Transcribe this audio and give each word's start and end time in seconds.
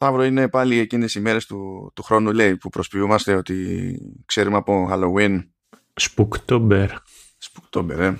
Ταύρο 0.00 0.24
είναι 0.24 0.48
πάλι 0.48 0.78
εκείνες 0.78 1.14
οι 1.14 1.20
μέρες 1.20 1.46
του, 1.46 1.90
του 1.94 2.02
χρόνου 2.02 2.32
λέει 2.32 2.56
που 2.56 2.68
προσποιούμαστε 2.68 3.34
ότι 3.34 3.98
ξέρουμε 4.26 4.56
από 4.56 4.88
Halloween. 4.92 5.38
Spooktober. 6.00 6.88
Spooktober, 7.44 7.98
ε. 7.98 8.14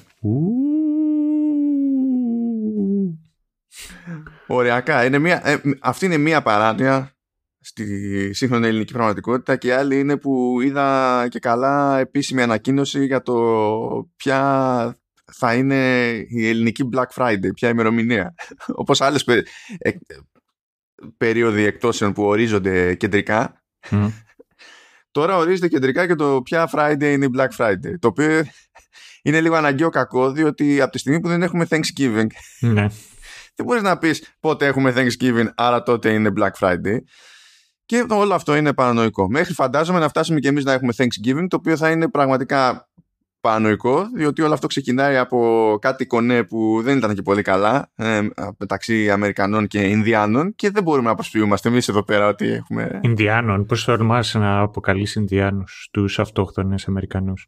Ωριακά. 4.46 5.04
Είναι 5.04 5.18
μια, 5.18 5.48
ε, 5.48 5.60
αυτή 5.80 6.06
είναι 6.06 6.16
μια 6.16 6.42
παράνοια 6.42 7.16
στη 7.60 8.30
σύγχρονη 8.32 8.66
ελληνική 8.66 8.92
πραγματικότητα 8.92 9.56
και 9.56 9.74
άλλη 9.74 9.98
είναι 9.98 10.16
που 10.16 10.60
είδα 10.60 11.26
και 11.28 11.38
καλά 11.38 11.98
επίσημη 11.98 12.42
ανακοίνωση 12.42 13.06
για 13.06 13.22
το 13.22 14.10
ποια 14.16 14.40
θα 15.32 15.54
είναι 15.54 16.08
η 16.28 16.48
ελληνική 16.48 16.88
Black 16.92 17.06
Friday, 17.14 17.54
ποια 17.54 17.68
ημερομηνία. 17.68 18.34
Όπως 18.82 19.00
άλλες 19.00 19.24
πε, 19.24 19.42
ε, 19.78 19.90
περίοδοι 21.16 21.64
εκτόσεων 21.64 22.12
που 22.12 22.22
ορίζονται 22.22 22.94
κεντρικά. 22.94 23.62
Τώρα 25.12 25.36
ορίζεται 25.36 25.68
κεντρικά 25.68 26.06
και 26.06 26.14
το 26.14 26.42
ποια 26.42 26.70
Friday 26.72 27.02
είναι 27.02 27.24
η 27.24 27.30
Black 27.36 27.48
Friday. 27.56 27.94
Το 27.98 28.08
οποίο 28.08 28.42
είναι 29.22 29.40
λίγο 29.40 29.54
αναγκαίο 29.54 29.88
κακό, 29.88 30.32
διότι 30.32 30.80
από 30.80 30.92
τη 30.92 30.98
στιγμή 30.98 31.20
που 31.20 31.28
δεν 31.28 31.42
έχουμε 31.42 31.66
Thanksgiving, 31.70 32.26
ναι. 32.60 32.86
δεν 33.56 33.66
μπορείς 33.66 33.82
να 33.82 33.98
πεις 33.98 34.34
πότε 34.40 34.66
έχουμε 34.66 34.94
Thanksgiving, 34.96 35.46
άρα 35.54 35.82
τότε 35.82 36.12
είναι 36.12 36.32
Black 36.36 36.52
Friday. 36.58 36.96
Και 37.86 38.04
όλο 38.08 38.34
αυτό 38.34 38.56
είναι 38.56 38.74
παρανοϊκό. 38.74 39.28
Μέχρι 39.28 39.54
φαντάζομαι 39.54 39.98
να 39.98 40.08
φτάσουμε 40.08 40.38
και 40.38 40.48
εμείς 40.48 40.64
να 40.64 40.72
έχουμε 40.72 40.92
Thanksgiving, 40.96 41.46
το 41.48 41.56
οποίο 41.56 41.76
θα 41.76 41.90
είναι 41.90 42.08
πραγματικά 42.08 42.89
παρανοϊκό, 43.40 44.08
διότι 44.16 44.42
όλο 44.42 44.52
αυτό 44.52 44.66
ξεκινάει 44.66 45.16
από 45.16 45.78
κάτι 45.80 46.06
κονέ 46.06 46.44
που 46.44 46.80
δεν 46.82 46.96
ήταν 46.96 47.14
και 47.14 47.22
πολύ 47.22 47.42
καλά 47.42 47.90
ε, 47.94 48.28
μεταξύ 48.58 49.10
Αμερικανών 49.10 49.66
και 49.66 49.80
Ινδιάνων 49.80 50.54
και 50.54 50.70
δεν 50.70 50.82
μπορούμε 50.82 51.08
να 51.08 51.14
προσποιούμαστε 51.14 51.68
εμείς 51.68 51.88
εδώ 51.88 52.02
πέρα 52.02 52.28
ότι 52.28 52.46
έχουμε. 52.46 53.00
Ινδιάνων, 53.02 53.66
πώς 53.66 53.84
τολμά 53.84 54.22
να 54.32 54.58
αποκαλείς 54.58 55.14
Ινδιάνους 55.14 55.88
τους 55.92 56.18
αυτόχθονες 56.18 56.88
Αμερικανούς; 56.88 57.46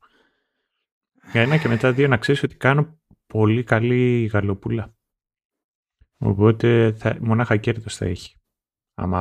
Για 1.33 1.41
ένα 1.41 1.57
και 1.57 1.69
μετά 1.69 1.93
δύο 1.93 2.09
να 2.09 2.17
ξέρεις 2.17 2.43
ότι 2.43 2.57
κάνω 2.57 2.99
πολύ 3.27 3.63
καλή 3.63 4.31
γαλοπούλα. 4.33 4.95
Οπότε 6.19 6.95
θα, 6.99 7.17
μονάχα 7.21 7.57
κέρδος 7.57 7.97
θα 7.97 8.05
έχει. 8.05 8.37
Άμα, 8.95 9.21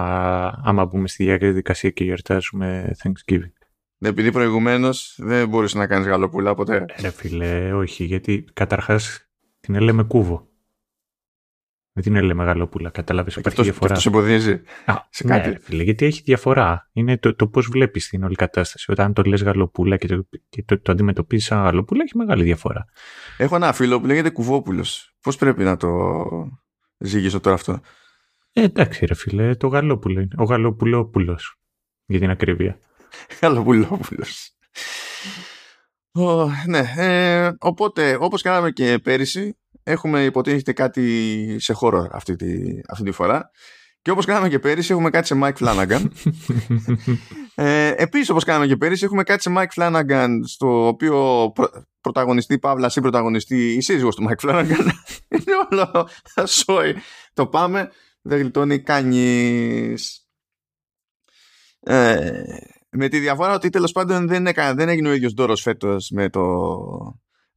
άμα 0.63 0.85
μπούμε 0.85 1.07
στη 1.07 1.23
διαδικασία 1.23 1.89
και 1.89 2.03
γιορτάζουμε 2.03 2.95
Thanksgiving. 3.03 3.60
Ναι, 4.01 4.09
επειδή 4.09 4.31
προηγουμένως 4.31 5.15
δεν 5.17 5.49
μπορούσε 5.49 5.77
να 5.77 5.87
κάνεις 5.87 6.07
γαλοπούλα 6.07 6.55
ποτέ. 6.55 6.85
Ρε 6.99 7.09
φίλε, 7.09 7.73
όχι, 7.73 8.03
γιατί 8.03 8.45
καταρχάς 8.53 9.29
την 9.59 9.75
έλεμε 9.75 10.03
κούβο. 10.03 10.47
Δεν 11.93 12.03
την 12.03 12.15
έλεμε 12.15 12.43
γαλοπούλα, 12.43 12.89
κατάλαβες. 12.89 13.35
Υπάρχει 13.35 13.61
διαφορά. 13.61 13.95
Αυτό 13.95 14.09
εμποδίζει. 14.09 14.61
Α, 14.85 14.93
σε 15.09 15.23
κάτι. 15.23 15.49
Ναι, 15.49 15.59
φίλε, 15.59 15.83
γιατί 15.83 16.05
έχει 16.05 16.21
διαφορά. 16.21 16.89
Είναι 16.93 17.17
το, 17.17 17.35
το 17.35 17.47
πώς 17.47 17.67
βλέπεις 17.67 18.09
την 18.09 18.23
όλη 18.23 18.35
κατάσταση. 18.35 18.91
Όταν 18.91 19.13
το 19.13 19.21
λες 19.21 19.43
γαλοπούλα 19.43 19.97
και 19.97 20.07
το, 20.07 20.27
και 20.49 20.63
το, 20.63 20.79
το 20.79 20.91
αντιμετωπίζεις 20.91 21.45
σαν 21.45 21.63
γαλοπούλα, 21.63 22.03
έχει 22.03 22.17
μεγάλη 22.17 22.43
διαφορά. 22.43 22.85
Έχω 23.37 23.55
ένα 23.55 23.73
φίλο 23.73 23.99
που 23.99 24.05
λέγεται 24.05 24.29
Κουβόπουλος. 24.29 25.15
Πώς 25.21 25.35
πρέπει 25.35 25.63
να 25.63 25.77
το 25.77 25.89
ζήγησω 26.97 27.39
τώρα 27.39 27.55
αυτό; 27.55 27.79
Ε, 28.53 28.63
εντάξει, 28.63 29.05
ρε 29.05 29.13
φίλε, 29.13 29.55
το 29.55 29.67
γαλόπουλο 29.67 30.19
είναι. 30.19 30.35
Ο 30.37 30.43
γαλοπουλόπουλος. 30.43 31.59
Για 32.05 32.19
την 32.19 32.29
ακρίβεια. 32.29 32.79
Καλοπουλόπουλος. 33.39 34.51
Oh, 36.19 36.47
ναι, 36.67 36.93
ε, 36.95 37.51
οπότε 37.59 38.17
όπως 38.19 38.41
κάναμε 38.41 38.71
και 38.71 38.99
πέρυσι 39.03 39.57
έχουμε 39.83 40.23
υποτίθεται 40.23 40.73
κάτι 40.73 41.55
σε 41.59 41.73
χώρο 41.73 42.07
αυτή 42.11 42.35
τη, 42.35 42.79
αυτή 42.87 43.03
τη 43.03 43.11
φορά. 43.11 43.51
Και 44.01 44.11
όπως 44.11 44.25
κάναμε 44.25 44.49
και 44.49 44.59
πέρυσι 44.59 44.91
έχουμε 44.91 45.09
κάτι 45.09 45.27
σε 45.27 45.39
Mike 45.43 45.53
Flanagan. 45.53 46.05
Ε, 47.55 47.93
Επίσης 47.97 48.29
όπως 48.29 48.43
κάναμε 48.43 48.67
και 48.67 48.77
πέρυσι 48.77 49.05
έχουμε 49.05 49.23
κάτι 49.23 49.41
σε 49.41 49.53
Mike 49.55 49.81
Flanagan 49.81 50.29
στο 50.45 50.87
οποίο 50.87 51.51
προ, 51.55 51.69
πρωταγωνιστή 52.01 52.59
Παύλα 52.59 52.91
ή 52.95 53.01
πρωταγωνιστή 53.01 53.73
η 53.73 53.81
σύζυγος 53.81 54.15
του 54.15 54.29
Mike 54.29 54.49
Flanagan. 54.49 54.89
Είναι 55.37 55.53
όλο 55.71 56.09
σόι. 56.45 56.95
Το 57.33 57.47
πάμε 57.47 57.91
δεν 58.21 58.39
γλιτώνει 58.39 58.79
κανείς. 58.79 60.25
Ε, 61.79 62.43
με 62.91 63.07
τη 63.07 63.19
διαφορά 63.19 63.53
ότι 63.53 63.69
τέλος 63.69 63.91
πάντων 63.91 64.27
δεν, 64.27 64.47
έκανε, 64.47 64.73
δεν 64.73 64.89
έγινε 64.89 65.09
ο 65.09 65.13
ίδιος 65.13 65.33
δώρος 65.33 65.61
φέτος 65.61 66.09
με 66.09 66.29
το 66.29 66.41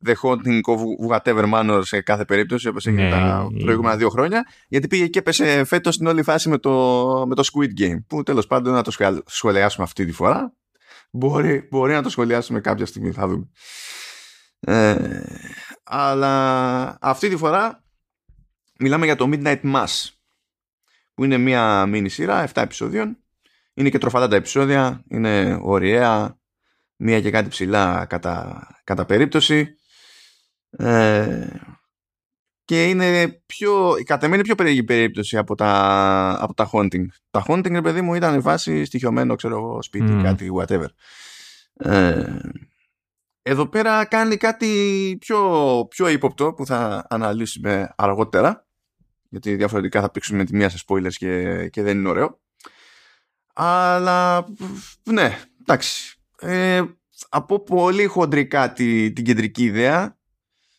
The 0.06 0.12
Haunting 0.22 0.61
of 0.67 1.11
Whatever 1.11 1.53
Manor 1.53 1.81
σε 1.84 2.00
κάθε 2.00 2.25
περίπτωση 2.25 2.69
όπως 2.69 2.87
έγινε 2.87 3.03
ναι, 3.03 3.11
τα 3.11 3.49
ναι. 3.50 3.62
προηγούμενα 3.65 3.97
δύο 3.97 4.09
χρόνια. 4.09 4.47
Γιατί 4.69 4.89
πήγε 4.89 5.06
και 5.06 5.19
έπεσε 5.19 5.65
φέτος 5.65 5.95
στην 5.95 6.06
όλη 6.06 6.22
φάση 6.22 6.49
με 6.49 6.59
το, 6.59 6.71
με 7.28 7.34
το 7.34 7.49
Squid 7.53 7.81
Game. 7.81 7.97
Που 8.06 8.22
τέλος 8.22 8.47
πάντων 8.47 8.72
να 8.72 8.83
το 8.83 8.91
σχολιάσουμε 9.27 9.84
αυτή 9.84 10.05
τη 10.05 10.12
φορά. 10.12 10.55
Μπορεί, 11.11 11.69
μπορεί 11.71 11.93
να 11.93 12.03
το 12.03 12.09
σχολιάσουμε 12.09 12.61
κάποια 12.61 12.87
στιγμή, 12.87 13.12
θα 13.12 13.28
δούμε. 13.28 13.49
Ε, 14.61 15.22
αλλά 15.84 16.99
αυτή 17.01 17.28
τη 17.28 17.37
φορά 17.37 17.84
μιλάμε 18.78 19.05
για 19.05 19.16
το 19.16 19.28
Midnight 19.33 19.61
Mass 19.62 20.09
που 21.15 21.25
είναι 21.25 21.39
μια 21.39 21.87
μίνι 21.87 22.09
σειρά 22.09 22.49
7 22.49 22.62
επεισόδιων 22.62 23.23
είναι 23.74 23.88
και 23.88 23.98
τροφατά 23.98 24.28
τα 24.28 24.36
επεισόδια, 24.36 25.04
είναι 25.08 25.58
ωραία, 25.62 26.38
μία 26.96 27.20
και 27.20 27.30
κάτι 27.30 27.48
ψηλά 27.48 28.06
κατά, 28.08 28.66
κατά 28.84 29.04
περίπτωση. 29.04 29.74
Ε, 30.70 31.46
και 32.64 32.88
είναι 32.88 33.42
πιο, 33.46 33.94
κατά 34.04 34.28
μένα 34.28 34.42
πιο 34.42 34.54
περίεργη 34.54 34.84
περίπτωση 34.84 35.36
από 35.36 35.54
τα, 35.54 36.36
από 36.40 36.54
τα 36.54 36.70
haunting. 36.72 37.06
Τα 37.30 37.44
haunting, 37.48 37.72
ρε 37.72 37.80
παιδί 37.80 38.00
μου, 38.00 38.14
ήταν 38.14 38.42
βάση 38.42 38.84
στοιχειωμένο, 38.84 39.34
ξέρω 39.34 39.56
εγώ, 39.56 39.82
σπίτι, 39.82 40.20
κάτι, 40.22 40.50
whatever. 40.58 40.86
Ε, 41.74 42.38
εδώ 43.42 43.68
πέρα 43.68 44.04
κάνει 44.04 44.36
κάτι 44.36 45.16
πιο, 45.20 45.86
πιο 45.91 46.08
ύποπτο 46.08 46.52
που 46.52 46.66
θα 46.66 47.06
αναλύσουμε 47.08 47.94
αργότερα 47.96 48.64
γιατί 49.34 49.54
διαφορετικά 49.54 50.00
θα 50.00 50.10
πήξουμε 50.10 50.44
τη 50.44 50.56
μία 50.56 50.68
σε 50.68 50.84
spoilers 50.86 51.12
και, 51.12 51.68
και 51.68 51.82
δεν 51.82 51.98
είναι 51.98 52.08
ωραίο. 52.08 52.41
Αλλά 53.54 54.47
ναι, 55.03 55.38
εντάξει. 55.60 56.19
Ε, 56.38 56.82
από 57.28 57.60
πολύ 57.62 58.04
χοντρικά 58.04 58.72
τη, 58.72 59.12
την 59.12 59.25
κεντρική 59.25 59.65
ιδέα 59.65 60.19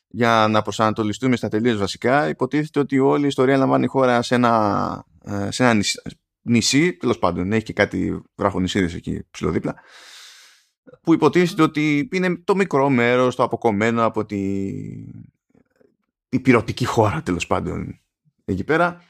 για 0.07 0.47
να 0.49 0.61
προσανατολιστούμε 0.61 1.35
στα 1.35 1.47
τελείως 1.47 1.77
βασικά 1.77 2.29
υποτίθεται 2.29 2.79
ότι 2.79 2.99
όλη 2.99 3.23
η 3.23 3.27
ιστορία 3.27 3.57
λαμβάνει 3.57 3.87
χώρα 3.87 4.21
σε 4.21 4.35
ένα, 4.35 5.05
ε, 5.23 5.51
σε 5.51 5.63
ένα 5.63 5.73
νησί, 5.73 6.01
νησί 6.41 6.93
τέλος 6.93 7.19
πάντων 7.19 7.51
έχει 7.51 7.63
και 7.63 7.73
κάτι 7.73 8.21
βραχονισίδες 8.35 8.93
εκεί 8.93 9.27
ψηλοδίπλα 9.31 9.75
που 11.01 11.13
υποτίθεται 11.13 11.61
ότι 11.61 12.09
είναι 12.11 12.35
το 12.43 12.55
μικρό 12.55 12.89
μέρος 12.89 13.35
το 13.35 13.43
αποκομμένο 13.43 14.05
από 14.05 14.25
τη, 14.25 14.37
η 16.29 16.39
πυρωτική 16.41 16.85
χώρα 16.85 17.21
τέλος 17.21 17.47
πάντων 17.47 17.99
εκεί 18.45 18.63
πέρα 18.63 19.01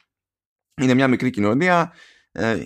είναι 0.82 0.94
μια 0.94 1.08
μικρή 1.08 1.30
κοινωνία 1.30 1.94
ε, 1.94 1.98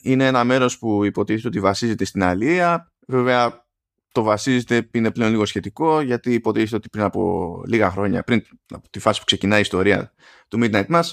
είναι 0.01 0.25
ένα 0.27 0.43
μέρος 0.43 0.77
που 0.79 1.03
υποτίθεται 1.03 1.47
ότι 1.47 1.59
βασίζεται 1.59 2.05
στην 2.05 2.23
Αλία. 2.23 2.93
Βέβαια 3.07 3.67
το 4.11 4.23
βασίζεται 4.23 4.89
είναι 4.91 5.11
πλέον 5.11 5.31
λίγο 5.31 5.45
σχετικό 5.45 6.01
γιατί 6.01 6.33
υποτίθεται 6.33 6.75
ότι 6.75 6.89
πριν 6.89 7.03
από 7.03 7.63
λίγα 7.67 7.89
χρόνια, 7.91 8.23
πριν 8.23 8.43
από 8.69 8.89
τη 8.89 8.99
φάση 8.99 9.19
που 9.19 9.25
ξεκινάει 9.25 9.57
η 9.57 9.61
ιστορία 9.61 10.13
του 10.47 10.59
Midnight 10.61 10.87
Mass 10.87 11.03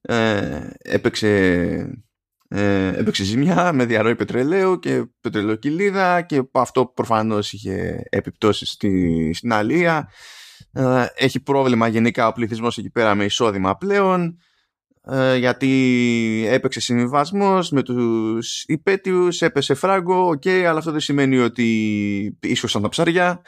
ε, 0.00 0.60
έπαιξε, 0.78 1.28
ε, 2.48 2.86
έπαιξε 2.86 3.24
ζημιά 3.24 3.72
με 3.72 3.84
διαρροή 3.84 4.16
πετρελαίου 4.16 4.78
και 4.78 5.04
πετρελαιοκηλίδα 5.20 6.22
και 6.22 6.42
αυτό 6.52 6.86
προφανώς 6.86 7.52
είχε 7.52 8.02
επιπτώσεις 8.08 8.70
στη, 8.70 9.32
στην 9.34 9.52
αλιεία. 9.52 10.10
Ε, 10.72 11.06
έχει 11.14 11.40
πρόβλημα 11.40 11.88
γενικά 11.88 12.28
ο 12.28 12.32
πληθυσμός 12.32 12.78
εκεί 12.78 12.90
πέρα 12.90 13.14
με 13.14 13.24
εισόδημα 13.24 13.76
πλέον 13.76 14.38
ε, 15.10 15.36
γιατί 15.36 16.46
έπαιξε 16.48 16.80
συμβιβασμός 16.80 17.70
με 17.70 17.82
τους 17.82 18.64
υπαίτιους, 18.66 19.42
έπεσε 19.42 19.74
φράγκο, 19.74 20.28
οκέι, 20.28 20.46
αλλά 20.46 20.78
αυτό 20.78 20.90
δεν 20.90 21.00
σημαίνει 21.00 21.38
ότι 21.38 22.38
ίσως 22.40 22.72
τα 22.72 22.88
ψαριά. 22.88 23.42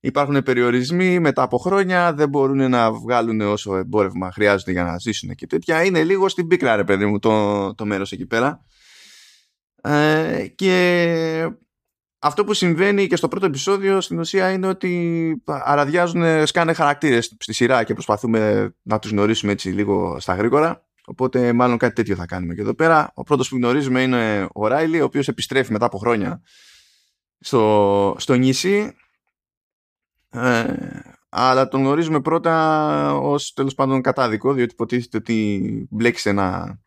Υπάρχουν 0.00 0.42
περιορισμοί 0.42 1.18
μετά 1.18 1.42
από 1.42 1.58
χρόνια, 1.58 2.14
δεν 2.14 2.28
μπορούν 2.28 2.70
να 2.70 2.92
βγάλουν 2.92 3.40
όσο 3.40 3.76
εμπόρευμα 3.76 4.32
χρειάζεται 4.32 4.70
για 4.72 4.84
να 4.84 4.98
ζήσουν 4.98 5.34
και 5.34 5.46
τέτοια. 5.46 5.84
Είναι 5.84 6.04
λίγο 6.04 6.28
στην 6.28 6.46
πίκρα, 6.46 6.76
ρε 6.76 6.84
παιδί 6.84 7.06
μου, 7.06 7.18
το, 7.18 7.74
το 7.74 7.84
μέρος 7.84 8.12
εκεί 8.12 8.26
πέρα. 8.26 8.64
Ε, 9.82 10.46
και 10.54 11.50
αυτό 12.24 12.44
που 12.44 12.54
συμβαίνει 12.54 13.06
και 13.06 13.16
στο 13.16 13.28
πρώτο 13.28 13.46
επεισόδιο 13.46 14.00
στην 14.00 14.18
ουσία 14.18 14.50
είναι 14.50 14.66
ότι 14.66 15.42
αραδιάζουν, 15.44 16.46
σκάνε 16.46 16.72
χαρακτήρες 16.72 17.36
στη 17.38 17.52
σειρά 17.52 17.84
και 17.84 17.92
προσπαθούμε 17.92 18.72
να 18.82 18.98
τους 18.98 19.10
γνωρίσουμε 19.10 19.52
έτσι 19.52 19.68
λίγο 19.68 20.20
στα 20.20 20.34
γρήγορα. 20.34 20.84
Οπότε 21.04 21.52
μάλλον 21.52 21.78
κάτι 21.78 21.94
τέτοιο 21.94 22.16
θα 22.16 22.26
κάνουμε 22.26 22.54
και 22.54 22.60
εδώ 22.60 22.74
πέρα. 22.74 23.12
Ο 23.14 23.22
πρώτος 23.22 23.48
που 23.48 23.56
γνωρίζουμε 23.56 24.02
είναι 24.02 24.48
ο 24.52 24.66
Ράιλι, 24.66 25.00
ο 25.00 25.04
οποίος 25.04 25.28
επιστρέφει 25.28 25.72
μετά 25.72 25.86
από 25.86 25.98
χρόνια 25.98 26.42
στο, 27.40 28.14
στο 28.18 28.34
νησί. 28.34 28.96
Ε, 30.30 30.74
αλλά 31.28 31.68
τον 31.68 31.80
γνωρίζουμε 31.80 32.20
πρώτα 32.20 33.14
ως 33.14 33.52
τέλος 33.52 33.74
πάντων 33.74 34.00
κατάδικο, 34.00 34.52
διότι 34.52 34.72
υποτίθεται 34.72 35.16
ότι 35.16 35.86
μπλέξει 35.90 36.28
ένα 36.28 36.78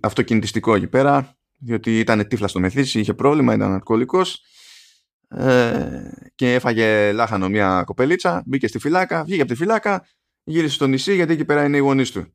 αυτοκινητιστικό 0.00 0.74
εκεί 0.74 0.86
πέρα 0.86 1.35
διότι 1.58 1.98
ήταν 1.98 2.26
τύφλα 2.28 2.48
στο 2.48 2.60
μεθύσι, 2.60 3.00
είχε 3.00 3.14
πρόβλημα, 3.14 3.54
ήταν 3.54 3.72
αλκοολικός. 3.72 4.44
Ε, 5.28 6.10
και 6.34 6.54
έφαγε 6.54 7.12
λάχανο 7.12 7.48
μια 7.48 7.82
κοπελίτσα, 7.86 8.42
μπήκε 8.46 8.66
στη 8.66 8.78
φυλάκα, 8.78 9.24
βγήκε 9.24 9.42
από 9.42 9.50
τη 9.50 9.56
φυλάκα, 9.56 10.06
γύρισε 10.44 10.74
στο 10.74 10.86
νησί 10.86 11.14
γιατί 11.14 11.32
εκεί 11.32 11.44
πέρα 11.44 11.64
είναι 11.64 11.76
οι 11.76 11.80
γονείς 11.80 12.10
του. 12.10 12.34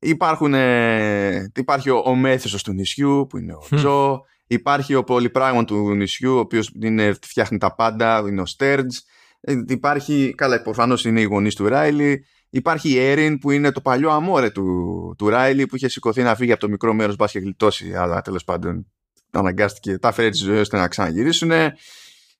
Υπάρχουν, 0.00 0.54
ε, 0.54 1.52
υπάρχει 1.56 1.90
ο, 1.90 2.02
ο 2.04 2.14
μέθησος 2.14 2.62
του 2.62 2.72
νησιού 2.72 3.26
που 3.28 3.38
είναι 3.38 3.54
ο 3.54 3.66
Τζο, 3.74 4.24
υπάρχει 4.46 4.94
ο 4.94 5.04
πολυπράγμον 5.04 5.66
του 5.66 5.94
νησιού 5.94 6.34
ο 6.34 6.38
οποίος 6.38 6.72
είναι, 6.82 7.12
φτιάχνει 7.12 7.58
τα 7.58 7.74
πάντα, 7.74 8.18
είναι 8.18 8.40
ο 8.40 8.46
Στέρτζ, 8.46 8.96
ε, 9.40 9.62
υπάρχει, 9.66 10.34
καλά 10.36 10.62
προφανώς 10.62 11.04
είναι 11.04 11.20
οι 11.20 11.24
γονείς 11.24 11.54
του 11.54 11.68
Ράιλι, 11.68 12.24
Υπάρχει 12.50 12.90
η 12.90 12.98
Έριν 12.98 13.38
που 13.38 13.50
είναι 13.50 13.72
το 13.72 13.80
παλιό 13.80 14.10
αμόρε 14.10 14.50
του, 14.50 15.14
του 15.18 15.28
Ράιλι 15.28 15.66
που 15.66 15.76
είχε 15.76 15.88
σηκωθεί 15.88 16.22
να 16.22 16.34
φύγει 16.34 16.52
από 16.52 16.60
το 16.60 16.68
μικρό 16.68 16.94
μέρος 16.94 17.16
μπα 17.16 17.26
και 17.26 17.38
γλιτώσει, 17.38 17.94
αλλά 17.94 18.20
τέλος 18.20 18.44
πάντων 18.44 18.86
αναγκάστηκε, 19.30 19.98
τα 19.98 20.12
φέρε 20.12 20.28
τη 20.28 20.36
ζωή 20.36 20.58
ώστε 20.58 20.76
να 20.76 20.88
ξαναγυρίσουν. 20.88 21.50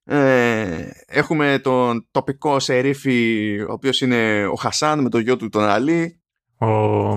Ε, 0.04 0.90
έχουμε 1.06 1.58
τον 1.62 2.06
τοπικό 2.10 2.58
σερίφη, 2.58 3.60
ο 3.68 3.72
οποίος 3.72 4.00
είναι 4.00 4.46
ο 4.46 4.54
Χασάν 4.54 5.02
με 5.02 5.08
το 5.08 5.18
γιο 5.18 5.36
του 5.36 5.48
τον 5.48 5.62
Αλή. 5.62 6.20
Ο, 6.58 7.14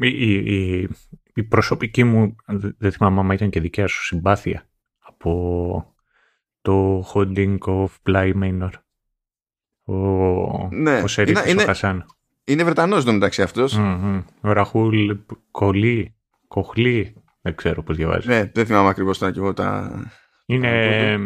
η, 0.00 0.08
η, 0.08 0.88
η, 1.34 1.42
προσωπική 1.42 2.04
μου, 2.04 2.34
δεν 2.78 2.92
θυμάμαι 2.92 3.20
αν 3.20 3.30
ήταν 3.30 3.50
και 3.50 3.60
δικιά 3.60 3.86
σου 3.86 4.04
συμπάθεια 4.04 4.68
από 4.98 5.94
το 6.60 7.04
Holding 7.14 7.58
of 7.58 7.86
Bly 8.06 8.32
Manor. 8.42 8.70
Ο, 9.84 10.68
ναι, 10.70 11.00
ο 11.00 11.06
σερίφης 11.06 11.50
είναι, 11.50 11.62
ο 11.62 11.64
Χασάν. 11.64 12.06
Είναι 12.44 12.64
Βρετανός 12.64 13.04
το 13.04 13.12
μεταξύ 13.12 13.42
αυτός. 13.42 13.78
Ο 14.40 14.52
Ραχούλ 14.52 15.10
Κολί, 15.50 16.14
Κοχλή, 16.48 17.14
δεν 17.42 17.54
ξέρω 17.54 17.82
πώς 17.82 17.96
διαβάζει. 17.96 18.28
Ναι, 18.28 18.50
δεν 18.54 18.66
θυμάμαι 18.66 18.88
ακριβώς 18.88 19.18
τώρα 19.18 19.32
και 19.32 19.38
εγώ 19.38 19.52
τα. 19.52 19.90
Είναι, 20.46 21.18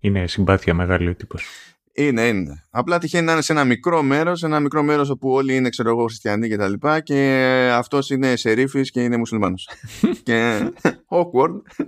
είναι 0.00 0.26
συμπάθεια 0.26 0.74
μεγάλη 0.74 1.08
ο 1.08 1.14
τύπος. 1.14 1.44
Είναι, 1.92 2.26
είναι. 2.26 2.64
Απλά 2.70 2.98
τυχαίνει 2.98 3.24
να 3.24 3.32
είναι 3.32 3.40
σε 3.40 3.52
ένα 3.52 3.64
μικρό 3.64 4.02
μέρος, 4.02 4.42
ένα 4.42 4.60
μικρό 4.60 4.82
μέρος 4.82 5.10
όπου 5.10 5.30
όλοι 5.30 5.56
είναι, 5.56 5.68
ξέρω 5.68 5.88
εγώ, 5.88 6.04
χριστιανοί 6.04 6.48
και 6.48 6.56
τα 6.56 6.68
λοιπά 6.68 7.00
και 7.00 7.48
αυτός 7.72 8.10
είναι 8.10 8.36
σερίφης 8.36 8.90
και 8.90 9.02
είναι 9.02 9.16
μουσουλμάνος. 9.16 9.68
και 10.22 10.70
awkward. 11.16 11.86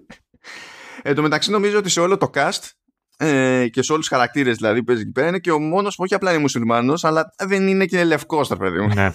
Εν 1.02 1.14
τω 1.14 1.22
μεταξύ 1.22 1.50
νομίζω 1.50 1.78
ότι 1.78 1.88
σε 1.88 2.00
όλο 2.00 2.16
το 2.16 2.31
cast 2.34 2.70
ε, 3.17 3.69
και 3.69 3.83
σε 3.83 3.93
όλους 3.93 4.07
τους 4.07 4.17
χαρακτήρες 4.17 4.57
δηλαδή 4.57 4.79
που 4.79 4.85
παίζει 4.85 5.03
εκεί 5.03 5.11
πέρα 5.11 5.29
είναι 5.29 5.39
και 5.39 5.51
ο 5.51 5.59
μόνος 5.59 5.97
που 5.97 6.03
όχι 6.03 6.15
απλά 6.15 6.31
είναι 6.31 6.41
μουσουλμάνος, 6.41 7.05
αλλά 7.05 7.35
δεν 7.39 7.69
είναι 7.69 7.87
και 7.87 8.05
λευκός, 8.05 8.49
τα 8.49 8.57
παιδί 8.57 8.81
μου. 8.81 8.95
Ναι. 8.95 9.13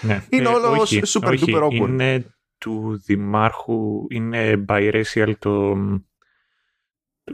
ναι. 0.00 0.24
Είναι 0.30 0.48
ε, 0.48 0.52
όλος 0.52 0.80
όχι, 0.80 1.00
super 1.04 1.28
όχι, 1.28 1.44
duper 1.46 1.62
awkward. 1.62 1.88
Είναι 1.88 2.34
του 2.58 3.02
δημάρχου, 3.04 4.06
είναι 4.10 4.64
biracial 4.68 5.32
το. 5.38 5.70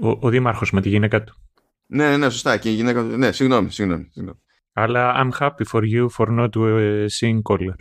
Ο, 0.00 0.08
ο 0.20 0.28
δήμαρχος 0.28 0.70
με 0.70 0.80
τη 0.80 0.88
γυναίκα 0.88 1.24
του. 1.24 1.34
Ναι, 1.86 2.08
ναι, 2.08 2.16
ναι, 2.16 2.30
σωστά. 2.30 2.56
Και 2.56 2.70
η 2.70 2.72
γυναίκα 2.72 3.02
του. 3.02 3.06
Ναι, 3.16 3.32
συγγνώμη, 3.32 3.70
συγγνώμη. 3.70 4.08
συγγνώμη. 4.12 4.38
Αλλά 4.72 5.14
I'm 5.16 5.30
happy 5.38 5.64
for 5.72 5.82
you 5.82 6.08
for 6.16 6.26
not 6.38 6.56
uh, 6.56 7.06
seeing 7.08 7.42
color. 7.42 7.74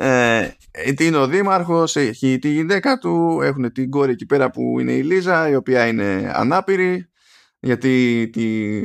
Ε, 0.00 0.56
ε, 0.70 0.92
είναι 0.98 1.16
ο 1.16 1.26
δήμαρχος, 1.26 1.96
έχει 1.96 2.38
τη 2.38 2.48
γυναίκα 2.48 2.98
του, 2.98 3.40
έχουν 3.42 3.72
την 3.72 3.90
κόρη 3.90 4.12
εκεί 4.12 4.26
πέρα 4.26 4.50
που 4.50 4.80
είναι 4.80 4.92
η 4.92 5.02
Λίζα, 5.02 5.48
η 5.48 5.54
οποία 5.54 5.86
είναι 5.86 6.32
ανάπηρη, 6.34 7.10
γιατί 7.60 8.28
τη, 8.32 8.78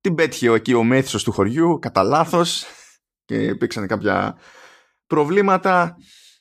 την 0.00 0.14
πέτυχε 0.14 0.50
εκεί 0.50 0.74
ο 0.74 0.82
μέθησος 0.82 1.22
του 1.22 1.32
χωριού, 1.32 1.78
κατά 1.78 2.02
λάθος 2.02 2.64
και 3.24 3.34
υπήρξαν 3.34 3.86
κάποια 3.86 4.36
προβλήματα. 5.06 5.96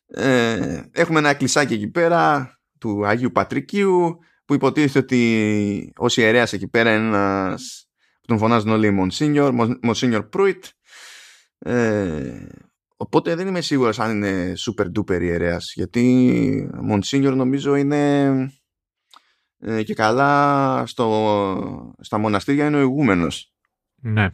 Ε, 0.06 0.82
έχουμε 0.92 1.20
ένα 1.20 1.34
κλεισάκι 1.34 1.74
εκεί 1.74 1.88
πέρα 1.88 2.54
του 2.80 3.06
Αγίου 3.06 3.32
Πατρικίου 3.32 4.18
που 4.46 4.54
υποτίθεται 4.54 5.00
ότι 5.00 5.94
ως 5.98 6.18
ιερέας 6.18 6.54
εκεί 6.54 6.68
πέρα 6.68 6.96
είναι 6.96 7.08
ένας 7.08 7.90
που 8.22 8.28
τον 8.28 8.38
φωνάζουν 8.38 8.70
όλοι 8.70 8.92
Μονσίνιορ, 8.92 9.78
Μονσίνιορ 9.82 10.24
Προύιτ 10.30 10.66
ε, 11.60 12.48
Οπότε 13.02 13.36
δεν 13.36 13.48
είμαι 13.48 13.62
σίγουρος 13.62 14.00
αν 14.00 14.16
είναι 14.16 14.54
super 14.58 14.86
duper 14.98 15.22
ιερέας 15.22 15.74
γιατί 15.76 16.70
Monsignor 16.92 17.34
νομίζω 17.36 17.76
είναι 17.76 18.32
ε, 19.58 19.84
και 19.84 19.94
καλά 19.94 20.84
στο, 20.86 21.96
στα 22.00 22.18
μοναστήρια 22.18 22.66
είναι 22.66 22.78
ο 22.78 22.80
ηγούμενος. 22.80 23.54
Ναι. 23.96 24.30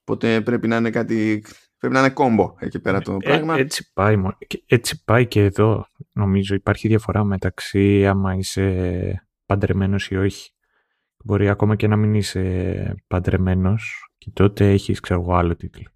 Οπότε 0.00 0.40
πρέπει 0.40 0.68
να 0.68 0.76
είναι 0.76 0.90
κάτι, 0.90 1.44
πρέπει 1.78 1.94
να 1.94 2.00
είναι 2.00 2.10
κόμπο 2.10 2.54
εκεί 2.58 2.80
πέρα 2.80 3.00
το 3.00 3.12
ε, 3.12 3.16
πράγμα. 3.24 3.56
έτσι, 3.56 3.92
πάει, 3.92 4.16
έτσι 4.66 5.04
πάει 5.04 5.26
και 5.26 5.40
εδώ 5.40 5.86
νομίζω 6.12 6.54
υπάρχει 6.54 6.88
διαφορά 6.88 7.24
μεταξύ 7.24 8.06
άμα 8.06 8.34
είσαι 8.34 9.28
παντρεμένος 9.46 10.10
ή 10.10 10.16
όχι. 10.16 10.50
Μπορεί 11.24 11.48
ακόμα 11.48 11.76
και 11.76 11.86
να 11.88 11.96
μην 11.96 12.14
είσαι 12.14 13.04
παντρεμένος 13.06 14.12
και 14.18 14.30
τότε 14.32 14.70
έχεις 14.70 15.00
ξέρω 15.00 15.20
εγώ 15.20 15.34
άλλο 15.34 15.56
τίτλο. 15.56 15.90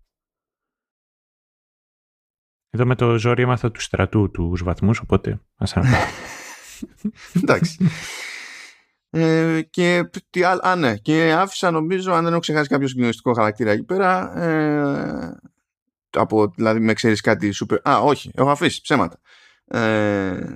Εδώ 2.74 2.86
με 2.86 2.94
το 2.94 3.18
ζόρι 3.18 3.42
έμαθα 3.42 3.70
του 3.70 3.80
στρατού 3.80 4.30
τους 4.30 4.62
βαθμούς, 4.62 4.98
οπότε 4.98 5.40
ας 5.56 5.72
αναπάρω. 5.76 6.10
Εντάξει. 7.32 7.90
Ε, 9.10 9.62
και, 9.70 10.10
τι 10.30 10.42
άλλο, 10.42 10.60
α, 10.64 10.76
ναι, 10.76 10.96
και 10.96 11.32
άφησα 11.32 11.70
νομίζω, 11.70 12.12
αν 12.12 12.22
δεν 12.22 12.32
έχω 12.32 12.40
ξεχάσει 12.40 12.68
κάποιο 12.68 12.88
συγκλονιστικό 12.88 13.32
χαρακτήρα 13.32 13.70
εκεί 13.70 13.82
πέρα, 13.82 14.38
ε, 14.38 15.40
από, 16.10 16.52
δηλαδή 16.56 16.80
με 16.80 16.92
ξέρεις 16.92 17.20
κάτι 17.20 17.52
super... 17.54 17.76
Α, 17.88 17.98
όχι, 17.98 18.30
έχω 18.34 18.50
αφήσει 18.50 18.80
ψέματα. 18.80 19.20
Ε, 19.64 20.54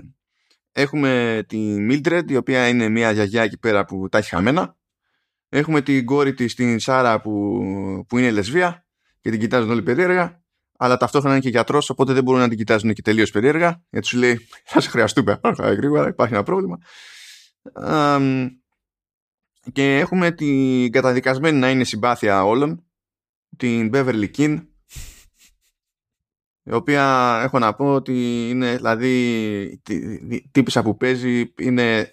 έχουμε 0.73 1.43
τη 1.49 1.77
Mildred, 1.91 2.25
η 2.31 2.37
οποία 2.37 2.69
είναι 2.69 2.89
μια 2.89 3.11
γιαγιά 3.11 3.43
εκεί 3.43 3.59
πέρα 3.59 3.85
που 3.85 4.09
τα 4.09 4.19
έχει 4.19 4.29
χαμένα. 4.29 4.77
Έχουμε 5.49 5.81
την 5.81 6.05
κόρη 6.05 6.35
της, 6.35 6.55
την 6.55 6.81
Σάρα, 6.81 7.21
που, 7.21 7.61
που 8.09 8.19
είναι 8.19 8.31
λεσβία 8.31 8.87
και 9.21 9.31
την 9.31 9.41
κοιτάζουν 9.41 9.71
όλοι 9.71 9.83
περίεργα 9.83 10.45
αλλά 10.77 10.97
ταυτόχρονα 10.97 11.35
είναι 11.35 11.45
και 11.45 11.51
γιατρός, 11.51 11.91
οπότε 11.91 12.13
δεν 12.13 12.23
μπορούν 12.23 12.41
να 12.41 12.49
την 12.49 12.57
κοιτάζουν 12.57 12.93
και 12.93 13.03
τελείως 13.03 13.31
περίεργα, 13.31 13.83
γιατί 13.91 14.07
σου 14.07 14.19
λέει 14.19 14.49
θα 14.65 14.81
σε 14.81 14.89
χρειαστούμε. 14.89 15.41
γρήγορα, 15.59 16.09
υπάρχει 16.09 16.35
ένα 16.35 16.43
πρόβλημα. 16.43 16.79
Και 19.73 19.99
έχουμε 19.99 20.31
την 20.33 20.93
καταδικασμένη 20.93 21.59
να 21.59 21.71
είναι 21.71 21.85
συμπάθεια 21.85 22.45
όλων, 22.45 22.85
την 23.57 23.91
Beverly 23.95 24.31
King, 24.37 24.67
η 26.63 26.73
οποία 26.73 27.39
έχω 27.43 27.59
να 27.59 27.75
πω 27.75 27.95
ότι 27.95 28.49
είναι, 28.51 28.77
δηλαδή, 28.77 29.83
τύπησα 30.51 30.83
που 30.83 30.97
παίζει 30.97 31.53
είναι 31.59 32.11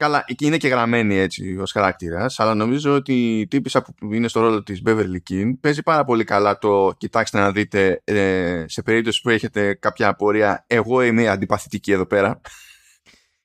Καλά, 0.00 0.24
είναι 0.38 0.56
και 0.56 0.68
γραμμένη 0.68 1.16
έτσι 1.16 1.56
ως 1.60 1.72
χαρακτήρας, 1.72 2.40
αλλά 2.40 2.54
νομίζω 2.54 2.94
ότι 2.94 3.38
η 3.38 3.46
τύπησα 3.46 3.82
που 3.82 4.14
είναι 4.14 4.28
στο 4.28 4.40
ρόλο 4.40 4.62
της 4.62 4.82
Beverly 4.86 5.30
King 5.30 5.50
παίζει 5.60 5.82
πάρα 5.82 6.04
πολύ 6.04 6.24
καλά 6.24 6.58
το 6.58 6.92
κοιτάξτε 6.98 7.38
να 7.38 7.52
δείτε 7.52 8.00
ε, 8.04 8.64
σε 8.68 8.82
περίπτωση 8.82 9.20
που 9.20 9.28
έχετε 9.28 9.74
κάποια 9.74 10.08
απορία. 10.08 10.64
Εγώ 10.66 11.02
είμαι 11.02 11.28
αντιπαθητική 11.28 11.92
εδώ 11.92 12.06
πέρα. 12.06 12.40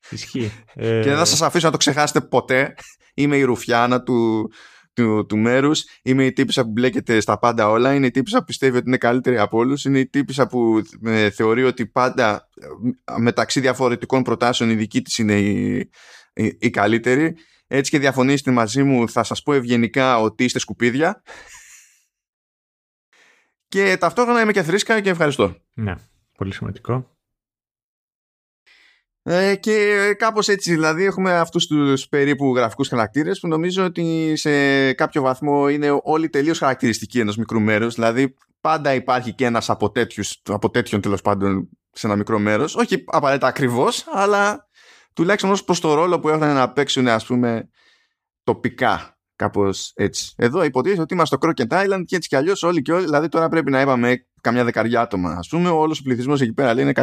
Ισχύει. 0.09 0.51
και 0.75 1.09
δεν 1.09 1.17
θα 1.17 1.25
σας 1.25 1.41
αφήσω 1.41 1.65
να 1.65 1.71
το 1.71 1.77
ξεχάσετε 1.77 2.21
ποτέ. 2.21 2.74
Είμαι 3.13 3.38
η 3.38 3.43
ρουφιάνα 3.43 4.01
του, 4.01 4.51
του, 4.93 5.25
του 5.25 5.38
μέρους. 5.38 5.83
Είμαι 6.03 6.25
η 6.25 6.33
τύπησα 6.33 6.63
που 6.63 6.71
μπλέκεται 6.71 7.19
στα 7.19 7.39
πάντα 7.39 7.69
όλα. 7.69 7.93
Είναι 7.93 8.05
η 8.05 8.12
τύπησα 8.12 8.38
που 8.38 8.45
πιστεύει 8.45 8.77
ότι 8.77 8.88
είναι 8.88 8.97
καλύτερη 8.97 9.38
από 9.38 9.57
όλους. 9.57 9.85
Είναι 9.85 10.00
η 10.00 10.07
τύπησα 10.07 10.47
που 10.47 10.81
ε, 11.05 11.29
θεωρεί 11.29 11.63
ότι 11.63 11.88
πάντα 11.88 12.50
ε, 12.62 13.19
μεταξύ 13.19 13.59
διαφορετικών 13.59 14.24
προτάσεων 14.24 14.69
η 14.69 14.75
δική 14.75 15.01
της 15.01 15.17
είναι 15.17 15.39
η, 15.39 15.89
η, 16.36 16.70
καλύτερη. 16.70 17.36
Έτσι 17.68 17.92
και 17.92 18.00
διαφωνήσετε 18.00 18.51
μαζί 18.51 18.84
μου 18.84 19.10
θα 19.10 19.24
σας 19.24 19.44
πω 19.44 19.54
ευγενικά 19.54 20.20
ότι 20.20 20.44
είστε 20.44 20.60
σκουπίδια. 20.60 21.22
Και 23.68 23.98
ταυτόχρονα 24.00 24.42
είμαι 24.42 24.51
και 24.51 24.63
θρήσκα 24.63 25.01
και 25.01 25.10
ευχαριστώ. 25.10 25.56
Ναι, 25.74 25.96
πολύ 26.38 26.54
σημαντικό. 26.54 27.15
Ε, 29.27 29.56
και 29.56 30.15
κάπως 30.18 30.48
έτσι 30.48 30.72
δηλαδή 30.72 31.04
έχουμε 31.04 31.34
αυτούς 31.34 31.68
τους 31.68 32.08
περίπου 32.08 32.56
γραφικούς 32.56 32.88
χαρακτήρες 32.88 33.39
που 33.39 33.48
νομίζω 33.48 33.86
ότι 33.86 34.34
σε 34.36 34.94
κάποιο 34.94 35.22
βαθμό 35.22 35.70
είναι 35.70 36.00
όλοι 36.04 36.30
τελείως 36.30 36.58
χαρακτηριστικοί 36.58 37.20
ενός 37.20 37.38
μικρού 37.38 37.60
μέρους 37.60 37.96
δηλαδή 37.96 38.36
πάντα 38.62 38.94
υπάρχει 38.94 39.34
και 39.34 39.46
ένας 39.46 39.70
από, 39.70 39.92
τέτοιους, 39.92 40.42
από 40.46 40.70
τέτοιον 40.70 41.01
τέλος 41.01 41.22
πάντων 41.22 41.70
σε 41.92 42.08
ένα 42.08 42.15
μικρό 42.15 42.39
μέρος 42.39 42.75
όχι 42.75 43.04
απαραίτητα 43.06 43.48
ακριβώς 43.48 44.06
αλλά 44.12 44.68
τουλάχιστον 45.15 45.51
ως 45.51 45.63
προς 45.63 45.79
το 45.79 45.93
ρόλο 45.93 46.19
που 46.19 46.29
έχουν 46.29 46.39
να 46.39 46.72
παίξουν 46.72 47.07
ας 47.07 47.25
πούμε 47.25 47.69
τοπικά 48.43 49.19
κάπως 49.36 49.91
έτσι. 49.95 50.34
Εδώ 50.38 50.63
υποτίθεται 50.63 51.01
ότι 51.01 51.13
είμαστε 51.13 51.36
στο 51.36 51.48
Crockett 51.48 51.86
Island 51.86 52.03
και 52.05 52.15
έτσι 52.15 52.27
κι 52.29 52.36
αλλιώς 52.36 52.63
όλοι 52.63 52.81
και 52.81 52.93
όλοι, 52.93 53.03
δηλαδή 53.03 53.27
τώρα 53.27 53.50
πρέπει 53.50 53.72
να 53.72 53.81
είπαμε 53.81 54.27
καμιά 54.41 54.63
δεκαριά 54.63 55.01
άτομα 55.01 55.31
ας 55.31 55.48
πούμε, 55.48 55.69
όλος 55.69 56.00
ο 56.00 56.03
πληθυσμός 56.03 56.41
εκεί 56.41 56.53
πέρα 56.53 56.74
λέει 56.74 56.84
είναι 56.84 56.93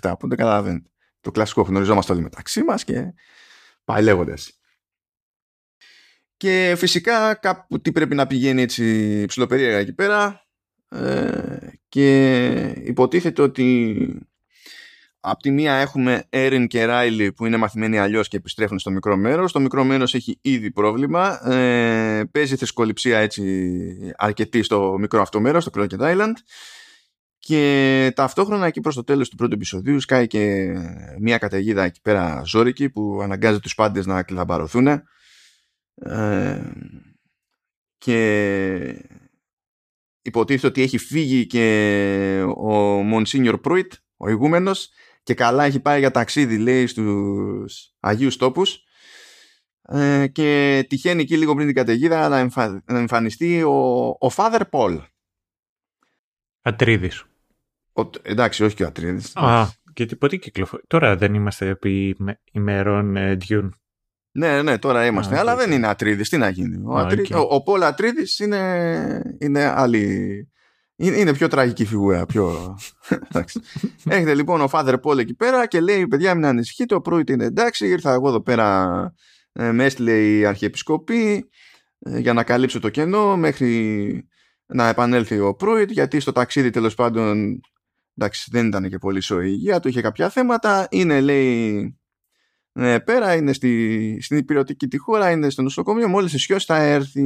127, 0.00 0.12
που 0.18 0.28
δεν 0.28 0.38
καταλαβαίνετε. 0.38 0.88
Το 1.20 1.30
κλασικό 1.30 1.62
γνωριζόμαστε 1.62 2.12
όλοι 2.12 2.22
μεταξύ 2.22 2.62
μας 2.62 2.84
και 2.84 3.14
πάει 3.84 4.02
λέγοντας. 4.02 4.58
Και 6.36 6.74
φυσικά 6.76 7.34
κάπου 7.34 7.80
τι 7.80 7.92
πρέπει 7.92 8.14
να 8.14 8.26
πηγαίνει 8.26 8.62
έτσι 8.62 9.24
ψηλοπερίεργα 9.26 9.78
εκεί 9.78 9.94
πέρα. 9.94 10.46
ε, 10.88 11.56
και 11.88 12.50
υποτίθεται 12.84 13.42
ότι 13.42 14.28
από 15.26 15.42
τη 15.42 15.50
μία 15.50 15.74
έχουμε 15.74 16.24
Έριν 16.30 16.66
και 16.66 16.84
Ράιλι 16.84 17.32
που 17.32 17.46
είναι 17.46 17.56
μαθημένοι 17.56 17.98
αλλιώς 17.98 18.28
και 18.28 18.36
επιστρέφουν 18.36 18.78
στο 18.78 18.90
μικρό 18.90 19.16
μέρος. 19.16 19.52
Το 19.52 19.60
μικρό 19.60 19.84
μέρος 19.84 20.14
έχει 20.14 20.38
ήδη 20.40 20.70
πρόβλημα. 20.70 21.50
Ε, 21.50 22.24
παίζει 22.30 22.56
θρησκοληψία 22.56 23.18
έτσι 23.18 24.14
αρκετή 24.16 24.62
στο 24.62 24.96
μικρό 24.98 25.20
αυτό 25.20 25.40
μέρος, 25.40 25.62
στο 25.62 25.72
Crockett 25.74 26.00
Island. 26.00 26.32
Και 27.38 28.12
ταυτόχρονα 28.14 28.66
εκεί 28.66 28.80
προς 28.80 28.94
το 28.94 29.04
τέλος 29.04 29.28
του 29.28 29.36
πρώτου 29.36 29.54
επεισοδίου 29.54 30.00
σκάει 30.00 30.26
και 30.26 30.72
μια 31.18 31.38
καταιγίδα 31.38 31.82
εκεί 31.82 32.00
πέρα 32.00 32.42
ζώρικη 32.44 32.90
που 32.90 33.20
αναγκάζει 33.22 33.60
τους 33.60 33.74
πάντες 33.74 34.06
να 34.06 34.22
κλειδαμπαρωθούν. 34.22 34.86
Ε, 34.86 36.60
και 37.98 39.08
υποτίθεται 40.22 40.66
ότι 40.66 40.82
έχει 40.82 40.98
φύγει 40.98 41.46
και 41.46 41.66
ο 42.56 43.00
Monsignor 43.12 43.60
Pruitt, 43.64 43.88
ο 44.16 44.28
ηγούμενος, 44.28 44.90
και 45.24 45.34
καλά 45.34 45.64
έχει 45.64 45.80
πάει 45.80 45.98
για 45.98 46.10
ταξίδι, 46.10 46.58
λέει, 46.58 46.86
στους 46.86 47.94
Αγίους 48.00 48.36
Τόπους 48.36 48.84
ε, 49.88 50.26
και 50.26 50.84
τυχαίνει 50.88 51.22
εκεί 51.22 51.36
λίγο 51.36 51.54
πριν 51.54 51.66
την 51.66 51.76
καταιγίδα 51.76 52.28
να, 52.28 52.48
να 52.84 52.98
εμφανιστεί 52.98 53.62
ο, 53.62 54.06
ο 54.08 54.28
Father 54.36 54.60
Paul. 54.70 55.00
Ατρίδης. 56.62 57.24
Ο, 57.92 58.10
εντάξει, 58.22 58.64
όχι 58.64 58.74
και 58.74 58.84
ο 58.84 58.86
Ατρίδης. 58.86 59.36
Α, 59.36 59.68
και 59.92 60.06
τίποτε 60.06 60.36
κυκλοφορεί. 60.36 60.82
Τώρα 60.86 61.16
δεν 61.16 61.34
είμαστε 61.34 61.68
επί 61.68 62.16
ημερών 62.52 63.16
ε, 63.16 63.36
Dune. 63.48 63.68
Ναι, 64.30 64.62
ναι, 64.62 64.78
τώρα 64.78 65.06
είμαστε. 65.06 65.38
αλλά 65.38 65.56
δεν 65.56 65.72
είναι 65.72 65.86
Ατρίδης. 65.86 66.28
Τι 66.28 66.36
να 66.36 66.48
γίνει. 66.48 66.76
Ο, 66.76 66.96
okay. 66.96 67.30
ο, 67.34 67.54
ο 67.54 67.62
Πολ 67.62 67.82
Ατρίδης 67.82 68.38
είναι, 68.38 69.36
είναι 69.38 69.64
άλλη... 69.64 70.48
Είναι 70.96 71.32
πιο 71.32 71.48
τραγική 71.48 71.84
φιγούρα. 71.84 72.26
Πιο... 72.26 72.76
Έχετε 74.04 74.34
λοιπόν 74.34 74.60
ο 74.60 74.68
Father 74.72 75.00
Paul 75.02 75.18
εκεί 75.18 75.34
πέρα 75.34 75.66
και 75.66 75.80
λέει: 75.80 76.06
Παιδιά, 76.06 76.34
μην 76.34 76.44
ανησυχείτε. 76.44 76.94
Ο 76.94 77.00
πρώην 77.00 77.24
είναι 77.28 77.44
εντάξει. 77.44 77.86
Ήρθα 77.86 78.12
εγώ 78.12 78.28
εδώ 78.28 78.42
πέρα. 78.42 79.14
Ε, 79.52 79.72
μες 79.72 79.86
έστειλε 79.86 80.36
η 80.36 80.44
Αρχιεπισκοπή 80.44 81.48
ε, 81.98 82.18
για 82.18 82.32
να 82.32 82.42
καλύψω 82.42 82.80
το 82.80 82.88
κενό 82.88 83.36
μέχρι 83.36 84.28
να 84.66 84.88
επανέλθει 84.88 85.38
ο 85.38 85.54
Πρώην 85.54 85.90
γιατί 85.90 86.20
στο 86.20 86.32
ταξίδι 86.32 86.70
τέλος 86.70 86.94
πάντων 86.94 87.60
εντάξει, 88.16 88.48
δεν 88.50 88.66
ήταν 88.66 88.88
και 88.88 88.98
πολύ 88.98 89.20
σοή 89.20 89.48
υγεία 89.48 89.80
του, 89.80 89.88
είχε 89.88 90.00
κάποια 90.00 90.28
θέματα. 90.28 90.86
Είναι 90.90 91.20
λέει 91.20 91.98
ναι, 92.72 93.00
πέρα, 93.00 93.34
είναι 93.34 93.52
στη, 93.52 94.18
στην 94.22 94.36
υπηρετική 94.36 94.88
τη 94.88 94.98
χώρα, 94.98 95.30
είναι 95.30 95.50
στο 95.50 95.62
νοσοκομείο. 95.62 96.08
Μόλις 96.08 96.32
ισιώσει 96.32 96.66
θα 96.66 96.76
έρθει. 96.76 97.22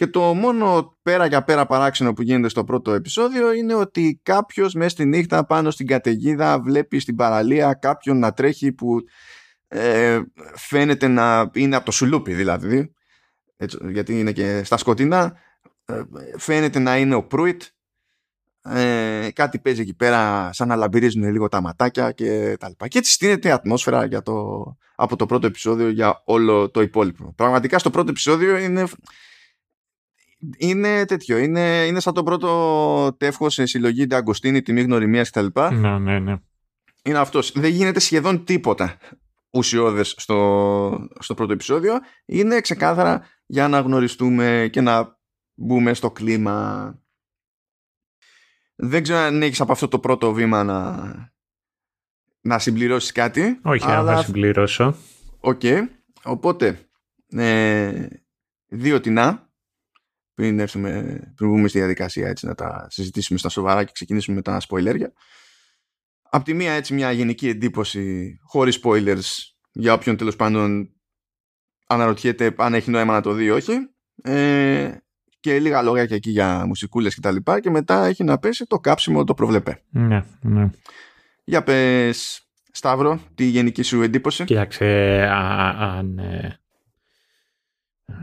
Και 0.00 0.06
το 0.06 0.34
μόνο 0.34 0.96
πέρα 1.02 1.26
για 1.26 1.44
πέρα 1.44 1.66
παράξενο 1.66 2.12
που 2.12 2.22
γίνεται 2.22 2.48
στο 2.48 2.64
πρώτο 2.64 2.92
επεισόδιο 2.92 3.52
είναι 3.52 3.74
ότι 3.74 4.20
κάποιος 4.22 4.74
μέσα 4.74 4.88
στη 4.88 5.04
νύχτα 5.04 5.46
πάνω 5.46 5.70
στην 5.70 5.86
καταιγίδα 5.86 6.60
βλέπει 6.60 6.98
στην 6.98 7.16
παραλία 7.16 7.74
κάποιον 7.74 8.18
να 8.18 8.32
τρέχει 8.32 8.72
που 8.72 9.00
ε, 9.68 10.20
φαίνεται 10.54 11.08
να 11.08 11.50
είναι 11.54 11.76
από 11.76 11.84
το 11.84 11.90
σουλούπι 11.90 12.34
δηλαδή. 12.34 12.94
Έτσι, 13.56 13.78
γιατί 13.90 14.20
είναι 14.20 14.32
και 14.32 14.64
στα 14.64 14.76
σκοτεινά. 14.76 15.36
Ε, 15.84 16.02
φαίνεται 16.36 16.78
να 16.78 16.98
είναι 16.98 17.14
ο 17.14 17.22
Προύιτ 17.22 17.62
ε, 18.62 19.28
κάτι 19.32 19.58
παίζει 19.58 19.80
εκεί 19.80 19.94
πέρα 19.94 20.50
σαν 20.52 20.68
να 20.68 20.76
λαμπυρίζουν 20.76 21.30
λίγο 21.30 21.48
τα 21.48 21.60
ματάκια 21.60 22.12
και 22.12 22.56
τα 22.58 22.68
λοιπά. 22.68 22.88
Και 22.88 22.98
έτσι 22.98 23.12
στείνεται 23.12 23.48
η 23.48 23.50
ατμόσφαιρα 23.50 24.04
για 24.04 24.22
το, 24.22 24.64
από 24.94 25.16
το 25.16 25.26
πρώτο 25.26 25.46
επεισόδιο 25.46 25.88
για 25.88 26.22
όλο 26.24 26.70
το 26.70 26.80
υπόλοιπο. 26.80 27.32
Πραγματικά 27.36 27.78
στο 27.78 27.90
πρώτο 27.90 28.10
επεισόδιο 28.10 28.56
είναι, 28.56 28.86
είναι 30.56 31.04
τέτοιο. 31.04 31.38
Είναι, 31.38 31.84
είναι 31.86 32.00
σαν 32.00 32.14
το 32.14 32.22
πρώτο 32.22 33.16
τεύχος 33.16 33.54
σε 33.54 33.66
συλλογή 33.66 34.06
Νταγκοστίνη, 34.06 34.62
τιμή 34.62 34.82
γνωριμίας 34.82 35.30
κτλ. 35.30 35.46
Ναι, 35.72 35.98
ναι, 35.98 36.18
ναι. 36.18 36.36
Είναι 37.04 37.18
αυτός. 37.18 37.52
Δεν 37.52 37.70
γίνεται 37.70 38.00
σχεδόν 38.00 38.44
τίποτα 38.44 38.96
ουσιώδες 39.50 40.14
στο, 40.16 41.08
στο 41.18 41.34
πρώτο 41.34 41.52
επεισόδιο. 41.52 41.94
Είναι 42.24 42.60
ξεκάθαρα 42.60 43.26
για 43.46 43.68
να 43.68 43.80
γνωριστούμε 43.80 44.68
και 44.72 44.80
να 44.80 45.18
μπούμε 45.54 45.94
στο 45.94 46.10
κλίμα 46.10 46.94
δεν 48.82 49.02
ξέρω 49.02 49.18
αν 49.18 49.42
έχεις 49.42 49.60
από 49.60 49.72
αυτό 49.72 49.88
το 49.88 49.98
πρώτο 49.98 50.32
βήμα 50.32 50.64
να, 50.64 51.32
να 52.40 52.58
συμπληρώσεις 52.58 53.12
κάτι. 53.12 53.58
Όχι, 53.62 53.84
αλλά... 53.90 54.14
να 54.14 54.22
συμπληρώσω. 54.22 54.94
Οκέι. 55.40 55.60
Okay. 55.62 55.80
Οπότε, 56.22 56.88
ε, 57.28 58.06
δύο 58.68 59.00
τινά, 59.00 59.49
πριν, 60.40 60.58
έρθουμε, 60.58 61.20
πριν 61.36 61.50
μπούμε 61.50 61.68
στη 61.68 61.78
διαδικασία 61.78 62.28
έτσι, 62.28 62.46
να 62.46 62.54
τα 62.54 62.86
συζητήσουμε 62.90 63.38
στα 63.38 63.48
σοβαρά 63.48 63.84
και 63.84 63.90
ξεκινήσουμε 63.94 64.36
με 64.36 64.42
τα 64.42 64.60
σποϊλέρια. 64.60 65.12
Απ' 66.30 66.44
τη 66.44 66.54
μία 66.54 66.72
έτσι 66.72 66.94
μια 66.94 67.12
γενική 67.12 67.48
εντύπωση, 67.48 68.34
χωρίς 68.42 68.80
spoilers, 68.82 69.22
για 69.72 69.92
όποιον 69.92 70.16
τέλος 70.16 70.36
πάντων 70.36 70.90
αναρωτιέται 71.86 72.54
αν 72.56 72.74
έχει 72.74 72.90
νόημα 72.90 73.12
να 73.12 73.20
το 73.20 73.32
δει 73.32 73.44
ή 73.44 73.50
όχι. 73.50 73.72
Ε, 74.22 74.90
και 75.40 75.58
λίγα 75.58 75.82
λόγια 75.82 76.06
και 76.06 76.14
εκεί 76.14 76.30
για 76.30 76.66
μουσικούλες 76.66 77.14
και 77.14 77.20
τα 77.20 77.30
λοιπά 77.30 77.60
και 77.60 77.70
μετά 77.70 78.04
έχει 78.04 78.24
να 78.24 78.38
πέσει 78.38 78.66
το 78.66 78.78
κάψιμο 78.78 79.24
το 79.24 79.34
προβλεπέ. 79.34 79.82
Ναι, 79.90 80.24
ναι. 80.40 80.70
Για 81.44 81.62
πες 81.62 82.44
Σταύρο, 82.72 83.20
τη 83.34 83.44
γενική 83.44 83.82
σου 83.82 84.02
εντύπωση. 84.02 84.44
Κοίταξε, 84.44 84.86
αν 85.78 86.18
ε, 86.18 86.59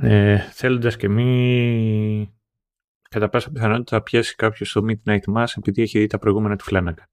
ε, 0.01 0.37
θέλοντας 0.37 0.97
και 0.97 1.09
μη 1.09 2.33
κατά 3.09 3.29
πάσα 3.29 3.51
πιθανότητα 3.51 3.97
θα 3.97 4.03
πιάσει 4.03 4.35
κάποιος 4.35 4.71
το 4.71 4.85
Midnight 4.87 5.33
Mass 5.35 5.45
επειδή 5.57 5.81
έχει 5.81 5.99
δει 5.99 6.07
τα 6.07 6.19
προηγούμενα 6.19 6.55
του 6.55 6.63
Φλάναγκα. 6.63 7.09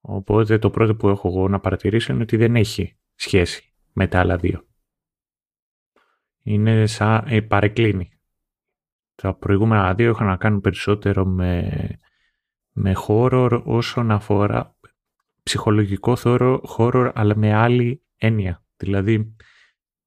Οπότε 0.00 0.58
το 0.58 0.70
πρώτο 0.70 0.94
που 0.94 1.08
έχω 1.08 1.28
εγώ 1.28 1.48
να 1.48 1.60
παρατηρήσω 1.60 2.12
είναι 2.12 2.22
ότι 2.22 2.36
δεν 2.36 2.56
έχει 2.56 2.96
σχέση 3.14 3.72
με 3.92 4.06
τα 4.06 4.20
άλλα 4.20 4.36
δύο 4.36 4.66
είναι 6.42 6.86
σαν 6.86 7.24
ε, 7.26 7.40
παρεκκλίνει. 7.40 8.10
Τα 9.14 9.34
προηγούμενα 9.34 9.94
δύο 9.94 10.10
είχαν 10.10 10.26
να 10.26 10.36
κάνουν 10.36 10.60
περισσότερο 10.60 11.26
με, 11.26 11.70
με 12.72 12.92
horror 13.06 13.62
όσον 13.64 14.10
αφορά 14.10 14.76
ψυχολογικό 15.42 16.16
χώρο, 16.62 17.12
αλλά 17.14 17.36
με 17.36 17.54
άλλη 17.54 18.02
έννοια. 18.16 18.64
Δηλαδή 18.76 19.36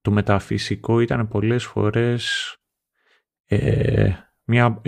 το 0.06 0.12
μεταφυσικό 0.12 1.00
ήταν 1.00 1.28
πολλές 1.28 1.66
φορές 1.66 2.56
ε, 3.46 4.12
μια, 4.44 4.82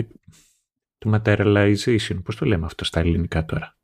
το 0.98 1.10
materialization. 1.14 2.22
Πώς 2.24 2.36
το 2.36 2.46
λέμε 2.46 2.66
αυτό 2.66 2.84
στα 2.84 3.00
ελληνικά 3.00 3.44
τώρα; 3.44 3.76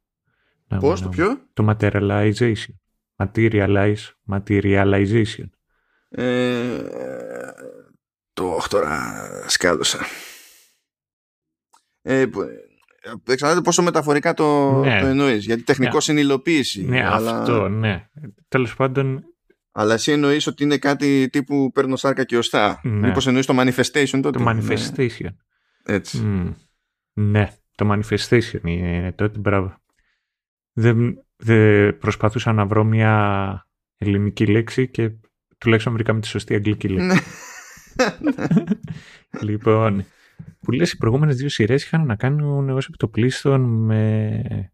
Πώς, 0.79 1.00
το 1.03 1.09
ποιο; 1.09 1.49
Το 1.53 1.76
materialization. 1.81 2.75
Materialize, 3.17 3.95
materialization. 4.31 5.49
Ε, 6.09 6.83
το 8.33 8.59
τώρα 8.69 9.25
σκάλωσα. 9.47 9.99
Ε, 12.03 12.26
Εξαρτάται 13.26 13.61
πόσο 13.61 13.83
μεταφορικά 13.83 14.35
το, 14.35 14.73
ναι. 14.81 15.00
το 15.00 15.07
εννοείς, 15.07 15.45
γιατί 15.45 15.62
τεχνικός 15.62 16.07
ναι. 16.07 16.12
είναι 16.12 16.23
υλοποίηση. 16.23 16.85
Ναι, 16.85 17.07
αλλά... 17.09 17.38
αυτό, 17.38 17.69
ναι. 17.69 18.09
Τέλος 18.49 18.76
πάντων... 18.76 19.25
Αλλά 19.76 19.95
εσύ 19.95 20.12
εννοείς 20.12 20.47
ότι 20.47 20.62
είναι 20.62 20.78
κάτι 20.78 21.28
τύπου 21.28 21.71
παίρνω 21.73 21.97
σάρκα 21.97 22.25
και 22.25 22.37
οστά. 22.37 22.81
Ναι. 22.83 23.07
Μήπως 23.07 23.26
εννοείς 23.26 23.47
το 23.47 23.54
manifestation 23.59 24.21
τότε; 24.23 24.38
Το 24.38 24.45
manifestation. 24.47 25.21
Ναι. 25.21 25.95
Έτσι. 25.95 26.19
Ναι, 27.12 27.52
το 27.75 27.90
manifestation 27.93 28.61
είναι 28.64 29.12
τότε, 29.12 29.38
μπράβο. 29.38 29.76
Δεν, 30.73 31.25
δεν 31.37 31.99
προσπαθούσα 31.99 32.52
να 32.52 32.66
βρω 32.66 32.85
μια 32.85 33.66
ελληνική 33.97 34.47
λέξη 34.47 34.88
και 34.88 35.11
τουλάχιστον 35.59 35.93
βρήκαμε 35.93 36.21
τη 36.21 36.26
σωστή 36.26 36.54
αγγλική 36.54 36.88
λέξη. 36.88 37.07
Ναι. 37.07 37.14
λοιπόν, 39.49 40.04
που 40.61 40.73
λες 40.73 40.93
οι 40.93 40.97
προηγούμενες 40.97 41.37
δύο 41.37 41.49
σειρές 41.49 41.85
είχαν 41.85 42.07
να 42.07 42.16
κάνουν 42.16 42.71
ως 42.71 42.87
επιτοπλίστων 42.87 43.85
με 43.85 44.73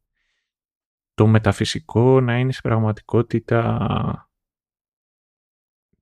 το 1.14 1.26
μεταφυσικό 1.26 2.20
να 2.20 2.38
είναι 2.38 2.52
σε 2.52 2.60
πραγματικότητα 2.62 4.29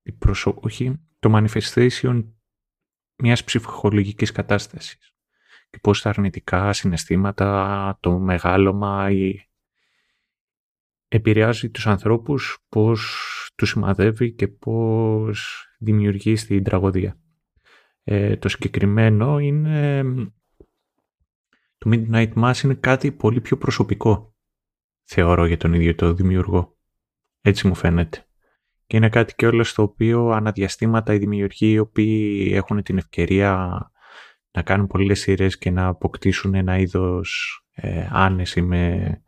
η 0.08 0.12
προσω... 0.12 0.58
όχι, 0.60 1.00
το 1.18 1.30
manifestation 1.34 2.24
μιας 3.16 3.44
ψυχολογικής 3.44 4.32
κατάστασης 4.32 5.12
και 5.70 5.78
πώς 5.82 6.02
τα 6.02 6.08
αρνητικά 6.08 6.72
συναισθήματα, 6.72 7.98
το 8.00 8.18
μεγάλωμα 8.18 9.10
ή 9.10 9.50
επηρεάζει 11.08 11.70
τους 11.70 11.86
ανθρώπους, 11.86 12.64
πώς 12.68 13.00
τους 13.54 13.68
σημαδεύει 13.68 14.32
και 14.32 14.48
πώς 14.48 15.66
δημιουργεί 15.78 16.36
στην 16.36 16.64
τραγωδία. 16.64 17.20
Ε, 18.02 18.36
το 18.36 18.48
συγκεκριμένο 18.48 19.38
είναι... 19.38 20.02
Το 21.78 21.90
Midnight 21.92 22.32
Mass 22.34 22.60
είναι 22.64 22.74
κάτι 22.74 23.12
πολύ 23.12 23.40
πιο 23.40 23.56
προσωπικό, 23.56 24.36
θεωρώ, 25.04 25.46
για 25.46 25.56
τον 25.56 25.72
ίδιο 25.72 25.94
το 25.94 26.14
δημιουργό. 26.14 26.78
Έτσι 27.40 27.66
μου 27.66 27.74
φαίνεται. 27.74 28.27
Και 28.88 28.96
είναι 28.96 29.08
κάτι 29.08 29.34
και 29.34 29.46
όλο 29.46 29.64
στο 29.64 29.82
οποίο 29.82 30.28
αναδιαστήματα 30.28 31.14
οι 31.14 31.18
δημιουργοί 31.18 31.72
οι 31.72 31.78
οποίοι 31.78 32.50
έχουν 32.54 32.82
την 32.82 32.98
ευκαιρία 32.98 33.80
να 34.50 34.62
κάνουν 34.62 34.86
πολλές 34.86 35.20
σειρές 35.20 35.58
και 35.58 35.70
να 35.70 35.86
αποκτήσουν 35.86 36.54
ένα 36.54 36.78
είδος 36.78 37.60
ε, 37.70 38.08
άνεση 38.10 38.62
με, 38.62 39.22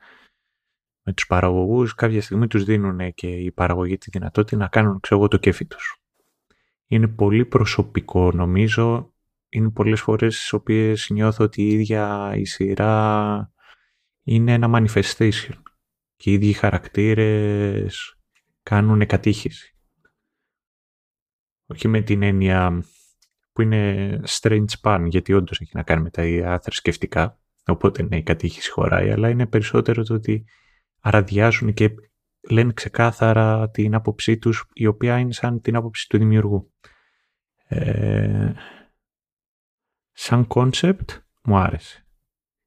με 1.02 1.12
τους 1.12 1.26
παραγωγούς. 1.26 1.94
Κάποια 1.94 2.22
στιγμή 2.22 2.46
τους 2.46 2.64
δίνουν 2.64 3.14
και 3.14 3.26
η 3.26 3.52
παραγωγή 3.52 3.98
τη 3.98 4.10
δυνατότητα 4.10 4.56
να 4.56 4.68
κάνουν 4.68 5.00
ξέρω, 5.00 5.28
το 5.28 5.36
κέφι 5.36 5.66
τους. 5.66 6.02
Είναι 6.86 7.08
πολύ 7.08 7.44
προσωπικό 7.44 8.32
νομίζω. 8.32 9.14
Είναι 9.48 9.70
πολλές 9.70 10.00
φορές 10.00 10.36
στις 10.36 10.52
οποίες 10.52 11.10
νιώθω 11.10 11.44
ότι 11.44 11.62
η 11.62 11.72
ίδια 11.72 12.32
η 12.36 12.44
σειρά 12.44 13.52
είναι 14.22 14.52
ένα 14.52 14.70
manifestation 14.74 15.62
και 16.16 16.30
οι 16.30 16.32
ίδιοι 16.32 16.52
χαρακτήρες 16.52 18.19
κάνουν 18.62 19.06
κατήχηση. 19.06 19.74
Όχι 21.66 21.88
με 21.88 22.00
την 22.00 22.22
έννοια 22.22 22.84
που 23.52 23.62
είναι 23.62 24.20
strange 24.26 24.80
pan, 24.82 25.04
γιατί 25.08 25.32
όντως 25.32 25.60
έχει 25.60 25.70
να 25.74 25.82
κάνει 25.82 26.02
με 26.02 26.10
τα 26.10 26.58
θρησκευτικά, 26.62 27.40
οπότε 27.66 28.02
ναι, 28.02 28.16
η 28.16 28.22
κατήχηση 28.22 28.70
χωράει, 28.70 29.10
αλλά 29.10 29.28
είναι 29.28 29.46
περισσότερο 29.46 30.02
το 30.02 30.14
ότι 30.14 30.44
αραδιάζουν 31.00 31.72
και 31.72 31.94
λένε 32.50 32.72
ξεκάθαρα 32.72 33.70
την 33.70 33.94
άποψή 33.94 34.38
τους, 34.38 34.64
η 34.72 34.86
οποία 34.86 35.18
είναι 35.18 35.32
σαν 35.32 35.60
την 35.60 35.76
άποψη 35.76 36.08
του 36.08 36.18
δημιουργού. 36.18 36.72
Ε, 37.66 38.52
σαν 40.12 40.46
concept 40.46 41.10
μου 41.42 41.56
άρεσε. 41.56 42.06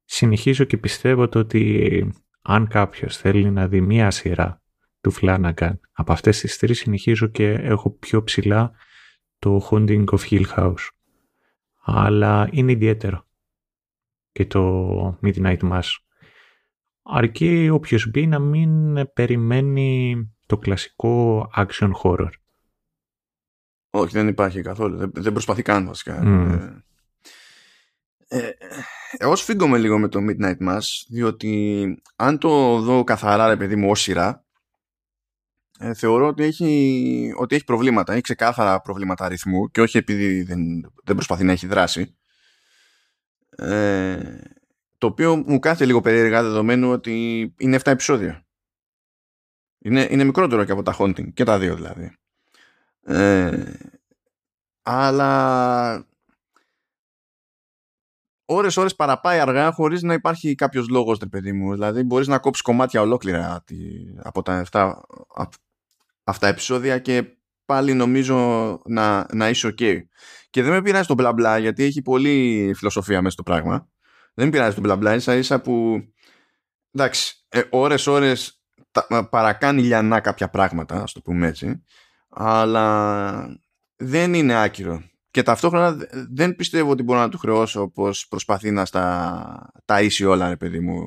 Συνεχίζω 0.04 0.64
και 0.64 0.76
πιστεύω 0.76 1.28
το 1.28 1.38
ότι 1.38 2.12
αν 2.42 2.68
κάποιος 2.68 3.16
θέλει 3.16 3.50
να 3.50 3.68
δει 3.68 3.80
μία 3.80 4.10
σειρά 4.10 4.63
του 5.04 5.12
Flanagan 5.20 5.78
από 5.92 6.12
αυτές 6.12 6.40
τις 6.40 6.58
τρεις 6.58 6.78
συνεχίζω 6.78 7.26
και 7.26 7.50
έχω 7.50 7.90
πιο 7.90 8.24
ψηλά 8.24 8.72
το 9.38 9.68
Haunting 9.70 10.04
of 10.04 10.18
Hill 10.30 10.44
House. 10.56 10.88
Αλλά 11.84 12.48
είναι 12.50 12.72
ιδιαίτερο 12.72 13.26
και 14.32 14.46
το 14.46 15.18
Midnight 15.22 15.58
Mass. 15.58 15.96
Αρκεί 17.02 17.68
όποιος 17.72 18.10
μπει 18.10 18.26
να 18.26 18.38
μην 18.38 18.94
περιμένει 19.12 20.16
το 20.46 20.58
κλασικό 20.58 21.46
action 21.56 21.90
horror. 22.02 22.30
Όχι, 23.90 24.12
δεν 24.12 24.28
υπάρχει 24.28 24.60
καθόλου. 24.60 25.10
Δεν, 25.12 25.32
προσπαθεί 25.32 25.62
καν 25.62 25.86
βασικά. 25.86 26.22
Mm. 26.24 26.82
Ε, 28.28 28.38
ε, 28.38 28.52
εγώ 29.18 29.36
σφίγγομαι 29.36 29.78
λίγο 29.78 29.98
με 29.98 30.08
το 30.08 30.20
Midnight 30.28 30.68
Mass, 30.68 30.82
διότι 31.08 31.84
αν 32.16 32.38
το 32.38 32.80
δω 32.80 33.04
καθαρά, 33.04 33.48
ρε 33.48 33.56
παιδί 33.56 33.76
μου, 33.76 33.90
ως 33.90 34.00
σειρά, 34.00 34.43
ε, 35.84 35.94
θεωρώ 35.94 36.26
ότι 36.26 36.42
έχει, 36.42 37.32
ότι 37.36 37.54
έχει 37.54 37.64
προβλήματα. 37.64 38.12
Έχει 38.12 38.22
ξεκάθαρα 38.22 38.80
προβλήματα 38.80 39.24
αριθμού 39.24 39.70
και 39.70 39.80
όχι 39.80 39.98
επειδή 39.98 40.42
δεν, 40.42 40.92
δεν 41.04 41.14
προσπαθεί 41.14 41.44
να 41.44 41.52
έχει 41.52 41.66
δράση. 41.66 42.16
Ε, 43.56 44.38
το 44.98 45.06
οποίο 45.06 45.36
μου 45.36 45.58
κάθεται 45.58 45.84
λίγο 45.84 46.00
περίεργα 46.00 46.42
δεδομένου 46.42 46.90
ότι 46.90 47.54
είναι 47.58 47.76
7 47.76 47.86
επεισόδια. 47.86 48.46
Είναι, 49.78 50.08
είναι 50.10 50.24
μικρότερο 50.24 50.64
και 50.64 50.72
από 50.72 50.82
τα 50.82 50.96
Haunting 50.98 51.32
και 51.32 51.44
τα 51.44 51.58
δύο 51.58 51.74
δηλαδή. 51.74 52.16
Ε, 53.02 53.72
αλλά 54.82 56.06
ώρες 58.44 58.76
ώρες 58.76 58.94
παραπάει 58.94 59.38
αργά 59.38 59.72
χωρίς 59.72 60.02
να 60.02 60.14
υπάρχει 60.14 60.54
κάποιος 60.54 60.88
λόγος 60.88 61.18
ρε 61.18 61.26
παιδί 61.26 61.52
μου 61.52 61.72
δηλαδή 61.72 62.02
μπορείς 62.02 62.26
να 62.26 62.38
κόψεις 62.38 62.62
κομμάτια 62.62 63.00
ολόκληρα 63.00 63.64
από 64.22 64.42
τα 64.42 64.64
7 64.70 64.92
αυτά 66.24 66.46
επεισόδια 66.46 66.98
και 66.98 67.24
πάλι 67.64 67.94
νομίζω 67.94 68.80
να, 68.84 69.26
να 69.32 69.48
είσαι 69.48 69.68
ok. 69.68 69.98
Και 70.50 70.62
δεν 70.62 70.72
με 70.72 70.82
πειράζει 70.82 71.06
το 71.06 71.14
μπλα 71.14 71.32
μπλα 71.32 71.58
γιατί 71.58 71.84
έχει 71.84 72.02
πολύ 72.02 72.72
φιλοσοφία 72.76 73.22
μέσα 73.22 73.30
στο 73.30 73.42
πράγμα. 73.42 73.88
Δεν 74.34 74.44
με 74.44 74.50
πειράζει 74.50 74.74
το 74.74 74.80
μπλα 74.80 74.96
μπλα 74.96 75.14
ίσα 75.14 75.34
ίσα 75.34 75.60
που 75.60 76.02
εντάξει 76.92 77.44
ε, 77.48 77.62
ώρες 77.70 78.06
ώρες 78.06 78.62
παρακάνει 79.30 79.82
λιανά 79.82 80.20
κάποια 80.20 80.50
πράγματα 80.50 81.02
ας 81.02 81.12
το 81.12 81.20
πούμε 81.20 81.46
έτσι 81.46 81.82
αλλά 82.28 83.58
δεν 83.96 84.34
είναι 84.34 84.62
άκυρο. 84.62 85.02
Και 85.30 85.42
ταυτόχρονα 85.42 85.96
δεν 86.32 86.56
πιστεύω 86.56 86.90
ότι 86.90 87.02
μπορώ 87.02 87.18
να 87.18 87.28
του 87.28 87.38
χρεώσω 87.38 87.82
όπως 87.82 88.28
προσπαθεί 88.28 88.70
να 88.70 88.84
στα 88.84 89.72
ταΐσει 89.84 90.26
όλα 90.26 90.48
ρε 90.48 90.56
παιδί 90.56 90.80
μου 90.80 91.00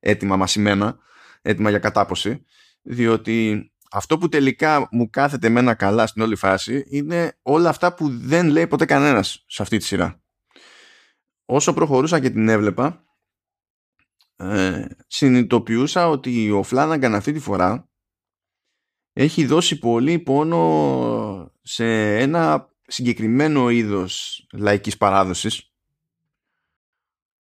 έτοιμα 0.00 0.36
μασημένα 0.36 0.98
έτοιμα 1.42 1.70
για 1.70 1.78
κατάποση 1.78 2.44
διότι 2.82 3.70
αυτό 3.90 4.18
που 4.18 4.28
τελικά 4.28 4.88
μου 4.90 5.10
κάθεται 5.10 5.46
εμένα 5.46 5.74
καλά 5.74 6.06
στην 6.06 6.22
όλη 6.22 6.36
φάση 6.36 6.84
είναι 6.88 7.38
όλα 7.42 7.68
αυτά 7.68 7.94
που 7.94 8.08
δεν 8.18 8.48
λέει 8.48 8.66
ποτέ 8.66 8.84
κανένας 8.84 9.44
σε 9.46 9.62
αυτή 9.62 9.76
τη 9.76 9.84
σειρά. 9.84 10.22
Όσο 11.44 11.72
προχωρούσα 11.72 12.20
και 12.20 12.30
την 12.30 12.48
έβλεπα 12.48 13.04
ε, 14.36 14.84
συνειδητοποιούσα 15.06 16.08
ότι 16.08 16.50
ο 16.50 16.62
Φλάναγκαν 16.62 17.14
αυτή 17.14 17.32
τη 17.32 17.38
φορά 17.38 17.88
έχει 19.12 19.46
δώσει 19.46 19.78
πολύ 19.78 20.18
πόνο 20.18 21.52
σε 21.62 22.16
ένα 22.18 22.72
συγκεκριμένο 22.86 23.70
είδος 23.70 24.46
λαϊκής 24.52 24.96
παράδοσης 24.96 25.72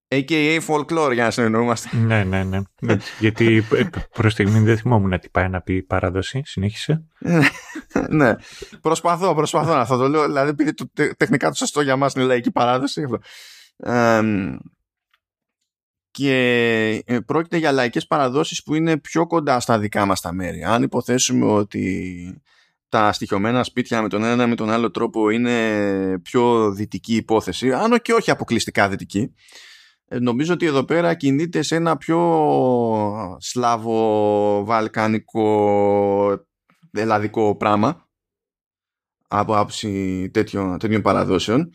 A.K.A. 0.09 0.59
folklore 0.67 1.13
για 1.13 1.23
να 1.23 1.31
συνεννοούμαστε. 1.31 1.97
ναι, 1.97 2.23
ναι, 2.23 2.43
ναι. 2.43 2.97
Γιατί 3.19 3.63
προς 4.13 4.31
στιγμή 4.31 4.59
δεν 4.59 4.77
θυμόμουν 4.77 5.19
τι 5.19 5.29
πάει 5.29 5.49
να 5.49 5.61
πει 5.61 5.83
παράδοση. 5.83 6.41
Συνέχισε. 6.45 7.03
ναι. 8.09 8.35
Προσπαθώ, 8.81 9.35
προσπαθώ 9.35 9.75
να 9.75 9.85
θα 9.85 9.97
το 9.97 10.07
λέω. 10.07 10.25
Δηλαδή 10.25 10.49
επειδή 10.49 10.73
το, 10.73 10.89
τεχνικά 11.17 11.49
το 11.49 11.55
σωστό 11.55 11.81
για 11.81 11.95
μας 11.95 12.13
είναι 12.13 12.25
λαϊκή 12.25 12.51
παράδοση. 12.51 13.03
και 16.11 17.03
ε, 17.05 17.19
πρόκειται 17.19 17.57
για 17.57 17.71
λαϊκές 17.71 18.07
παραδόσεις 18.07 18.63
που 18.63 18.75
είναι 18.75 18.97
πιο 18.97 19.27
κοντά 19.27 19.59
στα 19.59 19.79
δικά 19.79 20.05
μας 20.05 20.21
τα 20.21 20.33
μέρη. 20.33 20.63
Αν 20.63 20.83
υποθέσουμε 20.83 21.45
ότι 21.45 22.41
τα 22.89 23.11
στοιχειωμένα 23.11 23.63
σπίτια 23.63 24.01
με 24.01 24.09
τον 24.09 24.23
ένα 24.23 24.47
με 24.47 24.55
τον 24.55 24.69
άλλο 24.69 24.91
τρόπο 24.91 25.29
είναι 25.29 26.19
πιο 26.23 26.71
δυτική 26.71 27.15
υπόθεση, 27.15 27.73
αν 27.73 27.99
και 28.01 28.13
όχι 28.13 28.31
αποκλειστικά 28.31 28.89
δυτική, 28.89 29.19
ε, 29.19 29.31
νομίζω 30.19 30.53
ότι 30.53 30.65
εδώ 30.65 30.83
πέρα 30.83 31.13
κινείται 31.13 31.61
σε 31.61 31.75
ένα 31.75 31.97
πιο 31.97 33.37
σλάβο 33.39 34.65
βαλκανικό 34.65 36.45
ελλαδικό 36.91 37.57
πράγμα 37.57 38.07
από 39.27 39.57
άψη 39.57 40.29
τέτοιων, 40.33 40.77
τέτοιων 40.77 41.01
παραδόσεων 41.01 41.69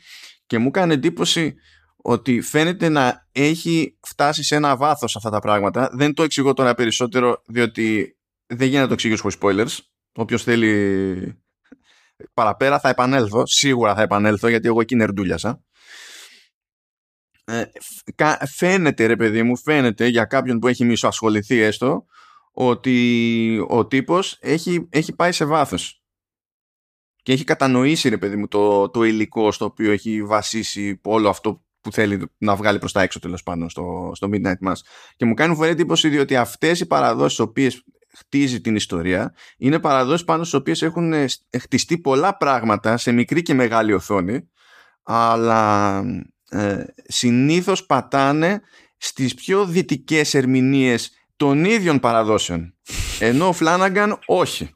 και 0.47 0.59
μου 0.59 0.67
έκανε 0.67 0.95
εντύπωση 0.95 1.55
ότι 1.97 2.41
φαίνεται 2.41 2.89
να 2.89 3.29
έχει 3.33 3.99
φτάσει 4.01 4.43
σε 4.43 4.55
ένα 4.55 4.77
βάθος 4.77 5.17
αυτά 5.17 5.31
τα 5.31 5.39
πράγματα 5.39 5.91
δεν 5.93 6.15
το 6.15 6.23
εξηγώ 6.23 6.53
τώρα 6.53 6.75
περισσότερο 6.75 7.43
διότι 7.47 8.17
δεν 8.47 8.67
γίνεται 8.67 8.83
να 8.83 8.87
το 8.87 8.93
εξηγήσω 8.93 9.23
χωρίς 9.23 9.39
spoilers 9.41 9.91
Όποιος 10.15 10.43
θέλει 10.43 11.43
παραπέρα 12.35 12.81
θα 12.81 12.89
επανέλθω. 12.89 13.47
Σίγουρα 13.47 13.95
θα 13.95 14.03
επανέλθω 14.03 14.49
γιατί 14.49 14.67
εγώ 14.67 14.81
εκεί 14.81 14.95
νερντούλιασα. 14.95 15.63
Ε, 17.45 17.65
φαίνεται 18.57 19.07
ρε 19.07 19.17
παιδί 19.17 19.43
μου, 19.43 19.59
φαίνεται 19.59 20.07
για 20.07 20.25
κάποιον 20.25 20.59
που 20.59 20.69
έχει 20.69 20.85
μισοασχοληθεί 20.85 21.59
έστω 21.59 22.07
ότι 22.53 23.67
ο 23.69 23.87
τύπος 23.87 24.39
έχει, 24.41 24.89
έχει 24.91 25.15
πάει 25.15 25.33
σε 25.33 25.45
βάθος. 25.45 26.03
Και 27.23 27.33
έχει 27.33 27.45
κατανοήσει 27.45 28.09
ρε 28.09 28.19
παιδί 28.19 28.37
μου 28.37 28.49
το, 28.49 28.91
το 28.91 29.03
υλικό 29.03 29.53
στο 29.53 29.65
οποίο 29.65 29.93
έχει 29.93 30.23
βασίσει 30.23 31.01
όλο 31.03 31.29
αυτό 31.29 31.65
που 31.81 31.93
θέλει 31.93 32.31
να 32.39 32.57
βγάλει 32.57 32.79
προς 32.79 32.93
τα 32.93 33.03
έξω 33.03 33.19
τέλος 33.19 33.43
πάντων 33.43 33.71
στο, 33.71 34.13
στο 34.15 34.29
Midnight 34.33 34.69
Mass. 34.69 34.77
Και 35.17 35.25
μου 35.25 35.35
κάνει 35.35 35.55
φοβερή 35.55 35.73
εντύπωση 35.73 36.09
διότι 36.09 36.37
αυτές 36.37 36.81
οι 36.81 36.87
παραδόσεις 36.87 37.39
οποίες 37.39 37.85
χτίζει 38.19 38.61
την 38.61 38.77
ιστορία 38.77 39.35
είναι 39.57 39.79
παραδόσεις 39.79 40.25
πάνω 40.25 40.45
στις 40.45 40.61
οποίες 40.61 40.83
έχουν 40.83 41.13
ε, 41.13 41.27
χτιστεί 41.59 41.99
πολλά 41.99 42.37
πράγματα 42.37 42.97
σε 42.97 43.13
μικρή 43.13 43.43
και 43.43 43.55
μεγάλη 43.55 43.93
οθόνη 43.93 44.49
αλλά 45.03 46.03
ε, 46.53 46.85
συνήθως 47.05 47.87
πατάνε 47.87 48.61
στις 48.97 49.35
πιο 49.35 49.67
δυτικές 49.67 50.35
ερμηνείες 50.35 51.11
των 51.37 51.65
ίδιων 51.65 52.01
παραδόσεων 52.01 52.75
ενώ 53.21 53.49
ο 53.49 53.53
Φλάναγκαν 53.53 54.19
όχι 54.27 54.75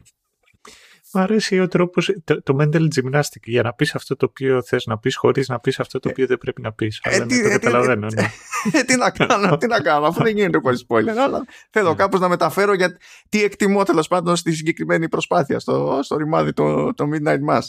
Μ' 1.17 1.19
αρέσει 1.19 1.61
ο 1.61 1.69
τρόπος, 1.69 2.17
το, 2.25 2.43
το 2.43 2.57
mental 2.61 2.89
gymnastic 2.95 3.43
για 3.45 3.63
να 3.63 3.73
πεις 3.73 3.95
αυτό 3.95 4.17
το 4.17 4.27
οποίο 4.31 4.63
θες 4.63 4.87
να 4.87 4.99
πεις, 4.99 5.17
χωρίς 5.17 5.49
να 5.49 5.61
πεις 5.61 5.81
αυτό 5.81 5.99
το 5.99 6.09
οποίο 6.09 6.27
δεν 6.27 6.39
πρέπει 6.39 6.63
να 6.63 6.73
πεις. 6.73 7.01
Ε, 7.03 7.15
αλλά 7.15 7.27
τι, 7.27 7.43
το 7.43 7.49
ε, 7.49 7.51
καταλαβαίνω. 7.51 8.07
Ναι. 8.15 8.31
Ε, 8.73 8.83
τι 8.83 8.97
να 8.97 9.11
κάνω, 9.11 9.57
τι 9.57 9.67
να 9.67 9.81
κάνω, 9.81 10.07
αφού 10.07 10.23
δεν 10.23 10.37
γίνεται 10.37 10.61
πολύ 10.61 10.87
spoiler. 10.89 11.09
Αλλά 11.09 11.45
θέλω 11.71 11.89
ναι. 11.89 11.95
κάπως 11.95 12.21
να 12.21 12.29
μεταφέρω 12.29 12.75
για 12.75 12.97
τι 13.29 13.45
εκτιμώ 13.45 13.83
τέλος 13.83 14.09
πάντων 14.09 14.37
στη 14.37 14.53
συγκεκριμένη 14.53 15.09
προσπάθεια, 15.09 15.59
στο, 15.59 16.01
στο 16.03 16.17
ρημάδι 16.17 16.53
το, 16.53 16.95
το 16.95 17.09
Midnight 17.13 17.41
Mass. 17.51 17.63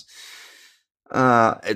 Ε, 1.09 1.73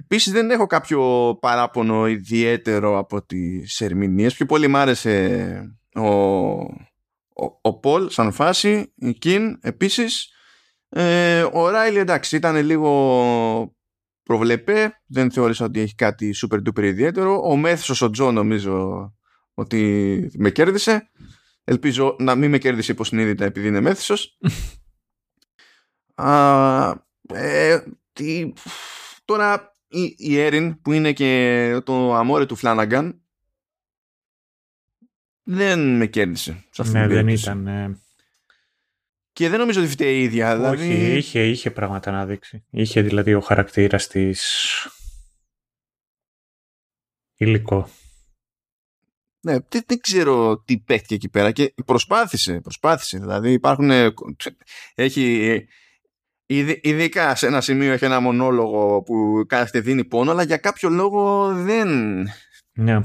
Επίσης 0.00 0.32
δεν 0.32 0.50
έχω 0.50 0.66
κάποιο 0.66 1.34
παράπονο 1.40 2.06
ιδιαίτερο 2.06 2.98
από 2.98 3.22
τις 3.26 3.80
ερμηνείες. 3.80 4.34
Πιο 4.34 4.46
πολύ 4.46 4.68
μ' 4.68 4.76
άρεσε 4.76 5.78
ο, 5.94 6.08
ο, 6.08 7.58
ο 7.60 7.78
Πολ 7.78 8.08
σαν 8.08 8.32
φάση, 8.32 8.92
η 8.96 9.12
Κιν 9.12 9.58
επίσης 9.60 10.32
ε, 10.88 11.42
ο 11.52 11.68
Ράιλι 11.68 11.98
εντάξει 11.98 12.36
ήταν 12.36 12.56
λίγο 12.56 13.76
προβλεπέ. 14.22 15.02
Δεν 15.06 15.30
θεώρησα 15.30 15.64
ότι 15.64 15.80
έχει 15.80 15.94
κάτι 15.94 16.34
super 16.42 16.56
duper 16.56 16.82
ιδιαίτερο. 16.82 17.40
Ο 17.44 17.56
Μέθσος 17.56 18.02
ο 18.02 18.10
Τζο 18.10 18.32
νομίζω 18.32 19.08
ότι 19.54 20.30
με 20.34 20.50
κέρδισε. 20.50 21.10
Ελπίζω 21.64 22.16
να 22.18 22.34
μην 22.34 22.50
με 22.50 22.58
κέρδισε 22.58 22.92
υποσυνείδητα 22.92 23.44
επειδή 23.44 23.68
είναι 23.68 23.80
Μέθσος. 23.80 24.38
Α, 26.14 26.90
ε, 27.34 27.82
τι, 28.12 28.52
τώρα 29.24 29.72
η, 29.88 30.14
η 30.16 30.38
Έριν 30.38 30.80
που 30.80 30.92
είναι 30.92 31.12
και 31.12 31.80
το 31.84 32.14
αμόρε 32.14 32.46
του 32.46 32.56
Φλάναγκαν 32.56 33.22
δεν 35.42 35.96
με 35.96 36.06
κέρδισε. 36.06 36.64
Σε 36.70 36.82
αυτή 36.82 36.94
ναι, 36.94 37.00
την 37.06 37.14
δεν 37.14 37.24
περίπτωση. 37.24 37.42
ήταν. 37.50 37.66
ε, 37.66 38.00
Και 39.32 39.48
δεν 39.48 39.58
νομίζω 39.58 39.80
ότι 39.80 39.90
φταίει 39.90 40.18
η 40.18 40.22
ίδια. 40.22 40.52
Όχι, 40.70 40.76
Δηλαδή, 40.82 41.16
είχε, 41.16 41.48
είχε 41.48 41.70
πράγματα 41.70 42.10
να 42.10 42.26
δείξει. 42.26 42.64
Είχε 42.70 43.02
δηλαδή 43.02 43.34
ο 43.34 43.40
χαρακτήρας 43.40 44.06
της 44.06 44.66
υλικό. 47.36 47.88
ναι, 49.40 49.58
δεν, 49.68 49.82
δεν 49.86 50.00
ξέρω 50.00 50.58
τι 50.58 50.78
παίχτηκε 50.78 51.14
εκεί 51.14 51.28
πέρα 51.28 51.52
και 51.52 51.74
προσπάθησε, 51.84 52.60
προσπάθησε. 52.60 53.18
Δηλαδή 53.18 53.52
υπάρχουν, 53.52 53.90
ε, 53.90 54.14
έχει, 54.94 55.32
ειδ- 55.36 55.68
ειδικά 56.80 57.34
σε 57.34 57.46
ένα 57.46 57.60
σημείο 57.60 57.92
έχει 57.92 58.04
ένα 58.04 58.20
μονόλογο 58.20 59.02
που 59.02 59.44
κάθεται 59.46 59.80
δίνει 59.80 60.04
πόνο, 60.04 60.30
αλλά 60.30 60.42
για 60.42 60.56
κάποιο 60.56 60.88
λόγο 60.88 61.52
δεν, 61.54 61.88
Ναι. 62.72 63.00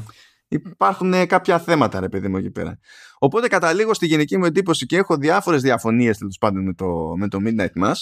υπάρχουν 0.47 1.13
ε, 1.13 1.25
κάποια 1.25 1.59
θέματα 1.59 1.99
ρε 1.99 2.09
παιδί 2.09 2.27
μου 2.27 2.37
εκεί 2.37 2.51
πέρα. 2.51 2.79
Οπότε 3.19 3.47
καταλήγω 3.47 3.93
στη 3.93 4.05
γενική 4.05 4.37
μου 4.37 4.45
εντύπωση 4.45 4.85
και 4.85 4.97
έχω 4.97 5.17
διάφορες 5.17 5.61
διαφωνίες 5.61 6.17
τέλος 6.17 6.37
πάντων 6.37 6.63
με 6.63 6.73
το, 6.73 7.13
με 7.17 7.27
το 7.27 7.39
Midnight 7.45 7.83
Mass 7.83 7.93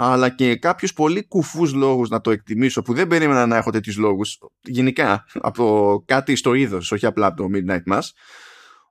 αλλά 0.00 0.28
και 0.28 0.56
κάποιους 0.56 0.92
πολύ 0.92 1.26
κουφούς 1.26 1.72
λόγους 1.74 2.08
να 2.08 2.20
το 2.20 2.30
εκτιμήσω 2.30 2.82
που 2.82 2.92
δεν 2.94 3.06
περίμενα 3.06 3.46
να 3.46 3.56
έχω 3.56 3.70
τέτοιους 3.70 3.96
λόγους 3.96 4.38
γενικά 4.62 5.24
από 5.32 6.02
κάτι 6.06 6.36
στο 6.36 6.54
είδος 6.54 6.92
όχι 6.92 7.06
απλά 7.06 7.26
από 7.26 7.36
το 7.36 7.48
Midnight 7.54 7.92
Mass 7.94 8.00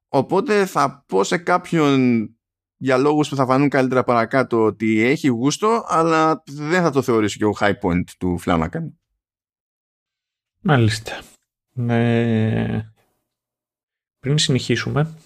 οπότε 0.07 0.65
θα 0.65 1.03
πω 1.07 1.23
σε 1.23 1.37
κάποιον 1.37 2.29
για 2.77 2.97
λόγους 2.97 3.29
που 3.29 3.35
θα 3.35 3.45
φανούν 3.45 3.69
καλύτερα 3.69 4.03
παρακάτω 4.03 4.63
ότι 4.63 5.01
έχει 5.01 5.27
γούστο 5.27 5.85
αλλά 5.87 6.43
δεν 6.45 6.81
θα 6.81 6.91
το 6.91 7.01
θεωρήσω 7.01 7.37
και 7.37 7.45
ο 7.45 7.53
high 7.59 7.79
point 7.81 8.09
του 8.17 8.39
Flanagan. 8.45 8.91
Μάλιστα. 10.61 11.21
Ναι. 11.73 12.91
Πριν 14.19 14.37
συνεχίσουμε, 14.37 15.17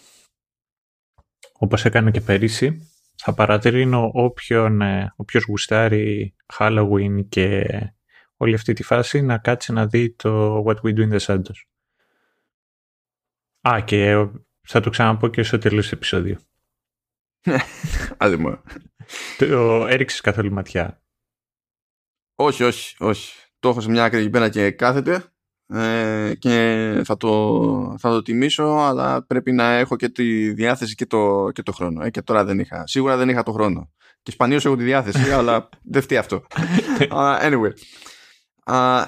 όπως 1.53 1.85
έκανα 1.85 2.11
και 2.11 2.21
πέρυσι, 2.21 2.91
θα 3.15 3.33
παρατηρήσω 3.33 4.11
όποιον, 4.13 4.81
ε, 4.81 5.13
όποιος 5.15 5.43
γουστάρει 5.43 6.35
Halloween 6.57 7.25
και 7.29 7.67
όλη 8.37 8.53
αυτή 8.53 8.73
τη 8.73 8.83
φάση 8.83 9.21
να 9.21 9.37
κάτσει 9.37 9.73
να 9.73 9.87
δει 9.87 10.15
το 10.15 10.63
What 10.67 10.75
We 10.75 10.95
Do 10.95 11.09
in 11.09 11.17
the 11.17 11.19
Shadows. 11.19 11.61
Α, 13.69 13.81
και 13.81 14.09
ε, 14.09 14.31
θα 14.61 14.79
το 14.79 14.89
ξαναπώ 14.89 15.27
και 15.27 15.43
στο 15.43 15.57
τέλος 15.57 15.89
του 15.89 15.97
επεισόδιου. 17.43 18.15
Άντε 18.17 18.37
μου. 18.37 18.61
Το 19.37 19.85
έριξες 19.87 20.21
καθόλου 20.21 20.53
ματιά. 20.53 21.01
Όχι, 22.35 22.63
όχι, 22.63 22.95
όχι. 22.99 23.33
Το 23.59 23.69
έχω 23.69 23.81
σε 23.81 23.89
μια 23.89 24.03
άκρη 24.03 24.19
εκεί 24.19 24.29
πέρα 24.29 24.49
και 24.49 24.71
κάθεται 24.71 25.31
ε, 25.73 26.33
και 26.39 27.01
θα 27.05 27.17
το, 27.17 27.95
θα 27.99 28.09
το 28.09 28.21
τιμήσω 28.21 28.63
αλλά 28.63 29.25
πρέπει 29.25 29.51
να 29.51 29.71
έχω 29.71 29.95
και 29.95 30.09
τη 30.09 30.53
διάθεση 30.53 30.95
και 30.95 31.05
το, 31.05 31.49
και 31.53 31.63
το 31.63 31.71
χρόνο. 31.71 32.03
Ε, 32.03 32.09
και 32.09 32.21
τώρα 32.21 32.45
δεν 32.45 32.59
είχα. 32.59 32.87
Σίγουρα 32.87 33.17
δεν 33.17 33.29
είχα 33.29 33.43
το 33.43 33.51
χρόνο. 33.51 33.91
Και 34.23 34.31
σπανίως 34.31 34.65
έχω 34.65 34.75
τη 34.75 34.83
διάθεση 34.83 35.31
αλλά 35.37 35.69
δεν 35.83 36.01
φταίει 36.01 36.17
αυτό. 36.17 36.43
Uh, 37.11 37.39
anyway. 37.41 37.71
Uh, 38.65 39.05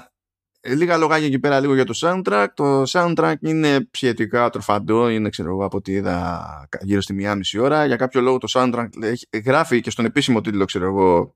λίγα 0.64 0.98
λογάκια 0.98 1.26
εκεί 1.26 1.40
πέρα 1.40 1.60
λίγο 1.60 1.74
για 1.76 1.86
το 1.86 1.94
soundtrack. 2.02 2.48
Το 2.54 2.84
soundtrack 2.88 3.36
είναι 3.40 3.90
σχετικά 3.92 4.50
τροφαντό. 4.50 5.10
Είναι 5.10 5.30
ξέρω 5.30 5.50
εγώ 5.50 5.66
από 5.66 5.78
ό,τι 5.78 5.92
είδα 5.92 6.68
γύρω 6.82 7.02
στη 7.02 7.14
μία 7.14 7.36
μισή 7.36 7.60
ώρα. 7.60 7.86
Για 7.86 7.96
κάποιο 7.96 8.22
λόγο 8.22 8.38
το 8.38 8.48
soundtrack 8.54 8.88
έχει, 9.02 9.28
γράφει 9.46 9.82
και 9.82 9.90
στον 9.90 10.06
επίσημο 10.06 10.42
τίτλο 10.42 10.66
ξέρω 10.66 10.86
εγώ 10.86 11.36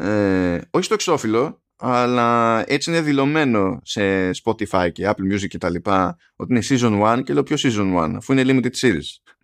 ε, 0.00 0.60
όχι 0.70 0.84
στο 0.84 0.94
εξώφυλλο 0.94 1.62
αλλά 1.76 2.62
έτσι 2.66 2.90
είναι 2.90 3.00
δηλωμένο 3.00 3.80
σε 3.84 4.30
Spotify 4.30 4.88
και 4.92 5.08
Apple 5.08 5.32
Music 5.32 5.46
και 5.48 5.58
τα 5.58 5.70
λοιπά 5.70 6.16
ότι 6.36 6.52
είναι 6.52 6.62
Season 6.68 7.18
1 7.18 7.22
και 7.24 7.32
λέω 7.32 7.42
ποιος 7.42 7.64
Season 7.66 7.96
1 8.04 8.12
αφού 8.16 8.32
είναι 8.32 8.42
Limited 8.46 8.80
Series 8.80 9.36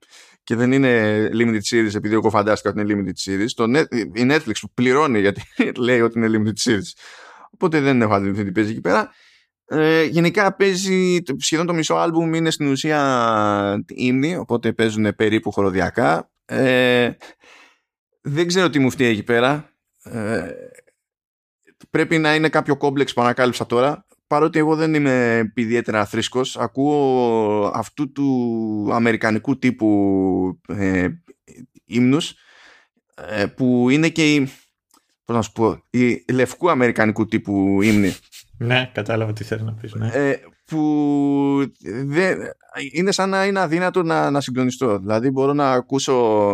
και 0.42 0.55
δεν 0.55 0.72
είναι 0.72 1.29
Limited 1.33 1.61
Series 1.70 1.94
επειδή 1.94 2.14
εγώ 2.14 2.31
φαντάστηκα 2.31 2.70
ότι 2.70 2.81
είναι 2.81 2.94
Limited 2.94 3.31
Series 3.31 3.51
το 3.55 3.64
Net, 3.68 3.96
η 4.14 4.27
Netflix 4.31 4.53
που 4.61 4.70
πληρώνει 4.75 5.20
γιατί 5.20 5.42
λέει 5.87 6.01
ότι 6.01 6.18
είναι 6.18 6.29
Limited 6.33 6.70
Series 6.70 6.90
οπότε 7.54 7.80
δεν 7.80 8.02
έχω 8.02 8.14
αντιληφθεί 8.14 8.44
τι 8.44 8.52
παίζει 8.52 8.70
εκεί 8.70 8.80
πέρα. 8.80 9.10
Ε, 9.64 10.04
γενικά 10.04 10.56
παίζει 10.56 11.22
σχεδόν 11.38 11.66
το 11.66 11.74
μισό 11.74 11.94
άλμπουμ 11.94 12.34
είναι 12.34 12.50
στην 12.50 12.66
ουσία 12.66 13.84
ύμνη 13.88 14.36
οπότε 14.36 14.72
παίζουν 14.72 15.14
περίπου 15.14 15.50
χοροδιακά 15.50 16.30
ε, 16.44 17.10
δεν 18.22 18.46
ξέρω 18.46 18.70
τι 18.70 18.78
μου 18.78 18.90
φταίει 18.90 19.10
εκεί 19.10 19.22
πέρα. 19.22 19.70
Ε, 20.02 20.50
πρέπει 21.90 22.18
να 22.18 22.34
είναι 22.34 22.48
κάποιο 22.48 22.76
κόμπλεξ 22.76 23.12
που 23.12 23.20
ανακάλυψα 23.20 23.66
τώρα. 23.66 24.06
Παρότι 24.26 24.58
εγώ 24.58 24.76
δεν 24.76 24.94
είμαι 24.94 25.52
ιδιαίτερα 25.54 26.06
θρήσκος 26.06 26.56
ακούω 26.56 27.70
αυτού 27.74 28.12
του 28.12 28.88
αμερικανικού 28.92 29.58
τύπου 29.58 30.60
ε, 30.68 31.08
ύμνους 31.84 32.34
ε, 33.14 33.46
που 33.46 33.90
είναι 33.90 34.08
και 34.08 34.34
η 34.34 34.52
πώς 35.24 35.37
να 35.37 35.42
σου 35.42 35.52
πω 35.52 35.85
η 35.90 36.24
λευκού 36.32 36.70
αμερικανικού 36.70 37.26
τύπου 37.26 37.82
ύμνη 37.82 38.14
Ναι, 38.58 38.90
κατάλαβα 38.94 39.32
τι 39.32 39.44
θέλεις 39.44 39.64
να 39.64 39.72
πεις. 39.72 39.94
Ναι. 39.94 40.08
ε, 40.12 40.40
που 40.64 41.72
δεν, 42.04 42.38
είναι 42.92 43.12
σαν 43.12 43.28
να 43.28 43.46
είναι 43.46 43.61
αδύνατο 43.61 44.02
να, 44.02 44.30
να 44.30 44.40
συγκλονιστώ 44.40 44.98
δηλαδή 44.98 45.30
μπορώ 45.30 45.52
να 45.52 45.72
ακούσω 45.72 46.50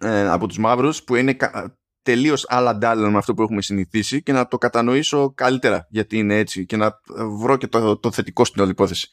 ε, 0.00 0.28
από 0.28 0.46
τους 0.46 0.58
μαύρους 0.58 1.02
που 1.02 1.14
είναι 1.14 1.32
κα, 1.32 1.78
τελείως 2.02 2.44
άλλα 2.48 2.76
ντάλλα 2.76 3.10
με 3.10 3.18
αυτό 3.18 3.34
που 3.34 3.42
έχουμε 3.42 3.62
συνηθίσει 3.62 4.22
και 4.22 4.32
να 4.32 4.46
το 4.48 4.58
κατανοήσω 4.58 5.32
καλύτερα 5.34 5.86
γιατί 5.90 6.18
είναι 6.18 6.38
έτσι 6.38 6.66
και 6.66 6.76
να 6.76 7.00
βρω 7.38 7.56
και 7.56 7.66
το, 7.66 7.96
το 7.96 8.12
θετικό 8.12 8.44
στην 8.44 8.62
όλη 8.62 8.70
υπόθεση 8.70 9.08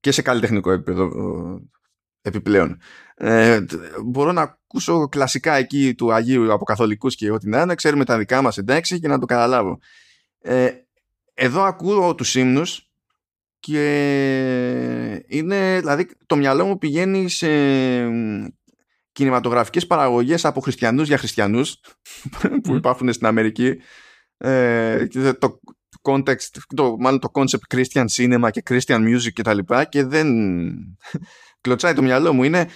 και 0.00 0.12
σε 0.12 0.22
καλλιτεχνικό 0.22 0.70
επίπεδο 0.70 1.04
ε, 1.04 1.70
επιπλέον. 2.22 2.80
Ε, 3.14 3.64
μπορώ 4.04 4.32
να 4.32 4.42
ακούσω 4.42 5.08
κλασικά 5.08 5.54
εκεί 5.54 5.94
του 5.94 6.12
Αγίου 6.12 6.52
από 6.52 6.64
καθολικούς 6.64 7.14
και 7.14 7.30
ό,τι 7.30 7.48
να 7.48 7.60
είναι, 7.60 7.74
ξέρουμε 7.74 8.04
τα 8.04 8.18
δικά 8.18 8.42
μας 8.42 8.58
εντάξει 8.58 9.00
και 9.00 9.08
να 9.08 9.18
το 9.18 9.26
καταλάβω. 9.26 9.78
Ε, 10.40 10.70
εδώ 11.34 11.62
ακούω 11.62 12.14
τους 12.14 12.34
ύμνους 12.34 12.90
και 13.60 15.24
είναι, 15.26 15.78
δηλαδή 15.80 16.08
το 16.26 16.36
μυαλό 16.36 16.64
μου 16.66 16.78
πηγαίνει 16.78 17.28
σε 17.28 17.48
κινηματογραφικές 19.12 19.86
παραγωγές 19.86 20.44
από 20.44 20.60
χριστιανούς 20.60 21.08
για 21.08 21.18
χριστιανούς 21.18 21.80
που 22.62 22.74
υπάρχουν 22.74 23.12
στην 23.12 23.26
Αμερική 23.26 23.76
ε, 24.36 25.06
και 25.10 25.32
το 25.32 25.60
context, 26.02 26.58
το, 26.76 26.96
μάλλον 26.98 27.20
το 27.20 27.30
concept 27.32 27.74
Christian 27.74 28.04
cinema 28.14 28.48
και 28.50 28.62
Christian 28.68 28.98
music 28.98 29.32
και 29.32 29.42
τα 29.42 29.54
λοιπά 29.54 29.84
και 29.84 30.04
δεν 30.04 30.28
κλωτσάει 31.62 31.94
το 31.94 32.02
μυαλό 32.02 32.32
μου 32.32 32.42
είναι 32.42 32.68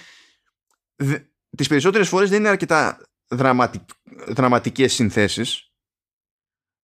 δε, 0.95 1.17
τις 1.57 1.67
περισσότερες 1.67 2.07
φορές 2.07 2.29
δεν 2.29 2.39
είναι 2.39 2.49
αρκετά 2.49 2.97
δραματικ, 3.27 3.81
δραματικές 4.27 4.93
συνθέσεις 4.93 5.71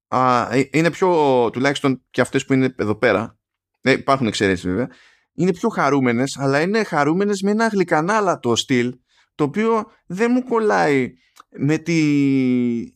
Α, 0.07 0.49
είναι 0.71 0.91
πιο 0.91 1.49
τουλάχιστον 1.49 2.03
και 2.09 2.21
αυτές 2.21 2.45
που 2.45 2.53
είναι 2.53 2.75
εδώ 2.77 2.95
πέρα 2.95 3.39
ε, 3.81 3.91
υπάρχουν 3.91 4.27
εξαιρέσεις 4.27 4.65
βέβαια 4.65 4.87
είναι 5.33 5.53
πιο 5.53 5.69
χαρούμενες 5.69 6.37
αλλά 6.37 6.61
είναι 6.61 6.83
χαρούμενες 6.83 7.41
με 7.41 7.51
ένα 7.51 7.67
γλυκανάλατο 7.67 8.55
στυλ 8.55 8.93
το 9.35 9.43
οποίο 9.43 9.91
δεν 10.05 10.31
μου 10.31 10.43
κολλάει 10.43 11.13
με, 11.57 11.77
τη, 11.77 11.93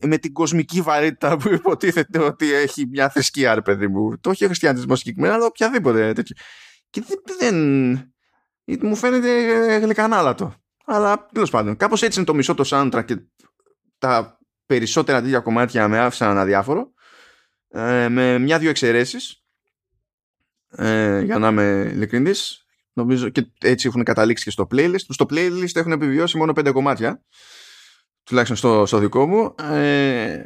με 0.05 0.17
την 0.17 0.33
κοσμική 0.33 0.81
βαρύτητα 0.81 1.37
που 1.37 1.53
υποτίθεται 1.53 2.19
ότι 2.19 2.53
έχει 2.53 2.87
μια 2.87 3.09
θρησκεία, 3.09 3.55
ρε 3.55 3.61
παιδί 3.61 3.87
μου. 3.87 4.19
Το 4.19 4.29
έχει 4.29 4.43
ο 4.43 4.47
χριστιανισμός 4.47 4.99
συγκεκριμένα, 4.99 5.33
αλλά 5.33 5.45
οποιαδήποτε 5.45 6.13
τέτοιο. 6.13 6.35
Και 6.89 7.03
δεν. 7.39 7.55
Μου 8.81 8.95
φαίνεται 8.95 9.77
γλυκανάλατο. 9.77 10.53
Αλλά 10.85 11.27
τέλος 11.33 11.49
πάντων, 11.49 11.77
κάπως 11.77 12.01
έτσι 12.01 12.17
είναι 12.17 12.27
το 12.27 12.33
μισό 12.33 12.53
το 12.53 12.63
soundtrack 12.67 13.03
και 13.05 13.17
τα 13.97 14.39
περισσότερα 14.65 15.17
αντίγεια 15.17 15.39
κομμάτια 15.39 15.87
με 15.87 15.99
άφησαν 15.99 16.37
αδιάφορο. 16.37 16.91
Ε, 17.69 18.07
με 18.09 18.37
μια-δυο 18.37 18.69
εξαιρέσεις. 18.69 19.41
Ε, 20.69 21.21
για 21.21 21.37
να 21.37 21.47
είμαι 21.47 21.89
ειλικρινής, 21.93 22.65
νομίζω 22.93 23.29
και 23.29 23.47
έτσι 23.61 23.87
έχουν 23.87 24.03
καταλήξει 24.03 24.43
και 24.43 24.49
στο 24.49 24.67
playlist. 24.71 25.05
Στο 25.09 25.25
playlist 25.29 25.75
έχουν 25.75 25.91
επιβιώσει 25.91 26.37
μόνο 26.37 26.53
πέντε 26.53 26.71
κομμάτια 26.71 27.21
τουλάχιστον 28.27 28.57
στο, 28.57 28.85
στο 28.85 28.97
δικό 28.97 29.27
μου. 29.27 29.55
Ε, 29.73 30.43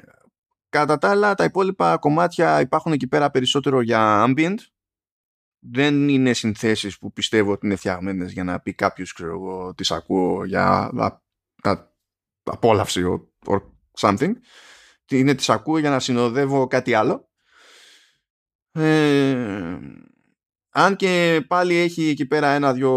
κατά 0.69 0.97
τα 0.97 1.10
άλλα, 1.10 1.36
τα 1.36 1.43
υπόλοιπα 1.43 1.97
κομμάτια 1.97 2.62
υπάρχουν 2.62 2.91
εκεί 2.91 3.07
πέρα 3.07 3.31
περισσότερο 3.31 3.81
για 3.81 4.25
ambient. 4.27 4.57
Δεν 5.63 6.10
είναι 6.10 6.34
συνθέσεις 6.34 6.97
που 6.97 7.13
πιστεύω 7.13 7.52
ότι 7.52 7.65
είναι 7.65 7.76
φτιαγμένες 7.76 8.32
για 8.32 8.43
να 8.43 8.60
πει 8.60 8.74
κάποιος, 8.74 9.13
ξέρω 9.13 9.32
εγώ, 9.32 9.74
τις 9.74 9.91
ακούω 9.91 10.45
για 10.45 10.89
να, 10.93 11.21
να 11.63 11.91
απόλαυση 12.43 13.02
or, 13.06 13.54
or 13.54 13.62
something. 14.00 14.32
Είναι 15.10 15.36
τις 15.36 15.50
ακούω 15.50 15.78
για 15.78 15.89
να 15.89 16.00
συνοδεύω 16.00 16.67
κάτι 16.67 16.93
άλλο. 16.93 17.30
Ε, 18.71 19.78
αν 20.69 20.95
και 20.95 21.43
πάλι 21.47 21.76
έχει 21.76 22.10
εκεί 22.10 22.26
πέρα 22.26 22.47
ένα-δυο 22.47 22.91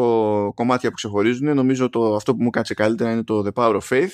κομμάτια 0.54 0.88
που 0.88 0.94
ξεχωρίζουν, 0.94 1.54
νομίζω 1.54 1.88
το, 1.88 2.14
αυτό 2.14 2.34
που 2.34 2.42
μου 2.42 2.50
κάτσε 2.50 2.74
καλύτερα 2.74 3.12
είναι 3.12 3.24
το 3.24 3.44
The 3.46 3.52
Power 3.52 3.80
of 3.80 3.88
Faith. 3.88 4.12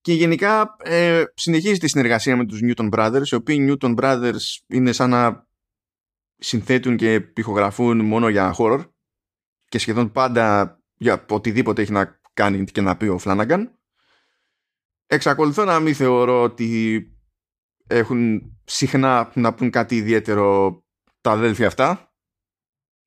Και 0.00 0.12
γενικά 0.12 0.76
ε, 0.82 1.24
συνεχίζει 1.34 1.78
τη 1.78 1.88
συνεργασία 1.88 2.36
με 2.36 2.46
τους 2.46 2.60
Newton 2.62 2.88
Brothers, 2.90 3.26
οι 3.30 3.34
οποίοι 3.34 3.66
Newton 3.70 3.94
Brothers 3.94 4.40
είναι 4.66 4.92
σαν 4.92 5.10
να 5.10 5.46
συνθέτουν 6.42 6.96
και 6.96 7.20
πηχογραφούν 7.20 8.04
μόνο 8.04 8.28
για 8.28 8.54
horror 8.58 8.84
και 9.68 9.78
σχεδόν 9.78 10.12
πάντα 10.12 10.78
για 10.96 11.24
οτιδήποτε 11.28 11.82
έχει 11.82 11.92
να 11.92 12.20
κάνει 12.32 12.64
και 12.64 12.80
να 12.80 12.96
πει 12.96 13.06
ο 13.06 13.18
Φλάναγκαν. 13.18 13.78
Εξακολουθώ 15.06 15.64
να 15.64 15.80
μην 15.80 15.94
θεωρώ 15.94 16.42
ότι 16.42 17.02
έχουν 17.86 18.52
συχνά 18.64 19.32
να 19.34 19.54
πούν 19.54 19.70
κάτι 19.70 19.96
ιδιαίτερο 19.96 20.82
τα 21.20 21.30
αδέλφια 21.30 21.66
αυτά. 21.66 22.14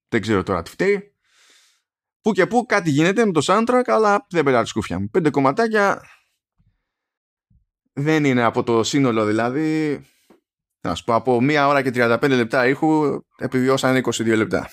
Δεν 0.07 0.21
ξέρω 0.21 0.43
τώρα 0.43 0.61
τι 0.61 0.69
φταίει. 0.69 1.13
Πού 2.21 2.31
και 2.31 2.47
πού 2.47 2.65
κάτι 2.65 2.89
γίνεται 2.89 3.25
με 3.25 3.31
το 3.31 3.41
soundtrack, 3.43 3.83
αλλά 3.85 4.25
δεν 4.29 4.43
πέρα 4.43 4.61
τη 4.61 4.67
σκούφια 4.67 4.99
μου. 4.99 5.09
Πέντε 5.09 5.29
κομματάκια 5.29 6.01
δεν 7.93 8.25
είναι 8.25 8.43
από 8.43 8.63
το 8.63 8.83
σύνολο 8.83 9.25
δηλαδή. 9.25 10.01
Να 10.87 10.95
σου 10.95 11.03
πω, 11.03 11.13
από 11.13 11.41
μία 11.41 11.67
ώρα 11.67 11.81
και 11.81 11.91
35 11.93 12.17
λεπτά 12.29 12.67
ήχου 12.67 13.21
επιβιώσαν 13.37 14.01
22 14.03 14.35
λεπτά. 14.35 14.69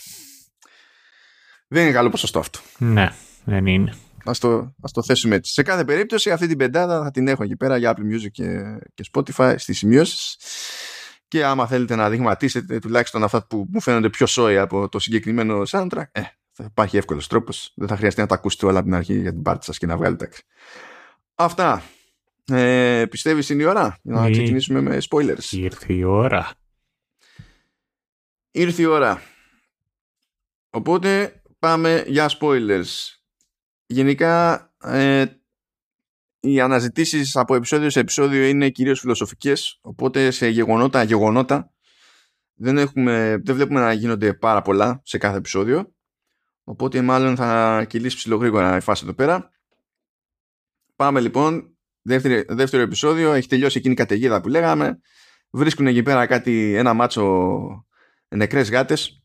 Δεν 1.69 1.83
είναι 1.83 1.93
καλό 1.93 2.09
ποσοστό 2.09 2.39
αυτό. 2.39 2.59
Ναι, 2.79 3.13
δεν 3.45 3.67
είναι. 3.67 3.95
Ας 4.25 4.39
το, 4.39 4.75
ας 4.83 4.93
το 4.93 5.03
θέσουμε 5.03 5.35
έτσι. 5.35 5.53
Σε 5.53 5.63
κάθε 5.63 5.85
περίπτωση 5.85 6.31
αυτή 6.31 6.47
την 6.47 6.59
πεντάδα 6.59 7.03
θα 7.03 7.11
την 7.11 7.29
έχω 7.29 7.43
εκεί 7.43 7.57
πέρα 7.57 7.77
για 7.77 7.95
Apple 7.97 8.15
Music 8.15 8.31
και, 8.31 8.79
και 8.95 9.05
Spotify 9.13 9.55
στις 9.59 9.79
σημειώσεις 9.79 10.37
και 11.29 11.45
άμα 11.45 11.67
θέλετε 11.67 11.95
να 11.95 12.11
δειγματίσετε 12.11 12.79
τουλάχιστον 12.79 13.25
αυτά 13.25 13.47
που 13.47 13.67
μου 13.73 13.81
φαίνονται 13.81 14.09
πιο 14.09 14.27
σόι 14.27 14.59
από 14.59 14.89
το 14.89 14.99
συγκεκριμένο 14.99 15.63
soundtrack 15.69 16.05
ε, 16.13 16.21
θα 16.53 16.65
υπάρχει 16.65 16.97
εύκολος 16.97 17.27
τρόπος 17.27 17.73
δεν 17.77 17.89
θα 17.89 17.97
χρειαστεί 17.97 18.21
να 18.21 18.27
τα 18.27 18.35
ακούσετε 18.35 18.67
όλα 18.67 18.79
από 18.79 18.87
την 18.87 18.97
αρχή 18.97 19.21
για 19.21 19.33
την 19.33 19.43
πάρτι 19.43 19.65
σας 19.65 19.79
και 19.79 19.87
να 19.87 19.97
βγάλετε 19.97 20.29
αυτά 21.35 21.83
ε, 22.45 23.05
πιστεύεις 23.11 23.49
είναι 23.49 23.63
η 23.63 23.67
ώρα 23.67 23.99
για 24.03 24.15
να 24.15 24.31
ξεκινήσουμε 24.31 24.81
με 24.81 24.99
spoilers; 25.11 25.45
Ήρθε 25.51 25.93
η 25.93 26.03
ώρα. 26.03 26.53
Ήρθε 28.51 28.83
η 28.83 28.85
ώρα. 28.85 29.23
Οπότε 30.71 31.43
πάμε 31.59 32.05
για 32.07 32.31
spoilers. 32.41 32.85
Γενικά 33.87 34.67
ε, 34.83 35.25
οι 36.41 36.61
αναζητήσεις 36.61 37.37
από 37.37 37.55
επεισόδιο 37.55 37.91
σε 37.91 38.01
επεισόδιο 38.01 38.45
είναι 38.45 38.71
κυρίως 38.71 39.01
φιλοσοφικές 39.01 39.79
οπότε 39.83 40.31
σε 40.31 40.49
γεγονότα 40.49 41.03
γεγονότα 41.03 41.73
δεν, 42.55 42.79
έχουμε, 42.79 43.41
δεν 43.45 43.55
βλέπουμε 43.55 43.81
να 43.81 43.93
γίνονται 43.93 44.35
πάρα 44.35 44.63
πολλά 44.63 45.01
σε 45.05 45.19
κάθε 45.19 45.37
επεισόδιο. 45.37 45.95
Οπότε 46.65 47.03
μάλλον 47.03 47.37
θα 47.37 47.85
κυλήσει 47.89 48.17
ψηλογρήγορα 48.17 48.77
η 48.77 48.81
φάση 48.81 49.03
εδώ 49.05 49.15
πέρα. 49.15 49.51
Πάμε 50.97 51.21
λοιπόν 51.21 51.72
δεύτερο, 52.03 52.43
δεύτερο 52.49 52.83
επεισόδιο 52.83 53.33
έχει 53.33 53.49
τελειώσει 53.49 53.79
εκείνη 53.79 53.95
η 53.95 53.97
καταιγίδα 53.97 54.41
που 54.41 54.49
λέγαμε 54.49 55.01
βρίσκουν 55.51 55.87
εκεί 55.87 56.03
πέρα 56.03 56.27
κάτι 56.27 56.75
ένα 56.75 56.93
μάτσο 56.95 57.87
νεκρές 58.29 58.71
γάτες 58.71 59.23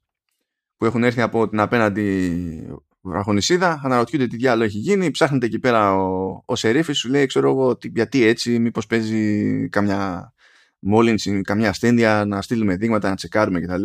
που 0.77 0.85
έχουν 0.85 1.03
έρθει 1.03 1.21
από 1.21 1.49
την 1.49 1.59
απέναντι 1.59 2.77
βραχονισίδα, 3.01 3.81
αναρωτιούνται 3.83 4.27
τι 4.27 4.35
διάλογο 4.35 4.63
έχει 4.63 4.77
γίνει, 4.77 5.11
ψάχνεται 5.11 5.45
εκεί 5.45 5.59
πέρα 5.59 5.95
ο, 5.95 6.41
ο 6.45 6.55
Σερίφης, 6.55 6.97
σου 6.97 7.09
λέει 7.09 7.25
ξέρω 7.25 7.49
εγώ 7.49 7.77
γιατί 7.81 8.23
έτσι, 8.23 8.59
μήπως 8.59 8.87
παίζει 8.87 9.69
καμιά 9.69 10.33
μόλυνση, 10.79 11.41
καμιά 11.41 11.69
ασθένεια, 11.69 12.25
να 12.25 12.41
στείλουμε 12.41 12.75
δείγματα, 12.75 13.09
να 13.09 13.15
τσεκάρουμε 13.15 13.59
κτλ. 13.59 13.81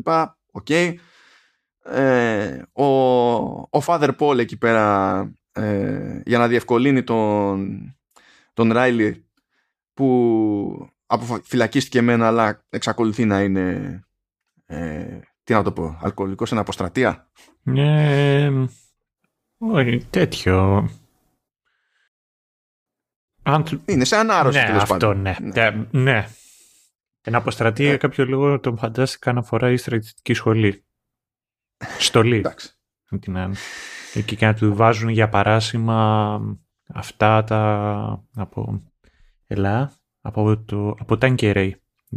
Οκέι. 0.52 0.66
Okay. 0.68 0.94
Ε, 1.84 2.62
ο, 2.72 2.84
ο 3.70 3.82
Father 3.86 4.10
Paul 4.18 4.38
εκεί 4.38 4.58
πέρα 4.58 5.18
ε, 5.52 6.20
για 6.24 6.38
να 6.38 6.48
διευκολύνει 6.48 7.02
τον, 7.02 7.96
τον 8.52 8.72
Riley 8.72 9.26
που 9.94 10.92
αποφυλακίστηκε 11.06 12.00
μεν 12.00 12.26
αλλά 12.26 12.64
εξακολουθεί 12.68 13.24
να 13.24 13.42
είναι 13.42 14.00
ε, 14.66 15.20
τι 15.44 15.52
να 15.52 15.62
το 15.62 15.72
πω, 15.72 15.98
αλκοολικός 16.02 16.48
σε 16.48 16.58
αποστρατεία. 16.58 17.30
Ναι, 17.62 18.48
όχι, 19.58 20.06
τέτοιο. 20.10 20.88
Είναι 23.84 24.04
σαν 24.04 24.30
άρρωστο 24.30 24.60
ναι, 24.60 24.76
αυτό, 24.76 24.86
πάντων. 24.86 25.20
Ναι, 25.20 25.36
ναι. 25.40 25.86
ναι. 25.90 26.28
Εν 27.20 27.34
αποστρατεία 27.34 27.88
για 27.88 27.96
κάποιο 27.96 28.24
λόγο 28.24 28.60
τον 28.60 28.78
φαντάστηκα 28.78 29.32
να 29.32 29.42
φοράει 29.42 29.76
στρατιωτική 29.76 30.34
σχολή. 30.34 30.84
Στολή. 31.98 32.36
Εντάξει. 32.36 32.76
Εκεί 34.14 34.36
και 34.36 34.46
να 34.46 34.54
του 34.54 34.74
βάζουν 34.74 35.08
για 35.08 35.28
παράσημα 35.28 36.40
αυτά 36.94 37.44
τα 37.44 38.24
από 38.34 38.82
ελά, 39.46 39.92
από, 40.20 40.58
το, 40.58 40.96
από 40.98 41.18
τα 41.18 41.34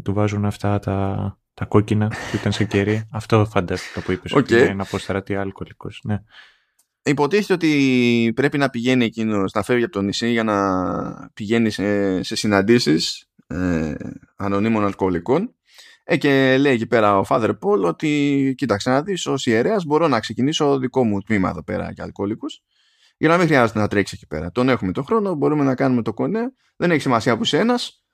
Του 0.04 0.14
βάζουν 0.14 0.46
αυτά 0.46 0.80
τα, 0.80 1.38
τα 1.54 1.66
κόκκινα 1.66 2.08
που 2.08 2.36
ήταν 2.36 2.52
σε 2.52 2.64
κερί. 2.64 3.08
Αυτό 3.12 3.46
φαντάστηκα 3.46 4.02
που 4.02 4.12
είπες. 4.12 4.34
Okay. 4.34 4.38
Ότι 4.38 4.56
είναι 4.56 4.82
αποστρατεία 4.82 5.42
αλκοολικός. 5.42 6.02
Ναι 6.04 6.20
υποτίθεται 7.06 7.54
ότι 7.54 8.32
πρέπει 8.36 8.58
να 8.58 8.70
πηγαίνει 8.70 9.06
εκείνο 9.06 9.44
να 9.54 9.64
φεύγει 9.64 9.84
από 9.84 9.94
το 9.94 10.02
νησί 10.02 10.30
για 10.30 10.44
να 10.44 11.30
πηγαίνει 11.34 11.70
σε, 11.70 12.24
σε 12.24 12.36
συναντήσεις 12.36 13.30
ε, 13.48 13.94
ανωνύμων 14.36 14.86
αλκοολικών 14.86 15.56
ε, 16.04 16.18
και 16.18 16.58
λέει 16.58 16.74
εκεί 16.74 16.88
πέρα 16.88 17.20
ο 17.20 17.24
Father 17.30 17.50
Paul 17.50 17.84
ότι 17.84 18.54
κοίταξε 18.58 18.90
να 18.90 19.02
δεις 19.02 19.26
ως 19.26 19.46
ιερέας 19.46 19.86
μπορώ 19.86 20.08
να 20.08 20.20
ξεκινήσω 20.20 20.78
δικό 20.80 21.04
μου 21.04 21.22
τμήμα 21.22 21.50
εδώ 21.50 21.64
πέρα 21.64 21.92
για 21.92 22.04
αλκοολικούς 22.04 22.62
για 23.18 23.30
να 23.30 23.38
μην 23.38 23.46
χρειάζεται 23.46 23.80
να 23.80 23.88
τρέξει 23.88 24.16
εκεί 24.18 24.28
πέρα. 24.28 24.52
Τον 24.52 24.70
έχουμε 24.70 24.92
τον 24.92 25.06
χρόνο, 25.06 25.36
μπορούμε 25.36 25.64
να 25.64 25.76
κάνουμε 25.76 26.02
το 26.02 26.14
κονέ, 26.14 26.54
δεν 26.76 26.92
έχει 26.92 27.02
σημασία 27.02 27.38
που 27.38 27.44
είσαι 27.44 27.58
ένας, 27.58 28.06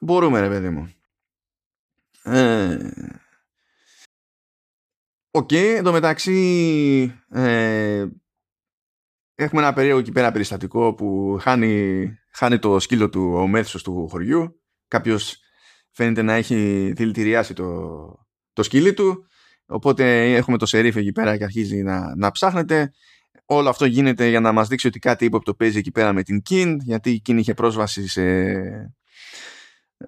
μπορούμε 0.00 0.40
ρε 0.40 0.48
παιδί 0.48 0.70
μου. 0.70 0.92
Ε, 2.22 2.90
Οκέι, 5.30 5.48
okay, 5.52 5.74
εν 5.76 5.82
τω 5.82 5.92
μεταξύ 5.92 7.20
ε, 7.30 8.06
έχουμε 9.34 9.62
ένα 9.62 9.72
περίεργο 9.72 9.98
εκεί 9.98 10.12
πέρα 10.12 10.32
περιστατικό 10.32 10.94
που 10.94 11.38
χάνει, 11.40 12.08
χάνει 12.32 12.58
το 12.58 12.78
σκύλο 12.78 13.08
του 13.08 13.32
ο 13.34 13.46
μέθυσος 13.46 13.82
του 13.82 14.08
χωριού. 14.08 14.62
Κάποιος 14.88 15.38
φαίνεται 15.90 16.22
να 16.22 16.32
έχει 16.32 16.92
δηλητηριάσει 16.96 17.54
το, 17.54 17.90
το 18.52 18.62
σκύλι 18.62 18.94
του. 18.94 19.26
Οπότε 19.66 20.34
έχουμε 20.34 20.58
το 20.58 20.66
σερίφ 20.66 20.96
εκεί 20.96 21.12
πέρα 21.12 21.36
και 21.36 21.44
αρχίζει 21.44 21.82
να, 21.82 22.16
να 22.16 22.30
ψάχνεται. 22.30 22.92
Όλο 23.50 23.68
αυτό 23.68 23.84
γίνεται 23.84 24.28
για 24.28 24.40
να 24.40 24.52
μας 24.52 24.68
δείξει 24.68 24.86
ότι 24.86 24.98
κάτι 24.98 25.24
ύποπτο 25.24 25.54
παίζει 25.54 25.78
εκεί 25.78 25.90
πέρα 25.90 26.12
με 26.12 26.22
την 26.22 26.42
Κιν, 26.42 26.80
γιατί 26.80 27.10
η 27.10 27.20
Κιν 27.20 27.38
είχε 27.38 27.54
πρόσβαση 27.54 28.08
σε, 28.08 28.22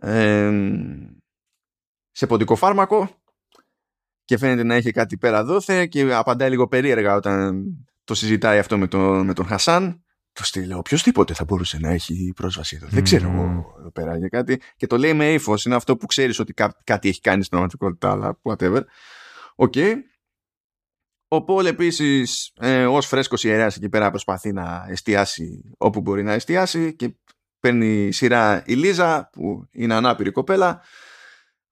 ε, 0.01 0.51
σε 2.11 2.27
ποντικό 2.27 2.57
φάρμακο 2.57 3.11
και 4.25 4.39
φαίνεται 4.39 4.63
να 4.63 4.75
έχει 4.75 4.91
κάτι 4.91 5.17
πέρα 5.17 5.45
δόθε 5.45 5.87
και 5.87 6.15
απαντάει 6.15 6.51
λίγο 6.51 6.69
περίεργα 6.69 7.15
όταν 7.15 7.65
το 8.05 8.15
συζητάει 8.15 8.59
αυτό 8.59 8.79
με 8.79 8.87
τον, 8.87 9.25
με 9.25 9.35
τον 9.35 9.47
Χασάν. 9.47 10.05
Το 10.33 10.45
στείλω, 10.45 10.79
οποιοδήποτε 10.79 11.35
θα 11.35 11.45
μπορούσε 11.45 11.79
να 11.79 11.89
έχει 11.89 12.33
πρόσβαση 12.37 12.77
εδώ. 12.77 12.87
Δεν 12.91 13.03
ξέρω 13.03 13.31
εγώ 13.31 13.75
εδώ 13.79 13.91
πέρα 13.91 14.17
για 14.17 14.29
κάτι. 14.29 14.61
Και 14.77 14.87
το 14.87 14.99
λέει 14.99 15.15
με 15.15 15.33
ύφος. 15.33 15.65
Είναι 15.65 15.75
αυτό 15.75 15.97
που 15.97 16.07
ξέρεις 16.07 16.39
ότι 16.39 16.55
κάτι 16.85 17.09
έχει 17.09 17.21
κάνει 17.21 17.45
στην 17.45 17.51
πραγματικότητα, 17.51 18.11
αλλά 18.11 18.39
whatever. 18.43 18.83
Ok. 19.55 19.73
Okay. 19.77 19.95
Ο 21.33 21.45
Πολ 21.45 21.67
επίσης, 21.67 22.53
ε, 22.61 22.87
ως 22.87 23.07
φρέσκος 23.07 23.45
ιερέας 23.45 23.77
εκεί 23.77 23.89
πέρα, 23.89 24.11
προσπαθεί 24.11 24.53
να 24.53 24.87
εστιάσει 24.89 25.75
όπου 25.79 26.01
μπορεί 26.01 26.23
να 26.23 26.33
εστιάσει 26.33 26.97
και 26.97 27.15
παίρνει 27.61 28.13
σειρά 28.13 28.63
η 28.67 28.75
Λίζα, 28.75 29.31
που 29.33 29.69
είναι 29.71 29.95
ανάπηρη 29.95 30.31
κοπέλα, 30.31 30.83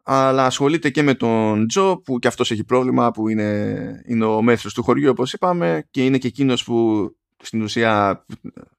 αλλά 0.03 0.45
ασχολείται 0.45 0.91
και 0.91 1.03
με 1.03 1.15
τον 1.15 1.69
Τζο 1.69 2.01
που 2.05 2.19
και 2.19 2.29
αυτός 2.29 2.51
έχει 2.51 2.65
πρόβλημα 2.65 3.11
που 3.11 3.29
είναι, 3.29 4.03
είναι 4.07 4.25
ο 4.25 4.43
μέθυσος 4.43 4.75
του 4.75 4.83
χωριού 4.83 5.11
όπως 5.11 5.33
είπαμε 5.33 5.87
και 5.91 6.05
είναι 6.05 6.19
και 6.19 6.29
εκείνος 6.29 6.65
που 6.65 7.09
στην 7.43 7.63
ουσία 7.63 8.25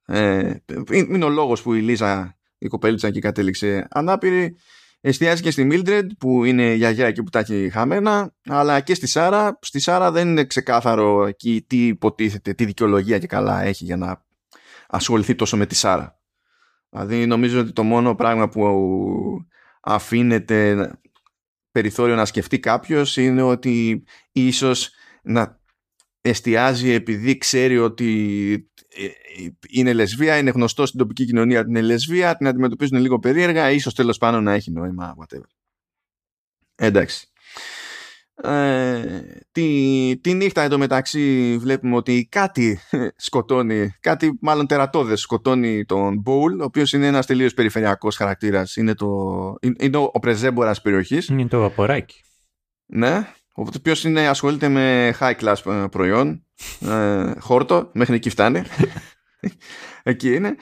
ε, 0.06 0.54
είναι 0.92 1.26
ο 1.26 1.30
λόγος 1.30 1.62
που 1.62 1.74
η 1.74 1.82
Λίζα 1.82 2.38
η 2.58 2.68
κοπέλιτσα 2.68 3.08
εκεί 3.08 3.20
κατέληξε 3.20 3.88
ανάπηρη 3.90 4.56
εστιάζει 5.02 5.42
και 5.42 5.52
στη 5.52 5.64
Μίλντρεντ 5.64 6.12
που 6.20 6.44
είναι 6.44 6.74
η 6.74 6.76
γιαγιά 6.76 7.08
εκεί 7.08 7.24
που 7.24 7.30
τα 7.30 7.40
έχει 7.40 7.70
χαμένα 7.70 8.34
αλλά 8.46 8.80
και 8.80 8.94
στη 8.94 9.08
Σάρα. 9.08 9.60
Στη 9.62 9.80
Σάρα 9.80 10.12
δεν 10.12 10.28
είναι 10.28 10.46
ξεκάθαρο 10.46 11.26
εκεί 11.26 11.66
τι 11.68 11.88
υποτίθεται, 11.88 12.54
τι 12.54 12.66
δικαιολογία 12.66 13.20
και 13.20 13.28
καλά 13.28 13.64
έχει 13.64 13.84
για 13.84 13.98
να 13.98 14.26
ασχοληθεί 14.88 15.36
τόσο 15.36 15.58
με 15.58 15.66
τη 15.66 15.76
Σάρα. 15.76 16.20
Δηλαδή 16.90 17.26
νομίζω 17.26 17.60
ότι 17.60 17.72
το 17.72 17.84
μόνο 17.84 18.16
πράγμα 18.16 18.50
που 18.50 18.68
αφήνεται 19.82 20.92
περιθώριο 21.72 22.16
να 22.16 22.26
σκεφτεί 22.26 22.60
κάποιος 22.60 23.18
είναι 23.18 23.42
ότι 23.42 24.04
ίσως 24.32 24.90
να 25.22 25.59
εστιάζει 26.22 26.90
επειδή 26.92 27.38
ξέρει 27.38 27.78
ότι 27.78 28.72
ε, 28.96 29.08
είναι 29.70 29.94
λεσβία, 29.94 30.38
είναι 30.38 30.50
γνωστό 30.50 30.86
στην 30.86 31.00
τοπική 31.00 31.26
κοινωνία 31.26 31.60
ότι 31.60 31.70
είναι 31.70 31.82
λεσβία, 31.82 32.36
την 32.36 32.48
αντιμετωπίζουν 32.48 32.98
λίγο 32.98 33.20
περίεργα, 33.20 33.72
ίσως 33.72 33.94
τέλος 33.94 34.18
πάνω 34.18 34.42
να 34.42 34.54
έχει 34.54 34.72
νόημα, 34.72 35.16
whatever. 35.20 35.50
Εντάξει. 36.76 37.30
Ε, 38.44 39.22
τη, 39.52 40.20
τη 40.22 40.34
νύχτα 40.34 40.62
εντωμεταξύ 40.62 41.58
βλέπουμε 41.60 41.96
ότι 41.96 42.28
κάτι 42.32 42.80
σκοτώνει, 43.16 43.94
κάτι 44.00 44.38
μάλλον 44.42 44.68
τερατώδες 44.68 45.20
σκοτώνει 45.20 45.86
τον 45.86 46.20
Μπούλ, 46.20 46.60
ο 46.60 46.64
οποίος 46.64 46.94
είναι 46.94 47.08
ένας 47.08 47.26
τελείως 47.26 47.54
περιφερειακός 47.54 48.16
χαρακτήρας. 48.16 48.76
Είναι, 48.76 48.94
το, 48.94 49.08
είναι 49.80 49.98
ο 49.98 50.20
πρεζέμπορας 50.20 50.82
περιοχής. 50.82 51.28
Είναι 51.28 51.48
το 51.48 51.60
βαποράκι. 51.60 52.24
Ναι, 52.86 53.34
ο 53.60 53.66
οποίος 53.78 54.06
ασχολείται 54.06 54.70
με 54.70 55.16
high 55.20 55.36
class 55.36 55.88
προϊόν, 55.92 56.46
ε, 56.80 57.34
χόρτο, 57.40 57.90
μέχρι 57.94 58.16
εκεί 58.16 58.30
φτάνει. 58.30 58.62
εκεί 60.04 60.34
είναι. 60.34 60.56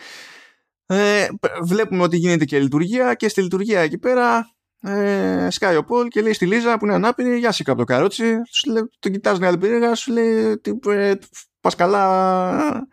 Ε, 0.86 1.28
βλέπουμε 1.64 2.04
ότι 2.04 2.18
γίνεται 2.18 2.46
και 2.46 2.60
λειτουργία 2.60 3.14
και 3.14 3.30
στη 3.30 3.42
λειτουργία 3.42 3.80
εκεί 3.80 3.98
πέρα 3.98 4.56
ε, 4.82 5.48
σκάει 5.50 5.76
ο 5.76 5.84
Πολ 5.84 6.08
και 6.08 6.22
λέει 6.22 6.34
στη 6.34 6.46
Λίζα 6.46 6.78
που 6.78 6.86
είναι 6.86 6.94
ανάπηρη 6.94 7.38
«Γεια 7.38 7.52
σου 7.52 7.64
από 7.66 7.78
το 7.78 7.84
καρότσι». 7.84 8.42
Σου 8.52 8.72
λέει, 8.72 8.90
τον 9.00 9.12
κοιτάζει 9.12 9.40
μια 9.40 9.48
άλλη 9.48 9.58
περίεργα, 9.58 9.96
σου 9.96 10.12
λέει 10.12 10.58
τι, 10.58 10.72
ε, 10.88 11.14
«Πας 11.62 11.76
καλά, 11.76 12.88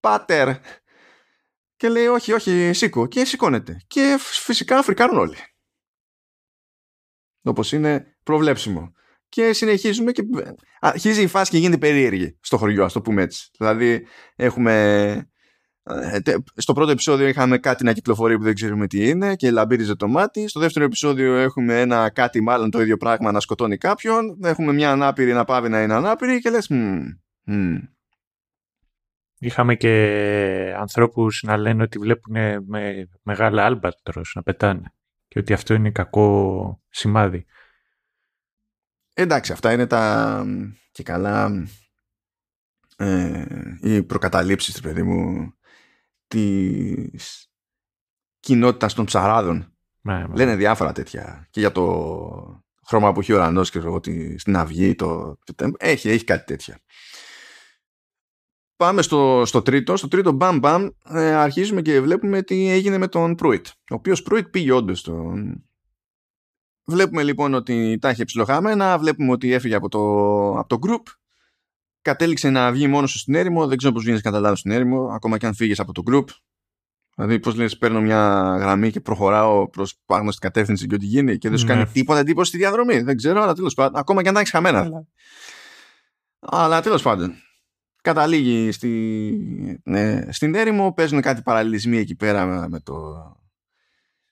πάτερ». 0.00 0.56
Και 1.76 1.88
λέει 1.88 2.06
«Όχι, 2.06 2.32
όχι, 2.32 2.72
σήκω». 2.72 3.06
Και 3.06 3.24
σηκώνεται. 3.24 3.80
Και 3.86 4.16
φυσικά 4.18 4.82
φρικάρουν 4.82 5.18
όλοι. 5.18 5.36
Όπως 7.42 7.72
είναι 7.72 8.16
προβλέψιμο. 8.22 8.94
Και 9.28 9.52
συνεχίζουμε 9.52 10.12
και 10.12 10.22
αρχίζει 10.80 11.22
η 11.22 11.26
φάση 11.26 11.50
και 11.50 11.58
γίνεται 11.58 11.78
περίεργη 11.78 12.38
στο 12.40 12.56
χωριό, 12.56 12.84
ας 12.84 12.92
το 12.92 13.00
πούμε 13.00 13.22
έτσι. 13.22 13.50
Δηλαδή 13.58 14.06
έχουμε 14.36 15.30
ε, 15.88 16.18
στο 16.54 16.72
πρώτο 16.72 16.90
επεισόδιο 16.90 17.26
είχαμε 17.26 17.58
κάτι 17.58 17.84
να 17.84 17.92
κυκλοφορεί 17.92 18.36
που 18.36 18.42
δεν 18.42 18.54
ξέρουμε 18.54 18.86
τι 18.86 19.08
είναι 19.08 19.34
και 19.34 19.50
λαμπύριζε 19.50 19.94
το 19.94 20.08
μάτι. 20.08 20.48
Στο 20.48 20.60
δεύτερο 20.60 20.84
επεισόδιο 20.84 21.34
έχουμε 21.34 21.80
ένα 21.80 22.10
κάτι 22.10 22.40
μάλλον 22.40 22.70
το 22.70 22.80
ίδιο 22.80 22.96
πράγμα 22.96 23.32
να 23.32 23.40
σκοτώνει 23.40 23.76
κάποιον. 23.76 24.38
Έχουμε 24.42 24.72
μια 24.72 24.90
ανάπηρη 24.90 25.32
να 25.32 25.44
πάβει 25.44 25.68
να 25.68 25.82
είναι 25.82 25.94
ανάπηρη 25.94 26.40
και 26.40 26.50
λες 26.50 26.70
Είχαμε 29.38 29.74
και 29.74 30.74
ανθρώπους 30.78 31.42
να 31.46 31.56
λένε 31.56 31.82
ότι 31.82 31.98
βλέπουν 31.98 32.34
με 32.66 33.08
μεγάλα 33.22 33.64
άλμπατρος 33.64 34.32
να 34.34 34.42
πετάνε 34.42 34.92
και 35.28 35.38
ότι 35.38 35.52
αυτό 35.52 35.74
είναι 35.74 35.90
κακό 35.90 36.80
σημάδι. 36.88 37.46
Εντάξει, 39.18 39.52
αυτά 39.52 39.72
είναι 39.72 39.86
τα 39.86 40.46
και 40.92 41.02
καλά 41.02 41.66
ε, 42.96 43.44
οι 43.80 44.02
προκαταλήψεις, 44.02 44.80
παιδί 44.80 45.02
μου, 45.02 45.54
της 46.26 47.50
κοινότητας 48.40 48.94
των 48.94 49.04
ψαράδων. 49.04 49.76
Ναι, 50.00 50.18
ναι. 50.18 50.34
Λένε 50.34 50.56
διάφορα 50.56 50.92
τέτοια. 50.92 51.46
Και 51.50 51.60
για 51.60 51.72
το 51.72 52.64
χρώμα 52.86 53.12
που 53.12 53.20
έχει 53.20 53.32
ο 53.32 53.36
ουρανός 53.36 53.70
και 53.70 53.78
ότι 53.78 54.38
στην 54.38 54.56
αυγή 54.56 54.94
το... 54.94 55.38
Έχει, 55.78 56.08
έχει 56.08 56.24
κάτι 56.24 56.44
τέτοια. 56.44 56.80
Πάμε 58.76 59.02
στο, 59.02 59.42
στο 59.46 59.62
τρίτο. 59.62 59.96
Στο 59.96 60.08
τρίτο 60.08 60.32
μπαμ 60.32 60.58
μπαμ 60.58 60.88
ε, 61.04 61.34
αρχίζουμε 61.34 61.82
και 61.82 62.00
βλέπουμε 62.00 62.42
τι 62.42 62.68
έγινε 62.68 62.98
με 62.98 63.08
τον 63.08 63.34
Προύιτ. 63.34 63.66
Ο 63.66 63.94
οποίος 63.94 64.22
Προύιτ 64.22 64.48
πήγε 64.48 64.72
όντως 64.72 65.02
τον... 65.02 65.64
Βλέπουμε 66.88 67.22
λοιπόν 67.22 67.54
ότι 67.54 67.98
τα 68.00 68.10
είχε 68.10 68.24
ψιλοχάμενα, 68.24 68.98
βλέπουμε 68.98 69.32
ότι 69.32 69.52
έφυγε 69.52 69.74
από 69.74 69.88
το, 69.88 69.98
από 70.58 70.68
το 70.68 70.78
group 70.82 71.02
κατέληξε 72.06 72.50
να 72.50 72.72
βγει 72.72 72.86
μόνος 72.86 73.10
σου 73.10 73.18
στην 73.18 73.34
έρημο. 73.34 73.66
Δεν 73.66 73.76
ξέρω 73.78 73.92
πώς 73.92 74.02
βγαίνει 74.02 74.20
κατά 74.20 74.40
λάθο 74.40 74.56
στην 74.56 74.70
έρημο, 74.70 75.06
ακόμα 75.06 75.38
και 75.38 75.46
αν 75.46 75.54
φύγεις 75.54 75.80
από 75.80 75.92
το 75.92 76.02
group. 76.10 76.24
Δηλαδή, 77.14 77.40
πώς 77.40 77.54
λες, 77.54 77.78
παίρνω 77.78 78.00
μια 78.00 78.56
γραμμή 78.60 78.90
και 78.90 79.00
προχωράω 79.00 79.68
προς 79.68 79.98
πάνω 80.06 80.30
στην 80.30 80.42
κατεύθυνση 80.42 80.86
και 80.86 80.94
ό,τι 80.94 81.06
γίνει 81.06 81.38
και 81.38 81.48
δεν 81.48 81.58
σου 81.58 81.66
κάνει 81.66 81.80
ναι. 81.80 81.86
τίποτα 81.86 82.18
εντύπωση 82.18 82.48
στη 82.48 82.58
διαδρομή. 82.58 83.00
Δεν 83.00 83.16
ξέρω, 83.16 83.42
αλλά 83.42 83.54
τέλος 83.54 83.74
πάντων, 83.74 84.00
ακόμα 84.00 84.22
και 84.22 84.28
αν 84.28 84.34
τα 84.34 84.40
έχεις 84.40 84.52
χαμένα. 84.52 85.06
Αλλά 86.38 86.80
τέλος 86.80 87.02
πάντων, 87.02 87.34
καταλήγει 88.02 88.72
στη, 88.72 88.90
ναι, 89.84 90.32
στην 90.32 90.54
έρημο, 90.54 90.92
παίζουν 90.92 91.20
κάτι 91.20 91.42
παραλληλισμοί 91.42 91.98
εκεί 91.98 92.14
πέρα 92.14 92.68
με 92.68 92.80
το, 92.80 92.94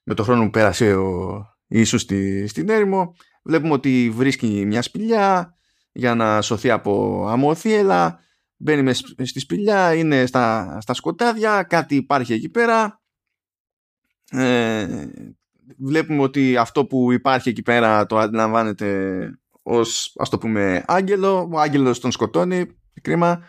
με 0.03 0.15
το 0.15 0.23
χρόνο 0.23 0.45
που 0.45 0.51
πέρασε 0.51 0.95
ο 0.95 1.54
Ιησούς 1.77 2.01
στη, 2.01 2.47
στην 2.47 2.69
έρημο. 2.69 3.15
Βλέπουμε 3.43 3.73
ότι 3.73 4.11
βρίσκει 4.15 4.65
μια 4.67 4.83
σπηλιά, 4.83 5.57
για 5.93 6.15
να 6.15 6.43
σωθεί 6.43 6.71
από 6.71 7.25
αμμοθίελα 7.29 8.21
μπαίνει 8.57 8.95
στη 8.95 9.41
σπηλιά 9.41 9.95
είναι 9.95 10.27
στα, 10.27 10.77
στα 10.81 10.95
σκοτάδια 10.95 11.63
κάτι 11.63 11.95
υπάρχει 11.95 12.33
εκεί 12.33 12.49
πέρα. 12.49 13.03
Ε, 14.31 15.07
βλέπουμε 15.79 16.23
ότι 16.23 16.57
αυτό 16.57 16.87
που 16.87 17.13
υπάρχει 17.13 17.49
εκεί 17.49 17.63
πέρα 17.63 18.07
το 18.07 18.19
αντιλαμβάνεται 18.19 19.29
ως 19.63 20.15
ας 20.19 20.29
το 20.29 20.39
πούμε 20.39 20.85
άγγελο. 20.87 21.49
Ο 21.53 21.61
άγγελος 21.61 22.01
τον 22.01 22.13
σκοτώνει 22.13 22.67
κρίμα. 23.03 23.45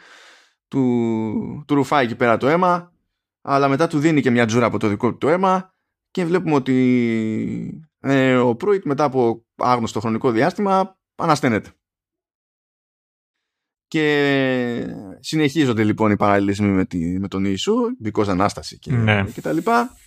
Του, 0.67 1.63
του 1.67 1.75
ρουφάει 1.75 2.05
εκεί 2.05 2.15
πέρα 2.15 2.38
το 2.38 2.47
αίμα 2.47 2.93
αλλά 3.41 3.67
μετά 3.67 3.88
του 3.88 3.99
δίνει 3.99 4.21
και 4.21 4.31
μια 4.31 4.45
τζούρα 4.45 4.65
από 4.65 4.79
το 4.79 4.88
δικό 4.88 5.11
του 5.11 5.17
το 5.17 5.29
αίμα 5.29 5.73
και 6.11 6.25
βλέπουμε 6.25 6.55
ότι 6.55 7.88
ε, 8.07 8.35
ο 8.35 8.55
Προύιτ 8.55 8.85
μετά 8.85 9.03
από 9.03 9.45
άγνωστο 9.55 9.99
χρονικό 9.99 10.31
διάστημα 10.31 10.97
ανασταίνεται 11.15 11.69
και 13.87 14.87
συνεχίζονται 15.19 15.83
λοιπόν 15.83 16.11
οι 16.11 16.15
παραλληλισμοί 16.15 16.67
με, 16.67 16.85
τη, 16.85 17.19
με 17.19 17.27
τον 17.27 17.45
Ιησού, 17.45 17.75
because 18.05 18.27
Ανάσταση 18.27 18.79
και, 18.79 18.91
ναι. 18.91 19.23
και 19.23 19.41
τα 19.41 19.51
λοιπά. 19.51 19.97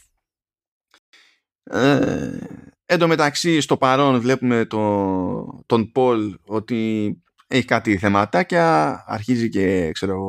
Ε, 1.63 2.39
εν 2.85 2.99
τω 2.99 3.07
μεταξύ 3.07 3.61
στο 3.61 3.77
παρόν 3.77 4.21
βλέπουμε 4.21 4.65
το, 4.65 5.63
τον 5.67 5.91
Πολ 5.93 6.39
ότι 6.47 7.13
έχει 7.47 7.65
κάτι 7.65 7.99
θεματάκια, 7.99 9.05
αρχίζει 9.07 9.49
και 9.49 9.91
ξέρω 9.93 10.21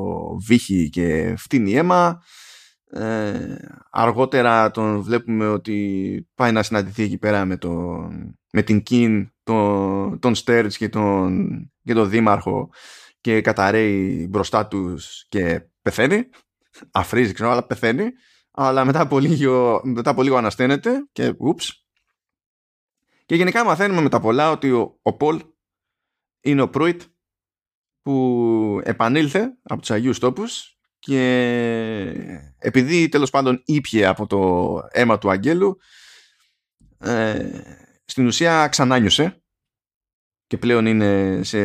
βύχει 0.46 0.90
και 0.90 1.36
φτύνει 1.38 1.74
αίμα. 1.76 2.24
Ε, 2.92 3.56
αργότερα 3.90 4.72
τον 4.72 5.02
βλέπουμε 5.02 5.48
ότι 5.48 6.28
πάει 6.36 6.52
να 6.52 6.64
συναντηθεί 6.64 7.04
εκεί 7.04 7.18
πέρα 7.18 7.46
με, 7.46 7.58
τον, 7.58 8.38
με 8.52 8.62
την 8.62 8.84
Κιν, 8.84 9.32
τον, 9.44 10.20
τον 10.20 10.36
Στέρτς 10.36 10.78
και 10.78 10.90
τον, 10.90 11.72
και 11.84 11.94
τον 11.94 12.10
Δήμαρχο 12.10 12.70
και 13.22 13.42
καταραίει 13.42 14.28
μπροστά 14.30 14.68
τους 14.68 15.26
και 15.30 15.62
πεθαίνει. 15.82 16.30
Αφρίζει, 16.92 17.34
ξέρω, 17.34 17.50
αλλά 17.50 17.66
πεθαίνει. 17.66 18.10
Αλλά 18.52 18.86
μετά 18.86 19.00
από 19.00 19.20
λίγο, 19.20 19.82
μετά 19.84 20.10
από 20.10 20.24
λίγο 20.24 20.36
ανασταίνεται 20.36 21.08
και 21.12 21.34
ούψ. 21.38 21.86
Και 23.26 23.36
γενικά 23.36 23.64
μαθαίνουμε 23.64 24.02
με 24.02 24.10
τα 24.10 24.20
πολλά 24.20 24.52
ότι 24.52 24.72
ο, 24.72 25.00
ο 25.02 25.14
Πολ 25.14 25.42
είναι 26.42 26.62
ο 26.62 26.70
Προύιτ 26.70 27.02
που 28.02 28.82
επανήλθε 28.84 29.58
από 29.62 29.80
τους 29.82 29.92
Αγίους 29.92 30.20
Τόπους 30.20 30.79
και 31.00 31.22
επειδή 32.58 33.10
τέλος 33.10 33.30
πάντων 33.30 33.62
ήπιε 33.66 34.06
από 34.06 34.28
το 34.28 34.82
αίμα 34.92 35.18
του 35.18 35.30
Αγγέλου 35.30 35.78
ε, 36.98 37.50
στην 38.06 38.28
ουσία 38.28 38.68
ξανάνιωσε 38.68 39.44
και 40.48 40.58
πλέον 40.58 40.86
είναι 40.86 41.40
σε 41.44 41.60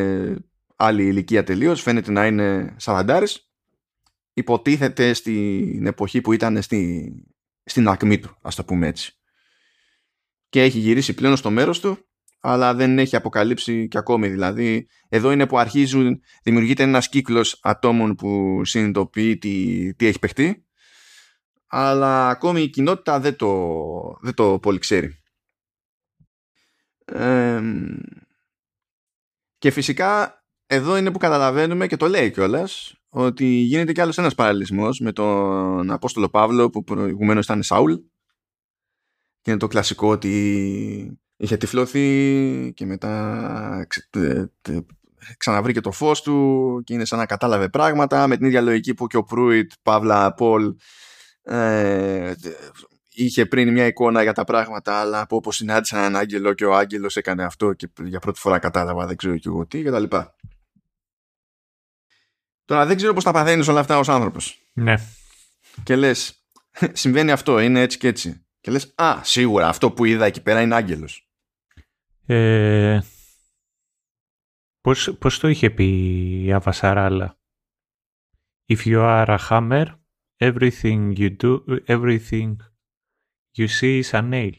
άλλη 0.76 1.06
ηλικία 1.06 1.44
τελείως, 1.44 1.82
φαίνεται 1.82 2.10
να 2.10 2.26
είναι 2.26 2.74
σαραντάρης, 2.78 3.50
υποτίθεται 4.32 5.12
στην 5.12 5.86
εποχή 5.86 6.20
που 6.20 6.32
ήταν 6.32 6.62
στη, 6.62 7.12
στην 7.64 7.88
ακμή 7.88 8.18
του, 8.18 8.38
ας 8.42 8.54
το 8.54 8.64
πούμε 8.64 8.86
έτσι. 8.86 9.18
Και 10.48 10.62
έχει 10.62 10.78
γυρίσει 10.78 11.14
πλέον 11.14 11.36
στο 11.36 11.50
μέρος 11.50 11.80
του, 11.80 11.98
αλλά 12.46 12.74
δεν 12.74 12.98
έχει 12.98 13.16
αποκαλύψει 13.16 13.88
και 13.88 13.98
ακόμη. 13.98 14.28
Δηλαδή, 14.28 14.88
εδώ 15.09 15.30
είναι 15.30 15.46
που 15.46 15.59
αρχίζουν, 15.59 16.22
δημιουργείται 16.42 16.83
ένας 16.83 17.09
κύκλος 17.09 17.59
ατόμων 17.62 18.14
που 18.14 18.61
συνειδητοποιεί 18.64 19.38
τι, 19.38 19.94
τι 19.94 20.07
έχει 20.07 20.18
παιχτεί, 20.18 20.66
αλλά 21.66 22.28
ακόμη 22.28 22.62
η 22.62 22.68
κοινότητα 22.68 23.20
δεν 23.20 23.37
το, 23.37 24.18
δεν 24.20 24.35
το 24.35 24.59
πολύ 24.59 24.78
ξέρει. 24.78 25.22
και 29.58 29.71
φυσικά 29.71 30.42
εδώ 30.66 30.96
είναι 30.96 31.12
που 31.12 31.18
καταλαβαίνουμε 31.18 31.87
και 31.87 31.96
το 31.96 32.08
λέει 32.08 32.31
κιόλας 32.31 32.94
ότι 33.08 33.46
γίνεται 33.46 33.92
κι 33.92 34.00
άλλος 34.00 34.18
ένας 34.18 34.35
παραλληλισμός 34.35 35.00
με 35.00 35.12
τον 35.12 35.90
Απόστολο 35.90 36.29
Παύλο 36.29 36.71
που 36.71 36.85
προηγουμένως 36.85 37.44
ήταν 37.44 37.62
Σάουλ 37.62 37.94
και 39.40 39.50
είναι 39.50 39.58
το 39.58 39.66
κλασικό 39.66 40.08
ότι 40.08 41.18
είχε 41.37 41.56
τυφλωθεί 41.56 42.72
και 42.74 42.87
μετά 42.87 43.87
ξαναβρήκε 45.37 45.80
το 45.80 45.92
φως 45.92 46.22
του 46.22 46.80
και 46.85 46.94
είναι 46.94 47.04
σαν 47.04 47.18
να 47.18 47.26
κατάλαβε 47.26 47.68
πράγματα 47.68 48.26
με 48.26 48.37
την 48.37 48.46
ίδια 48.46 48.60
λογική 48.60 48.94
που 48.94 49.06
και 49.06 49.16
ο 49.16 49.22
Προύιτ, 49.22 49.72
Παύλα, 49.82 50.35
Πολ 50.35 50.74
ε, 51.42 52.32
είχε 53.14 53.46
πριν 53.46 53.72
μια 53.72 53.87
εικόνα 53.87 54.22
για 54.22 54.32
τα 54.32 54.44
πράγματα 54.44 54.94
αλλά 55.00 55.20
από 55.20 55.37
όπως 55.37 55.56
συνάντησαν 55.56 55.98
έναν 55.98 56.16
άγγελο 56.16 56.52
και 56.52 56.64
ο 56.64 56.74
άγγελος 56.74 57.16
έκανε 57.16 57.44
αυτό 57.44 57.72
και 57.72 57.88
για 58.02 58.18
πρώτη 58.18 58.40
φορά 58.40 58.58
κατάλαβα 58.58 59.06
δεν 59.06 59.16
ξέρω 59.16 59.37
και 59.37 59.48
εγώ 59.48 59.66
τι 59.66 59.82
και 59.82 59.90
τα 59.90 59.98
λοιπά. 59.98 60.35
Τώρα 62.64 62.87
δεν 62.87 62.96
ξέρω 62.96 63.12
πώς 63.12 63.24
τα 63.24 63.32
παθαίνεις 63.32 63.68
όλα 63.68 63.80
αυτά 63.80 63.98
ως 63.98 64.08
άνθρωπος. 64.08 64.68
Ναι. 64.72 64.94
Και 65.82 65.96
λες, 65.96 66.44
συμβαίνει 66.92 67.30
αυτό, 67.30 67.58
είναι 67.58 67.80
έτσι 67.80 67.98
και 67.98 68.08
έτσι. 68.08 68.44
Και 68.60 68.70
λες, 68.70 68.92
α, 68.94 69.18
σίγουρα 69.22 69.68
αυτό 69.68 69.90
που 69.90 70.04
είδα 70.04 70.24
εκεί 70.24 70.42
πέρα 70.42 70.60
είναι 70.60 70.74
άγγελος. 70.74 71.23
Ε, 72.27 73.00
πώς, 74.81 75.16
πώς 75.18 75.38
το 75.38 75.48
είχε 75.48 75.70
πει 75.70 75.85
η 76.44 76.52
Αβασαράλα. 76.52 77.38
If 78.66 78.79
you 78.85 78.98
are 78.98 79.38
a 79.38 79.38
hammer, 79.48 79.87
everything 80.38 81.12
you 81.16 81.37
do, 81.42 81.81
everything 81.87 82.56
you 83.56 83.66
see 83.81 84.02
is 84.02 84.10
a 84.10 84.31
nail. 84.31 84.52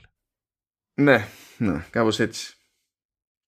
Ναι, 0.93 1.27
ναι, 1.57 1.85
κάπως 1.89 2.19
έτσι. 2.19 2.55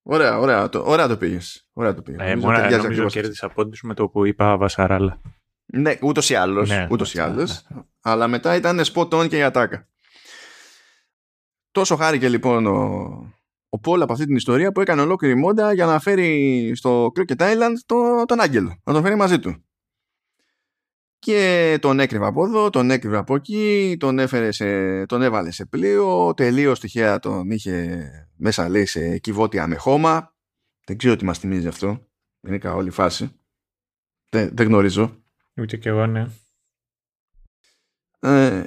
Ωραία, 0.01 0.39
ωραία, 0.39 0.69
το, 0.69 0.83
ωραία 0.85 1.07
το 1.07 1.17
πήγες. 1.17 1.69
Ωραία 1.73 1.93
το 1.93 2.01
πήγες. 2.01 2.21
Ε, 2.21 2.35
μόνο 2.35 2.57
νομίζω, 2.57 2.77
νομίζω 2.77 3.05
κέρδισα 3.05 3.49
πόντους 3.49 3.81
με 3.81 3.93
το 3.93 4.09
που 4.09 4.25
είπα 4.25 4.57
Βασαράλα. 4.57 5.21
Ναι, 5.65 5.97
ούτως 6.01 6.29
ή 6.29 6.35
άλλως. 6.35 6.69
Ναι, 6.69 6.87
ούτως 6.91 7.13
ή 7.13 7.19
άλλως. 7.19 7.65
Ναι. 7.69 7.81
Αλλά 8.01 8.27
μετά 8.27 8.55
ήταν 8.55 8.81
spot 8.93 9.09
on 9.09 9.29
και 9.29 9.37
η 9.37 9.43
ατάκα. 9.43 9.87
Τόσο 11.71 11.95
χάρηκε 11.95 12.29
λοιπόν 12.29 12.65
ο, 12.65 13.36
ο 13.69 13.79
Πολ 13.79 14.01
από 14.01 14.13
αυτή 14.13 14.25
την 14.25 14.35
ιστορία 14.35 14.71
που 14.71 14.81
έκανε 14.81 15.01
ολόκληρη 15.01 15.35
μόντα 15.35 15.73
για 15.73 15.85
να 15.85 15.99
φέρει 15.99 16.71
στο 16.75 17.11
Crooked 17.15 17.37
Island 17.37 17.73
το, 17.85 18.25
τον 18.25 18.39
Άγγελο. 18.39 18.81
Να 18.83 18.93
τον 18.93 19.03
φέρει 19.03 19.15
μαζί 19.15 19.39
του. 19.39 19.61
Και 21.19 21.77
τον 21.81 21.99
έκρυβε 21.99 22.25
από 22.25 22.45
εδώ, 22.45 22.69
τον 22.69 22.91
έκρυβε 22.91 23.17
από 23.17 23.35
εκεί, 23.35 23.95
τον, 23.99 24.19
έφερε 24.19 24.51
σε, 24.51 25.05
τον 25.05 25.21
έβαλε 25.21 25.51
σε 25.51 25.65
πλοίο, 25.65 26.33
τελείως 26.33 26.79
τυχαία 26.79 27.19
τον 27.19 27.51
είχε 27.51 28.09
μέσα 28.35 28.69
λέει 28.69 28.85
σε 28.85 29.17
κυβότια 29.17 29.67
με 29.67 29.75
χώμα. 29.75 30.35
Δεν 30.85 30.97
ξέρω 30.97 31.15
τι 31.15 31.25
μας 31.25 31.39
θυμίζει 31.39 31.67
αυτό. 31.67 32.07
Είναι 32.47 32.69
όλη 32.69 32.89
φάση. 32.89 33.31
Δεν, 34.29 34.49
δεν 34.53 34.67
γνωρίζω. 34.67 35.23
Ούτε 35.55 35.77
και 35.77 35.89
εγώ, 35.89 36.05
ναι. 36.05 36.27
Ε, 38.19 38.63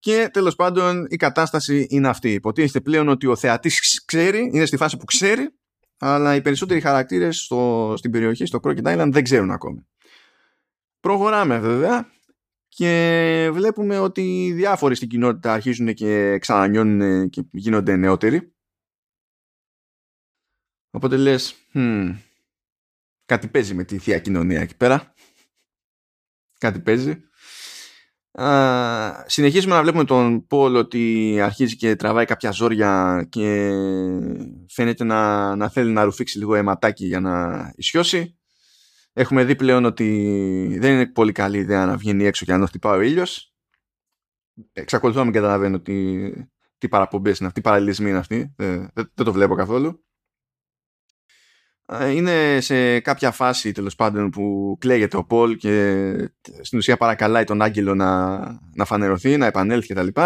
και 0.00 0.28
τέλος 0.32 0.54
πάντων 0.54 1.06
η 1.08 1.16
κατάσταση 1.16 1.86
είναι 1.90 2.08
αυτή. 2.08 2.32
Υποτίθεται 2.32 2.80
πλέον 2.80 3.08
ότι 3.08 3.26
ο 3.26 3.36
θεατής 3.36 4.04
ξέρει, 4.04 4.50
είναι 4.52 4.64
στη 4.64 4.76
φάση 4.76 4.96
που 4.96 5.04
ξέρει, 5.04 5.48
αλλά 5.98 6.34
οι 6.34 6.42
περισσότεροι 6.42 6.80
χαρακτήρες 6.80 7.38
στο, 7.38 7.94
στην 7.96 8.10
περιοχή, 8.10 8.46
στο 8.46 8.60
Crooked 8.62 8.82
Island, 8.82 9.08
δεν 9.12 9.24
ξέρουν 9.24 9.50
ακόμη. 9.50 9.86
Προχωράμε 11.00 11.58
βέβαια 11.58 12.10
και 12.68 13.50
βλέπουμε 13.52 13.98
ότι 13.98 14.46
οι 14.46 14.52
διάφοροι 14.52 14.94
στην 14.94 15.08
κοινότητα 15.08 15.52
αρχίζουν 15.52 15.94
και 15.94 16.38
ξανανιώνουν 16.38 17.28
και 17.28 17.44
γίνονται 17.50 17.96
νεότεροι. 17.96 18.54
Οπότε 20.90 21.16
λες, 21.16 21.54
hm, 21.74 22.16
κάτι 23.24 23.48
παίζει 23.48 23.74
με 23.74 23.84
τη 23.84 23.98
θεία 23.98 24.18
κοινωνία 24.18 24.60
εκεί 24.60 24.76
πέρα. 24.76 25.14
Κάτι 26.58 26.80
παίζει. 26.80 27.29
Α, 28.32 29.24
συνεχίζουμε 29.26 29.74
να 29.74 29.82
βλέπουμε 29.82 30.04
τον 30.04 30.46
Πολ 30.46 30.74
ότι 30.74 31.36
αρχίζει 31.42 31.76
και 31.76 31.96
τραβάει 31.96 32.24
κάποια 32.24 32.50
ζόρια 32.50 33.26
και 33.28 33.70
φαίνεται 34.68 35.04
να, 35.04 35.56
να 35.56 35.68
θέλει 35.68 35.92
να 35.92 36.04
ρουφήξει 36.04 36.38
λίγο 36.38 36.54
αιματάκι 36.54 37.06
για 37.06 37.20
να 37.20 37.72
ισιώσει. 37.76 38.38
Έχουμε 39.12 39.44
δει 39.44 39.56
πλέον 39.56 39.84
ότι 39.84 40.76
δεν 40.80 40.92
είναι 40.92 41.06
πολύ 41.06 41.32
καλή 41.32 41.58
ιδέα 41.58 41.86
να 41.86 41.96
βγαίνει 41.96 42.24
έξω 42.24 42.44
και 42.44 42.56
να 42.56 42.66
χτυπάει 42.66 42.98
ο 42.98 43.00
ήλιος. 43.00 43.54
Εξακολουθώ 44.72 45.18
να 45.18 45.24
μην 45.24 45.34
καταλαβαίνω 45.34 45.80
τι, 45.80 46.30
τι 46.78 46.88
παραπομπές 46.88 47.38
είναι 47.38 47.48
αυτή, 47.48 47.60
τι 47.60 47.68
παραλληλισμοί 47.68 48.08
είναι 48.08 48.18
αυτή. 48.18 48.54
Δεν, 48.56 48.90
δεν, 48.94 49.24
το 49.24 49.32
βλέπω 49.32 49.54
καθόλου. 49.54 50.04
Είναι 51.92 52.60
σε 52.60 53.00
κάποια 53.00 53.30
φάση 53.30 53.72
τέλος 53.72 53.94
πάντων 53.94 54.30
που 54.30 54.76
κλαίγεται 54.80 55.16
ο 55.16 55.24
Πολ 55.24 55.56
και 55.56 56.04
στην 56.60 56.78
ουσία 56.78 56.96
παρακαλάει 56.96 57.44
τον 57.44 57.62
Άγγελο 57.62 57.94
να, 57.94 58.38
να 58.74 58.84
φανερωθεί, 58.84 59.36
να 59.36 59.46
επανέλθει 59.46 59.94
κτλ. 59.94 60.20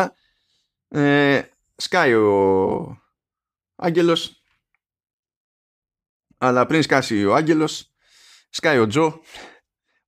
Ε, 0.88 1.42
σκάει 1.76 2.14
ο 2.14 3.02
Άγγελος 3.76 4.42
αλλά 6.38 6.66
πριν 6.66 6.82
σκάσει 6.82 7.24
ο 7.24 7.34
Άγγελος 7.34 7.92
σκάει 8.50 8.78
ο 8.78 8.86
Τζο 8.86 9.20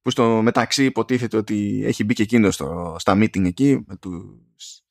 που 0.02 0.11
στο 0.11 0.42
μεταξύ 0.42 0.84
υποτίθεται 0.84 1.36
ότι 1.36 1.82
έχει 1.84 2.04
μπει 2.04 2.14
και 2.14 2.22
εκείνος 2.22 2.54
στα 2.96 3.14
meeting 3.14 3.44
εκεί 3.44 3.84
με 3.86 3.96
τους, 3.96 4.82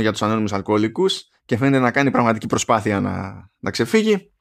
για 0.00 0.12
τους 0.12 0.22
ανώνυμους 0.22 0.52
αλκοολικούς 0.52 1.28
και 1.44 1.56
φαίνεται 1.56 1.82
να 1.82 1.90
κάνει 1.90 2.10
πραγματική 2.10 2.46
προσπάθεια 2.46 3.00
να, 3.00 3.48
να 3.58 3.70
ξεφύγει 3.70 4.32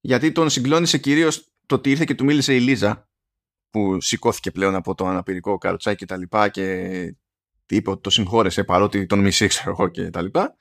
γιατί 0.00 0.32
τον 0.32 0.50
συγκλώνησε 0.50 0.98
κυρίως 0.98 1.48
το 1.66 1.74
ότι 1.74 1.90
ήρθε 1.90 2.04
και 2.04 2.14
του 2.14 2.24
μίλησε 2.24 2.54
η 2.54 2.60
Λίζα 2.60 3.08
που 3.70 4.00
σηκώθηκε 4.00 4.50
πλέον 4.50 4.74
από 4.74 4.94
το 4.94 5.06
αναπηρικό 5.06 5.58
καροτσάκι 5.58 5.96
και 5.96 6.06
τα 6.06 6.16
λοιπά 6.16 6.48
και 6.48 6.90
είπε 7.66 7.90
ότι 7.90 8.00
το 8.00 8.10
συγχώρεσε 8.10 8.64
παρότι 8.64 9.06
τον 9.06 9.18
μισή 9.18 9.46
ξέρω 9.46 9.70
εγώ 9.70 9.88
και 9.88 10.10
τα 10.10 10.22
λοιπά 10.22 10.56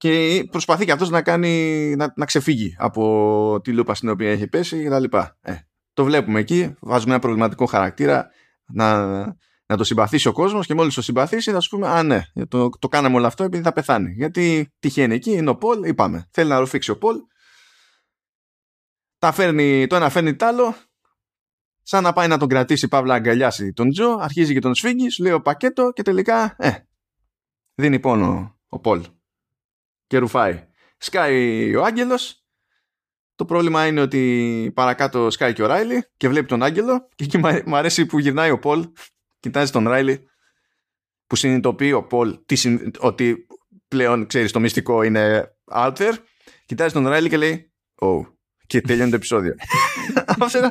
και 0.00 0.44
προσπαθεί 0.50 0.84
και 0.84 0.92
αυτός 0.92 1.10
να 1.10 1.22
κάνει 1.22 1.94
να, 1.96 2.12
να 2.16 2.24
ξεφύγει 2.24 2.74
από 2.78 3.60
τη 3.62 3.72
λούπα 3.72 3.94
στην 3.94 4.08
οποία 4.08 4.30
έχει 4.30 4.46
πέσει 4.46 4.82
και 4.82 4.88
τα 4.88 4.98
λοιπά. 4.98 5.38
Ε, 5.40 5.54
το 5.92 6.04
βλέπουμε 6.04 6.40
εκεί, 6.40 6.74
βάζουμε 6.80 7.12
ένα 7.12 7.20
προβληματικό 7.20 7.66
χαρακτήρα 7.66 8.26
να, 8.72 9.06
να 9.66 9.76
το 9.76 9.84
συμπαθήσει 9.84 10.28
ο 10.28 10.32
κόσμος 10.32 10.66
και 10.66 10.74
μόλις 10.74 10.94
το 10.94 11.02
συμπαθήσει 11.02 11.50
θα 11.50 11.60
σου 11.60 11.68
πούμε 11.68 11.88
«Α 11.88 12.02
ναι, 12.02 12.22
το, 12.48 12.68
το 12.68 12.88
κάναμε 12.88 13.16
όλο 13.16 13.26
αυτό 13.26 13.44
επειδή 13.44 13.62
θα 13.62 13.72
πεθάνει». 13.72 14.12
Γιατί 14.12 14.72
τυχαίνει 14.78 15.14
εκεί, 15.14 15.30
είναι 15.30 15.50
ο 15.50 15.56
Πολ, 15.56 15.84
είπαμε, 15.84 16.28
θέλει 16.30 16.48
να 16.48 16.58
ρουφήξει 16.58 16.90
ο 16.90 16.98
Πολ, 16.98 17.16
τα 19.20 19.32
φέρνει, 19.32 19.86
το 19.86 19.96
ένα 19.96 20.08
φέρνει 20.08 20.36
το 20.36 20.46
άλλο, 20.46 20.74
σαν 21.82 22.02
να 22.02 22.12
πάει 22.12 22.28
να 22.28 22.38
τον 22.38 22.48
κρατήσει 22.48 22.88
παύλα 22.88 23.14
αγκαλιάσει 23.14 23.72
τον 23.72 23.90
Τζο, 23.90 24.16
αρχίζει 24.20 24.52
και 24.52 24.60
τον 24.60 24.74
σφίγγει, 24.74 25.10
σου 25.10 25.22
λέει 25.22 25.32
ο 25.32 25.40
πακέτο 25.40 25.90
και 25.92 26.02
τελικά, 26.02 26.54
ε, 26.58 26.70
δίνει 27.74 28.00
πόνο 28.00 28.58
ο 28.68 28.78
Πολ 28.78 29.04
και 30.06 30.18
ρουφάει. 30.18 30.68
Σκάει 30.98 31.74
ο 31.76 31.84
Άγγελος. 31.84 32.44
Το 33.34 33.44
πρόβλημα 33.44 33.86
είναι 33.86 34.00
ότι 34.00 34.72
παρακάτω 34.74 35.30
σκάει 35.30 35.52
και 35.52 35.62
ο 35.62 35.66
Ράιλι 35.66 36.04
και 36.16 36.28
βλέπει 36.28 36.46
τον 36.46 36.62
Άγγελο 36.62 37.08
και 37.14 37.24
εκεί 37.24 37.38
μου 37.66 37.76
αρέσει 37.76 38.06
που 38.06 38.18
γυρνάει 38.18 38.50
ο 38.50 38.58
Πολ, 38.58 38.92
κοιτάζει 39.40 39.72
τον 39.72 39.88
Ράιλι 39.88 40.28
που 41.26 41.36
συνειδητοποιεί 41.36 41.92
ο 41.94 42.02
Πολ 42.02 42.38
ότι 42.98 43.46
πλέον 43.88 44.26
ξέρεις 44.26 44.52
το 44.52 44.60
μυστικό 44.60 45.02
είναι 45.02 45.54
out 45.72 45.96
there. 45.96 46.14
Κοιτάζει 46.66 46.92
τον 46.92 47.08
Ράιλι 47.08 47.28
και 47.28 47.36
λέει 47.36 47.72
oh 48.00 48.39
και 48.70 48.80
τελειώνει 48.80 49.10
το 49.10 49.16
επεισόδιο. 49.16 49.54
αυτό, 50.40 50.70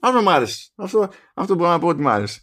αυτό, 0.00 0.22
μου 0.22 0.30
άρεσε. 0.30 0.70
Αυτό, 0.74 1.08
αυτό 1.34 1.54
μπορώ 1.54 1.70
να 1.70 1.78
πω 1.78 1.88
ότι 1.88 2.02
μου 2.02 2.08
άρεσε. 2.08 2.42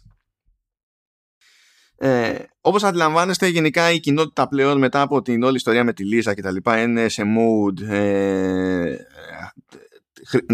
Ε, 1.96 2.38
όπως 2.60 2.82
αντιλαμβάνεστε 2.84 3.46
γενικά 3.46 3.90
η 3.90 4.00
κοινότητα 4.00 4.48
πλέον 4.48 4.78
μετά 4.78 5.00
από 5.00 5.22
την 5.22 5.42
όλη 5.42 5.56
ιστορία 5.56 5.84
με 5.84 5.92
τη 5.92 6.04
Λίζα 6.04 6.34
και 6.34 6.42
τα 6.42 6.50
λοιπά 6.50 6.82
είναι 6.82 7.08
σε 7.08 7.22
mood 7.22 7.82
ε, 7.88 8.96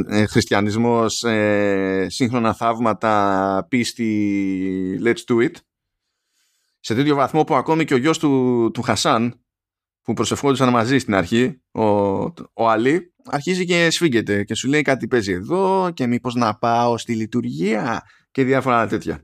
ε, 0.09 0.27
χριστιανισμός 0.27 1.25
ε, 1.25 2.07
σύγχρονα 2.09 2.55
θαύματα 2.55 3.67
πίστη 3.69 5.01
let's 5.05 5.33
do 5.33 5.45
it 5.45 5.53
σε 6.81 6.95
τέτοιο 6.95 7.15
βαθμό 7.15 7.45
που 7.45 7.55
ακόμη 7.55 7.85
και 7.85 7.95
ο 7.95 7.97
γιος 7.97 8.19
του, 8.19 8.71
του 8.75 8.83
Χασάν 8.83 9.41
που 10.09 10.15
προσευχόντουσαν 10.15 10.71
μαζί 10.71 10.99
στην 10.99 11.15
αρχή 11.15 11.61
ο, 11.71 11.85
ο 12.53 12.69
Αλή 12.69 13.15
αρχίζει 13.25 13.65
και 13.65 13.91
σφίγγεται 13.91 14.45
και 14.45 14.55
σου 14.55 14.69
λέει 14.69 14.83
κάτι 14.83 15.09
παίζει 15.09 15.33
εδώ 15.33 15.91
και 15.95 16.07
μήπως 16.07 16.35
να 16.35 16.55
πάω 16.55 16.99
στη 16.99 17.15
λειτουργία 17.15 18.03
και 18.31 18.45
διάφορα 18.45 18.87
τέτοια 18.87 19.23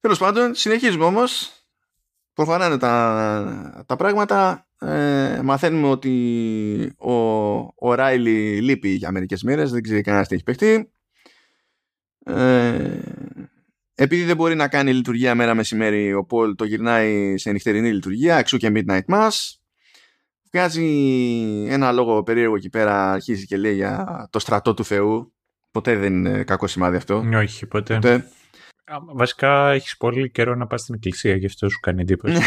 Τέλος 0.00 0.18
πάντων, 0.18 0.54
συνεχίζουμε 0.54 1.04
όμως. 1.04 1.52
Προχωράνε 2.32 2.78
τα, 2.78 3.84
τα 3.86 3.96
πράγματα. 3.96 4.68
Ε, 4.78 5.40
μαθαίνουμε 5.42 5.88
ότι 5.88 6.94
ο, 6.98 7.12
ο 7.74 7.94
Ράιλι 7.94 8.60
λείπει 8.60 8.88
για 8.88 9.10
μερικές 9.10 9.42
μέρες, 9.42 9.70
δεν 9.70 9.82
ξέρει 9.82 10.00
κανένας 10.00 10.28
τι 10.28 10.34
έχει 10.34 10.44
παιχτεί. 10.44 10.92
Ε, 12.24 12.98
επειδή 13.94 14.24
δεν 14.24 14.36
μπορεί 14.36 14.54
να 14.54 14.68
κάνει 14.68 14.92
λειτουργία 14.92 15.34
μέρα 15.34 15.54
μεσημέρι, 15.54 16.14
ο 16.14 16.24
Πολ 16.24 16.54
το 16.54 16.64
γυρνάει 16.64 17.38
σε 17.38 17.50
νυχτερινή 17.50 17.92
λειτουργία, 17.92 18.36
εξού 18.36 18.56
και 18.56 18.72
Midnight 18.74 19.14
Mass. 19.14 19.30
Βγάζει 20.52 20.86
ένα 21.68 21.92
λόγο 21.92 22.22
περίεργο 22.22 22.56
εκεί 22.56 22.68
πέρα, 22.68 23.12
αρχίζει 23.12 23.46
και 23.46 23.56
λέει 23.56 23.74
για 23.74 24.28
το 24.30 24.38
στρατό 24.38 24.74
του 24.74 24.84
Θεού. 24.84 25.34
Ποτέ 25.70 25.96
δεν 25.96 26.12
είναι 26.12 26.44
κακό 26.44 26.66
σημάδι 26.66 26.96
αυτό. 26.96 27.24
Όχι, 27.34 27.66
ποτέ. 27.66 27.94
ποτέ. 27.94 28.28
Βασικά 29.14 29.70
έχεις 29.70 29.96
πολύ 29.96 30.30
καιρό 30.30 30.54
να 30.54 30.66
πας 30.66 30.80
στην 30.80 30.94
εκκλησία, 30.94 31.36
γι' 31.36 31.46
αυτό 31.46 31.68
σου 31.68 31.80
κάνει 31.80 32.00
εντύπωση. 32.00 32.40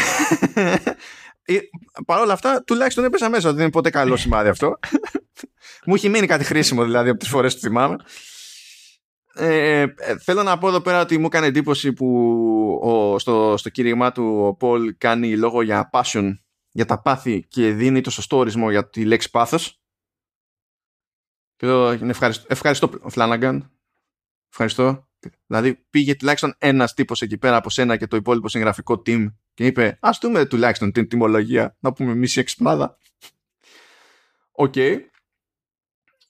Ε, 1.49 1.57
Παρ' 2.05 2.19
όλα 2.19 2.33
αυτά, 2.33 2.63
τουλάχιστον 2.63 3.03
έπεσα 3.03 3.29
μέσα 3.29 3.47
ότι 3.47 3.55
δεν 3.55 3.63
είναι 3.63 3.73
ποτέ 3.73 3.89
καλό 3.89 4.15
σημάδι 4.15 4.49
αυτό. 4.49 4.79
Μου 5.85 5.95
έχει 5.95 6.09
μείνει 6.09 6.27
κάτι 6.27 6.43
χρήσιμο 6.43 6.83
δηλαδή 6.83 7.09
από 7.09 7.19
τις 7.19 7.29
φορές 7.29 7.53
που 7.53 7.59
θυμάμαι. 7.59 7.95
Ε, 9.39 9.81
ε, 9.81 10.17
θέλω 10.17 10.43
να 10.43 10.57
πω 10.57 10.67
εδώ 10.67 10.81
πέρα 10.81 11.01
ότι 11.01 11.17
μου 11.17 11.25
έκανε 11.25 11.45
εντύπωση 11.45 11.93
που 11.93 12.07
ο, 12.83 13.19
στο, 13.19 13.57
στο 13.57 13.69
κήρυγμά 13.69 14.11
του 14.11 14.43
ο 14.45 14.55
Πολ 14.55 14.95
κάνει 14.97 15.37
λόγο 15.37 15.61
για 15.61 15.89
passion, 15.93 16.31
για 16.71 16.85
τα 16.85 17.01
πάθη 17.01 17.45
και 17.47 17.71
δίνει 17.71 18.01
το 18.01 18.09
σωστό 18.09 18.37
ορισμό 18.37 18.69
για 18.69 18.89
τη 18.89 19.05
λέξη 19.05 19.29
πάθος. 19.29 19.81
Και 21.55 21.65
εδώ 21.65 21.89
ευχαριστώ, 21.89 22.45
ευχαριστώ 22.49 22.89
Φλάναγκαν. 23.07 23.71
Ευχαριστώ. 24.49 25.07
Δηλαδή 25.47 25.75
πήγε 25.89 26.15
τουλάχιστον 26.15 26.55
ένας 26.57 26.93
τύπος 26.93 27.21
εκεί 27.21 27.37
πέρα 27.37 27.55
από 27.55 27.69
σένα 27.69 27.97
και 27.97 28.07
το 28.07 28.15
υπόλοιπο 28.15 28.49
συγγραφικό 28.49 29.01
team 29.05 29.27
και 29.53 29.65
είπε 29.65 29.97
Α 30.01 30.09
δούμε 30.21 30.45
τουλάχιστον 30.45 30.91
την 30.91 31.07
τιμολογία 31.07 31.77
να 31.79 31.93
πούμε 31.93 32.15
μισή 32.15 32.39
εξυπνάδα. 32.39 32.97
ok. 34.51 34.73
Okay. 34.75 34.97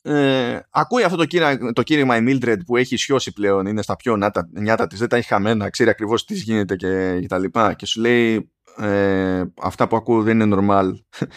Ε, 0.07 0.59
ακούει 0.69 1.03
αυτό 1.03 1.17
το, 1.17 1.25
κύρα, 1.25 1.57
το 1.73 1.83
κήρυμα 1.83 2.17
η 2.17 2.23
Mildred 2.27 2.57
που 2.65 2.77
έχει 2.77 2.97
νιώσει 2.97 3.33
πλέον, 3.33 3.65
είναι 3.65 3.81
στα 3.81 3.95
πιο 3.95 4.15
νιάτα, 4.15 4.49
νιάτα 4.51 4.87
της, 4.87 4.99
δεν 4.99 5.09
τα 5.09 5.17
έχει 5.17 5.27
χαμένα, 5.27 5.69
ξέρει 5.69 5.89
ακριβώς 5.89 6.25
τι 6.25 6.33
γίνεται 6.33 6.75
και, 6.75 7.17
και 7.21 7.27
τα 7.27 7.37
λοιπά. 7.37 7.73
Και 7.73 7.85
σου 7.85 8.01
λέει 8.01 8.51
ε, 8.77 9.43
αυτά 9.61 9.87
που 9.87 9.95
ακούω 9.95 10.21
δεν 10.21 10.39
είναι 10.39 10.57
normal. 10.59 10.91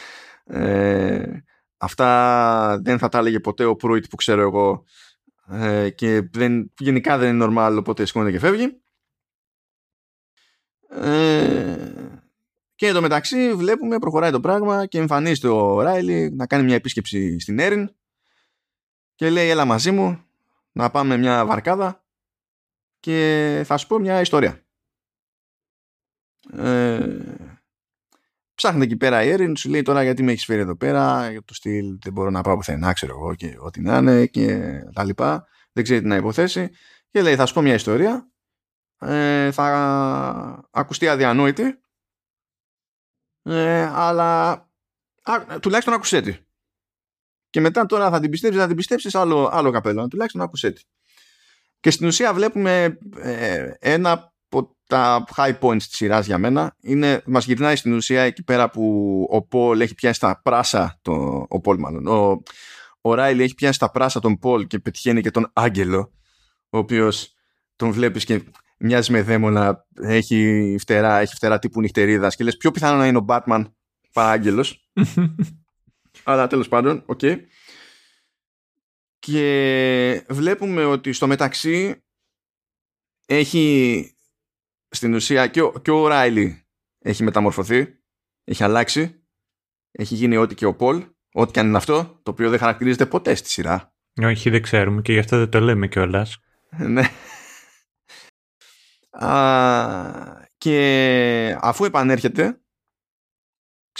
Ε, 0.52 1.44
αυτά 1.76 2.80
δεν 2.82 2.98
θα 2.98 3.08
τα 3.08 3.18
έλεγε 3.18 3.40
ποτέ 3.40 3.64
ο 3.64 3.76
Προύιτ 3.76 4.04
που 4.10 4.16
ξέρω 4.16 4.40
εγώ 4.40 4.84
ε, 5.50 5.90
και 5.90 6.28
δεν, 6.32 6.72
γενικά 6.78 7.18
δεν 7.18 7.34
είναι 7.34 7.46
normal 7.48 7.76
οπότε 7.78 8.04
σηκώνεται 8.04 8.30
και 8.30 8.38
φεύγει. 8.38 8.80
Ε, 10.88 11.92
και 12.74 12.86
εδώ 12.86 13.00
μεταξύ 13.00 13.54
βλέπουμε 13.54 13.98
προχωράει 13.98 14.30
το 14.30 14.40
πράγμα 14.40 14.86
και 14.86 14.98
εμφανίζεται 14.98 15.48
ο 15.48 15.80
Ράιλι 15.80 16.32
να 16.34 16.46
κάνει 16.46 16.64
μια 16.64 16.74
επίσκεψη 16.74 17.38
στην 17.38 17.58
Έριν 17.58 17.90
και 19.20 19.30
λέει 19.30 19.48
έλα 19.48 19.64
μαζί 19.64 19.90
μου 19.90 20.24
να 20.72 20.90
πάμε 20.90 21.16
μια 21.16 21.46
βαρκάδα 21.46 22.04
και 23.00 23.62
θα 23.66 23.76
σου 23.76 23.86
πω 23.86 23.98
μια 23.98 24.20
ιστορία. 24.20 24.66
Ε, 26.52 27.18
ψάχνει 28.54 28.84
εκεί 28.84 28.96
πέρα 28.96 29.22
η 29.22 29.28
Έριν, 29.28 29.56
σου 29.56 29.70
λέει 29.70 29.82
τώρα 29.82 30.02
γιατί 30.02 30.22
με 30.22 30.32
έχεις 30.32 30.44
φέρει 30.44 30.60
εδώ 30.60 30.76
πέρα, 30.76 31.30
για 31.30 31.44
το 31.44 31.54
στυλ 31.54 31.98
δεν 32.00 32.12
μπορώ 32.12 32.30
να 32.30 32.42
πάω 32.42 32.56
πουθενά, 32.56 32.92
ξέρω 32.92 33.12
εγώ 33.12 33.34
και 33.34 33.56
ό,τι 33.58 33.80
να 33.80 33.96
είναι 33.96 34.26
και 34.26 34.58
τα 34.92 35.04
λοιπά. 35.04 35.46
Δεν 35.72 35.84
ξέρει 35.84 36.00
τι 36.00 36.06
να 36.06 36.16
υποθέσει. 36.16 36.70
Και 37.10 37.22
λέει 37.22 37.36
θα 37.36 37.46
σου 37.46 37.54
πω 37.54 37.60
μια 37.60 37.74
ιστορία, 37.74 38.30
ε, 38.98 39.52
θα 39.52 40.68
ακουστεί 40.70 41.08
αδιανόητη, 41.08 41.80
ε, 43.42 43.82
αλλά 43.82 44.50
α, 45.22 45.58
τουλάχιστον 45.60 45.94
ακουσέ 45.94 46.20
τη. 46.20 46.36
Και 47.50 47.60
μετά 47.60 47.86
τώρα 47.86 48.10
θα 48.10 48.20
την 48.20 48.30
πιστέψεις, 48.30 48.60
θα 48.60 48.66
την 48.66 48.76
πιστέψεις 48.76 49.14
άλλο, 49.14 49.48
άλλο 49.52 49.70
καπέλο. 49.70 50.08
Τουλάχιστον 50.08 50.42
ακούσέ 50.42 50.70
τη. 50.70 50.82
Και 51.80 51.90
στην 51.90 52.06
ουσία 52.06 52.34
βλέπουμε 52.34 52.98
ε, 53.16 53.70
ένα 53.78 54.32
από 54.48 54.76
τα 54.86 55.24
high 55.36 55.58
points 55.60 55.82
της 55.82 55.96
σειράς 55.96 56.26
για 56.26 56.38
μένα. 56.38 56.76
Είναι, 56.80 57.22
μας 57.26 57.44
γυρνάει 57.44 57.76
στην 57.76 57.92
ουσία 57.92 58.22
εκεί 58.22 58.42
πέρα 58.42 58.70
που 58.70 59.26
ο 59.30 59.42
Πολ 59.42 59.80
έχει 59.80 59.94
πιάσει 59.94 60.20
τα 60.20 60.40
πράσα, 60.42 60.98
το, 61.02 61.46
ο 61.48 61.60
Πολ 61.60 61.78
μάλλον, 61.78 62.06
ο, 62.06 62.42
ο 63.00 63.14
Ράιλι 63.14 63.42
έχει 63.42 63.54
πιάσει 63.54 63.78
στα 63.78 63.90
πράσα 63.90 64.20
τον 64.20 64.38
Πολ 64.38 64.66
και 64.66 64.78
πετυχαίνει 64.78 65.22
και 65.22 65.30
τον 65.30 65.50
Άγγελο, 65.52 66.12
ο 66.70 66.78
οποίος 66.78 67.34
τον 67.76 67.90
βλέπεις 67.90 68.24
και 68.24 68.42
μοιάζει 68.78 69.12
με 69.12 69.22
δαίμονα, 69.22 69.86
έχει 70.02 70.76
φτερά, 70.80 71.18
έχει 71.18 71.34
φτερά 71.34 71.58
τύπου 71.58 71.80
νυχτερίδας 71.80 72.36
και 72.36 72.44
λες 72.44 72.56
πιο 72.56 72.70
πιθανό 72.70 72.98
να 72.98 73.06
είναι 73.06 73.18
ο 73.18 73.24
Batman 73.28 73.64
παρά 74.12 74.30
Άγγελος. 74.30 74.90
Αλλά 76.22 76.46
τέλος 76.46 76.68
πάντων, 76.68 77.02
ok. 77.06 77.18
Okay. 77.22 77.36
Και 79.18 80.24
βλέπουμε 80.28 80.84
ότι 80.84 81.12
στο 81.12 81.26
μεταξύ 81.26 82.04
έχει 83.26 84.16
στην 84.88 85.14
ουσία 85.14 85.46
και 85.46 85.62
ο, 85.62 85.72
και 85.82 85.90
ο 85.90 86.06
Ράιλι 86.06 86.64
έχει 86.98 87.22
μεταμορφωθεί, 87.22 87.98
έχει 88.44 88.64
αλλάξει, 88.64 89.24
έχει 89.90 90.14
γίνει 90.14 90.36
ό,τι 90.36 90.54
και 90.54 90.64
ο 90.64 90.74
Πολ, 90.74 91.04
ό,τι 91.32 91.52
και 91.52 91.60
αν 91.60 91.66
είναι 91.66 91.76
αυτό, 91.76 92.20
το 92.22 92.30
οποίο 92.30 92.50
δεν 92.50 92.58
χαρακτηρίζεται 92.58 93.06
ποτέ 93.06 93.34
στη 93.34 93.48
σειρά. 93.48 93.94
Όχι, 94.22 94.50
δεν 94.50 94.62
ξέρουμε 94.62 95.02
και 95.02 95.12
γι' 95.12 95.18
αυτό 95.18 95.38
δεν 95.38 95.48
το 95.48 95.60
λέμε 95.60 95.88
κιόλας. 95.88 96.38
ναι. 96.94 97.02
και 100.58 101.56
αφού 101.60 101.84
επανέρχεται, 101.84 102.60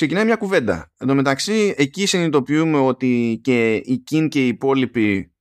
ξεκινάει 0.00 0.24
μια 0.24 0.36
κουβέντα. 0.36 0.92
Εν 0.98 1.06
τω 1.06 1.14
μεταξύ, 1.14 1.74
εκεί 1.76 2.06
συνειδητοποιούμε 2.06 2.78
ότι 2.78 3.40
και 3.42 3.74
η 3.74 3.98
Κιν 3.98 4.28
και 4.28 4.44
οι 4.44 4.48
υπόλοιποι 4.48 5.32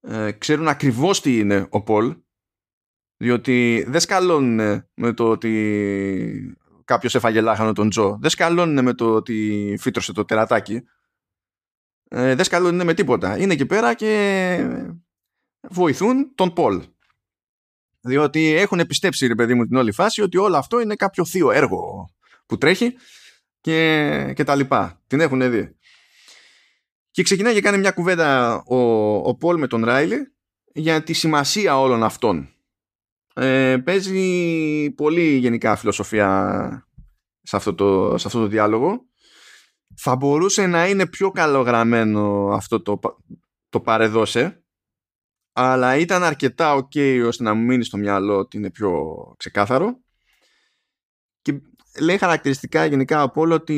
ε, 0.00 0.32
ξέρουν 0.32 0.68
ακριβώς 0.68 1.20
τι 1.20 1.38
είναι 1.38 1.66
ο 1.70 1.82
Πολ, 1.82 2.16
διότι 3.16 3.84
δεν 3.88 4.00
σκαλώνουν 4.00 4.84
με 4.94 5.12
το 5.12 5.28
ότι 5.28 6.56
κάποιος 6.84 7.14
έφαγε 7.14 7.40
λάχανο 7.40 7.72
τον 7.72 7.90
Τζο. 7.90 8.18
Δεν 8.20 8.30
σκαλώνουν 8.30 8.84
με 8.84 8.94
το 8.94 9.14
ότι 9.14 9.76
φύτρωσε 9.80 10.12
το 10.12 10.24
τερατάκι. 10.24 10.82
Ε, 12.08 12.34
δεν 12.34 12.44
σκαλώνουν 12.44 12.84
με 12.84 12.94
τίποτα. 12.94 13.38
Είναι 13.38 13.52
εκεί 13.52 13.66
πέρα 13.66 13.94
και 13.94 14.92
βοηθούν 15.68 16.34
τον 16.34 16.52
Πολ. 16.52 16.82
Διότι 18.00 18.54
έχουν 18.54 18.86
πιστέψει, 18.86 19.26
ρε 19.26 19.34
παιδί 19.34 19.54
μου, 19.54 19.66
την 19.66 19.76
όλη 19.76 19.92
φάση 19.92 20.22
ότι 20.22 20.36
όλο 20.36 20.56
αυτό 20.56 20.80
είναι 20.80 20.94
κάποιο 20.94 21.24
θείο 21.24 21.50
έργο 21.50 22.10
που 22.46 22.58
τρέχει 22.58 22.94
και, 23.62 24.32
και 24.36 24.44
τα 24.44 24.54
λοιπά. 24.54 25.00
Την 25.06 25.20
έχουν 25.20 25.50
δει. 25.50 25.76
Και 27.10 27.22
ξεκινάει 27.22 27.54
και 27.54 27.60
κάνει 27.60 27.78
μια 27.78 27.90
κουβέντα 27.90 28.54
ο, 28.66 28.76
ο 29.14 29.34
Πολ 29.36 29.58
με 29.58 29.66
τον 29.66 29.84
Ράιλι 29.84 30.32
για 30.72 31.02
τη 31.02 31.12
σημασία 31.12 31.80
όλων 31.80 32.02
αυτών. 32.02 32.48
Ε, 33.34 33.76
παίζει 33.84 34.90
πολύ 34.90 35.36
γενικά 35.36 35.76
φιλοσοφία 35.76 36.88
σε 37.42 37.56
αυτό, 37.56 37.74
το, 37.74 38.18
σε 38.18 38.26
αυτό 38.26 38.40
το 38.40 38.46
διάλογο. 38.46 39.06
Θα 39.96 40.16
μπορούσε 40.16 40.66
να 40.66 40.88
είναι 40.88 41.06
πιο 41.06 41.30
καλογραμμένο 41.30 42.48
αυτό 42.52 42.82
το, 42.82 43.00
το 43.68 43.80
παρεδώσε 43.80 44.62
αλλά 45.52 45.96
ήταν 45.96 46.22
αρκετά 46.22 46.74
ok 46.74 47.24
ώστε 47.26 47.42
να 47.42 47.54
μου 47.54 47.64
μείνει 47.64 47.84
στο 47.84 47.96
μυαλό 47.96 48.38
ότι 48.38 48.56
είναι 48.56 48.70
πιο 48.70 49.02
ξεκάθαρο 49.36 49.86
και 49.86 50.01
λέει 52.00 52.18
χαρακτηριστικά 52.18 52.84
γενικά 52.84 53.20
από 53.20 53.40
όλο 53.40 53.54
ότι 53.54 53.74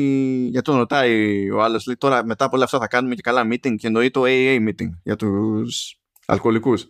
για 0.51 0.61
τον 0.61 0.77
ρωτάει 0.77 1.49
ο 1.51 1.63
άλλος 1.63 1.85
λέει 1.85 1.95
τώρα 1.97 2.25
μετά 2.25 2.45
από 2.45 2.55
όλα 2.55 2.65
αυτά 2.65 2.79
θα 2.79 2.87
κάνουμε 2.87 3.15
και 3.15 3.21
καλά 3.21 3.47
meeting 3.51 3.75
και 3.75 3.87
εννοεί 3.87 4.11
το 4.11 4.21
AA 4.25 4.67
meeting 4.67 4.89
για 5.03 5.15
τους 5.15 5.99
αλκοολικούς. 6.25 6.85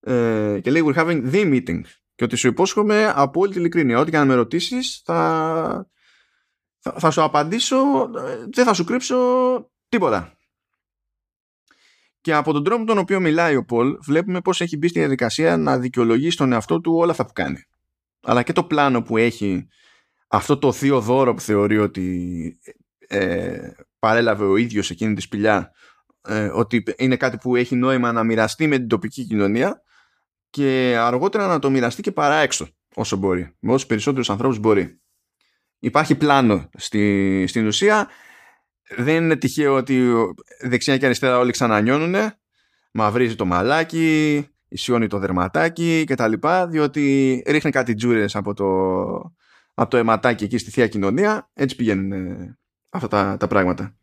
Ε, 0.00 0.58
και 0.62 0.70
λέει 0.70 0.82
we're 0.86 0.98
having 0.98 1.32
the 1.32 1.44
meeting 1.44 1.80
και 2.14 2.24
ότι 2.24 2.36
σου 2.36 2.48
υπόσχομαι 2.48 3.12
από 3.14 3.40
όλη 3.40 3.52
την 3.52 3.60
ειλικρίνεια 3.60 3.98
ό,τι 3.98 4.10
και 4.10 4.16
να 4.16 4.24
με 4.24 4.34
ρωτήσεις 4.34 5.02
θα, 5.04 5.90
θα, 6.78 6.94
θα 6.98 7.10
σου 7.10 7.22
απαντήσω 7.22 7.76
ε, 8.02 8.46
δεν 8.52 8.64
θα 8.64 8.72
σου 8.74 8.84
κρύψω 8.84 9.16
τίποτα. 9.88 10.34
Και 12.20 12.34
από 12.34 12.52
τον 12.52 12.64
τρόπο 12.64 12.84
τον 12.84 12.98
οποίο 12.98 13.20
μιλάει 13.20 13.56
ο 13.56 13.64
Πολ 13.64 13.96
βλέπουμε 14.02 14.40
πως 14.40 14.60
έχει 14.60 14.76
μπει 14.76 14.88
στη 14.88 14.98
διαδικασία 14.98 15.56
να 15.56 15.78
δικαιολογήσει 15.78 16.30
στον 16.30 16.52
εαυτό 16.52 16.80
του 16.80 16.94
όλα 16.96 17.10
αυτά 17.10 17.26
που 17.26 17.32
κάνει. 17.32 17.64
Αλλά 18.22 18.42
και 18.42 18.52
το 18.52 18.64
πλάνο 18.64 19.02
που 19.02 19.16
έχει 19.16 19.68
αυτό 20.32 20.58
το 20.58 20.72
θείο 20.72 21.00
δώρο 21.00 21.34
που 21.34 21.40
θεωρεί 21.40 21.78
ότι 21.78 22.58
ε, 22.98 23.70
παρέλαβε 23.98 24.44
ο 24.44 24.56
ίδιος 24.56 24.90
εκείνη 24.90 25.14
τη 25.14 25.20
σπηλιά 25.20 25.72
ε, 26.22 26.44
ότι 26.44 26.82
είναι 26.96 27.16
κάτι 27.16 27.36
που 27.36 27.56
έχει 27.56 27.76
νόημα 27.76 28.12
να 28.12 28.24
μοιραστεί 28.24 28.66
με 28.66 28.76
την 28.78 28.88
τοπική 28.88 29.24
κοινωνία 29.24 29.82
και 30.50 30.96
αργότερα 30.98 31.46
να 31.46 31.58
το 31.58 31.70
μοιραστεί 31.70 32.02
και 32.02 32.12
παρά 32.12 32.36
έξω 32.36 32.68
όσο 32.94 33.16
μπορεί, 33.16 33.56
με 33.58 33.72
όσους 33.72 33.86
περισσότερους 33.86 34.30
ανθρώπους 34.30 34.58
μπορεί. 34.58 35.00
Υπάρχει 35.78 36.14
πλάνο 36.14 36.68
στη, 36.76 37.44
στην 37.48 37.66
ουσία, 37.66 38.08
δεν 38.96 39.24
είναι 39.24 39.36
τυχαίο 39.36 39.74
ότι 39.74 40.12
δεξιά 40.60 40.98
και 40.98 41.04
αριστερά 41.04 41.38
όλοι 41.38 41.52
ξανανιώνουν, 41.52 42.14
μαυρίζει 42.92 43.34
το 43.34 43.44
μαλάκι, 43.44 44.46
ισιώνει 44.68 45.06
το 45.06 45.18
δερματάκι 45.18 46.04
κτλ. 46.06 46.32
Διότι 46.68 47.42
ρίχνει 47.46 47.70
κάτι 47.70 47.94
τζούρες 47.94 48.36
από 48.36 48.54
το, 48.54 48.66
από 49.80 49.90
το 49.90 49.96
αιματάκι 49.96 50.44
εκεί 50.44 50.58
στη 50.58 50.70
Θεία 50.70 50.88
Κοινωνία. 50.88 51.50
Έτσι 51.52 51.76
πηγαίνουν 51.76 52.12
ε, 52.12 52.58
αυτά 52.90 53.08
τα, 53.08 53.36
τα 53.36 53.46
πράγματα. 53.46 53.96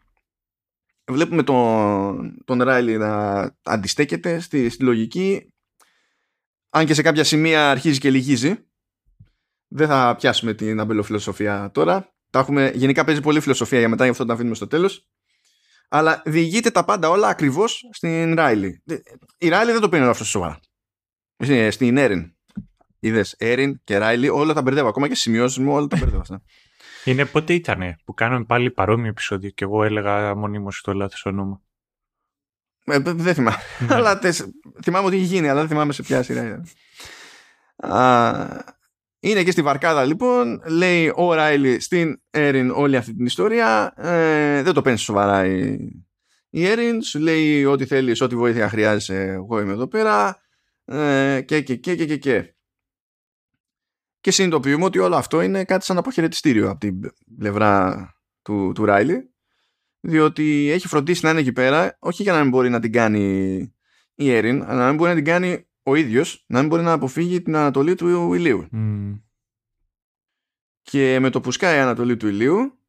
Βλέπουμε 1.12 1.44
τον, 1.44 2.44
τον 2.46 2.62
Ράιλι 2.62 2.98
να 2.98 3.42
αντιστέκεται 3.64 4.40
στη, 4.40 4.70
στη 4.70 4.84
λογική 4.84 5.54
αν 6.70 6.86
και 6.86 6.94
σε 6.94 7.02
κάποια 7.02 7.24
σημεία 7.24 7.70
αρχίζει 7.70 8.00
και 8.00 8.10
λυγίζει. 8.10 8.56
Δεν 9.68 9.88
θα 9.88 10.16
πιάσουμε 10.16 10.54
την 10.54 10.80
αμπελοφιλοσοφία 10.80 11.72
τώρα. 11.74 12.14
Τα 12.30 12.40
έχουμε, 12.40 12.72
γενικά 12.76 13.04
παίζει 13.04 13.22
πολύ 13.22 13.40
φιλοσοφία 13.40 13.80
για 13.80 13.90
μετά, 13.90 14.04
γι' 14.04 14.12
αυτό 14.12 14.26
τα 14.26 14.34
αφήνουμε 14.34 14.56
στο 14.56 14.68
τέλος. 14.68 15.08
Αλλά 15.90 16.22
διηγείται 16.26 16.72
τα 16.72 16.86
πάντα 16.86 17.10
όλα 17.10 17.28
ακριβώς 17.28 17.90
στην 17.92 18.36
Ράιλι. 18.36 18.84
Η 19.38 19.50
Ράιλι 19.50 19.72
δεν 19.72 19.82
το 19.82 19.90
παίρνει 19.90 20.08
αυτό 20.08 20.24
σοβαρά. 20.24 20.60
Στην 21.70 21.98
Έριν. 21.98 22.37
Είδες 23.00 23.36
Έριν 23.38 23.82
και 23.84 23.98
Ράιλι, 23.98 24.30
όλα 24.30 24.54
τα 24.54 24.62
μπερδεύω. 24.62 24.88
Ακόμα 24.88 25.08
και 25.08 25.16
σημειώσεις 25.16 25.58
μου, 25.58 25.74
όλα 25.74 25.88
τα 25.88 25.98
μπερδεύω 26.00 26.22
αυτά. 26.22 26.42
Είναι 27.04 27.26
πότε 27.26 27.54
ήταν 27.54 27.96
που 28.06 28.14
κάναμε 28.14 28.46
πάλι 28.46 28.72
παρόμοιο 28.72 29.10
επεισόδιο 29.10 29.50
και 29.50 29.64
εγώ 29.64 29.84
έλεγα 29.84 30.36
μονίμω 30.36 30.68
το 30.82 30.94
λάθος 30.94 31.26
όνομα. 31.26 31.62
Ε, 32.84 33.00
δεν 33.00 33.34
θυμάμαι. 33.34 33.58
Ναι. 33.88 33.96
αλλά 33.96 34.20
θυμάμαι 34.84 35.08
ότι 35.08 35.16
έχει 35.16 35.26
γίνει, 35.26 35.50
αλλά 35.50 35.60
δεν 35.60 35.70
θυμάμαι 35.70 35.94
σε 35.94 36.04
ποια 36.04 36.24
σειρά 36.24 36.64
είναι 39.20 39.44
και 39.44 39.52
στη 39.52 39.62
Βαρκάδα 39.62 40.06
λοιπόν, 40.06 40.62
λέει 40.68 41.12
ο 41.16 41.34
Ράιλι 41.34 41.80
στην 41.80 42.22
Έριν 42.30 42.72
όλη 42.72 42.96
αυτή 42.96 43.16
την 43.16 43.26
ιστορία. 43.26 43.94
Ε, 43.98 44.62
δεν 44.62 44.74
το 44.74 44.82
παίρνεις 44.82 45.02
σοβαρά 45.02 45.46
η, 45.46 45.78
η 46.50 46.66
Έριν, 46.66 47.02
σου 47.02 47.20
λέει 47.20 47.66
ό,τι 47.66 47.86
θέλεις, 47.86 48.22
ό,τι 48.22 48.36
βοήθεια 48.36 48.70
χρειάζεσαι, 48.70 49.22
εγώ 49.22 49.60
είμαι 49.60 49.72
εδώ 49.72 49.88
πέρα. 49.88 50.42
Ε, 50.86 51.42
και, 51.46 51.62
και, 51.62 51.76
και, 51.76 51.96
και, 51.96 52.18
και, 52.18 52.56
και. 54.28 54.34
Και 54.34 54.42
συνειδητοποιούμε 54.42 54.86
ότι 54.86 55.00
όλο 55.00 55.16
αυτό 55.16 55.42
είναι 55.42 55.64
κάτι 55.64 55.86
σαν 55.86 55.98
αποχαιρετιστήριο 55.98 56.70
από 56.70 56.80
την 56.80 57.00
πλευρά 57.38 58.12
του, 58.42 58.72
του 58.76 58.86
Ράιλι 58.86 59.32
διότι 60.00 60.70
έχει 60.70 60.88
φροντίσει 60.88 61.26
να 61.26 61.30
είναι 61.30 61.40
εκεί 61.40 61.52
πέρα 61.52 61.98
όχι 62.00 62.24
για 62.24 62.34
να 62.34 62.40
μην 62.40 62.50
μπορεί 62.50 62.70
να 62.70 62.80
την 62.80 62.92
κάνει 62.92 63.60
η 64.14 64.32
Έριν 64.32 64.64
αλλά 64.64 64.80
να 64.80 64.88
μην 64.88 64.96
μπορεί 64.96 65.10
να 65.10 65.16
την 65.16 65.26
κάνει 65.26 65.68
ο 65.84 65.96
ίδιος 65.96 66.46
να 66.48 66.60
μην 66.60 66.68
μπορεί 66.68 66.84
να 66.84 66.92
αποφύγει 66.92 67.42
την 67.42 67.56
ανατολή 67.56 67.96
του 67.96 68.34
ηλίου 68.34 68.68
Mm. 68.74 69.22
και 70.82 71.20
με 71.20 71.30
το 71.30 71.42
που 71.42 71.52
σκάει 71.52 71.78
η 71.78 71.80
ανατολή 71.80 72.18
του 72.18 72.28
ηλίου 72.28 72.80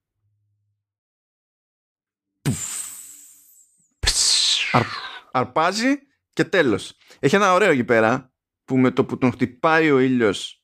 αρ, 4.72 4.82
αρπάζει 5.30 5.98
και 6.32 6.44
τέλος 6.44 6.96
έχει 7.18 7.34
ένα 7.34 7.52
ωραίο 7.52 7.70
εκεί 7.70 7.84
πέρα 7.84 8.32
που 8.64 8.76
με 8.76 8.90
το 8.90 9.04
που 9.04 9.18
τον 9.18 9.32
χτυπάει 9.32 9.90
ο 9.90 9.98
ήλιος 9.98 10.57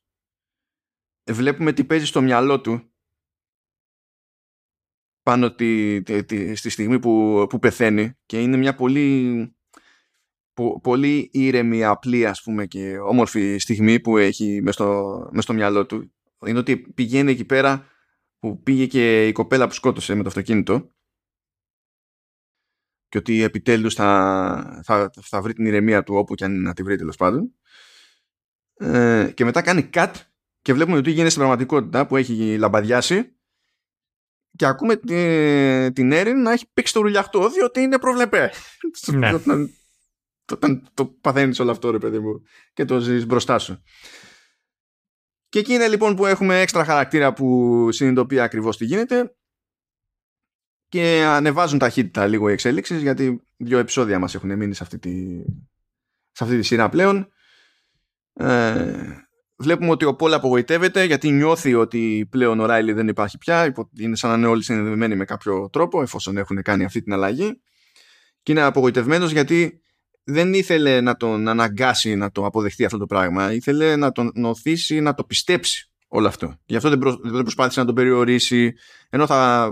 βλέπουμε 1.33 1.73
τι 1.73 1.85
παίζει 1.85 2.07
στο 2.07 2.21
μυαλό 2.23 2.61
του. 2.61 2.89
Πάνω 5.23 5.55
τη, 5.55 6.03
τη- 6.03 6.25
τη- 6.25 6.55
στη 6.55 6.71
στιγμή 6.71 6.99
που, 6.99 7.47
που 7.49 7.59
πεθαίνει 7.59 8.19
και 8.27 8.43
είναι 8.43 8.57
μια 8.57 8.75
πολύ 8.75 9.57
πο- 10.53 10.81
πολύ 10.81 11.31
ήρεμη, 11.33 11.85
απλή 11.85 12.27
ας 12.27 12.43
πούμε 12.43 12.67
και 12.67 12.99
όμορφη 12.99 13.59
στιγμή 13.59 14.01
που 14.01 14.17
έχει 14.17 14.61
μες 14.63 14.75
στο, 14.75 15.29
μες 15.33 15.45
στο 15.45 15.53
μυαλό 15.53 15.87
του. 15.87 16.15
Είναι 16.47 16.59
ότι 16.59 16.79
πηγαίνει 16.79 17.31
εκεί 17.31 17.45
πέρα 17.45 17.89
που 18.39 18.63
πήγε 18.63 18.87
και 18.87 19.29
η 19.29 19.33
κοπέλα 19.33 19.67
που 19.67 19.75
σκότωσε 19.75 20.15
με 20.15 20.23
το 20.23 20.29
αυτοκίνητο. 20.29 20.93
Και 23.09 23.19
ότι 23.19 23.43
επιτέλους 23.43 23.95
θα, 23.95 24.83
θα, 24.85 25.11
θα 25.23 25.43
βρει 25.43 25.53
την 25.53 25.67
ηρεμία 25.67 26.03
του 26.03 26.15
όπου 26.15 26.35
και 26.35 26.45
αν 26.45 26.55
είναι 26.55 26.63
να 26.63 26.75
τη 26.75 26.83
βρει 26.83 26.97
τέλος 26.97 27.17
πάντων. 27.17 27.55
Ε, 28.75 29.33
και 29.35 29.45
μετά 29.45 29.63
κάνει 29.63 29.91
cut 29.93 30.13
και 30.65 30.73
βλέπουμε 30.73 30.97
ότι 30.97 31.11
γίνεται 31.11 31.29
στην 31.29 31.41
πραγματικότητα 31.41 32.07
που 32.07 32.17
έχει 32.17 32.59
λαμπαδιάσει 32.59 33.37
και 34.57 34.67
ακούμε 34.67 34.97
τη- 34.97 35.93
την 35.93 36.13
Έριν 36.13 36.43
να 36.43 36.53
έχει 36.53 36.71
πήξει 36.73 36.93
το 36.93 37.01
ρουλιαχτό 37.01 37.49
διότι 37.49 37.81
είναι 37.81 37.99
προβλεπέ. 37.99 38.51
Ναι. 39.13 39.33
Όταν, 39.35 39.71
όταν 40.53 40.89
το 40.95 41.07
παθαίνεις 41.07 41.59
όλο 41.59 41.71
αυτό 41.71 41.91
ρε 41.91 41.99
παιδί 41.99 42.19
μου 42.19 42.43
και 42.73 42.85
το 42.85 42.99
ζεις 43.01 43.27
μπροστά 43.27 43.59
σου. 43.59 43.83
Και 45.49 45.59
εκεί 45.59 45.73
είναι 45.73 45.89
λοιπόν 45.89 46.17
που 46.17 46.27
έχουμε 46.27 46.61
έξτρα 46.61 46.85
χαρακτήρα 46.85 47.33
που 47.33 47.89
συνειδητοποιεί 47.93 48.41
ακριβώς 48.41 48.77
τι 48.77 48.85
γίνεται 48.85 49.37
και 50.89 51.23
ανεβάζουν 51.27 51.79
ταχύτητα 51.79 52.27
λίγο 52.27 52.49
οι 52.49 52.53
εξέλιξεις 52.53 53.03
γιατί 53.03 53.43
δύο 53.57 53.79
επεισόδια 53.79 54.19
μας 54.19 54.35
έχουν 54.35 54.57
μείνει 54.57 54.75
σε 54.75 54.83
αυτή 54.83 54.99
τη, 54.99 55.43
σε 56.31 56.45
αυτή 56.45 56.57
τη 56.57 56.63
σειρά 56.63 56.89
πλέον. 56.89 57.29
Ε, 58.33 59.24
βλέπουμε 59.65 59.91
ότι 59.91 60.05
ο 60.05 60.15
Πολ 60.15 60.33
απογοητεύεται 60.33 61.05
γιατί 61.05 61.31
νιώθει 61.31 61.75
ότι 61.75 62.27
πλέον 62.31 62.61
ο 62.61 62.67
Ράιλι 62.67 62.93
δεν 62.93 63.09
υπάρχει 63.09 63.39
πια 63.39 63.65
υπό- 63.65 63.89
είναι 63.99 64.17
σαν 64.17 64.31
να 64.31 64.37
είναι 64.37 64.47
όλοι 64.47 64.63
συνδεδεμένοι 64.63 65.17
με 65.17 65.25
κάποιο 65.25 65.69
τρόπο 65.73 66.03
εφόσον 66.03 66.37
έχουν 66.37 66.63
κάνει 66.63 66.85
αυτή 66.85 67.03
την 67.03 67.13
αλλαγή. 67.13 67.61
Και 68.43 68.53
είναι 68.53 68.61
απογοητευμένος 68.63 69.31
γιατί 69.33 69.81
δεν 70.25 70.55
ήθελε 70.55 71.01
να 71.01 71.17
τον 71.17 71.49
αναγκάσει 71.49 72.15
να 72.15 72.31
το 72.31 72.45
αποδεχτεί 72.47 72.85
αυτό 72.85 72.99
το 72.99 73.07
πράγμα. 73.07 73.53
Ήθελε 73.53 73.97
να 73.97 74.13
τον 74.13 74.45
οθήσει 74.45 75.01
να 75.01 75.15
το 75.15 75.25
πιστέψει 75.25 75.91
όλο 76.09 76.27
αυτό. 76.27 76.55
Γι' 76.65 76.77
αυτό 76.77 76.89
δεν, 76.89 76.99
προ- 76.99 77.21
δεν 77.23 77.43
προσπάθησε 77.43 77.81
να 77.81 77.87
τον 77.87 77.95
περιορίσει 77.95 78.75
ενώ 79.11 79.27
θα 79.27 79.67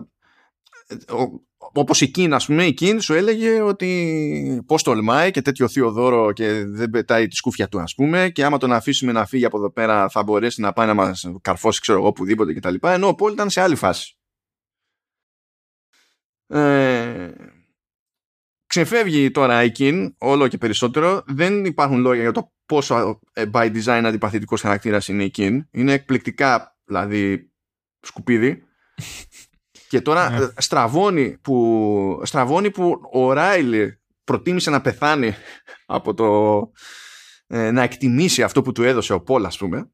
ο- 1.09 1.43
όπως 1.73 2.01
η 2.01 2.11
Κίν 2.11 2.35
ας 2.35 2.47
πούμε 2.47 2.65
η 2.67 2.73
Κίν 2.73 3.01
σου 3.01 3.15
έλεγε 3.15 3.61
ότι 3.61 4.63
πως 4.67 4.83
τολμάει 4.83 5.31
και 5.31 5.43
τέτοιο 5.43 5.69
θείο 5.69 5.91
δώρο 5.91 6.33
και 6.33 6.65
δεν 6.67 6.91
πετάει 6.91 7.29
τη 7.29 7.37
σκούφια 7.37 7.69
του 7.69 7.81
ας 7.81 7.95
πούμε 7.95 8.31
και 8.31 8.45
άμα 8.45 8.59
τον 8.59 8.73
αφήσουμε 8.73 9.13
να 9.13 9.27
φύγει 9.27 9.45
από 9.45 9.57
εδώ 9.57 9.71
πέρα 9.71 10.09
θα 10.09 10.23
μπορέσει 10.23 10.61
να 10.61 10.73
πάει 10.73 10.87
να 10.87 10.95
μας 10.95 11.31
καρφώσει 11.41 11.81
ξέρω 11.81 11.99
εγώ 11.99 12.09
οπουδήποτε 12.09 12.55
κτλ. 12.55 12.75
Ενώ 12.81 13.09
ο 13.09 13.15
Πολ 13.15 13.33
ήταν 13.33 13.51
σε 13.51 13.61
άλλη 13.61 13.75
φάση. 13.75 14.17
Ε, 16.47 17.31
ξεφεύγει 18.67 19.31
τώρα 19.31 19.65
η 19.65 19.71
Κίν 19.71 20.15
όλο 20.19 20.49
και 20.49 20.59
περισσότερο. 20.59 21.23
Δεν 21.27 21.65
υπάρχουν 21.65 22.01
λόγια 22.01 22.23
για 22.23 22.33
το 22.33 22.53
πόσο 22.67 23.21
ε, 23.33 23.45
by 23.53 23.83
design 23.83 24.03
αντιπαθητικός 24.05 24.61
χαρακτήρας 24.61 25.09
είναι 25.09 25.25
η 25.25 25.31
Κίν. 25.31 25.69
Είναι 25.71 25.93
εκπληκτικά 25.93 26.77
δηλαδή 26.85 27.53
σκουπίδι 28.01 28.63
και 29.93 30.01
τώρα 30.01 30.31
Ναι. 30.31 30.45
ε, 30.45 30.49
στραβώνει 30.57 31.39
που, 31.43 32.21
στραβώνει 32.25 32.71
που 32.71 33.01
ο 33.13 33.33
Ράιλι 33.33 34.01
προτίμησε 34.25 34.71
να 34.71 34.81
πεθάνει 34.81 35.35
από 35.87 36.15
το 36.15 36.27
ε, 37.47 37.71
να 37.71 37.83
εκτιμήσει 37.83 38.43
αυτό 38.43 38.63
που 38.63 38.73
του 38.73 38.83
έδωσε 38.83 39.13
ο 39.13 39.21
Πολ 39.21 39.45
ας 39.45 39.59
πούμε. 39.59 39.91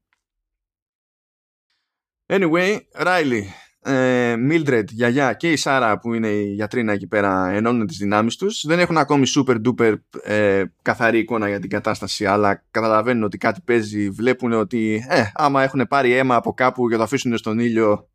Anyway, 2.25 2.79
Ράιλι, 2.93 3.53
ε, 3.81 4.35
Mildred, 4.49 4.85
γιαγιά 4.87 5.33
και 5.33 5.51
η 5.51 5.55
Σάρα 5.55 5.99
που 5.99 6.13
είναι 6.13 6.27
η 6.27 6.53
γιατρίνα 6.53 6.93
εκεί 6.93 7.07
πέρα 7.07 7.49
ενώνουν 7.49 7.87
τις 7.87 7.97
δυνάμεις 7.97 8.35
τους. 8.35 8.63
Δεν 8.65 8.79
έχουν 8.79 8.97
ακόμη 8.97 9.25
super 9.35 9.57
duper 9.67 9.95
ε, 10.23 10.63
καθαρή 10.81 11.17
εικόνα 11.17 11.47
για 11.47 11.59
την 11.59 11.69
κατάσταση 11.69 12.25
αλλά 12.25 12.63
καταλαβαίνουν 12.71 13.23
ότι 13.23 13.37
κάτι 13.37 13.61
παίζει. 13.65 14.09
Βλέπουν 14.09 14.53
ότι 14.53 15.05
ε, 15.09 15.23
άμα 15.33 15.63
έχουν 15.63 15.85
πάρει 15.89 16.11
αίμα 16.11 16.35
από 16.35 16.53
κάπου 16.53 16.89
και 16.89 16.95
το 16.95 17.03
αφήσουν 17.03 17.37
στον 17.37 17.59
ήλιο 17.59 18.09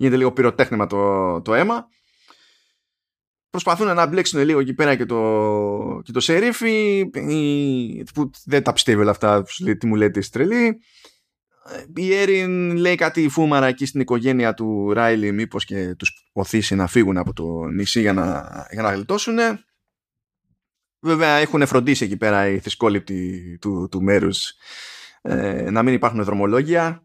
γίνεται 0.00 0.16
λίγο 0.16 0.32
πυροτέχνημα 0.32 0.86
το, 0.86 1.40
το 1.42 1.54
αίμα. 1.54 1.86
Προσπαθούν 3.50 3.86
να 3.94 4.06
μπλέξουν 4.06 4.40
λίγο 4.44 4.58
εκεί 4.60 4.74
πέρα 4.74 4.96
και 4.96 5.06
το, 5.06 6.00
και 6.04 6.12
το 6.12 6.20
σερίφι 6.20 6.98
η- 7.14 8.04
που 8.14 8.30
δεν 8.44 8.62
τα 8.62 8.72
πιστεύει 8.72 9.00
όλα 9.00 9.10
αυτά, 9.10 9.44
σου 9.46 9.64
λέει, 9.64 9.76
τι 9.76 9.86
μου 9.86 9.94
λέτε 9.94 10.18
είσαι 10.18 10.30
τρελή. 10.30 10.80
Η 11.94 12.14
Έριν 12.14 12.76
λέει 12.76 12.94
κάτι 12.94 13.28
φούμαρα 13.28 13.66
εκεί 13.66 13.86
στην 13.86 14.00
οικογένεια 14.00 14.54
του 14.54 14.92
Ράιλι 14.92 15.32
μήπως 15.32 15.64
και 15.64 15.94
τους 15.94 16.28
οθήσει 16.32 16.74
να 16.74 16.86
φύγουν 16.86 17.16
από 17.16 17.32
το 17.32 17.64
νησί 17.64 18.00
για 18.00 18.12
να, 18.12 18.48
για 18.70 18.82
να 18.82 18.92
γλιτώσουν. 18.92 19.38
Βέβαια 21.00 21.36
έχουν 21.36 21.66
φροντίσει 21.66 22.04
εκεί 22.04 22.16
πέρα 22.16 22.48
οι 22.48 22.58
θυσκόληπτοι 22.58 23.58
του, 23.60 23.88
του 23.90 24.02
μέρους 24.02 24.52
ε, 25.22 25.70
να 25.70 25.82
μην 25.82 25.94
υπάρχουν 25.94 26.24
δρομολόγια 26.24 27.04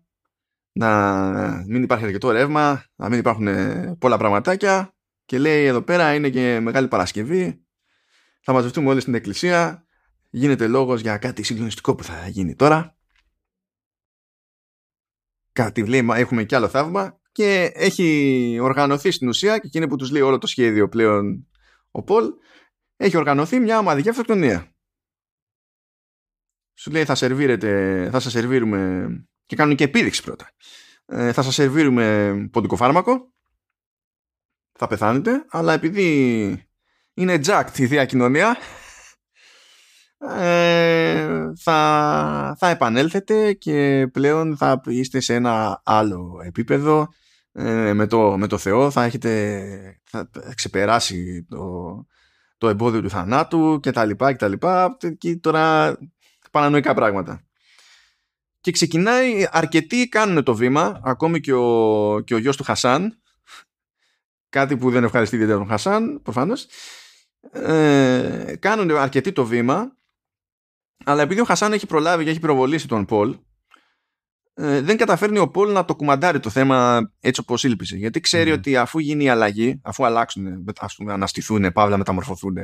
να 0.77 1.63
μην 1.67 1.83
υπάρχει 1.83 2.05
αρκετό 2.05 2.31
ρεύμα, 2.31 2.85
να 2.95 3.09
μην 3.09 3.19
υπάρχουν 3.19 3.47
ε, 3.47 3.95
πολλά 3.99 4.17
πραγματάκια. 4.17 4.95
Και 5.25 5.37
λέει 5.37 5.65
εδώ 5.65 5.81
πέρα 5.81 6.13
είναι 6.13 6.29
και 6.29 6.59
Μεγάλη 6.59 6.87
Παρασκευή. 6.87 7.65
Θα 8.41 8.53
μαζευτούμε 8.53 8.89
όλοι 8.89 9.01
στην 9.01 9.13
εκκλησία. 9.13 9.85
Γίνεται 10.29 10.67
λόγος 10.67 11.01
για 11.01 11.17
κάτι 11.17 11.43
συγκλονιστικό 11.43 11.95
που 11.95 12.03
θα 12.03 12.27
γίνει 12.27 12.55
τώρα. 12.55 12.97
Κάτι 15.51 15.87
λέει 15.87 16.01
μα 16.01 16.17
έχουμε 16.17 16.43
κι 16.43 16.55
άλλο 16.55 16.67
θαύμα. 16.67 17.19
Και 17.31 17.71
έχει 17.73 18.57
οργανωθεί 18.61 19.11
στην 19.11 19.27
ουσία 19.27 19.57
και 19.57 19.67
εκείνη 19.67 19.87
που 19.87 19.95
τους 19.95 20.11
λέει 20.11 20.21
όλο 20.21 20.37
το 20.37 20.47
σχέδιο 20.47 20.89
πλέον 20.89 21.47
ο 21.91 22.03
Πολ 22.03 22.25
έχει 22.97 23.17
οργανωθεί 23.17 23.59
μια 23.59 23.79
ομαδική 23.79 24.09
αυτοκτονία. 24.09 24.75
Σου 26.73 26.91
λέει 26.91 27.05
θα 27.05 27.15
σερβίρετε 27.15 28.09
θα 28.11 28.19
σας 28.19 28.31
σερβίρουμε 28.31 29.07
και 29.45 29.55
κάνουν 29.55 29.75
και 29.75 29.83
επίδειξη 29.83 30.23
πρώτα. 30.23 30.49
Ε, 31.05 31.31
θα 31.31 31.41
σας 31.41 31.53
σερβίρουμε 31.53 32.35
ποντικό 32.51 32.75
φάρμακο 32.75 33.33
θα 34.77 34.87
πεθάνετε 34.87 35.45
αλλά 35.49 35.73
επειδή 35.73 36.69
είναι 37.13 37.39
jacked 37.45 37.77
η 37.77 37.87
θεία 37.87 38.05
κοινωνία 38.05 38.57
ε, 40.17 41.51
θα, 41.57 42.55
θα 42.59 42.69
επανέλθετε 42.69 43.53
και 43.53 44.07
πλέον 44.11 44.57
θα 44.57 44.81
είστε 44.85 45.19
σε 45.19 45.33
ένα 45.33 45.81
άλλο 45.85 46.41
επίπεδο. 46.45 47.07
Ε, 47.51 47.93
με, 47.93 48.07
το, 48.07 48.37
με 48.37 48.47
το 48.47 48.57
Θεό 48.57 48.91
θα 48.91 49.03
έχετε 49.03 50.01
θα 50.03 50.29
ξεπεράσει 50.55 51.45
το, 51.49 52.05
το 52.57 52.69
εμπόδιο 52.69 53.01
του 53.01 53.09
θανάτου 53.09 53.79
και 53.81 53.91
τα 53.91 54.05
λοιπά 54.05 54.31
και 54.31 54.37
τα 54.37 54.47
λοιπά. 54.47 54.97
Και 55.17 55.35
τώρα 55.35 55.97
παρανοϊκά 56.51 56.93
πράγματα 56.93 57.44
και 58.65 58.71
ξεκινάει 58.71 59.47
αρκετοί 59.51 60.09
κάνουν 60.09 60.43
το 60.43 60.55
βήμα 60.55 61.01
ακόμη 61.03 61.39
και 61.39 61.53
ο, 61.53 62.21
και 62.25 62.33
ο 62.33 62.37
γιος 62.37 62.57
του 62.57 62.63
Χασάν. 62.63 63.21
Κάτι 64.49 64.77
που 64.77 64.91
δεν 64.91 65.03
ευχαριστεί 65.03 65.35
ιδιαίτερα 65.35 65.59
τον 65.59 65.67
Χασάν 65.67 66.21
προφανώς. 66.21 66.67
Ε, 67.51 68.55
κάνουν 68.59 68.91
αρκετοί 68.91 69.31
το 69.31 69.45
βήμα 69.45 69.97
αλλά 71.05 71.21
επειδή 71.21 71.41
ο 71.41 71.43
Χασάν 71.43 71.73
έχει 71.73 71.85
προλάβει 71.85 72.23
και 72.23 72.29
έχει 72.29 72.39
πυροβολήσει 72.39 72.87
τον 72.87 73.05
Πολ 73.05 73.37
ε, 74.53 74.81
δεν 74.81 74.97
καταφέρνει 74.97 75.37
ο 75.37 75.49
Πολ 75.49 75.71
να 75.71 75.85
το 75.85 75.95
κουμαντάρει 75.95 76.39
το 76.39 76.49
θέμα 76.49 77.09
έτσι 77.19 77.41
όπως 77.41 77.63
ήλπιζε. 77.63 77.95
Γιατί 77.97 78.19
ξέρει 78.19 78.49
Μμμ. 78.49 78.57
ότι 78.57 78.77
αφού 78.77 78.99
γίνει 78.99 79.23
η 79.23 79.29
αλλαγή 79.29 79.81
αφού 79.83 80.05
αλλάξουν, 80.05 80.65
ας 80.79 80.95
πούμε, 80.95 81.13
αναστηθούν 81.13 81.71
παύλα 81.73 81.97
μεταμορφωθούν 81.97 82.55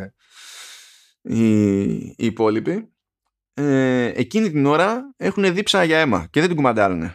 οι, 1.21 2.15
οι 2.17 2.25
υπόλοιποι 2.25 2.91
ε, 3.53 4.05
εκείνη 4.05 4.51
την 4.51 4.65
ώρα 4.65 5.13
έχουν 5.17 5.53
δίψα 5.53 5.83
για 5.83 5.99
αίμα 5.99 6.27
και 6.29 6.39
δεν 6.39 6.47
την 6.47 6.57
κουμαντάρουν. 6.57 7.11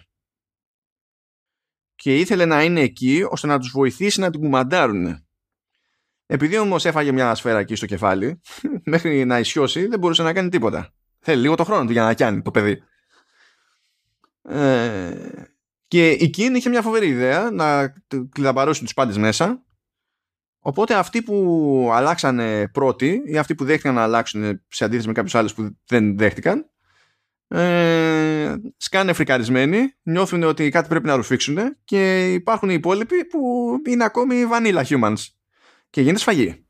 Και 1.94 2.18
ήθελε 2.18 2.44
να 2.44 2.62
είναι 2.62 2.80
εκεί 2.80 3.26
ώστε 3.30 3.46
να 3.46 3.58
τους 3.58 3.70
βοηθήσει 3.70 4.20
να 4.20 4.30
την 4.30 4.40
κουμαντάρουν. 4.40 5.26
Επειδή 6.26 6.58
όμως 6.58 6.84
έφαγε 6.84 7.12
μια 7.12 7.34
σφαίρα 7.34 7.58
εκεί 7.58 7.74
στο 7.74 7.86
κεφάλι, 7.86 8.40
μέχρι 8.92 9.24
να 9.24 9.38
ισιώσει 9.38 9.86
δεν 9.86 9.98
μπορούσε 9.98 10.22
να 10.22 10.32
κάνει 10.32 10.48
τίποτα. 10.48 10.94
Θέλει 11.18 11.40
λίγο 11.40 11.54
το 11.54 11.64
χρόνο 11.64 11.84
του 11.84 11.92
για 11.92 12.02
να 12.02 12.14
κάνει 12.14 12.42
το 12.42 12.50
παιδί. 12.50 12.82
Ε, 14.42 15.30
και 15.88 16.08
εκείνη 16.08 16.56
είχε 16.56 16.68
μια 16.68 16.82
φοβερή 16.82 17.06
ιδέα 17.06 17.50
να 17.50 17.94
κλειδαμπαρώσει 18.32 18.82
τους 18.82 18.94
πάντες 18.94 19.16
μέσα 19.16 19.65
Οπότε 20.68 20.94
αυτοί 20.94 21.22
που 21.22 21.90
αλλάξανε 21.92 22.68
πρώτοι 22.68 23.22
ή 23.24 23.38
αυτοί 23.38 23.54
που 23.54 23.64
δέχτηκαν 23.64 23.94
να 23.94 24.02
αλλάξουν 24.02 24.60
σε 24.68 24.84
αντίθεση 24.84 25.06
με 25.06 25.12
κάποιους 25.12 25.34
άλλους 25.34 25.54
που 25.54 25.76
δεν 25.86 26.18
δέχτηκαν 26.18 26.70
ε, 27.48 28.54
σκάνε 28.76 29.12
φρικαρισμένοι, 29.12 29.94
νιώθουν 30.02 30.42
ότι 30.42 30.68
κάτι 30.68 30.88
πρέπει 30.88 31.06
να 31.06 31.16
ρουφήξουν 31.16 31.58
και 31.84 32.32
υπάρχουν 32.32 32.70
οι 32.70 32.74
υπόλοιποι 32.74 33.24
που 33.24 33.40
είναι 33.88 34.04
ακόμη 34.04 34.34
vanilla 34.52 34.84
humans 34.84 35.24
και 35.90 36.00
γίνεται 36.00 36.18
σφαγή. 36.18 36.66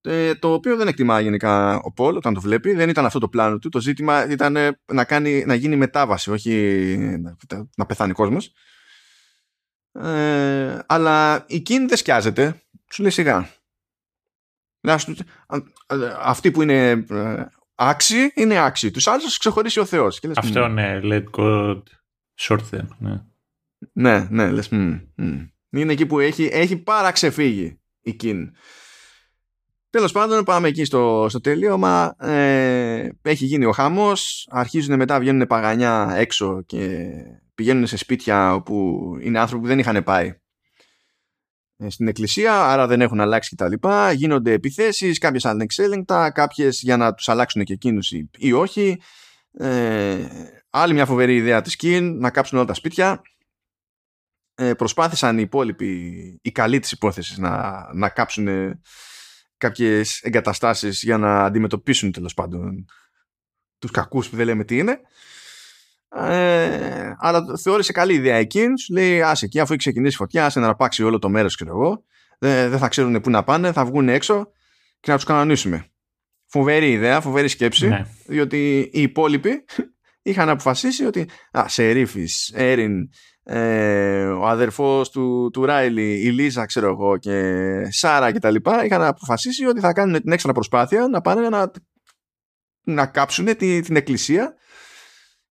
Ε, 0.00 0.34
το 0.34 0.52
οποίο 0.52 0.76
δεν 0.76 0.88
εκτιμά 0.88 1.20
γενικά 1.20 1.76
ο 1.76 1.92
Πολ 1.92 2.16
όταν 2.16 2.34
το 2.34 2.40
βλέπει. 2.40 2.72
Δεν 2.72 2.88
ήταν 2.88 3.04
αυτό 3.06 3.18
το 3.18 3.28
πλάνο 3.28 3.58
του. 3.58 3.68
Το 3.68 3.80
ζήτημα 3.80 4.30
ήταν 4.30 4.56
να, 4.92 5.04
κάνει, 5.04 5.44
να 5.46 5.54
γίνει 5.54 5.76
μετάβαση, 5.76 6.30
όχι 6.30 6.52
να, 7.20 7.36
να 7.76 7.86
πεθάνει 7.86 8.12
κόσμος. 8.12 8.52
Ε, 10.02 10.78
αλλά 10.86 11.44
η 11.48 11.60
Κιν 11.60 11.88
δεν 11.88 11.96
σκιάζεται. 11.96 12.62
Σου 12.92 13.02
λέει 13.02 13.10
σιγά. 13.10 13.48
Αυτοί 16.22 16.50
που 16.50 16.62
είναι 16.62 16.90
ε, 16.90 17.46
άξιοι 17.74 18.32
είναι 18.34 18.58
άξιοι. 18.58 18.90
Τους 18.90 19.06
άλλους 19.06 19.38
ξεχωρίσει 19.38 19.80
ο 19.80 19.84
Θεός. 19.84 20.20
Αυτό 20.36 20.68
ναι, 20.68 21.00
let 21.02 21.24
God 21.38 21.82
short 22.40 22.60
them. 22.70 22.86
Ναι, 22.98 23.22
ναι, 23.92 24.26
ναι 24.30 24.50
λες. 24.50 24.68
Είναι 25.70 25.92
εκεί 25.92 26.06
που 26.06 26.18
έχει, 26.20 26.48
έχει 26.52 26.76
παραξεφύγει 26.76 27.80
η 28.00 28.12
Κιν. 28.14 28.50
Τέλος 29.90 30.12
πάντων 30.12 30.44
πάμε 30.44 30.68
εκεί 30.68 30.84
στο, 30.84 31.26
στο 31.28 31.40
τελείωμα 31.40 32.16
ε, 32.18 33.08
έχει 33.22 33.44
γίνει 33.44 33.64
ο 33.64 33.72
χάμος 33.72 34.48
αρχίζουν 34.50 34.96
μετά 34.96 35.18
βγαίνουν 35.18 35.46
παγανιά 35.46 36.12
έξω 36.16 36.62
και 36.66 37.08
πηγαίνουν 37.56 37.86
σε 37.86 37.96
σπίτια 37.96 38.54
όπου 38.54 39.06
είναι 39.20 39.38
άνθρωποι 39.38 39.62
που 39.62 39.68
δεν 39.68 39.78
είχαν 39.78 40.04
πάει 40.04 40.34
ε, 41.76 41.90
στην 41.90 42.08
εκκλησία 42.08 42.66
άρα 42.66 42.86
δεν 42.86 43.00
έχουν 43.00 43.20
αλλάξει 43.20 43.56
κτλ 43.56 43.88
γίνονται 44.14 44.52
επιθέσεις 44.52 45.18
κάποιες 45.18 45.44
ανεξέλεγκτα 45.44 46.30
κάποιες 46.30 46.80
για 46.80 46.96
να 46.96 47.14
τους 47.14 47.28
αλλάξουν 47.28 47.64
και 47.64 47.72
εκείνους 47.72 48.10
ή, 48.10 48.30
ή 48.36 48.52
όχι. 48.52 49.00
Ε, 49.52 50.26
άλλη 50.70 50.92
μια 50.92 51.06
φοβερή 51.06 51.36
ιδέα 51.36 51.62
της 51.62 51.76
Κιν 51.76 52.18
να 52.18 52.30
κάψουν 52.30 52.58
όλα 52.58 52.66
τα 52.66 52.74
σπίτια. 52.74 53.22
Ε, 54.54 54.74
προσπάθησαν 54.74 55.38
οι 55.38 55.42
υπόλοιποι 55.44 55.90
οι 56.42 56.50
καλοί 56.52 56.78
της 56.78 56.92
υπόθεσης 56.92 57.38
να, 57.38 57.86
να 57.94 58.08
κάψουν 58.08 58.48
κάποιες 59.56 60.20
εγκαταστάσεις 60.22 61.02
για 61.02 61.18
να 61.18 61.44
αντιμετωπίσουν 61.44 62.12
τέλος 62.12 62.34
πάντων 62.34 62.84
τους 63.78 63.90
κακούς 63.90 64.28
που 64.28 64.36
δεν 64.36 64.46
λέμε 64.46 64.64
τι 64.64 64.78
είναι 64.78 65.00
ε, 66.08 67.14
αλλά 67.18 67.44
θεώρησε 67.62 67.92
καλή 67.92 68.14
ιδέα 68.14 68.36
εκείνη. 68.36 68.78
Σου 68.78 68.92
λέει 68.92 69.22
άσε 69.22 69.44
εκεί 69.44 69.60
αφού 69.60 69.72
έχει 69.72 69.80
ξεκινήσει 69.80 70.16
φωτιά 70.16 70.44
άσε 70.44 70.60
να 70.60 70.66
ραπάξει 70.66 71.02
όλο 71.02 71.18
το 71.18 71.28
μέρος 71.28 71.54
ξέρω 71.54 71.70
εγώ. 71.70 72.04
Δεν, 72.38 72.70
δεν 72.70 72.78
θα 72.78 72.88
ξέρουν 72.88 73.20
πού 73.20 73.30
να 73.30 73.44
πάνε 73.44 73.72
θα 73.72 73.84
βγουν 73.84 74.08
έξω 74.08 74.46
και 75.00 75.10
να 75.10 75.16
τους 75.16 75.26
κανονίσουμε 75.26 75.90
φοβερή 76.46 76.90
ιδέα, 76.90 77.20
φοβερή 77.20 77.48
σκέψη 77.48 77.88
ναι. 77.88 78.06
διότι 78.26 78.90
οι 78.92 79.02
υπόλοιποι 79.02 79.64
είχαν 80.22 80.48
αποφασίσει 80.48 81.04
ότι 81.04 81.28
α, 81.58 81.68
Σερίφης, 81.68 82.52
Έριν, 82.54 83.08
ε, 83.42 84.24
ο 84.24 84.46
αδερφός 84.46 85.10
του, 85.10 85.50
του 85.52 85.64
Ράιλι, 85.64 86.26
η 86.26 86.30
Λίζα 86.30 86.66
ξέρω 86.66 86.88
εγώ 86.88 87.16
και 87.16 87.62
Σάρα 87.90 88.32
και 88.32 88.38
τα 88.38 88.50
λοιπά 88.50 88.84
είχαν 88.84 89.02
αποφασίσει 89.02 89.66
ότι 89.66 89.80
θα 89.80 89.92
κάνουν 89.92 90.22
την 90.22 90.32
έξτρα 90.32 90.52
προσπάθεια 90.52 91.08
να 91.08 91.20
πάνε 91.20 91.48
να, 91.48 91.70
να 92.84 93.06
κάψουν 93.06 93.56
τη, 93.56 93.80
την 93.80 93.96
εκκλησία 93.96 94.54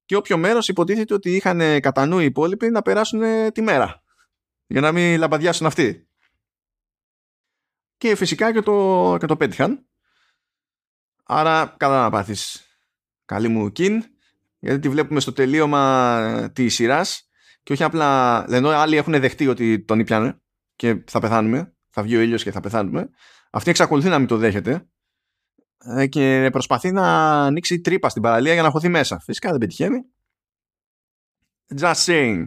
και 0.05 0.15
όποιο 0.15 0.37
μέρος 0.37 0.67
υποτίθεται 0.67 1.13
ότι 1.13 1.35
είχαν 1.35 1.79
κατά 1.79 2.05
νου 2.05 2.19
οι 2.19 2.25
υπόλοιποι 2.25 2.69
να 2.69 2.81
περάσουν 2.81 3.21
τη 3.51 3.61
μέρα 3.61 4.03
για 4.67 4.81
να 4.81 4.91
μην 4.91 5.19
λαμπαδιάσουν 5.19 5.65
αυτοί. 5.65 6.07
Και 7.97 8.15
φυσικά 8.15 8.53
και 8.53 8.61
το, 8.61 9.17
και 9.19 9.25
το 9.25 9.37
πέτυχαν. 9.37 9.85
Άρα 11.23 11.75
καλά 11.77 12.01
να 12.01 12.09
πάθεις 12.09 12.65
καλή 13.25 13.47
μου 13.47 13.71
κιν 13.71 14.03
γιατί 14.59 14.79
τη 14.79 14.89
βλέπουμε 14.89 15.19
στο 15.19 15.33
τελείωμα 15.33 16.51
της 16.53 16.73
σειράς 16.73 17.29
και 17.63 17.73
όχι 17.73 17.83
απλά, 17.83 18.45
ενώ 18.49 18.69
άλλοι 18.69 18.97
έχουν 18.97 19.19
δεχτεί 19.19 19.47
ότι 19.47 19.83
τον 19.83 19.99
ήπιανε 19.99 20.41
και 20.75 21.03
θα 21.07 21.19
πεθάνουμε, 21.19 21.75
θα 21.89 22.03
βγει 22.03 22.15
ο 22.15 22.19
ήλιος 22.19 22.43
και 22.43 22.51
θα 22.51 22.59
πεθάνουμε. 22.59 23.09
Αυτή 23.49 23.69
εξακολουθεί 23.69 24.09
να 24.09 24.19
μην 24.19 24.27
το 24.27 24.37
δέχεται 24.37 24.71
ε, 24.71 24.85
και 26.09 26.49
προσπαθεί 26.51 26.91
να 26.91 27.31
ανοίξει 27.45 27.81
τρύπα 27.81 28.09
στην 28.09 28.21
παραλία 28.21 28.53
για 28.53 28.61
να 28.61 28.69
χωθεί 28.69 28.89
μέσα. 28.89 29.19
Φυσικά 29.19 29.49
δεν 29.49 29.59
πετυχαίνει. 29.59 30.05
Just 31.79 31.93
saying. 31.93 32.45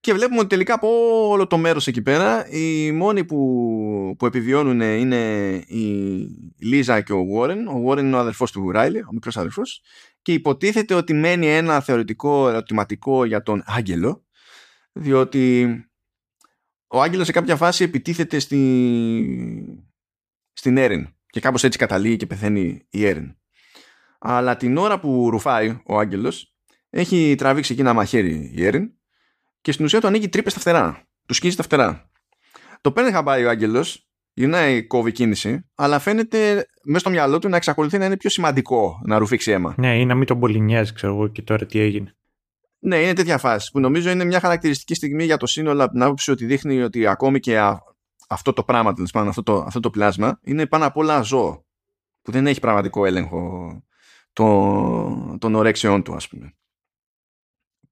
Και 0.00 0.12
βλέπουμε 0.12 0.38
ότι 0.38 0.48
τελικά 0.48 0.74
από 0.74 0.88
όλο 1.28 1.46
το 1.46 1.58
μέρος 1.58 1.86
εκεί 1.86 2.02
πέρα 2.02 2.48
οι 2.48 2.92
μόνοι 2.92 3.24
που, 3.24 4.14
που 4.18 4.26
επιβιώνουν 4.26 4.80
είναι 4.80 5.54
η 5.66 6.26
Λίζα 6.58 7.00
και 7.00 7.12
ο 7.12 7.24
Warren. 7.34 7.58
Ο 7.74 7.90
Warren 7.90 7.98
είναι 7.98 8.16
ο 8.16 8.18
αδερφός 8.18 8.52
του 8.52 8.70
Ράιλι, 8.70 8.98
ο 8.98 9.08
μικρός 9.12 9.36
αδερφός. 9.36 9.82
Και 10.22 10.32
υποτίθεται 10.32 10.94
ότι 10.94 11.14
μένει 11.14 11.46
ένα 11.46 11.80
θεωρητικό 11.80 12.48
ερωτηματικό 12.48 13.24
για 13.24 13.42
τον 13.42 13.62
Άγγελο, 13.66 14.24
διότι 14.92 15.64
ο 16.86 17.00
Άγγελος 17.02 17.26
σε 17.26 17.32
κάποια 17.32 17.56
φάση 17.56 17.84
επιτίθεται 17.84 18.38
στη... 18.38 19.84
στην 20.52 20.76
Έριν 20.76 21.14
και 21.34 21.40
κάπως 21.40 21.64
έτσι 21.64 21.78
καταλήγει 21.78 22.16
και 22.16 22.26
πεθαίνει 22.26 22.86
η 22.90 23.06
Έριν. 23.06 23.36
Αλλά 24.18 24.56
την 24.56 24.76
ώρα 24.76 25.00
που 25.00 25.30
ρουφάει 25.30 25.78
ο 25.86 25.98
Άγγελος 25.98 26.54
έχει 26.90 27.34
τραβήξει 27.38 27.72
εκεί 27.72 27.80
ένα 27.80 27.92
μαχαίρι 27.92 28.52
η 28.54 28.64
Έριν 28.64 28.90
και 29.60 29.72
στην 29.72 29.84
ουσία 29.84 30.00
του 30.00 30.06
ανοίγει 30.06 30.28
τρύπες 30.28 30.52
στα 30.52 30.60
φτερά. 30.60 31.08
Του 31.26 31.34
σκίζει 31.34 31.56
τα 31.56 31.62
φτερά. 31.62 32.10
Το 32.80 32.92
παίρνει 32.92 33.10
χαμπάρι 33.10 33.44
ο 33.44 33.48
Άγγελος, 33.48 34.08
γυρνάει 34.32 34.86
κόβει 34.86 35.12
κίνηση, 35.12 35.70
αλλά 35.74 35.98
φαίνεται 35.98 36.66
μέσα 36.84 36.98
στο 36.98 37.10
μυαλό 37.10 37.38
του 37.38 37.48
να 37.48 37.56
εξακολουθεί 37.56 37.98
να 37.98 38.04
είναι 38.04 38.16
πιο 38.16 38.30
σημαντικό 38.30 39.00
να 39.04 39.18
ρουφήξει 39.18 39.50
αίμα. 39.50 39.74
Ναι, 39.78 39.98
ή 39.98 40.04
να 40.04 40.14
μην 40.14 40.26
τον 40.26 40.40
πολύ 40.40 40.60
νοιάζει, 40.60 40.92
ξέρω 40.92 41.14
εγώ, 41.14 41.28
και 41.28 41.42
τώρα 41.42 41.66
τι 41.66 41.78
έγινε. 41.78 42.16
Ναι, 42.78 42.96
είναι 42.96 43.12
τέτοια 43.12 43.38
φάση 43.38 43.70
που 43.70 43.80
νομίζω 43.80 44.10
είναι 44.10 44.24
μια 44.24 44.40
χαρακτηριστική 44.40 44.94
στιγμή 44.94 45.24
για 45.24 45.36
το 45.36 45.46
σύνολο 45.46 45.82
από 45.82 45.92
την 45.92 46.02
άποψη 46.02 46.30
ότι 46.30 46.44
δείχνει 46.44 46.82
ότι 46.82 47.06
ακόμη 47.06 47.40
και 47.40 47.58
αυτό 48.28 48.52
το 48.52 48.64
πράγμα, 48.64 48.92
τέλος 48.92 49.10
πάντων, 49.10 49.28
αυτό 49.28 49.42
το, 49.42 49.56
αυτό 49.56 49.80
το 49.80 49.90
πλάσμα, 49.90 50.38
είναι 50.42 50.66
πάνω 50.66 50.86
απ' 50.86 50.96
όλα 50.96 51.20
ζώο. 51.20 51.64
Που 52.22 52.32
δεν 52.32 52.46
έχει 52.46 52.60
πραγματικό 52.60 53.04
έλεγχο 53.04 53.82
των, 54.32 55.38
των 55.38 55.54
ορέξεών 55.54 56.02
του, 56.02 56.14
ας 56.14 56.28
πούμε 56.28 56.54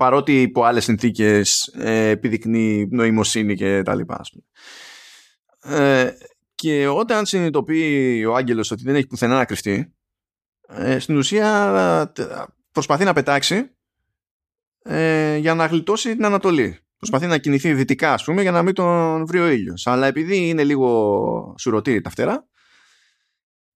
παρότι 0.02 0.42
υπό 0.42 0.64
άλλες 0.64 0.84
συνθήκες 0.84 1.66
ε, 1.66 2.08
επιδεικνύει 2.08 2.88
νοημοσύνη 2.90 3.54
και 3.54 3.82
τα 3.82 3.94
λοιπά. 3.94 4.20
Ε, 5.62 6.10
και 6.54 6.86
όταν 6.86 7.26
συνειδητοποιεί 7.26 8.24
ο 8.28 8.34
Άγγελος 8.34 8.70
ότι 8.70 8.82
δεν 8.82 8.94
έχει 8.94 9.06
πουθενά 9.06 9.36
να 9.36 9.44
κρυφτεί, 9.44 9.94
ε, 10.68 10.98
στην 10.98 11.16
ουσία 11.16 12.12
προσπαθεί 12.72 13.04
να 13.04 13.12
πετάξει 13.12 13.70
ε, 14.82 15.36
για 15.36 15.54
να 15.54 15.66
γλιτώσει 15.66 16.14
την 16.14 16.24
Ανατολή. 16.24 16.78
Προσπαθεί 17.08 17.26
να 17.26 17.38
κινηθεί 17.38 17.74
δυτικά, 17.74 18.12
ας 18.12 18.24
πούμε, 18.24 18.42
για 18.42 18.50
να 18.50 18.62
μην 18.62 18.74
τον 18.74 19.26
βρει 19.26 19.38
ο 19.38 19.48
ήλιος. 19.48 19.86
Αλλά 19.86 20.06
επειδή 20.06 20.48
είναι 20.48 20.64
λίγο 20.64 21.54
σουρωτήρι 21.58 22.00
τα 22.00 22.10
φτερά, 22.10 22.46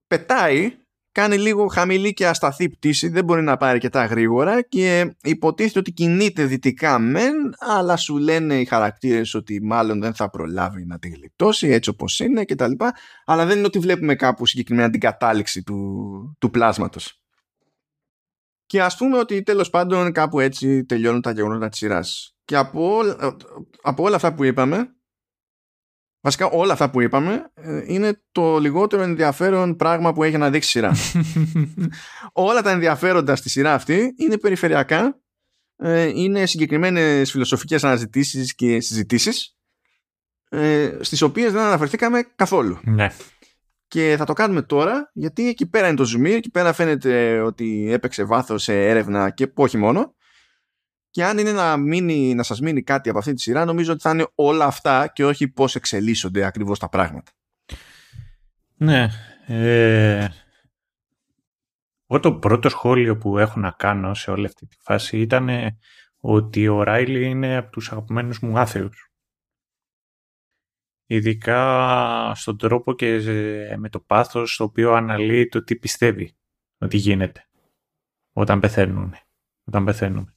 πετάει 0.07 0.73
κάνει 1.13 1.39
λίγο 1.39 1.67
χαμηλή 1.67 2.13
και 2.13 2.27
ασταθή 2.27 2.69
πτήση, 2.69 3.09
δεν 3.09 3.25
μπορεί 3.25 3.43
να 3.43 3.57
πάρει 3.57 3.73
αρκετά 3.73 4.05
γρήγορα 4.05 4.63
και 4.63 5.17
υποτίθεται 5.23 5.79
ότι 5.79 5.93
κινείται 5.93 6.45
δυτικά 6.45 6.99
μεν, 6.99 7.35
αλλά 7.59 7.97
σου 7.97 8.17
λένε 8.17 8.61
οι 8.61 8.65
χαρακτήρες 8.65 9.35
ότι 9.35 9.63
μάλλον 9.63 10.01
δεν 10.01 10.15
θα 10.15 10.31
προλάβει 10.31 10.87
να 10.87 10.99
την 10.99 11.13
γλιτώσει 11.15 11.69
έτσι 11.69 11.91
όπως 11.91 12.21
είναι 12.21 12.45
και 12.45 12.55
τα 12.55 12.69
λοιπά, 12.69 12.95
αλλά 13.25 13.47
δεν 13.47 13.57
είναι 13.57 13.67
ότι 13.67 13.79
βλέπουμε 13.79 14.15
κάπου 14.15 14.47
συγκεκριμένα 14.47 14.91
την 14.91 15.01
κατάληξη 15.01 15.63
του, 15.63 16.37
του 16.41 16.51
πλάσματος. 16.51 17.21
Και 18.67 18.83
ας 18.83 18.97
πούμε 18.97 19.19
ότι 19.19 19.43
τέλος 19.43 19.71
πάντων 19.71 20.13
κάπου 20.13 20.41
έτσι 20.41 20.85
τελειώνουν 20.85 21.21
τα 21.21 21.31
γεγονότα 21.31 21.69
της 21.69 21.79
σειράς. 21.79 22.36
Και 22.47 22.57
από, 22.57 23.01
από 23.83 24.03
όλα 24.03 24.17
αυτά 24.17 24.35
που 24.35 24.45
είπαμε, 24.45 24.97
Βασικά 26.27 26.47
όλα 26.47 26.73
αυτά 26.73 26.91
που 26.91 27.01
είπαμε 27.01 27.51
ε, 27.55 27.83
είναι 27.87 28.23
το 28.33 28.59
λιγότερο 28.59 29.03
ενδιαφέρον 29.03 29.77
πράγμα 29.77 30.13
που 30.13 30.23
έχει 30.23 30.37
να 30.37 30.51
δείξει 30.51 30.69
σειρά. 30.69 30.93
όλα 32.47 32.63
τα 32.63 32.71
ενδιαφέροντα 32.71 33.37
στη 33.37 33.49
σειρά 33.49 33.75
αυτή 33.75 34.15
είναι 34.17 34.39
περιφερειακά, 34.39 35.21
ε, 35.77 36.03
είναι 36.15 36.47
συγκεκριμένες 36.47 37.31
φιλοσοφικές 37.31 37.85
αναζητήσεις 37.85 38.55
και 38.55 38.81
συζητήσεις 38.81 39.57
ε, 40.49 40.99
στις 41.01 41.23
οποίες 41.23 41.53
δεν 41.53 41.63
αναφερθήκαμε 41.63 42.23
καθόλου. 42.37 42.79
Ναι. 42.85 43.09
Και 43.89 44.15
θα 44.19 44.25
το 44.25 44.33
κάνουμε 44.33 44.63
τώρα 44.63 45.11
γιατί 45.15 45.49
εκεί 45.49 45.67
πέρα 45.69 45.87
είναι 45.87 45.97
το 45.97 46.11
zoom, 46.17 46.25
εκεί 46.25 46.51
πέρα 46.51 46.73
φαίνεται 46.73 47.41
ότι 47.41 47.93
έπαιξε 47.93 48.25
βάθος 48.25 48.63
σε 48.63 48.89
έρευνα 48.89 49.31
και 49.31 49.51
όχι 49.55 49.77
μόνο 49.77 50.15
και 51.17 51.25
αν 51.25 51.39
είναι 51.39 51.53
να, 51.53 51.77
μείνει, 51.77 52.35
να 52.35 52.43
σας 52.43 52.61
μείνει 52.61 52.83
κάτι 52.83 53.09
από 53.09 53.19
αυτή 53.19 53.33
τη 53.33 53.41
σειρά 53.41 53.65
νομίζω 53.65 53.93
ότι 53.93 54.01
θα 54.03 54.11
είναι 54.11 54.27
όλα 54.35 54.65
αυτά 54.65 55.09
και 55.09 55.25
όχι 55.25 55.49
πώς 55.49 55.75
εξελίσσονται 55.75 56.45
ακριβώς 56.45 56.79
τα 56.79 56.89
πράγματα. 56.89 57.33
Ναι. 58.77 59.09
Ε, 59.47 60.29
εγώ 62.07 62.21
το 62.21 62.35
πρώτο 62.35 62.69
σχόλιο 62.69 63.17
που 63.17 63.39
έχω 63.39 63.61
να 63.61 63.71
κάνω 63.71 64.15
σε 64.15 64.31
όλη 64.31 64.47
αυτή 64.47 64.67
τη 64.67 64.77
φάση 64.81 65.21
ήταν 65.21 65.49
ότι 66.17 66.69
ο 66.69 66.83
Ράιλι 66.83 67.25
είναι 67.25 67.57
από 67.57 67.71
τους 67.71 67.93
αγαπημένους 67.93 68.41
μου 68.41 68.59
άθεους. 68.59 69.11
Ειδικά 71.07 72.33
στον 72.35 72.59
τρόπο 72.59 72.95
και 72.95 73.19
με 73.77 73.89
το 73.89 74.01
πάθος 74.01 74.57
το 74.57 74.65
οποίο 74.65 74.93
αναλύει 74.93 75.49
το 75.49 75.65
τι 75.65 75.77
πιστεύει 75.77 76.37
ότι 76.79 76.97
γίνεται 76.97 77.49
όταν 78.33 78.61
πεθαίνουν. 78.61 79.15
Όταν 79.65 79.85
πεθαίνουν. 79.85 80.36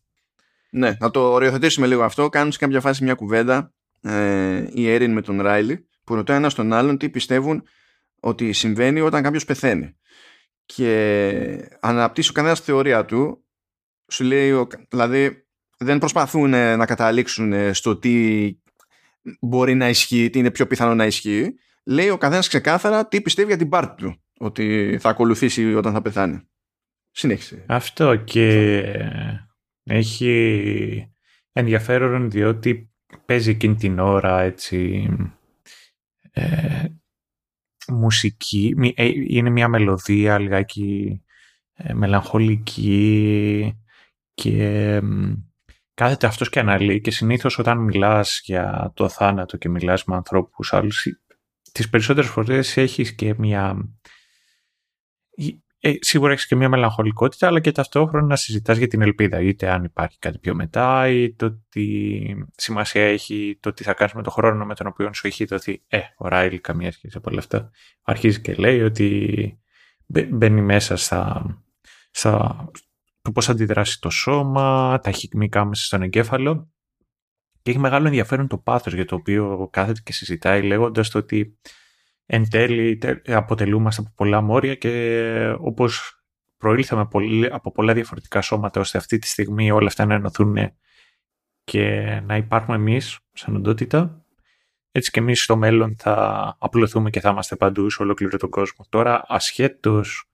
Ναι, 0.72 0.96
να 1.00 1.12
το 1.12 1.32
οριοθετήσουμε 1.32 1.88
λίγο 1.88 2.04
αυτό. 2.04 2.30
Κάνουν 2.30 2.52
σε 2.52 2.58
κάποια 2.58 2.82
φάση 2.82 3.04
μια 3.04 3.14
κουβέντα 3.14 3.74
ε, 4.02 4.68
η 4.74 4.90
Έριν 4.90 5.12
με 5.12 5.22
τον 5.22 5.42
Ράιλι 5.42 5.88
που 6.04 6.16
ρωτάει 6.16 6.38
ένα 6.38 6.52
τον 6.52 6.74
άλλον 6.74 6.98
τι 6.98 7.10
πιστεύουν 7.10 7.64
ότι 8.20 8.54
συμβαίνει 8.54 9.02
όταν 9.02 9.24
κάποιος 9.24 9.46
πεθαίνει. 9.46 9.96
Και 10.66 11.70
αναπτύσσει 11.80 12.30
ο 12.30 12.34
κανένα 12.34 12.56
θεωρία 12.56 13.06
του, 13.06 13.46
σου 14.08 14.24
λέει, 14.24 14.68
δηλαδή 14.90 15.48
δεν 15.78 15.98
προσπαθούν 15.98 16.50
να 16.50 16.86
καταλήξουν 16.86 17.74
στο 17.74 17.98
τι 17.98 18.48
μπορεί 19.40 19.76
να 19.76 19.90
ισχύει, 19.90 20.30
τι 20.30 20.40
είναι 20.40 20.52
πιο 20.52 20.68
πιθανό 20.68 20.96
να 20.96 21.06
ισχύει. 21.06 21.54
Λέει 21.84 22.10
ο 22.10 22.18
καθένας 22.18 22.48
ξεκάθαρα 22.48 23.08
τι 23.08 23.22
πιστεύει 23.22 23.48
για 23.48 23.58
την 23.58 23.70
πάρτη 23.70 24.04
του 24.04 24.22
ότι 24.40 24.98
θα 25.02 25.10
ακολουθήσει 25.10 25.76
όταν 25.76 25.94
θα 25.94 26.02
πεθάνει. 26.02 26.50
Συνέχισε. 27.12 27.64
Αυτό 27.68 28.16
και 28.16 28.84
έχει 29.90 31.12
ενδιαφέρον 31.52 32.30
διότι 32.30 32.92
παίζει 33.26 33.50
εκείνη 33.50 33.76
την 33.76 34.00
ώρα 34.00 34.42
έτσι 34.42 35.10
ε, 36.32 36.86
μουσική, 37.88 38.76
ε, 38.96 39.12
είναι 39.28 39.50
μια 39.50 39.68
μελωδία 39.68 40.40
λιγάκι 40.40 41.22
ε, 41.74 41.94
μελαγχολική 41.94 43.74
και 44.34 45.02
κάθεται 45.94 46.28
αυτός 46.28 46.50
και 46.50 46.60
αναλύει 46.60 47.02
και 47.02 47.12
συνήθως 47.12 47.60
όταν 47.60 47.78
μιλάς 47.78 48.42
για 48.44 48.92
το 48.96 49.10
θάνατο 49.10 49.58
και 49.58 49.70
μιλάς 49.70 50.04
με 50.04 50.16
ανθρώπους 50.16 50.74
άλλους 50.74 51.08
τις 51.72 51.90
περισσότερες 51.90 52.30
φορές 52.30 52.78
έχεις 52.78 53.16
και 53.16 53.36
μια 53.38 53.90
ε, 55.82 55.94
σίγουρα 56.00 56.32
έχεις 56.32 56.48
και 56.48 56.56
μια 56.56 56.70
μελαγχολικότητα, 56.70 57.48
αλλά 57.48 57.60
και 57.60 57.72
ταυτόχρονα 57.72 58.28
να 58.28 58.36
συζητάς 58.36 58.78
για 58.78 58.88
την 58.88 59.02
ελπίδα. 59.02 59.42
Είτε 59.42 59.70
αν 59.70 59.84
υπάρχει 59.84 60.20
κάτι 60.20 60.38
πιο 60.38 60.56
μετά, 60.56 61.08
ή 61.08 61.34
το 61.34 61.62
τι 61.70 62.20
σημασία 62.56 63.04
έχει 63.04 63.58
το 63.60 63.74
τι 63.74 63.84
θα 63.84 63.94
κάνεις 63.94 64.14
με 64.14 64.22
τον 64.24 64.32
χρόνο 64.32 64.66
με 64.66 64.76
τον 64.76 64.88
οποίο 64.88 65.14
σου 65.14 65.28
έχει 65.28 65.46
δοθεί. 65.46 65.84
Ε, 65.88 66.00
ο 66.18 66.28
Ράιλ, 66.28 66.62
καμία 66.62 66.92
σχέση 66.92 67.18
από 67.18 67.30
όλα 67.30 67.40
αυτά. 67.40 67.72
Αρχίζει 68.02 68.42
και 68.42 68.54
λέει 68.54 68.82
ότι 68.82 69.60
μπαίνει 70.30 70.62
μέσα 70.62 70.96
στα, 70.96 71.46
στα 72.12 72.66
το 73.22 73.32
πώς 73.32 73.50
αντιδράσει 73.50 74.00
το 74.00 74.10
σώμα, 74.10 75.00
τα 75.04 75.12
χικμικά 75.12 75.66
μέσα 75.66 75.86
στον 75.86 76.02
εγκέφαλο 76.02 76.72
και 77.62 77.72
έχει 77.72 77.80
μεγάλο 77.80 78.06
ενδιαφέρον 78.06 78.48
το 78.48 78.58
πάθος 78.58 78.94
για 78.94 79.06
το 79.06 79.16
οποίο 79.16 79.70
κάθεται 79.72 80.02
και 80.04 80.14
συζητάει 80.14 80.62
λέγοντας 80.62 81.10
το 81.10 81.18
ότι 81.18 81.60
εν 82.32 82.50
τέλει 82.50 83.00
αποτελούμαστε 83.28 84.02
από 84.02 84.12
πολλά 84.16 84.42
μόρια 84.42 84.76
και 84.76 85.56
όπως 85.60 86.22
προήλθαμε 86.58 87.08
από 87.52 87.72
πολλά 87.72 87.94
διαφορετικά 87.94 88.42
σώματα 88.42 88.80
ώστε 88.80 88.98
αυτή 88.98 89.20
τη 89.20 89.28
στιγμή 89.28 89.72
όλα 89.72 89.88
αυτά 89.88 90.06
να 90.06 90.14
ενωθούν 90.14 90.58
και 91.64 92.02
να 92.26 92.36
υπάρχουμε 92.36 92.78
εμείς 92.78 93.20
σαν 93.34 93.56
οντότητα 93.56 94.26
έτσι 94.92 95.12
και 95.12 95.20
εμείς 95.20 95.44
στο 95.44 95.58
μέλλον 95.58 95.96
θα 95.98 96.56
απλωθούμε 96.60 97.10
και 97.10 97.20
θα 97.20 97.30
είμαστε 97.30 97.56
παντού 97.56 97.90
σε 97.90 98.02
ολόκληρο 98.02 98.38
τον 98.38 98.50
κόσμο. 98.50 98.86
Τώρα 98.90 99.24
ασχέτως 99.28 100.30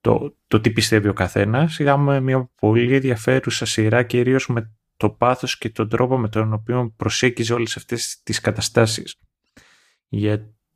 το, 0.00 0.36
το 0.46 0.60
τι 0.60 0.70
πιστεύει 0.70 1.08
ο 1.08 1.12
καθένας 1.12 1.78
είδαμε 1.78 2.20
μια 2.20 2.50
πολύ 2.60 2.94
ενδιαφέρουσα 2.94 3.66
σειρά 3.66 4.02
κυρίως 4.02 4.46
με 4.46 4.72
το 4.96 5.10
πάθος 5.10 5.58
και 5.58 5.70
τον 5.70 5.88
τρόπο 5.88 6.18
με 6.18 6.28
τον 6.28 6.52
οποίο 6.52 6.92
προσέγγιζε 6.96 7.54
όλες 7.54 7.76
αυτές 7.76 8.20
τις 8.22 8.40
καταστάσεις. 8.40 9.18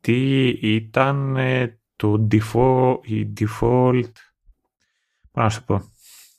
Γιατί 0.01 0.59
τι 0.59 0.69
ήταν 0.75 1.37
ε, 1.37 1.79
το 1.95 2.27
default, 2.31 2.97
η 3.01 3.33
default, 3.39 4.11
να 5.31 5.49
σου 5.49 5.63
πω, 5.63 5.91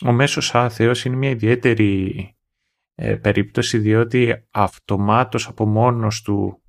ο 0.06 0.12
μέσος 0.12 0.54
άθεος 0.54 1.04
είναι 1.04 1.16
μια 1.16 1.30
ιδιαίτερη 1.30 2.34
ε, 2.94 3.16
περίπτωση 3.16 3.78
διότι 3.78 4.46
αυτομάτως 4.50 5.46
από 5.48 5.66
μόνος 5.66 6.22
του 6.22 6.62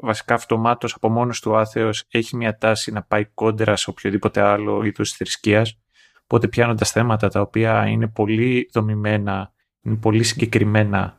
βασικά 0.00 0.34
αυτομάτως 0.34 0.94
από 0.94 1.08
μόνος 1.08 1.40
του 1.40 1.56
άθεος 1.56 2.04
έχει 2.10 2.36
μια 2.36 2.56
τάση 2.58 2.92
να 2.92 3.02
πάει 3.02 3.24
κόντρα 3.24 3.76
σε 3.76 3.90
οποιοδήποτε 3.90 4.40
άλλο 4.40 4.82
είδος 4.82 5.12
θρησκείας. 5.12 5.78
Οπότε 6.22 6.48
πιάνοντας 6.48 6.90
θέματα 6.90 7.28
τα 7.28 7.40
οποία 7.40 7.86
είναι 7.86 8.08
πολύ 8.08 8.70
δομημένα 8.72 9.52
είναι 9.82 9.96
πολύ 9.96 10.22
συγκεκριμένα 10.22 11.17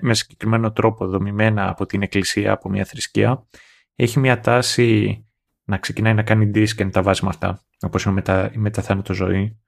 με 0.00 0.14
συγκεκριμένο 0.14 0.72
τρόπο 0.72 1.06
δομημένα 1.06 1.68
από 1.68 1.86
την 1.86 2.02
εκκλησία, 2.02 2.52
από 2.52 2.68
μια 2.68 2.84
θρησκεία, 2.84 3.46
έχει 3.94 4.18
μια 4.18 4.40
τάση 4.40 5.24
να 5.64 5.78
ξεκινάει 5.78 6.14
να 6.14 6.22
κάνει 6.22 6.50
disc 6.54 6.68
και 6.68 6.84
να 6.84 6.90
τα 6.90 7.02
βάζει 7.02 7.22
με 7.22 7.28
αυτά, 7.28 7.62
όπως 7.80 8.04
είναι 8.04 8.22
η 8.54 8.58
μετα, 8.58 9.02
η 9.08 9.12
ζωή, 9.12 9.58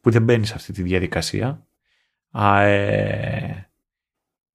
που 0.00 0.10
δεν 0.10 0.22
μπαίνει 0.22 0.46
σε 0.46 0.54
αυτή 0.54 0.72
τη 0.72 0.82
διαδικασία. 0.82 1.66
Α, 2.30 2.62
ε, 2.62 3.70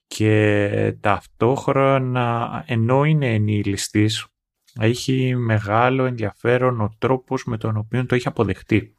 και 0.08 0.96
ταυτόχρονα, 1.00 2.64
ενώ 2.68 3.04
είναι 3.04 3.34
ενήλιστης, 3.34 4.28
έχει 4.80 5.36
μεγάλο 5.36 6.06
ενδιαφέρον 6.06 6.82
ο 6.82 6.96
τρόπος 6.98 7.46
με 7.46 7.58
τον 7.58 7.78
οποίο 7.78 8.06
το 8.06 8.16
έχει 8.16 8.28
αποδεχτεί. 8.28 8.98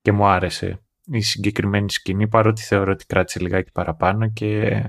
Και 0.00 0.12
μου 0.12 0.26
άρεσε 0.26 0.82
η 1.10 1.20
συγκεκριμένη 1.20 1.90
σκηνή, 1.90 2.28
παρότι 2.28 2.62
θεωρώ 2.62 2.92
ότι 2.92 3.06
κράτησε 3.06 3.40
λιγάκι 3.40 3.72
παραπάνω 3.72 4.30
και 4.30 4.82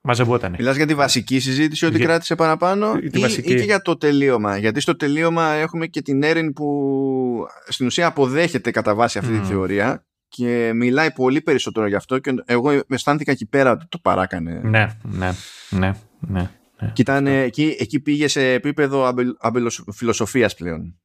μαζευόταν. 0.00 0.54
Μιλάς 0.58 0.76
για 0.76 0.86
τη 0.86 0.94
βασική 0.94 1.38
συζήτηση 1.38 1.86
ότι 1.86 1.98
κράτησε 1.98 2.34
παραπάνω; 2.34 2.98
Ή, 3.00 3.18
βασική... 3.18 3.52
ή 3.52 3.56
και 3.56 3.62
για 3.62 3.82
το 3.82 3.96
τελείωμα; 3.96 4.56
Γιατί 4.56 4.80
στο 4.80 4.96
τελείωμα 4.96 5.52
έχουμε 5.52 5.86
και 5.86 6.02
την 6.02 6.22
Έριν 6.22 6.52
που 6.52 7.46
στην 7.68 7.86
ουσία 7.86 8.06
αποδέχεται 8.06 8.70
κατά 8.70 8.94
βάση 8.94 9.18
αυτή 9.18 9.38
τη 9.38 9.46
θεωρία 9.46 10.06
και 10.28 10.72
μιλάει 10.74 11.12
πολύ 11.12 11.40
περισσότερο 11.40 11.86
γι' 11.86 11.94
αυτό 11.94 12.18
και 12.18 12.34
εγώ 12.44 12.80
αισθάνθηκα 12.88 13.32
εκεί 13.32 13.46
πέρα 13.46 13.70
ότι 13.70 13.86
το 13.88 13.98
παράκανε. 13.98 14.60
Ναι, 14.64 14.86
ναι, 15.02 15.32
ναι. 15.70 15.94
ναι, 16.20 16.50
ναι. 16.80 16.90
Και 16.92 17.02
ήταν, 17.02 17.26
εκεί, 17.26 17.76
εκεί 17.78 18.00
πήγε 18.00 18.28
σε 18.28 18.52
επίπεδο 18.52 19.12
αμπελοφιλοσοφίας 19.38 20.54
πλέον. 20.54 21.00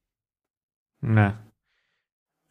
Ναι. 0.98 1.36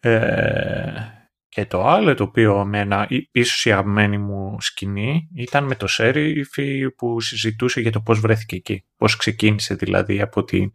Ε, 0.04 1.22
και 1.49 1.66
το 1.66 1.86
άλλο 1.88 2.14
το 2.14 2.24
οποίο 2.24 2.66
με 2.66 2.80
ένα 2.80 3.08
ίσως 3.32 3.66
η 3.66 3.72
αγαπημένη 3.72 4.18
μου 4.18 4.62
σκηνή 4.62 5.30
ήταν 5.36 5.64
με 5.64 5.76
το 5.76 5.88
Σέριφι 5.88 6.91
που 6.91 7.22
συζητούσε 7.22 7.82
για 7.82 7.91
το 7.91 8.02
πώς 8.02 8.20
βρέθηκε 8.20 8.56
εκεί. 8.56 8.86
Πώς 8.97 9.16
ξεκίνησε 9.16 9.76
δηλαδή 9.76 10.22
από 10.22 10.43
την, 10.43 10.72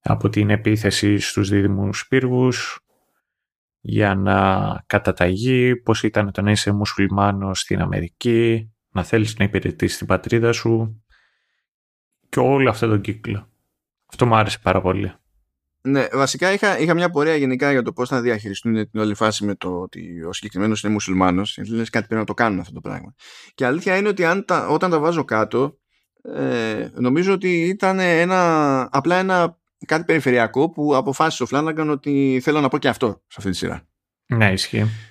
από 0.00 0.28
την 0.28 0.50
επίθεση 0.50 1.18
στους 1.18 1.48
δίδυμους 1.48 2.06
πύργους 2.08 2.80
για 3.80 4.14
να 4.14 4.82
καταταγεί, 4.86 5.76
πώς 5.76 6.02
ήταν 6.02 6.32
το 6.32 6.42
να 6.42 6.50
είσαι 6.50 6.72
μουσουλμάνος 6.72 7.60
στην 7.60 7.80
Αμερική, 7.80 8.72
να 8.90 9.04
θέλεις 9.04 9.36
να 9.36 9.44
υπηρετήσεις 9.44 9.98
την 9.98 10.06
πατρίδα 10.06 10.52
σου 10.52 11.02
και 12.28 12.40
όλο 12.40 12.70
αυτό 12.70 12.88
τον 12.88 13.00
κύκλο. 13.00 13.48
Αυτό 14.06 14.26
μου 14.26 14.34
άρεσε 14.34 14.58
πάρα 14.62 14.80
πολύ. 14.80 15.12
Ναι, 15.82 16.06
βασικά 16.12 16.52
είχα, 16.52 16.78
είχα 16.78 16.94
μια 16.94 17.10
πορεία 17.10 17.36
γενικά 17.36 17.72
για 17.72 17.82
το 17.82 17.92
πώς 17.92 18.08
θα 18.08 18.20
διαχειριστούν 18.20 18.90
την 18.90 19.00
όλη 19.00 19.14
φάση 19.14 19.44
με 19.44 19.54
το 19.54 19.80
ότι 19.80 20.22
ο 20.22 20.32
συγκεκριμένος 20.32 20.82
είναι 20.82 20.92
μουσουλμάνος. 20.92 21.54
Γιατί 21.54 21.70
λες 21.70 21.90
κάτι 21.90 22.06
πρέπει 22.06 22.20
να 22.20 22.26
το 22.26 22.34
κάνουν 22.34 22.60
αυτό 22.60 22.72
το 22.72 22.80
πράγμα. 22.80 23.14
Και 23.54 23.66
αλήθεια 23.66 23.96
είναι 23.96 24.08
ότι 24.08 24.24
αν 24.24 24.44
τα, 24.44 24.66
όταν 24.66 24.90
τα 24.90 24.98
βάζω 24.98 25.24
κάτω, 25.24 25.78
ε, 26.22 26.88
νομίζω 26.94 27.32
ότι 27.32 27.62
ήταν 27.62 27.98
ένα, 27.98 28.88
απλά 28.92 29.16
ένα 29.16 29.58
κάτι 29.86 30.04
περιφερειακό 30.04 30.70
που 30.70 30.96
αποφάσισε 30.96 31.42
ο 31.42 31.46
Φλάνναγκαν 31.46 31.90
ότι 31.90 32.40
θέλω 32.42 32.60
να 32.60 32.68
πω 32.68 32.78
και 32.78 32.88
αυτό 32.88 33.22
σε 33.26 33.36
αυτή 33.38 33.50
τη 33.50 33.56
σειρά. 33.56 33.88
Ναι, 34.26 34.52
ισχύει 34.52 35.09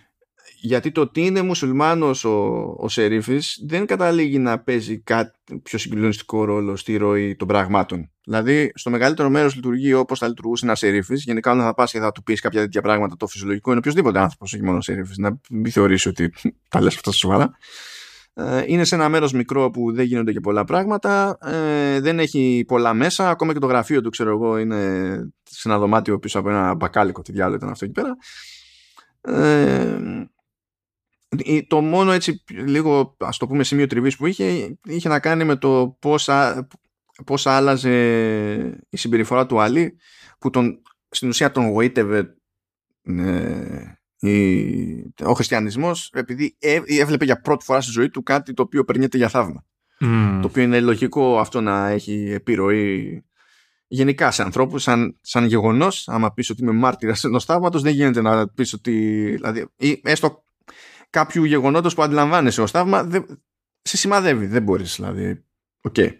γιατί 0.61 0.91
το 0.91 1.01
ότι 1.01 1.25
είναι 1.25 1.41
μουσουλμάνος 1.41 2.23
ο, 2.25 2.75
ο 2.77 2.89
Σερίφης 2.89 3.63
δεν 3.67 3.85
καταλήγει 3.85 4.39
να 4.39 4.59
παίζει 4.59 4.99
κάτι 4.99 5.31
πιο 5.63 5.77
συγκλονιστικό 5.77 6.43
ρόλο 6.45 6.75
στη 6.75 6.97
ροή 6.97 7.35
των 7.35 7.47
πραγμάτων. 7.47 8.11
Δηλαδή, 8.23 8.71
στο 8.75 8.89
μεγαλύτερο 8.89 9.29
μέρος 9.29 9.55
λειτουργεί 9.55 9.93
όπως 9.93 10.19
θα 10.19 10.27
λειτουργούσε 10.27 10.65
ένας 10.65 10.79
Σερίφης. 10.79 11.23
Γενικά, 11.23 11.51
όταν 11.51 11.63
θα 11.63 11.73
πας 11.73 11.91
και 11.91 11.99
θα 11.99 12.11
του 12.11 12.23
πεις 12.23 12.41
κάποια 12.41 12.61
τέτοια 12.61 12.81
πράγματα, 12.81 13.15
το 13.15 13.27
φυσιολογικό 13.27 13.69
είναι 13.69 13.79
οποιοδήποτε 13.79 14.19
άνθρωπος, 14.19 14.53
όχι 14.53 14.63
μόνο 14.63 14.77
ο 14.77 14.81
Σερίφης, 14.81 15.17
να 15.17 15.39
μην 15.49 15.71
θεωρήσει 15.71 16.09
ότι 16.09 16.33
τα 16.69 16.81
λες 16.81 16.95
αυτά 16.95 17.11
σοβαρά. 17.11 17.51
Ε, 18.33 18.63
είναι 18.67 18.83
σε 18.83 18.95
ένα 18.95 19.09
μέρος 19.09 19.33
μικρό 19.33 19.69
που 19.69 19.93
δεν 19.93 20.05
γίνονται 20.05 20.31
και 20.31 20.39
πολλά 20.39 20.63
πράγματα, 20.63 21.37
ε, 21.41 21.99
δεν 21.99 22.19
έχει 22.19 22.63
πολλά 22.67 22.93
μέσα, 22.93 23.29
ακόμα 23.29 23.53
και 23.53 23.59
το 23.59 23.67
γραφείο 23.67 24.01
του, 24.01 24.09
ξέρω 24.09 24.29
εγώ, 24.29 24.57
είναι 24.57 24.77
σε 25.43 25.69
ένα 25.69 25.77
δωμάτιο 25.77 26.19
πίσω 26.19 26.39
από 26.39 26.49
ένα 26.49 26.75
μπακάλικο, 26.75 27.21
τι 27.21 27.31
διάλογο 27.31 27.55
ήταν 27.55 27.69
αυτό 27.69 27.85
εκεί 27.85 27.93
πέρα. 27.93 28.15
Ε, 29.21 29.97
το 31.67 31.81
μόνο 31.81 32.11
έτσι 32.11 32.43
λίγο 32.49 33.15
ας 33.19 33.37
το 33.37 33.47
πούμε 33.47 33.63
σημείο 33.63 33.87
τριβής 33.87 34.15
που 34.15 34.25
είχε 34.25 34.77
είχε 34.83 35.09
να 35.09 35.19
κάνει 35.19 35.43
με 35.43 35.55
το 35.55 35.97
πώς, 35.99 36.29
πώς 37.25 37.45
άλλαζε 37.45 37.93
η 38.89 38.97
συμπεριφορά 38.97 39.45
του 39.45 39.59
Άλλη 39.59 39.97
που 40.39 40.49
τον, 40.49 40.81
στην 41.09 41.29
ουσία 41.29 41.51
τον 41.51 41.69
γοήτευε 41.69 42.33
ε, 43.01 43.95
ο 45.23 45.33
χριστιανισμός 45.33 46.11
επειδή 46.13 46.57
έβλεπε 46.99 47.25
για 47.25 47.41
πρώτη 47.41 47.65
φορά 47.65 47.81
στη 47.81 47.91
ζωή 47.91 48.09
του 48.09 48.23
κάτι 48.23 48.53
το 48.53 48.61
οποίο 48.61 48.83
περνιέται 48.83 49.17
για 49.17 49.29
θαύμα. 49.29 49.63
Το 50.41 50.47
οποίο 50.47 50.63
είναι 50.63 50.79
λογικό 50.79 51.39
αυτό 51.39 51.61
να 51.61 51.87
έχει 51.87 52.31
επιρροή 52.31 53.23
γενικά 53.87 54.31
σε 54.31 54.43
ανθρώπους 54.43 54.83
σαν, 54.83 55.17
σαν 55.21 55.45
γεγονός 55.45 56.07
άμα 56.07 56.33
πεις 56.33 56.49
ότι 56.49 56.61
είμαι 56.61 56.71
μάρτυρας 56.71 57.23
ενός 57.23 57.45
θαύματος 57.45 57.81
δεν 57.81 57.93
γίνεται 57.93 58.21
να 58.21 58.47
πεις 58.47 58.73
ότι 58.73 58.91
δηλαδή, 59.35 59.67
ή 59.77 60.01
έστω 60.03 60.43
κάποιου 61.09 61.43
γεγονότος 61.43 61.95
που 61.95 62.01
αντιλαμβάνεσαι 62.01 62.61
ως 62.61 62.71
θαύμα 62.71 63.03
δεν, 63.03 63.43
σε 63.81 63.97
σημαδεύει 63.97 64.45
δεν 64.45 64.63
μπορείς 64.63 64.95
δηλαδή 64.95 65.45
okay. 65.89 66.17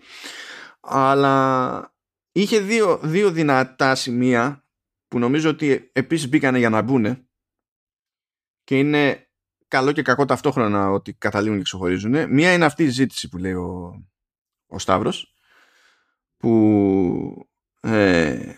αλλά 0.80 1.96
είχε 2.32 2.60
δύο, 2.60 3.00
δύο 3.04 3.32
δυνατά 3.32 3.96
σημεία 3.96 4.68
που 5.08 5.20
νομίζω 5.20 5.50
ότι 5.50 5.90
επίσης 5.94 6.30
μπήκανε 6.30 6.58
για 6.58 6.70
να 6.70 6.82
μπουν 6.82 7.28
και 8.64 8.78
είναι 8.78 9.30
καλό 9.68 9.92
και 9.92 10.02
κακό 10.02 10.26
ταυτόχρονα 10.26 10.90
ότι 10.90 11.14
καταλήγουν 11.14 11.58
και 11.58 11.64
ξεχωρίζουν. 11.64 12.34
Μία 12.34 12.54
είναι 12.54 12.66
αυτή 12.66 12.84
η 12.84 12.90
ζήτηση 12.90 13.30
που 13.30 13.38
λέει 13.38 13.54
ο, 13.54 14.04
ο 14.68 14.80
Σταύρος 14.80 15.34
που 16.38 17.50
ε, 17.80 18.54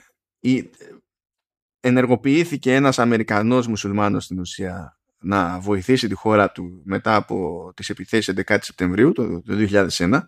ενεργοποιήθηκε 1.80 2.76
ένας 2.76 3.00
Αμερικανός 3.00 3.68
μουσουλμάνος 3.68 4.24
στην 4.24 4.40
ουσία 4.40 5.01
να 5.22 5.60
βοηθήσει 5.60 6.08
τη 6.08 6.14
χώρα 6.16 6.52
του 6.52 6.82
μετά 6.86 7.16
από 7.16 7.72
τις 7.76 7.90
επιθέσεις 7.90 8.34
11 8.46 8.58
Σεπτεμβρίου 8.62 9.12
το, 9.12 9.42
το 9.42 9.68
2001 9.98 10.20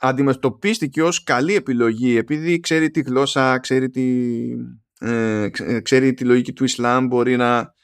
αντιμετωπίστηκε 0.00 1.02
ως 1.02 1.22
καλή 1.22 1.54
επιλογή 1.54 2.16
επειδή 2.16 2.60
ξέρει 2.60 2.90
τη 2.90 3.00
γλώσσα, 3.00 3.58
ξέρει 3.58 3.90
τη, 3.90 4.48
ε, 4.98 5.48
ξέρει 5.82 6.14
τη 6.14 6.24
λογική 6.24 6.52
του 6.52 6.64
Ισλάμ, 6.64 7.06
μπορεί 7.06 7.36
να 7.36 7.76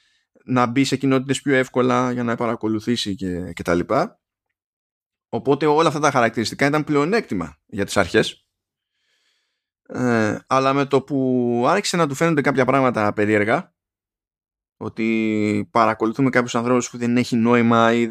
να 0.45 0.67
μπει 0.67 0.85
σε 0.85 0.97
κοινότητες 0.97 1.41
πιο 1.41 1.55
εύκολα 1.55 2.13
για 2.13 2.23
να 2.23 2.35
παρακολουθήσει 2.35 3.15
και, 3.15 3.53
και 3.53 3.63
τα 3.63 3.75
λοιπά. 3.75 4.21
Οπότε 5.29 5.67
όλα 5.67 5.89
αυτά 5.89 6.01
τα 6.01 6.11
χαρακτηριστικά 6.11 6.67
ήταν 6.67 6.85
πλεονέκτημα 6.85 7.57
για 7.67 7.85
τις 7.85 7.97
αρχές. 7.97 8.49
Ε, 9.89 10.39
αλλά 10.47 10.73
με 10.73 10.85
το 10.85 11.03
που 11.03 11.65
άρχισε 11.67 11.97
να 11.97 12.09
του 12.09 12.15
φαίνονται 12.15 12.41
κάποια 12.41 12.65
πράγματα 12.65 13.13
περίεργα 13.13 13.74
ότι 14.77 15.69
παρακολουθούμε 15.71 16.31
κάποιους 16.31 16.55
ανθρώπους 16.55 16.91
που 16.91 16.99
δεν 16.99 17.17
έχει 17.17 17.37
νόημα 17.37 17.93
ή, 17.93 18.09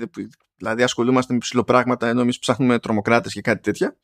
δηλαδή 0.56 0.84
ασχολούμαστε 0.84 1.34
με 1.34 1.40
ψηλοπράγματα 1.40 2.08
ενώ 2.08 2.22
εμείς 2.22 2.40
ψάχνουμε 2.40 2.80
τρομοκράτες 2.80 3.34
και 3.34 3.42
κάτι 3.42 3.62
τέτοια 3.62 3.98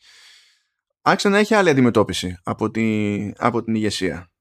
άρχισε 1.02 1.30
να 1.30 1.38
έχει 1.38 1.54
άλλη 1.54 1.70
αντιμετώπιση 1.70 2.38
από, 2.44 2.72
τη, 2.72 3.32
από 3.38 3.64
την 3.64 3.76
ηγεσία 3.76 4.32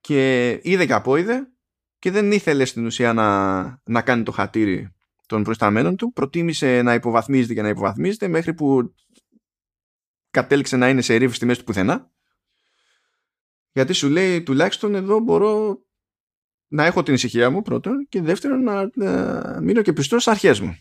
και 0.00 0.50
είδε 0.62 0.86
και 0.86 0.92
από 0.92 1.16
είδε 1.16 1.52
και 1.98 2.10
δεν 2.10 2.32
ήθελε 2.32 2.64
στην 2.64 2.86
ουσία 2.86 3.12
να, 3.12 3.62
να 3.84 4.02
κάνει 4.02 4.22
το 4.22 4.32
χατήρι 4.32 4.94
των 5.26 5.42
προϊσταμένων 5.42 5.96
του. 5.96 6.12
Προτίμησε 6.12 6.82
να 6.82 6.94
υποβαθμίζεται 6.94 7.54
και 7.54 7.62
να 7.62 7.68
υποβαθμίζεται 7.68 8.28
μέχρι 8.28 8.54
που 8.54 8.94
κατέληξε 10.30 10.76
να 10.76 10.88
είναι 10.88 11.00
σε 11.00 11.14
ρίφη 11.14 11.34
στη 11.34 11.46
μέση 11.46 11.58
του 11.58 11.64
πουθενά. 11.64 12.10
Γιατί 13.72 13.92
σου 13.92 14.08
λέει 14.08 14.42
τουλάχιστον 14.42 14.94
εδώ 14.94 15.18
μπορώ 15.20 15.82
να 16.72 16.84
έχω 16.84 17.02
την 17.02 17.14
ησυχία 17.14 17.50
μου 17.50 17.62
πρώτον 17.62 18.06
και 18.08 18.22
δεύτερον 18.22 18.62
να, 18.62 18.90
να 18.94 19.60
μείνω 19.60 19.82
και 19.82 19.92
πιστός 19.92 20.22
στις 20.22 20.34
αρχές 20.34 20.60
μου. 20.60 20.76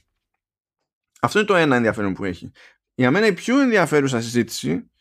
Αυτό 1.21 1.39
είναι 1.39 1.47
το 1.47 1.55
ένα 1.55 1.75
ενδιαφέρον 1.75 2.13
που 2.13 2.25
έχει. 2.25 2.51
Για 2.93 3.11
μένα 3.11 3.25
η 3.25 3.33
πιο 3.33 3.59
ενδιαφέρουσα 3.59 4.21
συζήτηση 4.21 4.91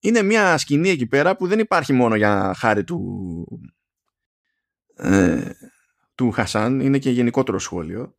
είναι 0.00 0.22
μια 0.22 0.58
σκηνή 0.58 0.88
εκεί 0.88 1.06
πέρα 1.06 1.36
που 1.36 1.46
δεν 1.46 1.58
υπάρχει 1.58 1.92
μόνο 1.92 2.14
για 2.14 2.54
χάρη 2.56 2.84
του, 2.84 3.62
ε, 4.94 5.50
του 6.14 6.30
Χασάν 6.30 6.80
είναι 6.80 6.98
και 6.98 7.10
γενικότερο 7.10 7.58
σχόλιο. 7.58 8.16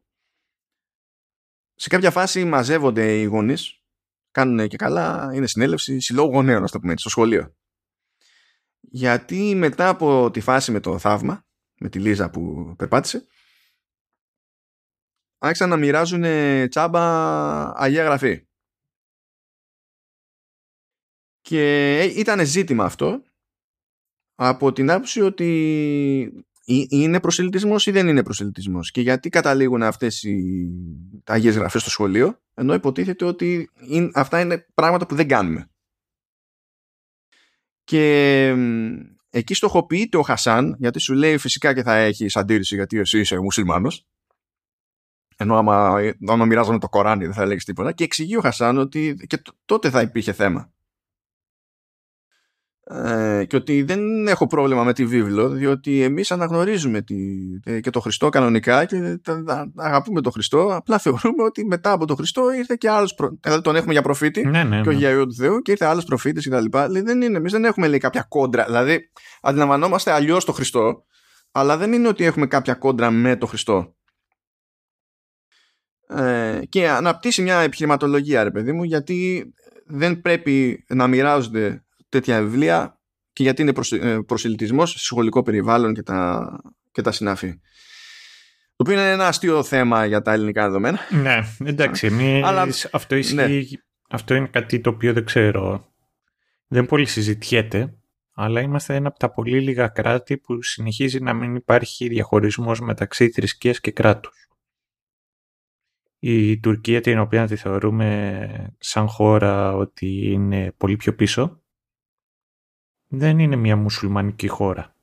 Σε 1.75 1.89
κάποια 1.89 2.11
φάση 2.11 2.45
μαζεύονται 2.45 3.19
οι 3.19 3.23
γονείς, 3.23 3.81
κάνουν 4.31 4.67
και 4.67 4.77
καλά, 4.77 5.31
είναι 5.33 5.47
συνέλευση 5.47 5.99
συλλόγου 5.99 6.31
γονέων, 6.31 6.67
το 6.71 6.79
πούμε, 6.79 6.93
στο 6.97 7.09
σχολείο. 7.09 7.55
Γιατί 8.81 9.55
μετά 9.55 9.89
από 9.89 10.31
τη 10.31 10.39
φάση 10.39 10.71
με 10.71 10.79
το 10.79 10.97
θαύμα, 10.97 11.45
με 11.79 11.89
τη 11.89 11.99
Λίζα 11.99 12.29
που 12.29 12.73
περπάτησε, 12.77 13.27
άρχισαν 15.37 15.69
να 15.69 15.77
μοιράζουν 15.77 16.23
τσάμπα 16.69 17.03
Αγία 17.81 18.03
Γραφή. 18.03 18.45
Και 21.41 22.03
ήταν 22.03 22.45
ζήτημα 22.45 22.85
αυτό 22.85 23.23
από 24.35 24.71
την 24.71 24.91
άποψη 24.91 25.21
ότι 25.21 26.45
είναι 26.89 27.19
προσελητισμός 27.19 27.85
ή 27.85 27.91
δεν 27.91 28.07
είναι 28.07 28.23
προσελητισμός 28.23 28.91
και 28.91 29.01
γιατί 29.01 29.29
καταλήγουν 29.29 29.83
αυτές 29.83 30.23
οι 30.23 30.69
αγίες 31.25 31.55
γραφές 31.55 31.81
στο 31.81 31.89
σχολείο 31.89 32.41
ενώ 32.53 32.73
υποτίθεται 32.73 33.25
ότι 33.25 33.69
αυτά 34.13 34.39
είναι 34.39 34.67
πράγματα 34.73 35.05
που 35.05 35.15
δεν 35.15 35.27
κάνουμε 35.27 35.69
και 37.91 38.55
εκεί 39.29 39.53
στοχοποιείται 39.53 40.17
ο 40.17 40.21
Χασάν 40.21 40.75
γιατί 40.79 40.99
σου 40.99 41.13
λέει 41.13 41.37
φυσικά 41.37 41.73
και 41.73 41.83
θα 41.83 41.95
έχεις 41.95 42.35
αντίρρηση 42.35 42.75
γιατί 42.75 42.99
εσύ 42.99 43.19
είσαι 43.19 43.39
μουσουλμάνος. 43.39 44.07
Ενώ 45.37 45.55
άμα, 45.55 45.99
άμα 46.27 46.45
μοιράζαμε 46.45 46.79
το 46.79 46.89
Κοράνι 46.89 47.23
δεν 47.25 47.33
θα 47.33 47.41
έλεγε 47.41 47.59
τίποτα. 47.59 47.91
Και 47.91 48.03
εξηγεί 48.03 48.35
ο 48.35 48.41
Χασάν 48.41 48.77
ότι 48.77 49.25
και 49.27 49.41
τότε 49.65 49.89
θα 49.89 50.01
υπήρχε 50.01 50.33
θέμα 50.33 50.71
ε, 52.83 53.45
και 53.47 53.55
ότι 53.55 53.83
δεν 53.83 54.27
έχω 54.27 54.47
πρόβλημα 54.47 54.83
με 54.83 54.93
τη 54.93 55.05
βίβλο 55.05 55.49
διότι 55.49 56.01
εμείς 56.01 56.31
αναγνωρίζουμε 56.31 57.01
τη, 57.01 57.15
ε, 57.63 57.79
και 57.79 57.89
το 57.89 57.99
Χριστό 57.99 58.29
κανονικά 58.29 58.85
και 58.85 59.19
αγαπούμε 59.75 60.21
τον 60.21 60.31
Χριστό. 60.31 60.75
Απλά 60.75 60.97
θεωρούμε 60.97 61.43
ότι 61.43 61.65
μετά 61.65 61.91
από 61.91 62.05
τον 62.05 62.15
Χριστό 62.15 62.53
ήρθε 62.53 62.75
και 62.77 62.89
άλλος 62.89 63.13
προ... 63.13 63.37
δηλαδή 63.41 63.61
τον 63.61 63.75
έχουμε 63.75 63.93
για 63.93 64.01
προφήτη 64.01 64.45
ναι, 64.45 64.63
ναι, 64.63 64.81
και 64.81 64.89
όχι 64.89 64.97
ναι. 64.97 65.03
για 65.03 65.09
Υιό 65.09 65.25
του 65.25 65.35
Θεού 65.35 65.61
και 65.61 65.71
ήρθε 65.71 65.85
άλλος 65.85 66.05
προφήτης 66.05 66.43
και 66.43 66.49
τα 66.49 66.61
λοιπά. 66.61 66.87
Δεν 66.89 67.21
είναι, 67.21 67.37
εμείς 67.37 67.51
δεν 67.51 67.65
έχουμε 67.65 67.87
λέει 67.87 67.99
κάποια 67.99 68.25
κόντρα. 68.29 68.65
Δηλαδή 68.65 69.09
αντιλαμβανόμαστε 69.41 70.11
αλλιώς 70.11 70.45
τον 70.45 70.53
Χριστό 70.53 71.03
αλλά 71.51 71.77
δεν 71.77 71.93
είναι 71.93 72.07
ότι 72.07 72.23
έχουμε 72.23 72.47
κάποια 72.47 72.73
κόντρα 72.73 73.11
με 73.11 73.35
τον 73.35 73.47
Χριστό. 73.47 73.95
Ε, 76.07 76.59
και 76.69 76.89
αναπτύσσει 76.89 77.41
μια 77.41 77.59
επιχειρηματολογία 77.59 78.43
ρε 78.43 78.51
παιδί 78.51 78.71
μου 78.71 78.83
γιατί 78.83 79.51
δεν 79.85 80.21
πρέπει 80.21 80.85
να 80.89 81.07
μοιράζονται 81.07 81.83
τέτοια 82.11 82.41
βιβλία 82.41 82.99
και 83.33 83.43
γιατί 83.43 83.61
είναι 83.61 83.73
ε, 83.91 84.19
προσελητισμός 84.25 84.91
σε 84.91 84.99
σχολικό 84.99 85.43
περιβάλλον 85.43 85.93
και 85.93 86.03
τα, 86.03 86.49
και 86.91 87.01
τα 87.01 87.11
συνάφη. 87.11 87.59
Το 88.75 88.87
οποίο 88.87 88.93
είναι 88.93 89.11
ένα 89.11 89.27
αστείο 89.27 89.63
θέμα 89.63 90.05
για 90.05 90.21
τα 90.21 90.33
ελληνικά 90.33 90.63
δεδομένα. 90.65 90.99
Ναι, 91.09 91.39
εντάξει. 91.63 92.07
Εμείς, 92.07 92.43
Αλλά, 92.43 92.67
αυτό, 92.91 93.15
ισχύει, 93.15 93.35
ναι. 93.35 93.49
αυτό 94.09 94.33
είναι 94.33 94.47
κάτι 94.47 94.79
το 94.79 94.89
οποίο 94.89 95.13
δεν 95.13 95.25
ξέρω. 95.25 95.93
Δεν 96.67 96.85
πολύ 96.85 97.05
συζητιέται, 97.05 97.95
αλλά 98.33 98.61
είμαστε 98.61 98.95
ένα 98.95 99.07
από 99.07 99.19
τα 99.19 99.31
πολύ 99.31 99.61
λίγα 99.61 99.87
κράτη 99.87 100.37
που 100.37 100.63
συνεχίζει 100.63 101.21
να 101.21 101.33
μην 101.33 101.55
υπάρχει 101.55 102.07
διαχωρισμός 102.07 102.79
μεταξύ 102.79 103.29
θρησκείας 103.29 103.79
και 103.79 103.91
κράτους. 103.91 104.47
Η 106.19 106.59
Τουρκία, 106.59 107.01
την 107.01 107.19
οποία 107.19 107.47
τη 107.47 107.55
θεωρούμε 107.55 108.75
σαν 108.77 109.07
χώρα 109.07 109.75
ότι 109.75 110.31
είναι 110.31 110.73
πολύ 110.77 110.95
πιο 110.95 111.15
πίσω, 111.15 111.60
δεν 113.13 113.39
είναι 113.39 113.55
μια 113.55 113.75
μουσουλμανική 113.75 114.47
χώρα. 114.47 114.95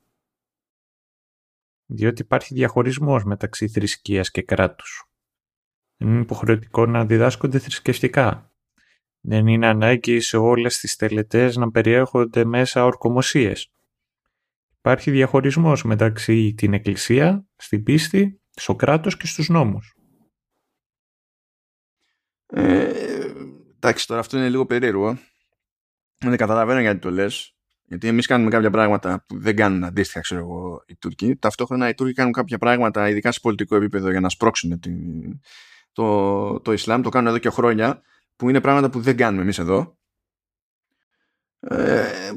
Διότι 1.85 2.21
υπάρχει 2.21 2.53
διαχωρισμός 2.53 3.23
μεταξύ 3.23 3.67
θρησκείας 3.67 4.31
και 4.31 4.41
κράτους. 4.41 5.03
Δεν 5.97 6.07
είναι 6.07 6.21
υποχρεωτικό 6.21 6.85
να 6.85 7.05
διδάσκονται 7.05 7.59
θρησκευτικά. 7.59 8.53
Δεν 9.19 9.47
είναι 9.47 9.67
ανάγκη 9.67 10.19
σε 10.19 10.37
όλες 10.37 10.77
τις 10.77 10.95
τελετές 10.95 11.55
να 11.55 11.71
περιέχονται 11.71 12.45
μέσα 12.45 12.85
ορκομοσίες. 12.85 13.71
Υπάρχει 14.77 15.11
διαχωρισμός 15.11 15.83
μεταξύ 15.83 16.53
την 16.53 16.73
εκκλησία, 16.73 17.47
στην 17.55 17.83
πίστη, 17.83 18.41
στο 18.49 18.75
κράτος 18.75 19.17
και 19.17 19.27
στους 19.27 19.49
νόμους. 19.49 19.95
Ε, 22.45 22.91
εντάξει, 23.75 24.07
τώρα 24.07 24.19
αυτό 24.19 24.37
είναι 24.37 24.49
λίγο 24.49 24.65
περίεργο. 24.65 25.17
Δεν 26.17 26.37
καταλαβαίνω 26.37 26.79
γιατί 26.79 26.99
το 26.99 27.11
λες. 27.11 27.53
Γιατί 27.89 28.07
εμείς 28.07 28.25
κάνουμε 28.25 28.49
κάποια 28.49 28.69
πράγματα 28.69 29.23
που 29.27 29.39
δεν 29.39 29.55
κάνουν 29.55 29.83
αντίστοιχα, 29.83 30.19
ξέρω 30.19 30.41
εγώ, 30.41 30.83
οι 30.87 30.95
Τούρκοι. 30.95 31.35
Ταυτόχρονα 31.35 31.89
οι 31.89 31.93
Τούρκοι 31.93 32.13
κάνουν 32.13 32.31
κάποια 32.31 32.57
πράγματα, 32.57 33.09
ειδικά 33.09 33.31
σε 33.31 33.39
πολιτικό 33.39 33.75
επίπεδο, 33.75 34.11
για 34.11 34.19
να 34.19 34.29
σπρώξουν 34.29 34.79
τη, 34.79 34.91
το, 35.91 36.59
το 36.59 36.73
Ισλάμ. 36.73 37.01
Το 37.01 37.09
κάνουν 37.09 37.27
εδώ 37.27 37.37
και 37.37 37.49
χρόνια, 37.49 38.01
που 38.35 38.49
είναι 38.49 38.61
πράγματα 38.61 38.89
που 38.89 38.99
δεν 38.99 39.17
κάνουμε 39.17 39.41
εμείς 39.41 39.57
εδώ. 39.57 39.97
Ε, 41.59 42.31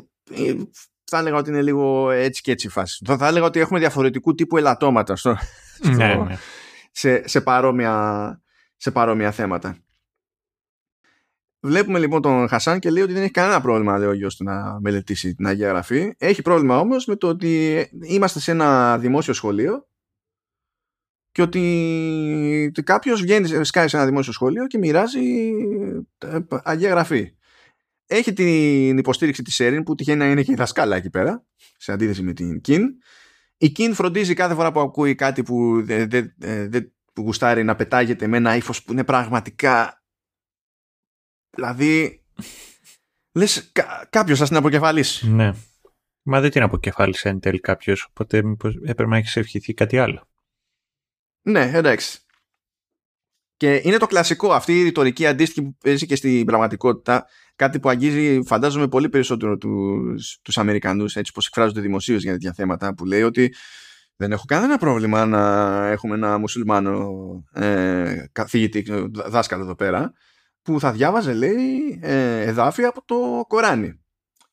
θα 1.05 1.19
έλεγα 1.19 1.37
ότι 1.37 1.51
είναι 1.51 1.63
λίγο 1.63 2.11
έτσι 2.11 2.43
και 2.43 2.51
έτσι 2.51 2.67
η 2.67 2.71
φάση. 2.71 3.05
Θα, 3.05 3.17
θα 3.17 3.27
έλεγα 3.27 3.47
ότι 3.47 3.61
έχουμε 3.61 3.79
διαφορετικού 3.79 4.35
τύπου 4.35 4.57
ελαττώματα 4.57 5.17
στο, 5.17 5.37
στο, 5.75 5.91
Ναι, 5.91 6.15
ναι. 6.15 6.39
σε, 6.93 7.29
σε, 7.29 7.41
παρόμοια, 7.41 8.41
σε 8.77 8.91
παρόμοια 8.91 9.31
θέματα. 9.31 9.77
Βλέπουμε 11.65 11.99
λοιπόν 11.99 12.23
τον 12.23 12.49
Χασάν 12.49 12.79
και 12.79 12.91
λέει 12.91 13.03
ότι 13.03 13.13
δεν 13.13 13.23
έχει 13.23 13.31
κανένα 13.31 13.61
πρόβλημα, 13.61 13.99
λέει 13.99 14.09
ο 14.09 14.13
γιος 14.13 14.37
του, 14.37 14.45
να 14.45 14.81
μελετήσει 14.81 15.35
την 15.35 15.47
Αγία 15.47 15.69
Γραφή. 15.69 16.15
Έχει 16.19 16.43
πρόβλημα 16.43 16.79
όμως 16.79 17.07
με 17.07 17.17
το 17.17 17.29
ότι 17.29 17.89
είμαστε 18.03 18.41
σε 18.41 18.51
ένα 18.51 18.99
δημόσιο 18.99 19.33
σχολείο 19.33 19.87
και 21.33 21.43
ότι 21.43 22.73
κάποιος 22.85 23.21
βγαίνει, 23.21 23.65
σκάει 23.65 23.89
σε 23.89 23.97
ένα 23.97 24.07
δημόσιο 24.07 24.33
σχολείο 24.33 24.67
και 24.67 24.79
μοιράζει 24.79 25.51
ε, 26.19 26.39
Αγία 26.49 26.91
Γραφή. 26.91 27.35
Έχει 28.07 28.33
την 28.33 28.99
υποστήριξη 28.99 29.43
της 29.43 29.61
Έριν 29.61 29.83
που 29.83 29.95
τυχαίνει 29.95 30.19
να 30.19 30.31
είναι 30.31 30.43
και 30.43 30.53
η 30.53 30.55
δασκάλα 30.55 30.97
εκεί 30.97 31.11
πέρα, 31.11 31.45
σε 31.77 31.93
αντίθεση 31.93 32.23
με 32.23 32.33
την 32.33 32.61
Κιν. 32.61 32.83
Η 33.57 33.71
Κιν 33.71 33.95
φροντίζει 33.95 34.35
κάθε 34.35 34.55
φορά 34.55 34.73
που 34.73 34.81
ακούει 34.81 35.15
κάτι 35.15 35.43
που 35.43 35.83
δεν 35.85 36.11
δε, 36.11 36.23
δε, 36.69 36.81
που 37.13 37.23
γουστάρει 37.23 37.65
να 37.65 37.77
πετάγεται 37.77 38.27
με 38.27 38.37
ένα 38.37 38.57
ύφος 38.57 38.83
που 38.83 38.93
είναι 38.93 39.05
πραγματικά 39.05 40.02
δηλαδή 41.57 42.23
λες 43.33 43.71
κα, 43.73 44.07
κάποιος 44.11 44.39
θα 44.39 44.47
την 44.47 44.57
αποκεφαλίσει. 44.57 45.31
Ναι. 45.31 45.53
Μα 46.23 46.41
δεν 46.41 46.51
την 46.51 46.63
αποκεφάλισε 46.63 47.29
εν 47.29 47.41
τέλει 47.41 47.61
κάποιος 47.61 48.07
οπότε 48.09 48.43
μήπως 48.43 48.75
έπρεπε 48.75 49.11
να 49.11 49.17
έχεις 49.17 49.37
ευχηθεί 49.37 49.75
κάτι 49.75 49.99
άλλο. 49.99 50.29
Ναι 51.43 51.71
εντάξει. 51.75 52.19
Και 53.57 53.81
είναι 53.85 53.97
το 53.97 54.07
κλασικό 54.07 54.53
αυτή 54.53 54.81
η 54.81 54.83
ρητορική 54.83 55.27
αντίστοιχη 55.27 55.63
που 55.63 55.77
παίζει 55.83 56.07
και 56.07 56.17
στην 56.17 56.45
πραγματικότητα 56.45 57.27
κάτι 57.57 57.81
που 57.81 57.89
αγγίζει 57.89 58.43
φαντάζομαι 58.43 58.89
πολύ 58.89 59.09
περισσότερο 59.09 59.57
τους, 59.57 60.39
τους 60.43 60.59
Αμερικανούς 60.59 61.17
έτσι 61.17 61.33
πως 61.33 61.47
εκφράζονται 61.47 61.81
δημοσίως 61.81 62.23
για 62.23 62.33
τέτοια 62.33 62.53
θέματα 62.53 62.95
που 62.95 63.05
λέει 63.05 63.23
ότι 63.23 63.55
δεν 64.17 64.33
έχω 64.33 64.45
κανένα 64.47 64.79
πρόβλημα 64.79 65.27
να 65.27 65.87
έχουμε 65.87 66.15
ένα 66.15 66.39
μουσουλμάνο 66.39 67.11
ε, 67.53 68.25
καθηγητή, 68.33 68.85
δάσκαλο 69.11 69.63
εδώ 69.63 69.75
πέρα, 69.75 70.13
που 70.63 70.81
θα 70.81 70.93
διάβαζε, 70.93 71.33
λέει, 71.33 71.99
ε, 72.03 72.41
εδάφια 72.41 72.89
από 72.89 73.05
το 73.05 73.45
Κοράνι. 73.49 74.01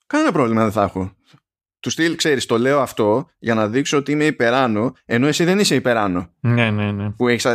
Κανένα 0.08 0.32
πρόβλημα 0.32 0.62
δεν 0.64 0.72
θα 0.72 0.84
έχω. 0.84 1.14
Του 1.80 1.90
στυλ, 1.90 2.16
ξέρεις, 2.16 2.46
το 2.46 2.58
λέω 2.58 2.80
αυτό 2.80 3.30
για 3.40 3.54
να 3.54 3.68
δείξω 3.68 3.98
ότι 3.98 4.12
είμαι 4.12 4.26
υπεράνω, 4.26 4.94
ενώ 5.06 5.28
εσύ 5.28 5.44
δεν 5.44 5.60
είσαι 5.60 5.76
υπεράνω. 5.76 6.34
Ναι, 6.40 6.72
ναι, 6.72 6.92
ναι. 6.92 7.10
Που 7.12 7.28
έχεις... 7.28 7.48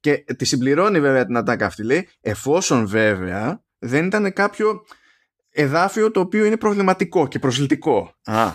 Και 0.00 0.24
τη 0.36 0.44
συμπληρώνει 0.44 1.00
βέβαια 1.00 1.26
την 1.26 1.36
ατάκα 1.36 1.66
αυτή, 1.66 1.84
λέει, 1.84 2.08
εφόσον 2.20 2.86
βέβαια 2.86 3.62
δεν 3.78 4.06
ήταν 4.06 4.32
κάποιο 4.32 4.84
εδάφιο 5.50 6.10
το 6.10 6.20
οποίο 6.20 6.44
είναι 6.44 6.56
προβληματικό 6.56 7.28
και 7.28 7.38
προσλητικό. 7.38 8.14
Α. 8.24 8.52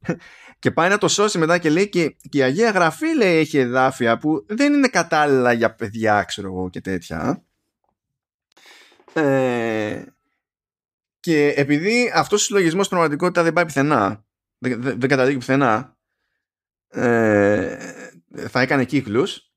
Και 0.58 0.70
πάει 0.70 0.88
να 0.88 0.98
το 0.98 1.08
σώσει 1.08 1.38
μετά 1.38 1.58
και 1.58 1.70
λέει 1.70 1.88
και, 1.88 2.16
και 2.28 2.38
η 2.38 2.42
Αγία 2.42 2.70
Γραφή 2.70 3.16
λέει 3.16 3.36
έχει 3.36 3.58
εδάφια 3.58 4.18
που 4.18 4.44
δεν 4.48 4.72
είναι 4.72 4.88
κατάλληλα 4.88 5.52
για 5.52 5.74
παιδιά 5.74 6.22
ξέρω 6.22 6.48
εγώ 6.48 6.70
και 6.70 6.80
τέτοια. 6.80 7.44
Ε, 9.14 10.02
και 11.20 11.52
επειδή 11.56 12.12
αυτός 12.14 12.40
ο 12.40 12.44
συλλογισμός 12.44 12.86
στην 12.86 12.96
πραγματικότητα 12.96 13.42
δεν 13.42 13.52
πάει 13.52 13.64
πουθενά, 13.64 14.24
δεν, 14.58 14.80
δεν 14.82 15.08
καταλήγει 15.08 15.36
πουθενά, 15.38 15.96
ε, 16.88 17.76
θα 18.48 18.60
έκανε 18.60 18.84
κύκλους, 18.84 19.52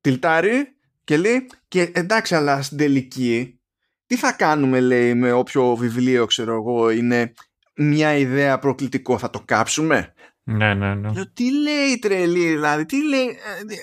τιλτάρει 0.00 0.76
και 1.04 1.16
λέει 1.16 1.50
και 1.68 1.90
εντάξει 1.94 2.34
αλλά 2.34 2.62
στην 2.62 2.78
τελική 2.78 3.60
τι 4.06 4.16
θα 4.16 4.32
κάνουμε 4.32 4.80
λέει 4.80 5.14
με 5.14 5.32
όποιο 5.32 5.76
βιβλίο 5.76 6.26
ξέρω 6.26 6.54
εγώ 6.54 6.90
είναι 6.90 7.32
μια 7.74 8.14
ιδέα 8.14 8.58
προκλητικό 8.58 9.18
θα 9.18 9.30
το 9.30 9.42
κάψουμε; 9.44 10.14
Ναι, 10.42 10.74
ναι, 10.74 10.94
ναι. 10.94 11.10
Λέω, 11.12 11.32
τι 11.32 11.52
λέει 11.52 11.98
τρελή, 11.98 12.46
δηλαδή, 12.46 12.86
τι 12.86 13.08
λέει. 13.08 13.26
Ε, 13.26 13.74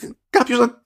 ε, 0.00 0.10
Κάποιος 0.30 0.58
να. 0.58 0.83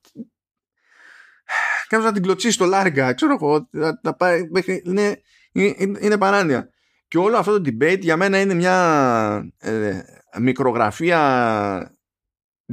Κάποιος 1.89 2.09
να 2.09 2.13
την 2.13 2.23
κλωτσίσει 2.23 2.55
στο 2.55 2.65
λάργα, 2.65 3.13
ξέρω 3.13 3.33
εγώ. 3.33 3.69
Να, 4.03 4.15
πάει 4.15 4.49
μέχρι. 4.51 4.83
Είναι, 4.85 5.21
είναι, 5.53 5.99
είναι 6.01 6.19
παράνοια. 6.19 6.71
Και 7.09 7.19
όλο 7.19 7.37
αυτό 7.37 7.61
το 7.61 7.71
debate 7.71 8.01
για 8.01 8.17
μένα 8.17 8.41
είναι 8.41 8.55
μια 8.55 9.53
ε, 9.59 10.01
μικρογραφία 10.39 11.97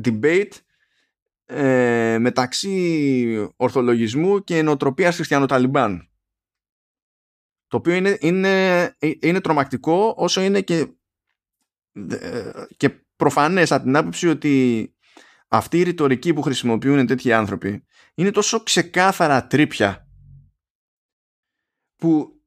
debate 0.04 0.52
ε, 1.46 2.18
μεταξύ 2.20 3.54
ορθολογισμού 3.56 4.44
και 4.44 4.62
νοοτροπίας 4.62 5.16
χριστιανοταλιμπάν. 5.16 6.10
Το 7.68 7.78
οποίο 7.78 7.94
είναι, 7.94 8.18
είναι, 8.20 8.96
είναι 9.20 9.42
τρομακτικό 9.42 10.14
όσο 10.18 10.42
είναι 10.42 10.62
και 10.62 10.88
και 12.78 12.90
προφανές 13.16 13.72
από 13.72 13.84
την 13.84 13.96
άποψη 13.96 14.28
ότι 14.28 14.94
αυτή 15.48 15.80
η 15.80 15.84
ρητορική 15.84 16.34
που 16.34 16.42
χρησιμοποιούν 16.42 17.06
τέτοιοι 17.06 17.34
άνθρωποι 17.34 17.86
είναι 18.16 18.32
τόσο 18.32 18.64
ξεκάθαρα 18.64 19.48
τρίπια 19.48 20.08
που 21.96 22.42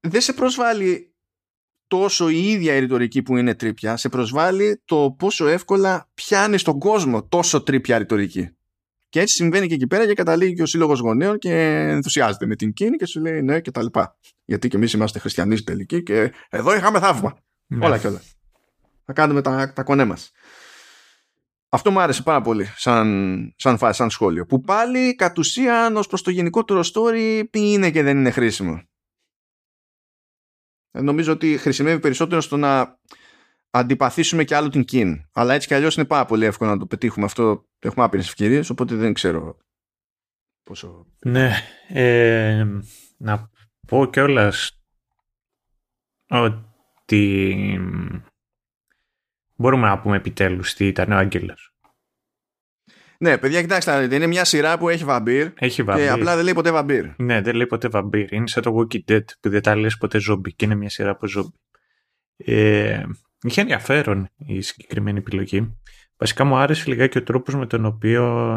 δεν 0.00 0.20
σε 0.20 0.32
προσβάλλει 0.32 1.14
τόσο 1.86 2.28
η 2.28 2.50
ίδια 2.50 2.74
η 2.74 2.78
ρητορική 2.78 3.22
που 3.22 3.36
είναι 3.36 3.54
τρίπια, 3.54 3.96
σε 3.96 4.08
προσβάλλει 4.08 4.82
το 4.84 5.14
πόσο 5.18 5.46
εύκολα 5.46 6.10
πιάνει 6.14 6.58
στον 6.58 6.78
κόσμο 6.78 7.26
τόσο 7.26 7.62
τρίπια 7.62 7.98
ρητορική. 7.98 8.56
Και 9.08 9.20
έτσι 9.20 9.34
συμβαίνει 9.34 9.66
και 9.66 9.74
εκεί 9.74 9.86
πέρα 9.86 10.06
και 10.06 10.14
καταλήγει 10.14 10.54
και 10.54 10.62
ο 10.62 10.66
σύλλογος 10.66 10.98
γονέων 10.98 11.38
και 11.38 11.54
ενθουσιάζεται 11.88 12.46
με 12.46 12.56
την 12.56 12.72
κίνη 12.72 12.96
και 12.96 13.06
σου 13.06 13.20
λέει 13.20 13.42
ναι 13.42 13.60
και 13.60 13.70
τα 13.70 13.82
λοιπά. 13.82 14.18
Γιατί 14.44 14.68
και 14.68 14.76
εμείς 14.76 14.92
είμαστε 14.92 15.18
χριστιανοί 15.18 15.60
τελικοί 15.60 16.02
και 16.02 16.32
εδώ 16.48 16.74
είχαμε 16.74 16.98
θαύμα. 16.98 17.38
Ναι. 17.66 17.86
Όλα 17.86 17.98
και 17.98 18.06
όλα 18.06 18.22
θα 19.04 19.12
κάνουμε 19.12 19.42
τα, 19.42 19.72
τα 19.72 19.82
κονέ 19.82 20.04
μας. 20.04 20.30
Αυτό 21.74 21.90
μου 21.90 22.00
άρεσε 22.00 22.22
πάρα 22.22 22.40
πολύ 22.40 22.64
σαν, 22.76 23.54
σαν 23.56 23.78
φάση, 23.78 23.96
σαν 23.96 24.10
σχόλιο. 24.10 24.46
Που 24.46 24.60
πάλι 24.60 25.14
κατ' 25.14 25.38
ουσίαν 25.38 25.96
ως 25.96 26.06
προς 26.06 26.22
το 26.22 26.30
γενικότερο 26.30 26.80
story 26.92 27.44
τι 27.50 27.72
είναι 27.72 27.90
και 27.90 28.02
δεν 28.02 28.18
είναι 28.18 28.30
χρήσιμο. 28.30 28.82
Ε, 30.90 31.00
νομίζω 31.00 31.32
ότι 31.32 31.58
χρησιμεύει 31.58 32.00
περισσότερο 32.00 32.40
στο 32.40 32.56
να 32.56 32.98
αντιπαθήσουμε 33.70 34.44
και 34.44 34.54
άλλο 34.54 34.68
την 34.68 34.84
kin. 34.92 35.20
Αλλά 35.32 35.54
έτσι 35.54 35.66
κι 35.66 35.74
αλλιώς 35.74 35.96
είναι 35.96 36.06
πάρα 36.06 36.24
πολύ 36.24 36.44
εύκολο 36.44 36.70
να 36.70 36.78
το 36.78 36.86
πετύχουμε 36.86 37.24
αυτό. 37.24 37.66
Έχουμε 37.78 38.04
άπειρες 38.04 38.28
ευκαιρίες, 38.28 38.70
οπότε 38.70 38.94
δεν 38.94 39.12
ξέρω 39.12 39.56
πόσο... 40.62 41.06
Ναι, 41.24 41.52
ε, 41.88 42.66
να 43.16 43.50
πω 43.86 44.06
κιόλας 44.06 44.82
ότι 46.28 47.54
μπορούμε 49.56 49.88
να 49.88 49.98
πούμε 49.98 50.16
επιτέλους 50.16 50.74
τι 50.74 50.86
ήταν 50.86 51.12
ο 51.12 51.16
Άγγελος. 51.16 51.72
Ναι, 53.18 53.38
παιδιά, 53.38 53.60
κοιτάξτε, 53.60 54.08
είναι 54.14 54.26
μια 54.26 54.44
σειρά 54.44 54.78
που 54.78 54.88
έχει 54.88 55.04
βαμπύρ. 55.04 55.52
Έχει 55.58 55.82
βαμπύρ. 55.82 56.02
Και 56.02 56.10
απλά 56.10 56.34
δεν 56.34 56.44
λέει 56.44 56.54
ποτέ 56.54 56.70
βαμπύρ. 56.70 57.06
Ναι, 57.16 57.40
δεν 57.40 57.54
λέει 57.54 57.66
ποτέ 57.66 57.88
βαμπύρ. 57.88 58.32
Είναι 58.32 58.48
σαν 58.48 58.62
το 58.62 58.76
Walking 58.78 59.10
Dead 59.10 59.24
που 59.40 59.48
δεν 59.48 59.62
τα 59.62 59.76
λες 59.76 59.96
ποτέ 59.96 60.18
ζόμπι 60.18 60.54
και 60.54 60.64
είναι 60.64 60.74
μια 60.74 60.88
σειρά 60.88 61.10
από 61.10 61.26
ζόμπι. 61.26 61.60
Ε, 62.36 63.02
είχε 63.42 63.60
ενδιαφέρον 63.60 64.28
η 64.36 64.60
συγκεκριμένη 64.60 65.18
επιλογή. 65.18 65.78
Βασικά 66.16 66.44
μου 66.44 66.56
άρεσε 66.56 66.84
λιγάκι 66.90 67.18
ο 67.18 67.22
τρόπος 67.22 67.54
με 67.54 67.66
τον 67.66 67.84
οποίο 67.84 68.54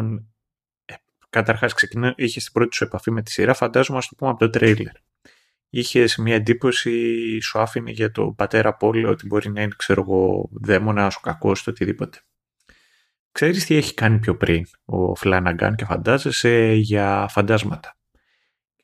ε, 0.84 0.94
καταρχάς 1.30 1.72
ξεκινά, 1.72 2.14
είχες 2.16 2.42
στην 2.42 2.54
πρώτη 2.54 2.76
σου 2.76 2.84
επαφή 2.84 3.10
με 3.10 3.22
τη 3.22 3.30
σειρά, 3.30 3.54
φαντάζομαι 3.54 3.98
ας 3.98 4.08
το 4.08 4.14
πούμε 4.14 4.30
από 4.30 4.38
το 4.38 4.50
τρέιλερ 4.50 4.92
είχες 5.70 6.16
μια 6.16 6.34
εντύπωση, 6.34 7.40
σου 7.40 7.58
άφηνε 7.58 7.90
για 7.90 8.10
το 8.10 8.32
πατέρα 8.36 8.74
Πόλο 8.74 9.10
ότι 9.10 9.26
μπορεί 9.26 9.50
να 9.50 9.62
είναι, 9.62 9.74
ξέρω 9.76 10.02
εγώ, 10.02 10.48
δαίμονας, 10.52 11.16
ο 11.16 11.20
κακός, 11.20 11.62
το 11.62 11.70
οτιδήποτε. 11.70 12.20
Ξέρεις 13.32 13.66
τι 13.66 13.74
έχει 13.74 13.94
κάνει 13.94 14.18
πιο 14.18 14.36
πριν 14.36 14.64
ο 14.84 15.14
Φλάναγκαν 15.14 15.74
και 15.74 15.84
φαντάζεσαι 15.84 16.72
για 16.72 17.26
φαντάσματα. 17.30 17.96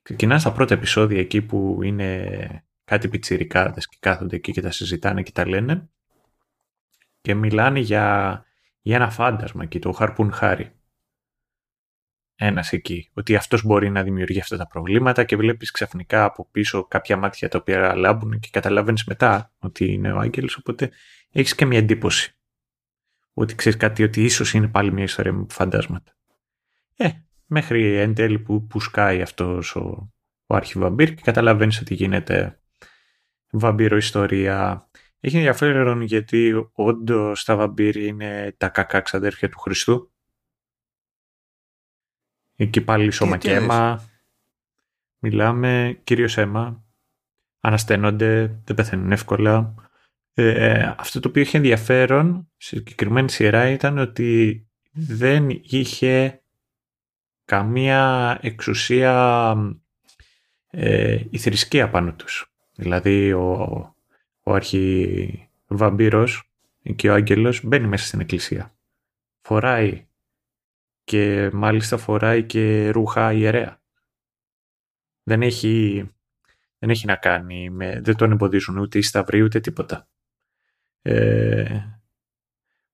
Ξεκινάς 0.03 0.41
στα 0.41 0.53
πρώτα 0.53 0.75
επεισόδια 0.75 1.21
εκεί 1.21 1.43
που 1.43 1.79
είναι 1.83 2.65
κάτι 2.85 3.09
πιτσιρικάδες 3.09 3.89
και 3.89 3.97
κάθονται 4.01 4.37
εκεί 4.37 4.53
και 4.53 4.61
τα 4.61 4.71
συζητάνε 4.71 5.23
και 5.23 5.33
τα 5.33 5.49
λένε 5.49 5.89
και 7.21 7.35
μιλάνε 7.35 7.79
για, 7.79 8.45
για 8.81 8.97
ένα 8.97 9.11
φάντασμα 9.11 9.63
εκεί, 9.63 9.79
το 9.79 9.93
Χαρπούν 9.93 10.33
Χάρι 10.33 10.73
ένας 12.45 12.73
εκεί, 12.73 13.11
ότι 13.15 13.37
αυτός 13.37 13.65
μπορεί 13.65 13.91
να 13.91 14.03
δημιουργεί 14.03 14.41
αυτά 14.41 14.57
τα 14.57 14.67
προβλήματα 14.67 15.25
και 15.25 15.37
βλέπεις 15.37 15.71
ξαφνικά 15.71 16.25
από 16.25 16.49
πίσω 16.51 16.85
κάποια 16.85 17.17
μάτια 17.17 17.49
τα 17.49 17.59
οποία 17.59 17.95
λάμπουν 17.95 18.39
και 18.39 18.49
καταλαβαίνεις 18.53 19.05
μετά 19.05 19.53
ότι 19.59 19.93
είναι 19.93 20.13
ο 20.13 20.19
άγγελος, 20.19 20.57
οπότε 20.57 20.91
έχεις 21.31 21.55
και 21.55 21.67
μια 21.67 21.79
εντύπωση 21.79 22.37
ότι 23.35 23.55
ξέρεις 23.55 23.79
κάτι, 23.79 24.03
ότι 24.03 24.25
ίσως 24.25 24.53
είναι 24.53 24.69
πάλι 24.69 24.93
μια 24.93 25.05
ιστορία 25.05 25.33
με 25.33 25.47
φαντάσματα. 25.49 26.13
Ε, 26.97 27.09
μέχρι 27.47 27.97
εν 27.97 28.15
τέλει 28.15 28.39
που, 28.39 28.67
που 28.67 28.81
σκάει 28.81 29.23
αυτός 29.23 29.77
ο, 29.77 30.13
ο 30.47 30.55
αρχιβαμπύρ 30.55 31.15
και 31.15 31.23
καταλαβαίνεις 31.25 31.81
ότι 31.81 31.95
γίνεται 31.95 32.61
βαμπύρο 33.51 33.97
ιστορία. 33.97 34.89
Έχει 35.21 35.37
ενδιαφέρον 35.37 36.01
γιατί 36.01 36.71
όντως 36.73 37.45
τα 37.45 37.57
βαμπύρ 37.57 37.97
είναι 37.97 38.55
τα 38.57 38.69
κακά 38.69 39.01
ξαδέρφια 39.01 39.49
του 39.49 39.59
Χριστού 39.59 40.12
Εκεί 42.63 42.81
πάλι 42.81 43.11
σώμα 43.11 43.37
και 43.37 43.53
αίμα. 43.53 44.05
Μιλάμε 45.19 46.01
κυρίως 46.05 46.39
αίμα. 46.39 46.85
Ανασταίνονται, 47.61 48.61
δεν 48.65 48.77
πεθαίνουν 48.77 49.13
εύκολα. 49.13 49.75
Ε, 50.35 50.49
ε, 50.49 50.95
αυτό 50.99 51.21
το 51.21 51.29
οποίο 51.29 51.43
είχε 51.43 51.57
ενδιαφέρον 51.57 52.51
σε 52.57 52.77
συγκεκριμένη 52.77 53.31
σειρά 53.31 53.69
ήταν 53.69 53.99
ότι 53.99 54.63
δεν 54.93 55.49
είχε 55.63 56.43
καμία 57.45 58.39
εξουσία 58.43 59.57
ε, 60.71 61.21
η 61.31 61.39
θρησκεία 61.39 61.91
πάνω 61.91 62.13
τους. 62.13 62.53
Δηλαδή 62.75 63.33
ο, 63.33 63.51
ο 64.43 64.53
αρχιβαμπύρος 64.53 66.53
και 66.97 67.11
ο 67.11 67.15
άγγελος 67.15 67.65
μπαίνει 67.65 67.87
μέσα 67.87 68.07
στην 68.07 68.21
εκκλησία. 68.21 68.75
Φοράει 69.41 70.07
και 71.05 71.51
μάλιστα 71.53 71.97
φοράει 71.97 72.45
και 72.45 72.91
ρούχα 72.91 73.33
ιερέα. 73.33 73.83
Δεν 75.23 75.43
έχει, 75.43 76.09
δεν 76.79 76.91
έχει 76.91 77.07
να 77.07 77.17
κάνει, 77.17 77.71
με, 77.71 78.01
δεν 78.01 78.17
τον 78.17 78.31
εμποδίζουν 78.33 78.79
ούτε 78.79 78.99
οι 78.99 79.03
σταυροί 79.03 79.43
ούτε 79.43 79.61
τίποτα. 79.61 80.09
Ε, 81.03 81.81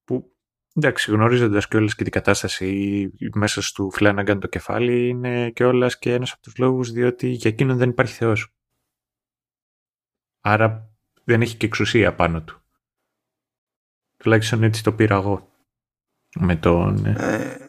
που 0.05 0.36
εντάξει 0.74 1.10
γνωρίζοντας 1.10 1.68
και 1.68 1.76
όλες 1.76 1.94
και 1.94 2.02
την 2.02 2.12
κατάσταση 2.12 3.10
μέσα 3.35 3.62
στο 3.62 3.90
Φλάναγκαν 3.90 4.40
το 4.40 4.47
κεφάλι 4.47 5.09
είναι 5.09 5.51
και 5.51 5.64
όλας 5.64 5.98
και 5.98 6.12
ένας 6.12 6.32
από 6.32 6.43
τους 6.43 6.56
λόγους 6.56 6.90
διότι 6.90 7.28
για 7.28 7.51
εκείνον 7.51 7.76
δεν 7.76 7.90
υπάρχει 7.90 8.14
Θεός. 8.14 8.52
Άρα 10.40 10.97
δεν 11.24 11.40
έχει 11.40 11.56
και 11.56 11.66
εξουσία 11.66 12.14
πάνω 12.14 12.43
του. 12.43 12.62
Τουλάχιστον 14.16 14.62
έτσι 14.62 14.82
το 14.82 14.93
πήρα 14.93 15.14
εγώ. 15.14 15.52
Με 16.40 16.56
τον... 16.56 17.06
Ε, 17.06 17.14
ε 17.18 17.67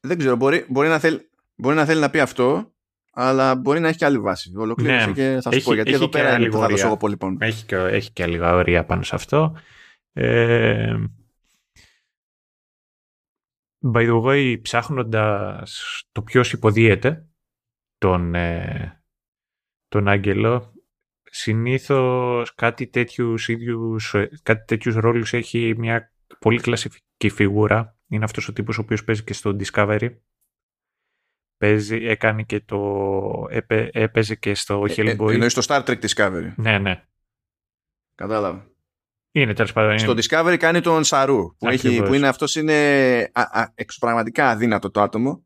δεν 0.00 0.18
ξέρω, 0.18 0.36
μπορεί, 0.36 0.64
μπορεί, 0.68 0.88
να 0.88 0.98
θέλει, 0.98 1.30
μπορεί 1.54 1.76
να 1.76 1.84
θέλει 1.84 2.00
να 2.00 2.10
πει 2.10 2.20
αυτό, 2.20 2.72
αλλά 3.12 3.54
μπορεί 3.54 3.80
να 3.80 3.88
έχει 3.88 3.98
και 3.98 4.04
άλλη 4.04 4.18
βάση. 4.18 4.52
Ολοκλήρωσε 4.56 5.06
ναι, 5.06 5.12
και 5.12 5.38
θα 5.42 5.52
σου 5.52 5.62
πω 5.62 5.74
γιατί 5.74 5.92
εδώ 5.92 6.08
πέρα 6.08 6.38
είναι 6.38 6.50
θα 6.50 6.68
δώσω 6.68 6.86
εγώ 6.86 6.96
πολύ 6.96 7.16
πόνο. 7.16 7.36
Έχει 7.40 7.64
και, 7.64 7.76
έχει 7.76 8.12
και 8.12 8.26
λίγα 8.26 8.54
όρια 8.54 8.84
πάνω 8.84 9.02
σε 9.02 9.14
αυτό. 9.14 9.56
Ε, 10.12 10.94
by 13.94 14.10
the 14.10 14.22
way, 14.22 14.58
ψάχνοντας 14.62 16.02
το 16.12 16.22
ποιος 16.22 16.52
υποδίεται 16.52 17.28
τον, 17.98 18.34
ε, 18.34 19.02
τον 19.88 20.08
Άγγελο, 20.08 20.72
συνήθως 21.22 22.54
κάτι 22.54 22.86
τέτοιους, 22.86 23.48
ίδιους, 23.48 24.14
ε, 24.14 24.30
κάτι 24.42 24.64
τέτοιους 24.64 24.94
ρόλους 24.94 25.32
έχει 25.32 25.74
μια 25.78 26.12
πολύ 26.38 26.60
κλασική 26.60 27.28
φιγούρα. 27.28 27.99
Είναι 28.10 28.24
αυτός 28.24 28.48
ο 28.48 28.52
τύπος 28.52 28.78
ο 28.78 28.80
οποίος 28.80 29.04
παίζει 29.04 29.24
και 29.24 29.32
στο 29.32 29.56
Discovery. 29.58 30.16
Παίζει, 31.56 31.96
έκανε 31.96 32.42
και 32.42 32.60
το, 32.60 33.46
έπαιζε 33.92 34.34
και 34.34 34.54
στο 34.54 34.84
ε, 34.88 34.92
Hellboy. 34.96 35.28
Ε, 35.28 35.32
εννοείς 35.32 35.52
στο 35.52 35.62
Star 35.66 35.84
Trek 35.84 36.00
Discovery. 36.00 36.52
Ναι, 36.56 36.78
ναι. 36.78 37.04
Κατάλαβα. 38.14 38.70
Είναι 39.32 39.52
τέλος 39.52 39.72
πάντων. 39.72 39.98
Στο 39.98 40.12
Discovery 40.12 40.56
κάνει 40.58 40.80
τον 40.80 41.04
Σαρού. 41.04 41.56
Που, 41.56 41.68
έχει, 41.68 42.02
που 42.02 42.14
είναι 42.14 42.28
αυτός 42.28 42.54
είναι 42.54 42.74
α, 43.32 43.60
α, 43.60 43.72
εξωπραγματικά 43.74 44.48
αδύνατο 44.48 44.90
το 44.90 45.00
άτομο. 45.00 45.44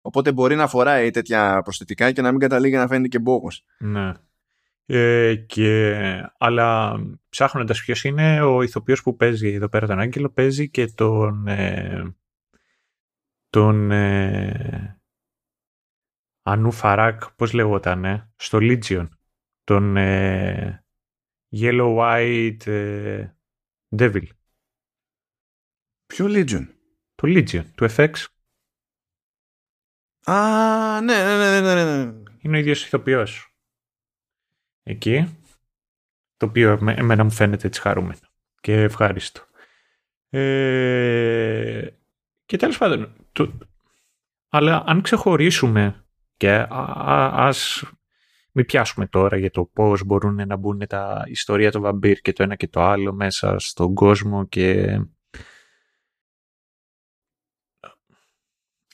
Οπότε 0.00 0.32
μπορεί 0.32 0.56
να 0.56 0.66
φοράει 0.68 1.10
τέτοια 1.10 1.62
προσθετικά 1.62 2.12
και 2.12 2.22
να 2.22 2.30
μην 2.30 2.40
καταλήγει 2.40 2.74
να 2.74 2.86
φαίνεται 2.86 3.08
και 3.08 3.18
μπόκος. 3.18 3.64
Ναι. 3.78 4.12
Ε, 4.86 5.34
και, 5.34 5.94
αλλά 6.38 6.96
ψάχνοντας 7.28 7.80
ποιος 7.80 8.04
είναι 8.04 8.42
ο 8.42 8.62
ηθοποιός 8.62 9.02
που 9.02 9.16
παίζει 9.16 9.52
εδώ 9.52 9.68
πέρα 9.68 9.86
τον 9.86 9.98
Άγγελο 9.98 10.30
παίζει 10.30 10.70
και 10.70 10.86
τον 10.86 11.46
ε, 11.46 12.16
τον 13.48 13.90
ε, 13.90 15.00
Ανού 16.42 16.72
Φαράκ 16.72 17.32
πώς 17.32 17.52
λεγόταν 17.52 18.32
στο 18.36 18.58
Legion 18.60 19.08
τον 19.64 19.96
ε, 19.96 20.84
Yellow 21.56 21.96
White 21.96 22.66
ε, 22.66 23.28
Devil 23.98 24.26
Ποιο 26.06 26.26
Legion? 26.28 26.66
Το 27.14 27.28
Legion, 27.28 27.64
του 27.74 27.86
FX 27.96 28.12
Α, 30.26 31.00
ναι, 31.00 31.22
ναι, 31.22 31.36
ναι, 31.36 31.60
ναι, 31.60 31.74
ναι. 31.74 32.04
ναι. 32.04 32.22
Είναι 32.38 32.56
ο 32.56 32.60
ίδιος 32.60 32.84
ηθοποιός 32.86 33.53
εκεί, 34.84 35.38
το 36.36 36.46
οποίο 36.46 36.78
εμένα 36.96 37.24
μου 37.24 37.30
φαίνεται 37.30 37.66
έτσι 37.66 37.80
χαρούμενο 37.80 38.20
και 38.60 38.72
ευχάριστο. 38.72 39.40
Ε, 40.28 41.88
και 42.44 42.56
τέλος 42.56 42.78
πάντων, 42.78 43.16
το, 43.32 43.58
αλλά 44.48 44.82
αν 44.86 45.02
ξεχωρίσουμε 45.02 46.06
και 46.36 46.50
α, 46.50 46.66
α, 46.68 47.46
ας 47.46 47.84
μην 48.52 48.64
πιάσουμε 48.64 49.06
τώρα 49.06 49.36
για 49.36 49.50
το 49.50 49.64
πώς 49.64 50.04
μπορούν 50.04 50.46
να 50.46 50.56
μπουν 50.56 50.86
τα 50.86 51.24
ιστορία 51.26 51.70
των 51.70 51.82
βαμπύρ 51.82 52.20
και 52.20 52.32
το 52.32 52.42
ένα 52.42 52.56
και 52.56 52.68
το 52.68 52.80
άλλο 52.80 53.12
μέσα 53.12 53.58
στον 53.58 53.94
κόσμο 53.94 54.46
και 54.46 54.98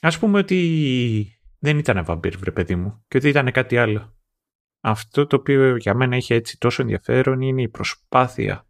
ας 0.01 0.19
πούμε 0.19 0.37
ότι 0.37 1.39
δεν 1.59 1.77
ήταν 1.77 2.05
βαμπύρ 2.05 2.37
βρε 2.37 2.51
παιδί 2.51 2.75
μου 2.75 3.03
και 3.07 3.17
ότι 3.17 3.27
ήταν 3.27 3.51
κάτι 3.51 3.77
άλλο 3.77 4.20
αυτό 4.81 5.27
το 5.27 5.35
οποίο 5.35 5.75
για 5.75 5.93
μένα 5.93 6.15
έχει 6.15 6.33
έτσι 6.33 6.57
τόσο 6.57 6.81
ενδιαφέρον 6.81 7.41
είναι 7.41 7.61
η 7.61 7.69
προσπάθεια 7.69 8.67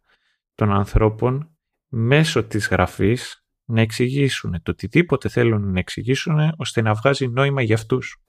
των 0.54 0.72
ανθρώπων 0.72 1.50
μέσω 1.88 2.44
της 2.44 2.68
γραφής 2.68 3.44
να 3.64 3.80
εξηγήσουν 3.80 4.62
το 4.62 4.70
οτιδήποτε 4.70 5.28
θέλουν 5.28 5.72
να 5.72 5.78
εξηγήσουν 5.78 6.54
ώστε 6.56 6.82
να 6.82 6.94
βγάζει 6.94 7.28
νόημα 7.28 7.62
για 7.62 7.74
αυτούς. 7.74 8.22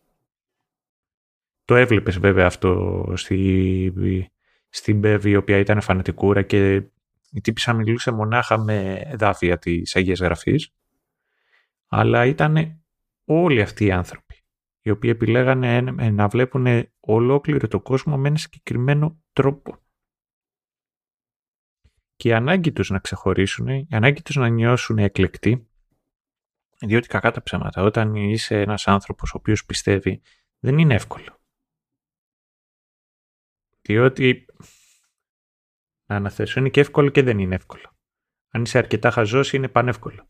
Το 1.65 1.75
έβλεπες 1.75 2.19
βέβαια 2.19 2.45
αυτό 2.45 3.03
στη, 3.15 3.93
στην 4.69 4.99
Μπέβη 4.99 5.29
η 5.29 5.35
οποία 5.35 5.57
ήταν 5.57 5.81
φανατικούρα 5.81 6.41
και 6.41 6.75
η 7.31 7.41
τύπησα 7.41 7.73
μιλούσε 7.73 8.11
μονάχα 8.11 8.57
με 8.57 9.01
δάφια 9.15 9.57
της 9.57 9.95
Αγίας 9.95 10.19
Γραφής 10.19 10.73
αλλά 11.87 12.25
ήταν 12.25 12.83
όλοι 13.25 13.61
αυτοί 13.61 13.85
οι 13.85 13.91
άνθρωποι 13.91 14.32
οι 14.85 14.89
οποίοι 14.89 15.11
επιλέγανε 15.13 15.81
να 16.11 16.27
βλέπουν 16.27 16.87
ολόκληρο 16.99 17.67
το 17.67 17.81
κόσμο 17.81 18.17
με 18.17 18.27
ένα 18.27 18.37
συγκεκριμένο 18.37 19.23
τρόπο. 19.33 19.77
Και 22.15 22.29
η 22.29 22.33
ανάγκη 22.33 22.71
τους 22.71 22.89
να 22.89 22.99
ξεχωρίσουν, 22.99 23.67
η 23.67 23.87
ανάγκη 23.91 24.21
τους 24.21 24.35
να 24.35 24.47
νιώσουν 24.47 24.97
εκλεκτοί, 24.97 25.67
διότι 26.79 27.07
κακά 27.07 27.31
τα 27.31 27.43
ψέματα, 27.43 27.81
όταν 27.81 28.15
είσαι 28.15 28.61
ένας 28.61 28.87
άνθρωπος 28.87 29.33
ο 29.33 29.37
οποίος 29.37 29.65
πιστεύει, 29.65 30.21
δεν 30.59 30.77
είναι 30.77 30.93
εύκολο. 30.93 31.41
Διότι, 33.81 34.45
να 36.05 36.15
αναθέσω, 36.15 36.59
είναι 36.59 36.69
και 36.69 36.79
εύκολο 36.79 37.09
και 37.09 37.23
δεν 37.23 37.39
είναι 37.39 37.55
εύκολο. 37.55 37.97
Αν 38.49 38.61
είσαι 38.61 38.77
αρκετά 38.77 39.11
χαζός, 39.11 39.53
είναι 39.53 39.67
πανεύκολο. 39.67 40.27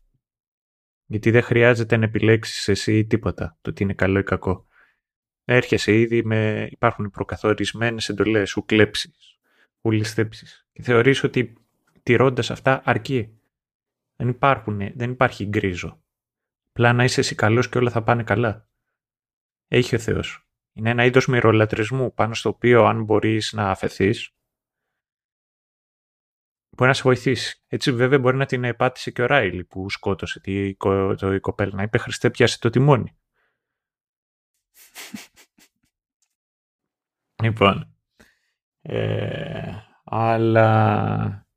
Γιατί 1.06 1.30
δεν 1.30 1.42
χρειάζεται 1.42 1.96
να 1.96 2.04
επιλέξεις 2.04 2.68
εσύ 2.68 3.04
τίποτα, 3.04 3.58
το 3.60 3.72
τι 3.72 3.82
είναι 3.82 3.94
καλό 3.94 4.18
ή 4.18 4.22
κακό. 4.22 4.66
Έρχεσαι 5.44 5.98
ήδη 5.98 6.24
με, 6.24 6.68
υπάρχουν 6.70 7.10
προκαθορισμένες 7.10 8.08
εντολές, 8.08 8.50
σου 8.50 8.64
κλέψεις, 8.64 9.38
σου 9.80 9.90
ληστέψεις. 9.90 10.66
Και 10.72 10.82
θεωρείς 10.82 11.22
ότι 11.22 11.54
τηρώντας 12.02 12.50
αυτά 12.50 12.82
αρκεί. 12.84 13.38
Δεν, 14.16 14.28
υπάρχουν, 14.28 14.78
δεν 14.94 15.10
υπάρχει 15.10 15.44
γκρίζο. 15.46 16.02
Απλά 16.68 16.92
να 16.92 17.04
είσαι 17.04 17.20
εσύ 17.20 17.34
καλός 17.34 17.68
και 17.68 17.78
όλα 17.78 17.90
θα 17.90 18.02
πάνε 18.02 18.22
καλά. 18.22 18.68
Έχει 19.68 19.94
ο 19.94 19.98
Θεός. 19.98 20.48
Είναι 20.72 20.90
ένα 20.90 21.04
είδος 21.04 21.26
μυρολατρισμού 21.26 22.14
πάνω 22.14 22.34
στο 22.34 22.48
οποίο 22.48 22.84
αν 22.84 23.04
μπορείς 23.04 23.52
να 23.52 23.70
αφαιθείς 23.70 24.34
μπορεί 26.76 26.90
να 26.90 26.92
σε 26.92 27.02
βοηθήσει. 27.02 27.62
Έτσι 27.66 27.92
βέβαια 27.92 28.18
μπορεί 28.18 28.36
να 28.36 28.46
την 28.46 28.64
επάτησε 28.64 29.10
και 29.10 29.22
ο 29.22 29.26
Ράιλι 29.26 29.64
που 29.64 29.90
σκότωσε 29.90 30.40
τη, 30.40 30.76
το, 31.16 31.34
η 31.34 31.40
κοπέλα. 31.40 31.74
Να 31.74 31.82
είπε 31.82 31.98
Χριστέ 31.98 32.30
πιάσε 32.30 32.58
το 32.58 32.70
τιμόνι. 32.70 33.16
λοιπόν. 37.42 37.94
Ε, 38.80 39.72
αλλά 40.04 41.48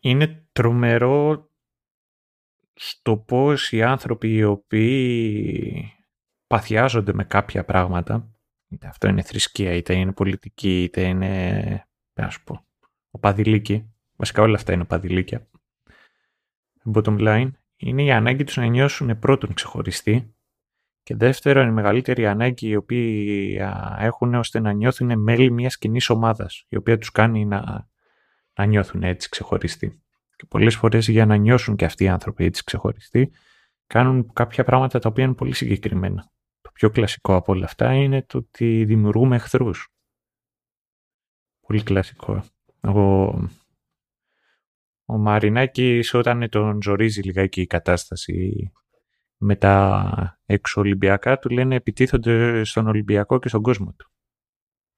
είναι 0.00 0.48
τρομερό 0.52 1.50
στο 2.74 3.16
πώς 3.16 3.72
οι 3.72 3.82
άνθρωποι 3.82 4.34
οι 4.34 4.44
οποίοι 4.44 5.92
παθιάζονται 6.46 7.12
με 7.12 7.24
κάποια 7.24 7.64
πράγματα 7.64 8.36
είτε 8.68 8.86
αυτό 8.86 9.08
είναι 9.08 9.22
θρησκεία, 9.22 9.72
είτε 9.72 9.94
είναι 9.94 10.12
πολιτική, 10.12 10.82
είτε 10.82 11.02
είναι 11.02 11.85
να 12.22 12.30
σου 12.30 12.44
πω, 12.44 12.66
οπαδηλίκη, 13.10 13.94
βασικά 14.16 14.42
όλα 14.42 14.54
αυτά 14.54 14.72
είναι 14.72 14.82
οπαδηλίκια, 14.82 15.48
bottom 16.94 17.18
line, 17.18 17.50
είναι 17.76 18.02
η 18.02 18.10
ανάγκη 18.10 18.44
τους 18.44 18.56
να 18.56 18.66
νιώσουν 18.66 19.18
πρώτον 19.18 19.54
ξεχωριστοί 19.54 20.34
και 21.02 21.16
δεύτερον 21.16 21.68
η 21.68 21.72
μεγαλύτερη 21.72 22.26
ανάγκη 22.26 22.68
οι 22.68 22.76
οποίοι 22.76 23.58
έχουν 23.98 24.34
ώστε 24.34 24.60
να 24.60 24.72
νιώθουν 24.72 25.18
μέλη 25.18 25.50
μιας 25.50 25.78
κοινής 25.78 26.10
ομάδας, 26.10 26.64
η 26.68 26.76
οποία 26.76 26.98
τους 26.98 27.10
κάνει 27.10 27.44
να, 27.44 27.88
να 28.54 28.64
νιώθουν 28.64 29.02
έτσι 29.02 29.28
ξεχωριστοί. 29.28 30.02
Και 30.36 30.46
πολλές 30.48 30.76
φορές 30.76 31.08
για 31.08 31.26
να 31.26 31.36
νιώσουν 31.36 31.76
και 31.76 31.84
αυτοί 31.84 32.04
οι 32.04 32.08
άνθρωποι 32.08 32.44
έτσι 32.44 32.64
ξεχωριστοί, 32.64 33.30
κάνουν 33.86 34.32
κάποια 34.32 34.64
πράγματα 34.64 34.98
τα 34.98 35.08
οποία 35.08 35.24
είναι 35.24 35.34
πολύ 35.34 35.54
συγκεκριμένα. 35.54 36.30
Το 36.60 36.70
πιο 36.72 36.90
κλασικό 36.90 37.34
από 37.34 37.52
όλα 37.52 37.64
αυτά 37.64 37.92
είναι 37.92 38.22
το 38.22 38.38
ότι 38.38 38.84
δημιουργούμε 38.84 39.36
εχθρούς. 39.36 39.95
Πολύ 41.66 41.82
κλασικό. 41.82 42.44
Ο, 42.80 43.00
ο 45.04 45.18
Μαρινάκης 45.18 46.14
όταν 46.14 46.48
τον 46.48 46.82
ζορίζει 46.82 47.20
λιγάκι 47.20 47.60
η 47.60 47.66
κατάσταση 47.66 48.70
με 49.36 49.56
τα 49.56 50.40
εξωολυμπιακά 50.46 51.38
του 51.38 51.48
λένε 51.48 51.74
επιτίθονται 51.74 52.64
στον 52.64 52.86
Ολυμπιακό 52.86 53.38
και 53.38 53.48
στον 53.48 53.62
κόσμο 53.62 53.92
του. 53.92 54.10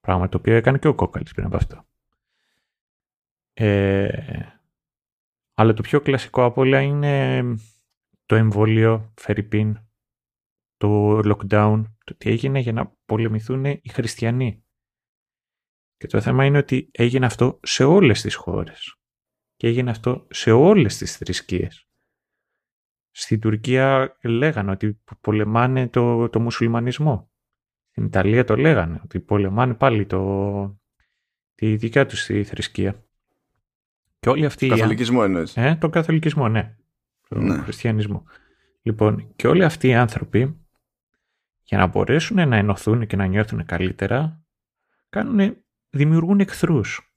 Πράγμα 0.00 0.28
το 0.28 0.38
οποίο 0.38 0.54
έκανε 0.54 0.78
και 0.78 0.88
ο 0.88 0.94
Κόκαλης 0.94 1.32
πριν 1.32 1.46
από 1.46 1.56
αυτό. 1.56 1.86
Ε, 3.52 4.08
αλλά 5.54 5.72
το 5.72 5.82
πιο 5.82 6.00
κλασικό 6.00 6.44
από 6.44 6.60
όλα 6.60 6.80
είναι 6.80 7.42
το 8.26 8.34
εμβόλιο 8.34 9.12
Φερρυπίν, 9.16 9.78
το 10.76 11.18
lockdown, 11.18 11.82
το 12.04 12.14
τι 12.16 12.30
έγινε 12.30 12.58
για 12.58 12.72
να 12.72 12.96
πολεμηθούν 13.04 13.64
οι 13.64 13.88
χριστιανοί. 13.88 14.62
Και 15.98 16.06
το 16.06 16.20
θέμα 16.20 16.44
είναι 16.44 16.58
ότι 16.58 16.88
έγινε 16.92 17.26
αυτό 17.26 17.60
σε 17.62 17.84
όλες 17.84 18.20
τις 18.20 18.34
χώρες. 18.34 18.96
Και 19.56 19.66
έγινε 19.66 19.90
αυτό 19.90 20.26
σε 20.30 20.50
όλες 20.50 20.96
τις 20.96 21.16
θρησκείες. 21.16 21.88
Στην 23.10 23.40
Τουρκία 23.40 24.16
λέγανε 24.22 24.70
ότι 24.70 25.00
πολεμάνε 25.20 25.88
το, 25.88 26.28
το 26.28 26.40
μουσουλμανισμό. 26.40 27.30
Στην 27.90 28.04
Ιταλία 28.04 28.44
το 28.44 28.56
λέγανε 28.56 29.00
ότι 29.04 29.20
πολεμάνε 29.20 29.74
πάλι 29.74 30.06
το, 30.06 30.80
τη 31.54 31.76
δικιά 31.76 32.06
τους 32.06 32.24
τη 32.24 32.44
θρησκεία. 32.44 33.04
Και 34.18 34.28
όλοι 34.28 34.44
αυτοί... 34.44 34.68
Καθολικισμό 34.68 35.20
εννοείς. 35.24 35.56
Ε, 35.56 35.76
τον 35.80 35.90
καθολικισμό, 35.90 36.48
ναι. 36.48 36.76
Τον 37.28 37.44
ναι. 37.44 37.58
χριστιανισμό. 37.58 38.24
Λοιπόν, 38.82 39.32
και 39.36 39.48
όλοι 39.48 39.64
αυτοί 39.64 39.88
οι 39.88 39.94
άνθρωποι 39.94 40.66
για 41.62 41.78
να 41.78 41.86
μπορέσουν 41.86 42.48
να 42.48 42.56
ενωθούν 42.56 43.06
και 43.06 43.16
να 43.16 43.26
νιώθουν 43.26 43.64
καλύτερα, 43.64 44.44
κάνουν, 45.08 45.64
δημιουργούν 45.90 46.40
εχθρούς. 46.40 47.12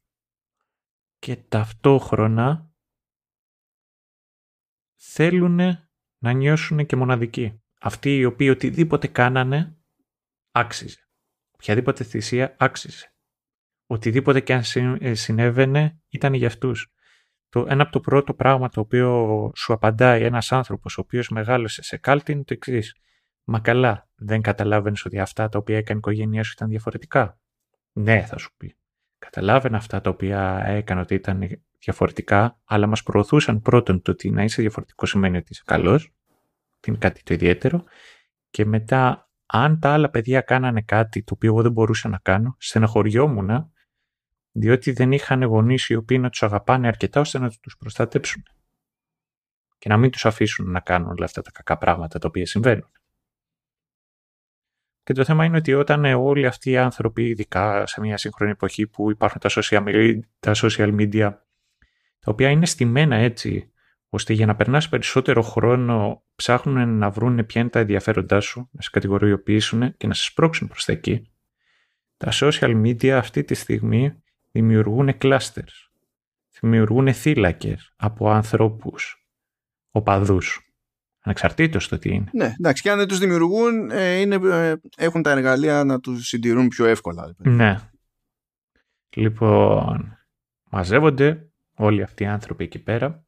Και 1.17 1.35
ταυτόχρονα 1.35 2.71
θέλουν 4.95 5.59
να 6.17 6.31
νιώσουν 6.31 6.85
και 6.85 6.95
μοναδικοί. 6.95 7.61
Αυτοί 7.81 8.17
οι 8.17 8.25
οποίοι 8.25 8.47
οτιδήποτε 8.51 9.07
κάνανε 9.07 9.77
άξιζε. 10.51 11.07
Οποιαδήποτε 11.51 12.03
θυσία 12.03 12.55
άξιζε. 12.59 13.13
Οτιδήποτε 13.85 14.39
και 14.39 14.53
αν 14.53 14.63
ε, 14.99 15.13
συνέβαινε 15.13 16.01
ήταν 16.09 16.33
για 16.33 16.47
αυτούς. 16.47 16.93
Το, 17.49 17.65
ένα 17.69 17.83
από 17.83 17.91
το 17.91 17.99
πρώτο 17.99 18.33
πράγμα 18.33 18.69
το 18.69 18.79
οποίο 18.79 19.51
σου 19.55 19.73
απαντάει 19.73 20.23
ένας 20.23 20.51
άνθρωπος 20.51 20.97
ο 20.97 21.01
οποίος 21.01 21.29
μεγάλωσε 21.29 21.83
σε 21.83 21.97
κάλτη 21.97 22.31
είναι 22.31 22.43
το 22.43 22.53
εξής. 22.53 22.95
Μα 23.43 23.59
καλά, 23.59 24.09
δεν 24.15 24.41
καταλάβαινες 24.41 25.05
ότι 25.05 25.19
αυτά 25.19 25.49
τα 25.49 25.57
οποία 25.57 25.77
έκανε 25.77 25.99
η 25.99 26.01
οικογένειά 26.05 26.43
σου 26.43 26.51
ήταν 26.55 26.69
διαφορετικά. 26.69 27.40
Ναι, 27.93 28.25
θα 28.25 28.37
σου 28.37 28.53
πει. 28.57 28.75
Καταλάβαινε 29.19 29.77
αυτά 29.77 30.01
τα 30.01 30.09
οποία 30.09 30.63
έκανε 30.65 31.01
ότι 31.01 31.13
ήταν 31.13 31.61
διαφορετικά, 31.79 32.59
αλλά 32.65 32.87
μας 32.87 33.03
προωθούσαν 33.03 33.61
πρώτον 33.61 34.01
το 34.01 34.11
ότι 34.11 34.29
να 34.29 34.43
είσαι 34.43 34.61
διαφορετικός 34.61 35.09
σημαίνει 35.09 35.37
ότι 35.37 35.47
είσαι 35.49 35.63
καλός, 35.65 36.13
είναι 36.87 36.97
κάτι 36.97 37.23
το 37.23 37.33
ιδιαίτερο, 37.33 37.83
και 38.49 38.65
μετά 38.65 39.29
αν 39.45 39.79
τα 39.79 39.93
άλλα 39.93 40.09
παιδιά 40.09 40.41
κάνανε 40.41 40.81
κάτι 40.81 41.23
το 41.23 41.33
οποίο 41.35 41.49
εγώ 41.49 41.61
δεν 41.61 41.71
μπορούσα 41.71 42.09
να 42.09 42.17
κάνω, 42.17 42.55
στεναχωριόμουν 42.59 43.71
διότι 44.51 44.91
δεν 44.91 45.11
είχαν 45.11 45.43
γονείς 45.43 45.89
οι 45.89 45.95
οποίοι 45.95 46.17
να 46.21 46.29
τους 46.29 46.43
αγαπάνε 46.43 46.87
αρκετά 46.87 47.19
ώστε 47.19 47.39
να 47.39 47.49
τους 47.49 47.77
προστατέψουν 47.77 48.43
και 49.77 49.89
να 49.89 49.97
μην 49.97 50.11
τους 50.11 50.25
αφήσουν 50.25 50.71
να 50.71 50.79
κάνουν 50.79 51.09
όλα 51.09 51.25
αυτά 51.25 51.41
τα 51.41 51.51
κακά 51.51 51.77
πράγματα 51.77 52.19
τα 52.19 52.27
οποία 52.27 52.45
συμβαίνουν. 52.45 52.89
Και 55.03 55.13
το 55.13 55.23
θέμα 55.23 55.45
είναι 55.45 55.57
ότι 55.57 55.73
όταν 55.73 56.05
όλοι 56.05 56.45
αυτοί 56.45 56.69
οι 56.69 56.77
άνθρωποι, 56.77 57.27
ειδικά 57.27 57.85
σε 57.85 58.01
μια 58.01 58.17
σύγχρονη 58.17 58.51
εποχή 58.51 58.87
που 58.87 59.11
υπάρχουν 59.11 59.39
τα 59.39 59.49
social, 59.51 60.19
τα 60.39 60.51
social 60.55 60.95
media, 60.99 61.33
τα 62.19 62.31
οποία 62.31 62.49
είναι 62.49 62.65
στημένα 62.65 63.15
έτσι, 63.15 63.71
ώστε 64.09 64.33
για 64.33 64.45
να 64.45 64.55
περνάς 64.55 64.89
περισσότερο 64.89 65.41
χρόνο 65.41 66.23
ψάχνουν 66.35 66.97
να 66.97 67.09
βρουν 67.09 67.45
ποια 67.45 67.61
είναι 67.61 67.69
τα 67.69 67.79
ενδιαφέροντά 67.79 68.39
σου, 68.39 68.69
να 68.71 68.81
σε 68.81 68.89
κατηγοριοποιήσουν 68.91 69.97
και 69.97 70.07
να 70.07 70.13
σε 70.13 70.23
σπρώξουν 70.23 70.67
προς 70.67 70.85
τα 70.85 70.91
εκεί. 70.91 71.31
Τα 72.17 72.31
social 72.31 72.81
media 72.85 73.07
αυτή 73.07 73.43
τη 73.43 73.53
στιγμή 73.53 74.23
δημιουργούν 74.51 75.17
clusters, 75.21 75.89
δημιουργούν 76.59 77.13
θύλακες 77.13 77.93
από 77.95 78.29
ανθρώπους, 78.29 79.27
οπαδούς, 79.91 80.70
Ανεξαρτήτως 81.23 81.87
το 81.87 81.97
τι 81.97 82.09
είναι. 82.09 82.29
Ναι, 82.33 82.53
εντάξει, 82.57 82.81
και 82.81 82.91
αν 82.91 82.97
δεν 82.97 83.07
τους 83.07 83.17
δημιουργούν, 83.17 83.91
ε, 83.91 84.19
είναι, 84.19 84.35
ε, 84.35 84.75
έχουν 84.97 85.21
τα 85.21 85.31
εργαλεία 85.31 85.83
να 85.83 85.99
τους 85.99 86.27
συντηρούν 86.27 86.67
πιο 86.67 86.85
εύκολα. 86.85 87.35
Ναι. 87.37 87.79
Λοιπόν, 89.15 90.17
μαζεύονται 90.69 91.49
όλοι 91.75 92.01
αυτοί 92.01 92.23
οι 92.23 92.27
άνθρωποι 92.27 92.63
εκεί 92.63 92.79
πέρα 92.79 93.25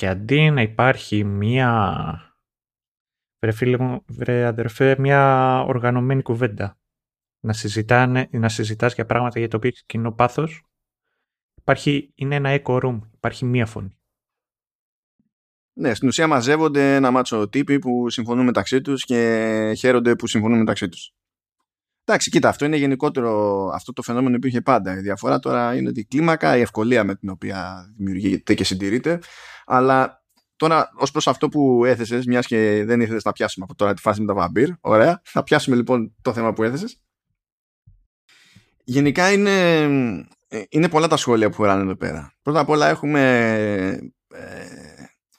και 0.00 0.08
αντί 0.08 0.50
να 0.50 0.62
υπάρχει 0.62 1.24
μία, 1.24 2.34
βρε 3.38 3.52
φίλε 3.52 3.78
μου, 3.78 4.02
βρε 4.06 4.44
αδερφέ, 4.44 4.96
μία 4.98 5.60
οργανωμένη 5.60 6.22
κουβέντα, 6.22 6.78
να, 7.40 7.52
συζητάνε, 7.52 8.28
να 8.30 8.48
συζητάς 8.48 8.94
για 8.94 9.06
πράγματα 9.06 9.38
για 9.38 9.48
το 9.48 9.56
οποίο 9.56 9.68
έχει 9.68 9.82
κοινό 9.86 10.12
πάθος, 10.12 10.64
υπάρχει, 11.54 12.12
είναι 12.14 12.34
ένα 12.34 12.60
echo 12.62 12.82
room, 12.82 12.98
υπάρχει 13.14 13.44
μία 13.44 13.66
φωνή. 13.66 13.99
Ναι, 15.80 15.94
στην 15.94 16.08
ουσία 16.08 16.26
μαζεύονται 16.26 16.94
ένα 16.94 17.10
μάτσο 17.10 17.48
τύποι 17.48 17.78
που 17.78 18.10
συμφωνούν 18.10 18.44
μεταξύ 18.44 18.80
τους 18.80 19.04
και 19.04 19.72
χαίρονται 19.76 20.16
που 20.16 20.26
συμφωνούν 20.26 20.58
μεταξύ 20.58 20.88
τους. 20.88 21.14
Εντάξει, 22.04 22.30
κοίτα, 22.30 22.48
αυτό 22.48 22.64
είναι 22.64 22.76
γενικότερο. 22.76 23.64
Αυτό 23.74 23.92
το 23.92 24.02
φαινόμενο 24.02 24.36
υπήρχε 24.36 24.60
πάντα. 24.60 24.98
Η 24.98 25.00
διαφορά 25.00 25.38
τώρα 25.38 25.74
είναι 25.74 25.88
ότι 25.88 26.00
η 26.00 26.04
κλίμακα, 26.04 26.56
η 26.56 26.60
ευκολία 26.60 27.04
με 27.04 27.14
την 27.14 27.28
οποία 27.28 27.90
δημιουργείται 27.96 28.54
και 28.54 28.64
συντηρείται. 28.64 29.18
Αλλά 29.66 30.24
τώρα, 30.56 30.90
ως 30.94 31.10
προς 31.10 31.28
αυτό 31.28 31.48
που 31.48 31.84
έθεσες, 31.84 32.26
μιας 32.26 32.46
και 32.46 32.84
δεν 32.86 33.00
ήθελες 33.00 33.24
να 33.24 33.32
πιάσουμε 33.32 33.66
από 33.68 33.78
τώρα 33.78 33.94
τη 33.94 34.00
φάση 34.00 34.20
με 34.20 34.26
τα 34.26 34.34
βαμπύρ, 34.34 34.70
ωραία. 34.80 35.20
Θα 35.24 35.42
πιάσουμε 35.42 35.76
λοιπόν 35.76 36.14
το 36.22 36.32
θέμα 36.32 36.52
που 36.52 36.62
έθεσες. 36.62 37.00
Γενικά 38.84 39.32
είναι, 39.32 39.82
είναι 40.68 40.88
πολλά 40.88 41.06
τα 41.06 41.16
σχόλια 41.16 41.50
που 41.50 41.64
έραν 41.64 41.80
εδώ 41.80 41.96
πέρα. 41.96 42.32
Πρώτα 42.42 42.60
απ' 42.60 42.68
όλα 42.68 42.88
έχουμε 42.88 43.20
ε, 44.34 44.79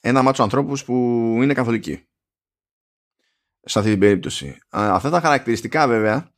ένα 0.02 0.22
μάτσο 0.22 0.44
ανθρώπους 0.44 0.84
που 0.84 0.94
είναι 1.42 1.54
καθολικοί 1.54 2.06
σε 3.62 3.80
αυτή 3.80 3.92
την 3.92 4.00
περίπτωση. 4.00 4.58
Αυτά 4.70 5.10
τα 5.10 5.20
χαρακτηριστικά 5.22 5.88
βέβαια 5.88 6.32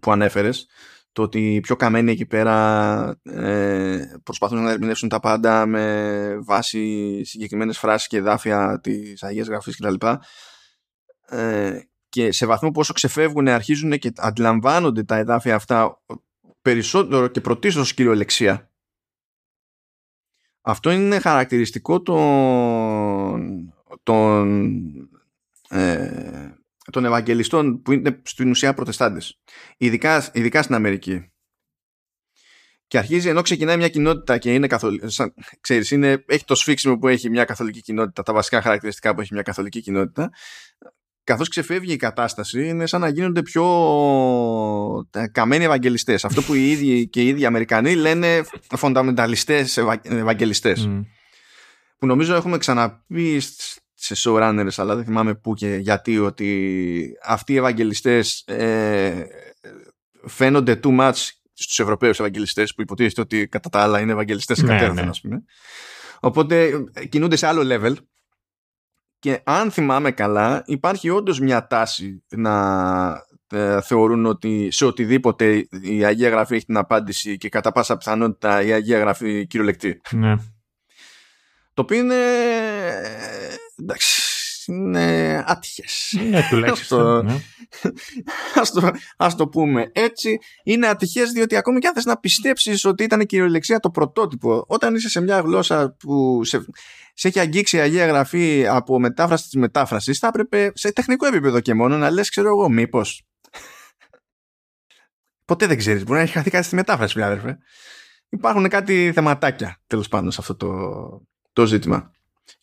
που 0.00 0.12
ανέφερες 0.12 0.66
το 1.12 1.22
ότι 1.22 1.54
οι 1.54 1.60
πιο 1.60 1.76
καμένοι 1.76 2.10
εκεί 2.10 2.26
πέρα 2.26 3.20
ε, 3.22 4.04
προσπαθούν 4.22 4.62
να 4.62 4.70
ερμηνεύσουν 4.70 5.08
τα 5.08 5.20
πάντα 5.20 5.66
με 5.66 6.36
βάση 6.44 7.20
συγκεκριμένες 7.24 7.78
φράσεις 7.78 8.08
και 8.08 8.16
εδάφια 8.16 8.80
της 8.82 9.22
Αγίας 9.22 9.46
Γραφής 9.46 9.76
κτλ. 9.76 10.06
Ε, 11.28 11.80
και 12.08 12.32
σε 12.32 12.46
βαθμό 12.46 12.70
πόσο 12.70 12.92
ξεφεύγουν 12.92 13.48
αρχίζουν 13.48 13.98
και 13.98 14.12
αντιλαμβάνονται 14.16 15.02
τα 15.02 15.16
εδάφια 15.16 15.54
αυτά 15.54 16.02
περισσότερο 16.62 17.28
και 17.28 17.40
πρωτίστως 17.40 17.94
κυριολεξία 17.94 18.71
αυτό 20.62 20.90
είναι 20.90 21.18
χαρακτηριστικό 21.18 22.02
των, 22.02 23.74
των, 24.02 25.10
ε, 25.68 26.50
των 26.92 27.04
Ευαγγελιστών 27.04 27.82
που 27.82 27.92
είναι 27.92 28.20
στην 28.24 28.50
ουσία 28.50 28.74
προτεστάντες. 28.74 29.40
Ειδικά, 29.76 30.30
ειδικά 30.32 30.62
στην 30.62 30.74
Αμερική. 30.74 31.26
Και 32.86 32.98
αρχίζει 32.98 33.28
ενώ 33.28 33.42
ξεκινάει 33.42 33.76
μια 33.76 33.88
κοινότητα 33.88 34.38
και 34.38 34.54
είναι 34.54 34.66
καθολική. 34.66 35.06
Ξέρεις, 35.60 35.90
είναι, 35.90 36.24
έχει 36.26 36.44
το 36.44 36.54
σφίξιμο 36.54 36.98
που 36.98 37.08
έχει 37.08 37.30
μια 37.30 37.44
καθολική 37.44 37.80
κοινότητα, 37.80 38.22
τα 38.22 38.32
βασικά 38.32 38.62
χαρακτηριστικά 38.62 39.14
που 39.14 39.20
έχει 39.20 39.34
μια 39.34 39.42
καθολική 39.42 39.80
κοινότητα 39.80 40.30
καθώς 41.24 41.48
ξεφεύγει 41.48 41.92
η 41.92 41.96
κατάσταση 41.96 42.68
είναι 42.68 42.86
σαν 42.86 43.00
να 43.00 43.08
γίνονται 43.08 43.42
πιο 43.42 43.64
ε, 45.10 45.26
καμένοι 45.26 45.64
ευαγγελιστές. 45.64 46.24
Αυτό 46.24 46.42
που 46.42 46.54
οι 46.54 46.70
ίδιοι 46.70 47.08
και 47.08 47.22
οι 47.22 47.28
ίδιοι 47.28 47.46
Αμερικανοί 47.46 47.94
λένε 47.94 48.44
φονταμενταλιστές 48.76 49.76
ευαγγελιστές. 50.02 50.88
Που 51.98 52.06
νομίζω 52.06 52.34
έχουμε 52.34 52.58
ξαναπεί 52.58 53.42
σε 53.94 54.14
showrunners 54.16 54.74
αλλά 54.76 54.94
δεν 54.94 55.04
θυμάμαι 55.04 55.34
πού 55.34 55.54
και 55.54 55.74
γιατί 55.74 56.18
ότι 56.18 57.02
αυτοί 57.24 57.52
οι 57.52 57.56
ευαγγελιστές 57.56 58.44
ε, 58.46 59.26
φαίνονται 60.26 60.80
too 60.82 60.98
much 61.00 61.28
στους 61.52 61.78
Ευρωπαίους 61.78 62.18
ευαγγελιστές 62.18 62.74
που 62.74 62.82
υποτίθεται 62.82 63.20
ότι 63.20 63.48
κατά 63.48 63.68
τα 63.68 63.80
άλλα 63.80 64.00
είναι 64.00 64.12
ευαγγελιστές 64.12 64.62
ναι, 64.62 64.88
ναι. 64.88 65.00
ας 65.00 65.20
πούμε. 65.20 65.42
Οπότε 66.20 66.84
ε, 66.92 67.06
κινούνται 67.06 67.36
σε 67.36 67.46
άλλο 67.46 67.62
level 67.64 67.94
και 69.22 69.40
αν 69.44 69.70
θυμάμαι 69.70 70.10
καλά, 70.10 70.62
υπάρχει 70.66 71.08
όντως 71.08 71.40
μια 71.40 71.66
τάση 71.66 72.22
να 72.28 73.26
ε, 73.48 73.80
θεωρούν 73.80 74.26
ότι 74.26 74.68
σε 74.70 74.84
οτιδήποτε 74.84 75.68
η 75.82 76.04
Αγία 76.04 76.28
Γραφή 76.28 76.54
έχει 76.54 76.64
την 76.64 76.76
απάντηση 76.76 77.36
και 77.36 77.48
κατά 77.48 77.72
πάσα 77.72 77.96
πιθανότητα 77.96 78.62
η 78.62 78.72
Αγία 78.72 78.98
Γραφή 78.98 79.46
κυριολεκτή. 79.46 80.00
Ναι. 80.10 80.36
Το 81.74 81.82
οποίο 81.82 81.98
είναι... 81.98 82.14
εντάξει, 83.76 84.21
είναι 84.74 85.44
άτυχες. 85.46 86.16
Ναι, 86.28 86.46
τουλάχιστον. 86.50 87.24
ναι. 87.24 87.40
ας, 88.60 88.70
το, 88.70 88.90
ας 89.16 89.34
το 89.34 89.48
πούμε 89.48 89.90
έτσι. 89.92 90.38
Είναι 90.64 90.86
ατυχές 90.86 91.30
διότι 91.30 91.56
ακόμη 91.56 91.78
και 91.78 91.86
αν 91.86 91.94
θες 91.94 92.04
να 92.04 92.16
πιστέψεις 92.16 92.84
ότι 92.84 93.04
ήταν 93.04 93.26
κυριολεξία 93.26 93.78
το 93.78 93.90
πρωτότυπο, 93.90 94.64
όταν 94.68 94.94
είσαι 94.94 95.08
σε 95.08 95.20
μια 95.20 95.40
γλώσσα 95.40 95.96
που 95.98 96.44
σε, 96.44 96.64
σε 97.14 97.28
έχει 97.28 97.40
αγγίξει 97.40 97.76
η 97.76 97.80
Αγία 97.80 98.06
Γραφή 98.06 98.66
από 98.66 98.98
μετάφραση 98.98 99.44
της 99.44 99.54
μετάφρασης, 99.54 100.18
θα 100.18 100.26
έπρεπε 100.26 100.72
σε 100.74 100.92
τεχνικό 100.92 101.26
επίπεδο 101.26 101.60
και 101.60 101.74
μόνο 101.74 101.96
να 101.96 102.10
λες, 102.10 102.30
ξέρω 102.30 102.48
εγώ, 102.48 102.68
μήπως. 102.68 103.22
Ποτέ 105.44 105.66
δεν 105.66 105.76
ξέρεις, 105.78 106.04
μπορεί 106.04 106.16
να 106.16 106.24
έχει 106.24 106.32
χαθεί 106.32 106.50
κάτι 106.50 106.64
στη 106.64 106.74
μετάφραση, 106.74 107.22
αδερφέ. 107.22 107.58
Υπάρχουν 108.28 108.68
κάτι 108.68 109.10
θεματάκια, 109.14 109.80
τέλος 109.86 110.08
πάντων, 110.08 110.30
σε 110.30 110.40
αυτό 110.40 110.56
το, 110.56 110.70
το 111.52 111.66
ζήτημα. 111.66 112.10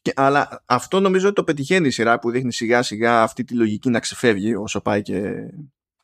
Και, 0.02 0.12
αλλά 0.16 0.64
αυτό 0.66 1.00
νομίζω 1.00 1.26
ότι 1.26 1.36
το 1.36 1.44
πετυχαίνει 1.44 1.88
η 1.88 1.92
σειρά 1.92 2.20
που 2.20 2.32
δείχνει 2.32 2.54
σιγά 2.54 2.82
σιγά 2.82 3.22
αυτή 3.22 3.44
τη 3.44 3.54
λογική 3.54 3.90
να 3.90 4.00
ξεφεύγει 4.00 4.56
όσο 4.56 4.82
πάει 4.82 5.02
και, 5.02 5.34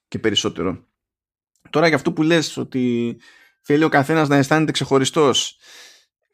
και 0.08 0.20
περισσότερο. 0.20 0.86
Τώρα 1.70 1.88
για 1.88 1.96
αυτό 1.96 2.14
που 2.14 2.24
λες 2.24 2.58
ότι 2.58 3.16
θέλει 3.62 3.84
ο 3.84 3.90
καθένας 3.90 4.28
να 4.28 4.36
αισθάνεται 4.36 4.72
ξεχωριστός 4.72 5.58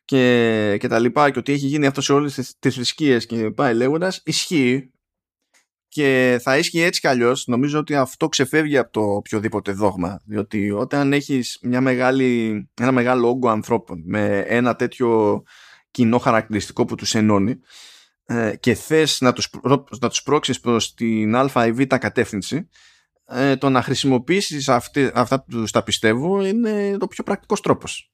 και, 0.05 0.77
και 0.79 0.87
τα 0.87 0.99
λοιπά 0.99 1.31
και 1.31 1.39
ότι 1.39 1.51
έχει 1.51 1.67
γίνει 1.67 1.85
αυτό 1.85 2.01
σε 2.01 2.13
όλες 2.13 2.33
τις, 2.33 2.55
τις 2.59 2.75
θρησκείες 2.75 3.25
και 3.25 3.51
πάει 3.51 3.73
λέγοντας 3.73 4.21
ισχύει 4.25 4.91
και 5.87 6.39
θα 6.41 6.57
ίσχυε 6.57 6.85
έτσι 6.85 6.99
κι 6.99 7.07
αλλιώς. 7.07 7.47
Νομίζω 7.47 7.79
ότι 7.79 7.95
αυτό 7.95 8.29
ξεφεύγει 8.29 8.77
από 8.77 8.91
το 8.91 9.01
οποιοδήποτε 9.01 9.71
δόγμα. 9.71 10.21
Διότι 10.25 10.71
όταν 10.71 11.13
έχεις 11.13 11.59
μια 11.61 11.81
μεγάλη, 11.81 12.69
ένα 12.81 12.91
μεγάλο 12.91 13.29
όγκο 13.29 13.49
ανθρώπων 13.49 14.03
με 14.05 14.39
ένα 14.47 14.75
τέτοιο 14.75 15.41
κοινό 15.91 16.17
χαρακτηριστικό 16.17 16.85
που 16.85 16.95
τους 16.95 17.15
ενώνει 17.15 17.59
ε, 18.25 18.55
και 18.59 18.73
θες 18.73 19.21
να 19.21 19.33
τους, 19.33 19.49
να 20.01 20.09
τους 20.09 20.23
πρόξεις 20.23 20.59
προς 20.59 20.93
την 20.93 21.35
α 21.35 21.65
ή 21.65 21.71
β 21.71 21.81
κατεύθυνση 21.81 22.69
ε, 23.25 23.55
το 23.55 23.69
να 23.69 23.81
χρησιμοποιήσεις 23.81 24.69
αυτή, 24.69 25.11
αυτά 25.13 25.43
που 25.43 25.63
τα 25.71 25.83
πιστεύω 25.83 26.45
είναι 26.45 26.97
το 26.97 27.07
πιο 27.07 27.23
πρακτικός 27.23 27.61
τρόπος. 27.61 28.11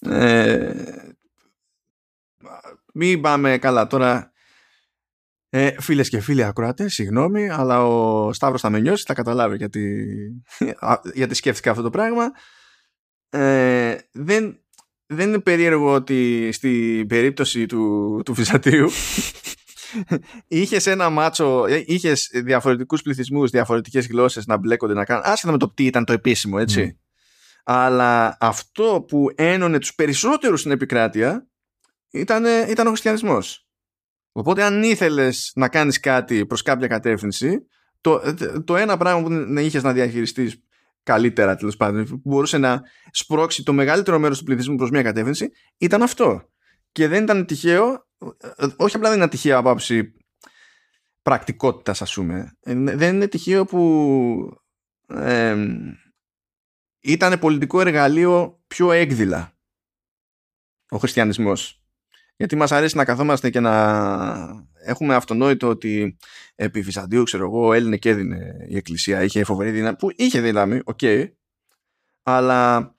Ε, 0.00 0.74
μην 2.94 3.20
πάμε 3.20 3.58
καλά 3.58 3.86
τώρα 3.86 4.32
ε, 5.50 5.80
Φίλες 5.80 6.08
και 6.08 6.20
φίλοι 6.20 6.44
ακροατές, 6.44 6.94
συγγνώμη, 6.94 7.48
αλλά 7.50 7.86
ο 7.86 8.32
Σταύρος 8.32 8.60
θα 8.60 8.70
με 8.70 8.80
νιώσει, 8.80 9.04
θα 9.06 9.14
καταλάβει 9.14 9.56
γιατί, 9.56 10.06
γιατί 11.14 11.34
σκέφτηκα 11.34 11.70
αυτό 11.70 11.82
το 11.82 11.90
πράγμα. 11.90 12.30
Ε, 13.30 13.96
δεν, 14.12 14.60
δεν 15.10 15.28
είναι 15.28 15.38
περίεργο 15.38 15.92
ότι 15.92 16.50
στην 16.52 17.06
περίπτωση 17.06 17.66
του, 17.66 18.20
του 18.24 18.34
Φυσατρίου 18.34 18.90
είχες 20.48 20.86
ένα 20.86 21.10
μάτσο, 21.10 21.66
ε, 21.66 21.82
είχες 21.86 22.30
διαφορετικούς 22.32 23.02
πληθυσμούς, 23.02 23.50
διαφορετικές 23.50 24.06
γλώσσες 24.06 24.46
να 24.46 24.56
μπλέκονται 24.56 24.94
να 24.94 25.04
κάνουν, 25.04 25.22
άσχετα 25.26 25.52
με 25.52 25.58
το 25.58 25.72
τι 25.74 25.84
ήταν 25.84 26.04
το 26.04 26.12
επίσημο, 26.12 26.56
έτσι. 26.60 26.80
Ναι. 26.80 26.92
Αλλά 27.64 28.36
αυτό 28.40 29.04
που 29.08 29.26
ένωνε 29.34 29.78
τους 29.78 29.94
περισσότερους 29.94 30.60
στην 30.60 30.72
επικράτεια 30.72 31.48
ήταν, 32.10 32.44
ήταν 32.68 32.86
ο 32.86 32.88
χριστιανισμός. 32.88 33.68
Οπότε 34.32 34.62
αν 34.62 34.82
ήθελες 34.82 35.52
να 35.54 35.68
κάνεις 35.68 36.00
κάτι 36.00 36.46
προς 36.46 36.62
κάποια 36.62 36.86
κατεύθυνση, 36.86 37.66
το, 38.00 38.34
το 38.64 38.76
ένα 38.76 38.96
πράγμα 38.96 39.22
που 39.22 39.58
είχες 39.58 39.82
να 39.82 39.92
διαχειριστείς 39.92 40.62
καλύτερα 41.02 41.56
τέλος 41.56 41.76
πάντων, 41.76 42.04
που 42.04 42.20
μπορούσε 42.24 42.58
να 42.58 42.82
σπρώξει 43.10 43.62
το 43.62 43.72
μεγαλύτερο 43.72 44.18
μέρος 44.18 44.38
του 44.38 44.44
πληθυσμού 44.44 44.76
προς 44.76 44.90
μια 44.90 45.02
κατεύθυνση, 45.02 45.50
ήταν 45.78 46.02
αυτό. 46.02 46.48
Και 46.92 47.08
δεν 47.08 47.22
ήταν 47.22 47.46
τυχαίο, 47.46 48.06
όχι 48.76 48.96
απλά 48.96 49.08
δεν 49.08 49.18
ήταν 49.18 49.28
τυχαίο 49.28 49.58
από 49.58 49.70
άψη 49.70 50.14
πρακτικότητας, 51.22 52.02
ας 52.02 52.14
πούμε. 52.14 52.56
Ε, 52.60 52.74
δεν 52.74 53.14
είναι 53.14 53.26
τυχαίο 53.26 53.64
που 53.64 54.60
ε, 55.06 55.56
ήταν 57.00 57.38
πολιτικό 57.38 57.80
εργαλείο 57.80 58.62
πιο 58.66 58.92
έκδηλα 58.92 59.52
ο 60.90 60.98
χριστιανισμός 60.98 61.78
γιατί 62.38 62.56
μας 62.56 62.72
αρέσει 62.72 62.96
να 62.96 63.04
καθόμαστε 63.04 63.50
και 63.50 63.60
να 63.60 64.68
έχουμε 64.88 65.14
αυτονόητο 65.14 65.68
ότι 65.68 66.16
επί 66.54 66.80
Βυζαντίου, 66.80 67.22
ξέρω 67.22 67.44
εγώ, 67.44 67.72
έλυνε 67.72 67.96
και 67.96 68.08
έδινε 68.08 68.66
η 68.68 68.76
Εκκλησία, 68.76 69.22
είχε 69.22 69.44
φοβερή 69.44 69.70
δύναμη, 69.70 69.96
που 69.96 70.08
είχε 70.16 70.40
δύναμη, 70.40 70.80
οκ, 70.84 71.00
αλλά 72.22 72.92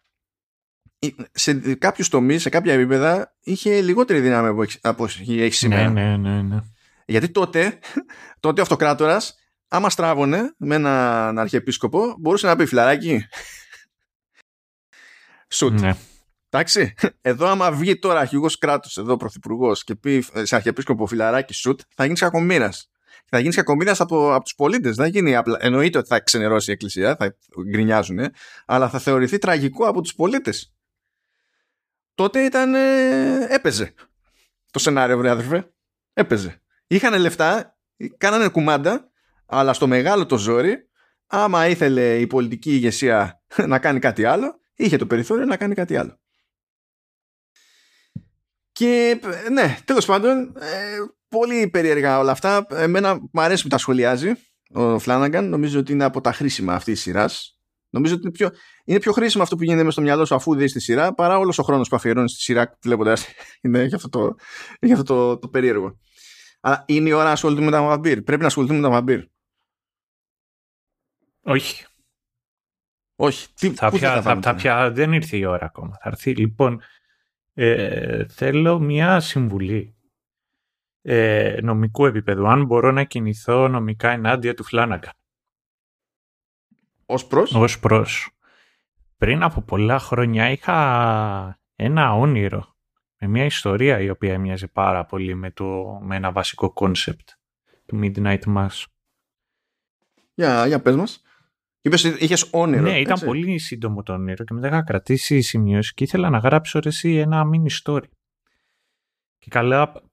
σε 1.32 1.54
κάποιους 1.76 2.10
τομείς, 2.10 2.42
σε 2.42 2.50
κάποια 2.50 2.74
επίπεδα, 2.74 3.36
είχε 3.40 3.82
λιγότερη 3.82 4.20
δύναμη 4.20 4.68
από 4.82 5.04
ό,τι 5.04 5.42
έχει 5.42 5.54
σήμερα. 5.54 5.90
Ναι, 5.90 6.02
ναι, 6.02 6.18
ναι, 6.18 6.42
ναι. 6.42 6.60
Γιατί 7.06 7.30
τότε, 7.30 7.80
τότε 8.40 8.60
ο 8.60 8.64
αυτοκράτορας, 8.64 9.36
άμα 9.68 9.90
στράβωνε 9.90 10.54
με 10.58 10.76
έναν 10.76 11.40
αρχιεπίσκοπο, 11.40 12.16
μπορούσε 12.20 12.48
να 12.48 12.56
πει 12.56 12.66
φιλαράκι. 12.66 13.26
Σουτ. 15.48 15.80
Ναι. 15.80 15.96
Εντάξει, 16.50 16.94
εδώ 17.22 17.48
άμα 17.48 17.72
βγει 17.72 18.00
τώρα 18.00 18.20
αρχηγός 18.20 18.58
κράτους, 18.58 18.98
εδώ 18.98 19.18
πρωθυπουργός 19.18 19.84
και 19.84 19.96
πει 19.96 20.26
σε 20.42 20.56
αρχιεπίσκοπο 20.56 21.06
φιλαράκι 21.06 21.54
σουτ, 21.54 21.80
θα 21.96 22.04
γίνεις 22.04 22.20
κακομήρα. 22.20 22.70
Θα 23.26 23.40
γίνεις 23.40 23.56
κακομήρα 23.56 23.96
από, 23.98 24.34
από 24.34 24.44
τους 24.44 24.56
πολίτες. 24.56 24.96
Δεν 24.96 25.10
γίνει 25.10 25.36
απλά. 25.36 25.58
Εννοείται 25.60 25.98
ότι 25.98 26.08
θα 26.08 26.20
ξενερώσει 26.20 26.70
η 26.70 26.74
Εκκλησία, 26.74 27.16
θα 27.16 27.36
γκρινιάζουν, 27.70 28.20
αλλά 28.66 28.90
θα 28.90 29.00
θεωρηθεί 29.00 29.38
τραγικό 29.38 29.88
από 29.88 30.02
τους 30.02 30.16
πολίτες. 30.16 30.74
Τότε 32.16 32.44
ήταν. 32.44 32.74
Ε, 32.76 33.48
έπαιζε 33.50 33.94
το 34.72 34.80
σενάριο, 34.80 35.18
βρε 35.18 35.30
αδερφέ. 35.30 35.72
Έπαιζε. 36.14 36.62
Είχαν 36.88 37.20
λεφτά, 37.20 37.78
κάνανε 38.18 38.48
κουμάντα, 38.48 39.12
αλλά 39.46 39.74
στο 39.74 39.88
μεγάλο 39.88 40.26
το 40.26 40.38
ζόρι, 40.38 40.90
άμα 41.28 41.68
ήθελε 41.68 42.20
η 42.20 42.28
πολιτική 42.28 42.72
ηγεσία 42.72 43.42
να 43.72 43.80
κάνει 43.80 44.00
κάτι 44.00 44.26
άλλο, 44.26 44.60
είχε 44.76 44.98
το 44.98 45.06
περιθώριο 45.06 45.46
να 45.46 45.58
κάνει 45.58 45.76
κάτι 45.76 45.98
άλλο. 45.98 46.20
Και 48.80 49.20
ναι, 49.52 49.78
τέλος 49.86 50.06
πάντων, 50.06 50.54
ε, 50.60 50.98
πολύ 51.28 51.70
περίεργα 51.70 52.20
όλα 52.20 52.32
αυτά. 52.32 52.66
Εμένα 52.70 53.16
μου 53.16 53.42
αρέσει 53.42 53.64
που 53.64 53.70
τα 53.70 53.78
σχολιάζει 53.78 54.32
ο 54.74 55.00
Φλάναγκαν. 55.00 55.50
Νομίζω 55.50 55.80
ότι 55.80 55.92
είναι 55.92 56.04
από 56.04 56.22
τα 56.22 56.34
χρήσιμα 56.34 56.74
αυτής 56.74 56.94
της 56.94 57.02
σειράς. 57.02 57.60
Νομίζω 57.90 58.14
ότι 58.14 58.24
είναι 58.24 58.32
πιο, 58.32 58.50
είναι 58.84 59.00
πιο 59.00 59.12
χρήσιμο 59.12 59.44
αυτό 59.44 59.56
που 59.56 59.64
γίνεται 59.64 59.82
μέσα 59.82 59.92
στο 59.92 60.02
μυαλό 60.02 60.26
σου 60.26 60.36
αφού 60.36 60.56
δεις 60.56 60.74
τη 60.74 60.80
σειρά 60.80 61.14
παρά 61.14 61.38
όλος 61.38 61.60
ο 61.60 61.64
χρόνος 61.64 61.90
που 61.90 61.96
αφιερώνεις 61.96 62.32
στη 62.32 62.42
σειρά 62.42 62.78
βλέποντας. 62.82 63.26
είναι 63.62 63.84
για 63.84 63.96
αυτό, 63.96 64.10
το, 64.10 64.36
για 64.82 64.94
αυτό 64.94 65.14
το, 65.14 65.38
το 65.38 65.48
περίεργο. 65.48 66.00
Αλλά 66.60 66.84
είναι 66.88 67.10
η 67.10 67.12
ώρα 67.12 67.24
να 67.24 67.32
ασχοληθούμε 67.32 67.66
με 67.66 67.72
τα 67.72 67.82
βαμπύρ. 67.82 68.22
Πρέπει 68.22 68.42
να 68.42 68.48
ασχοληθούμε 68.48 68.80
με 68.80 68.88
τα 68.88 68.94
βαμπύρ. 68.94 69.26
Όχι. 71.42 71.86
Όχι. 73.16 73.54
Τι, 73.54 73.70
θα 73.70 73.92
πια, 73.92 74.22
θα, 74.22 74.40
θα, 74.42 74.56
πια, 74.56 74.92
δεν 74.92 75.14
ήρθε 75.14 75.38
η 75.38 75.46
ώρα 75.46 75.66
ακόμα. 75.66 75.98
Θα 76.02 76.10
έρθει 76.10 76.36
λοιπόν 76.36 76.82
ε, 77.62 78.26
θέλω 78.28 78.80
μια 78.80 79.20
συμβουλή 79.20 79.96
ε, 81.02 81.58
νομικού 81.62 82.06
επίπεδου. 82.06 82.48
Αν 82.48 82.66
μπορώ 82.66 82.92
να 82.92 83.04
κινηθώ 83.04 83.68
νομικά 83.68 84.10
ενάντια 84.10 84.54
του 84.54 84.64
Φλάναγκαν. 84.64 85.14
Ως 87.06 87.28
προς; 87.28 87.54
Ως 87.54 87.80
προς. 87.80 88.30
Πριν 89.18 89.44
από 89.44 89.62
πολλά 89.62 90.00
χρόνια 90.00 90.50
είχα 90.50 91.60
ένα 91.76 92.14
όνειρο 92.14 92.76
με 93.20 93.28
μια 93.28 93.46
ιστορία 93.46 94.00
η 94.00 94.10
οποία 94.10 94.40
μοιάζει 94.40 94.68
πάρα 94.68 95.06
πολύ 95.06 95.36
με, 95.36 95.52
το, 95.52 96.00
με 96.02 96.16
ένα 96.16 96.32
βασικό 96.32 96.74
κόνσεπτ 96.74 97.30
του 97.86 98.00
Midnight 98.02 98.44
Mass. 98.46 98.84
Για, 100.34 100.68
για 100.68 100.82
πες 100.82 100.96
μας. 100.96 101.24
Είπες 101.82 102.04
είχες 102.04 102.50
όνειρο. 102.52 102.82
Ναι, 102.82 103.00
ήταν 103.00 103.20
πολύ 103.20 103.58
σύντομο 103.58 104.04
το 104.04 104.14
όνειρο 104.14 104.44
και 104.44 104.54
μετά 104.54 104.68
είχα 104.68 104.84
κρατήσει 104.84 105.42
σημειώσεις 105.42 105.94
και 105.94 106.04
ήθελα 106.04 106.30
να 106.30 106.38
γράψω 106.38 106.80
έτσι 106.84 107.16
ένα 107.16 107.44
mini 107.54 107.84
story. 107.84 108.10
Και 109.38 109.48
καλά 109.50 110.04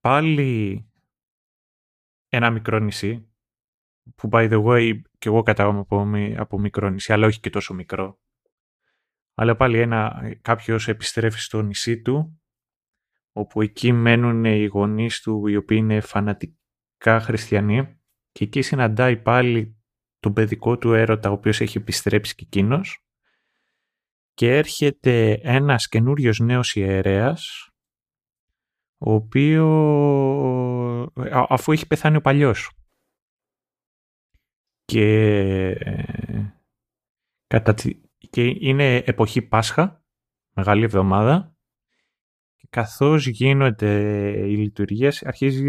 πάλι 0.00 0.86
ένα 2.28 2.50
μικρό 2.50 2.78
νησί 2.78 3.32
που 4.14 4.28
by 4.32 4.50
the 4.52 4.64
way 4.64 5.00
και 5.18 5.28
εγώ 5.28 5.42
κατάγομαι 5.42 5.78
από, 5.78 6.10
από 6.36 6.58
μικρό 6.58 6.88
νησί 6.88 7.12
αλλά 7.12 7.26
όχι 7.26 7.40
και 7.40 7.50
τόσο 7.50 7.74
μικρό. 7.74 8.20
Αλλά 9.34 9.56
πάλι 9.56 9.78
ένα, 9.78 10.22
κάποιος 10.42 10.88
επιστρέφει 10.88 11.38
στο 11.38 11.62
νησί 11.62 12.02
του 12.02 12.42
όπου 13.32 13.62
εκεί 13.62 13.92
μένουν 13.92 14.44
οι 14.44 14.64
γονείς 14.64 15.20
του 15.20 15.46
οι 15.46 15.56
οποίοι 15.56 15.78
είναι 15.80 16.00
φανατικά 16.00 17.20
χριστιανοί 17.20 18.00
και 18.32 18.44
εκεί 18.44 18.62
συναντάει 18.62 19.16
πάλι 19.16 19.81
τον 20.22 20.32
παιδικό 20.32 20.78
του 20.78 20.92
έρωτα 20.92 21.30
ο 21.30 21.32
οποίος 21.32 21.60
έχει 21.60 21.78
επιστρέψει 21.78 22.34
και 22.34 22.44
εκείνος. 22.46 23.04
και 24.34 24.56
έρχεται 24.56 25.40
ένας 25.42 25.88
καινούριος 25.88 26.38
νέος 26.38 26.74
ιερέας 26.74 27.70
ο 28.98 29.12
οποίος 29.12 31.10
αφού 31.48 31.72
έχει 31.72 31.86
πεθάνει 31.86 32.16
ο 32.16 32.20
παλιός 32.20 32.70
και, 34.84 35.74
κατά, 37.46 37.74
και 38.30 38.42
είναι 38.58 38.96
εποχή 38.96 39.42
Πάσχα 39.42 40.04
μεγάλη 40.52 40.84
εβδομάδα 40.84 41.51
καθώς 42.72 43.26
γίνονται 43.26 44.30
οι 44.30 44.56
λειτουργίες 44.56 45.22
αρχίζει 45.22 45.64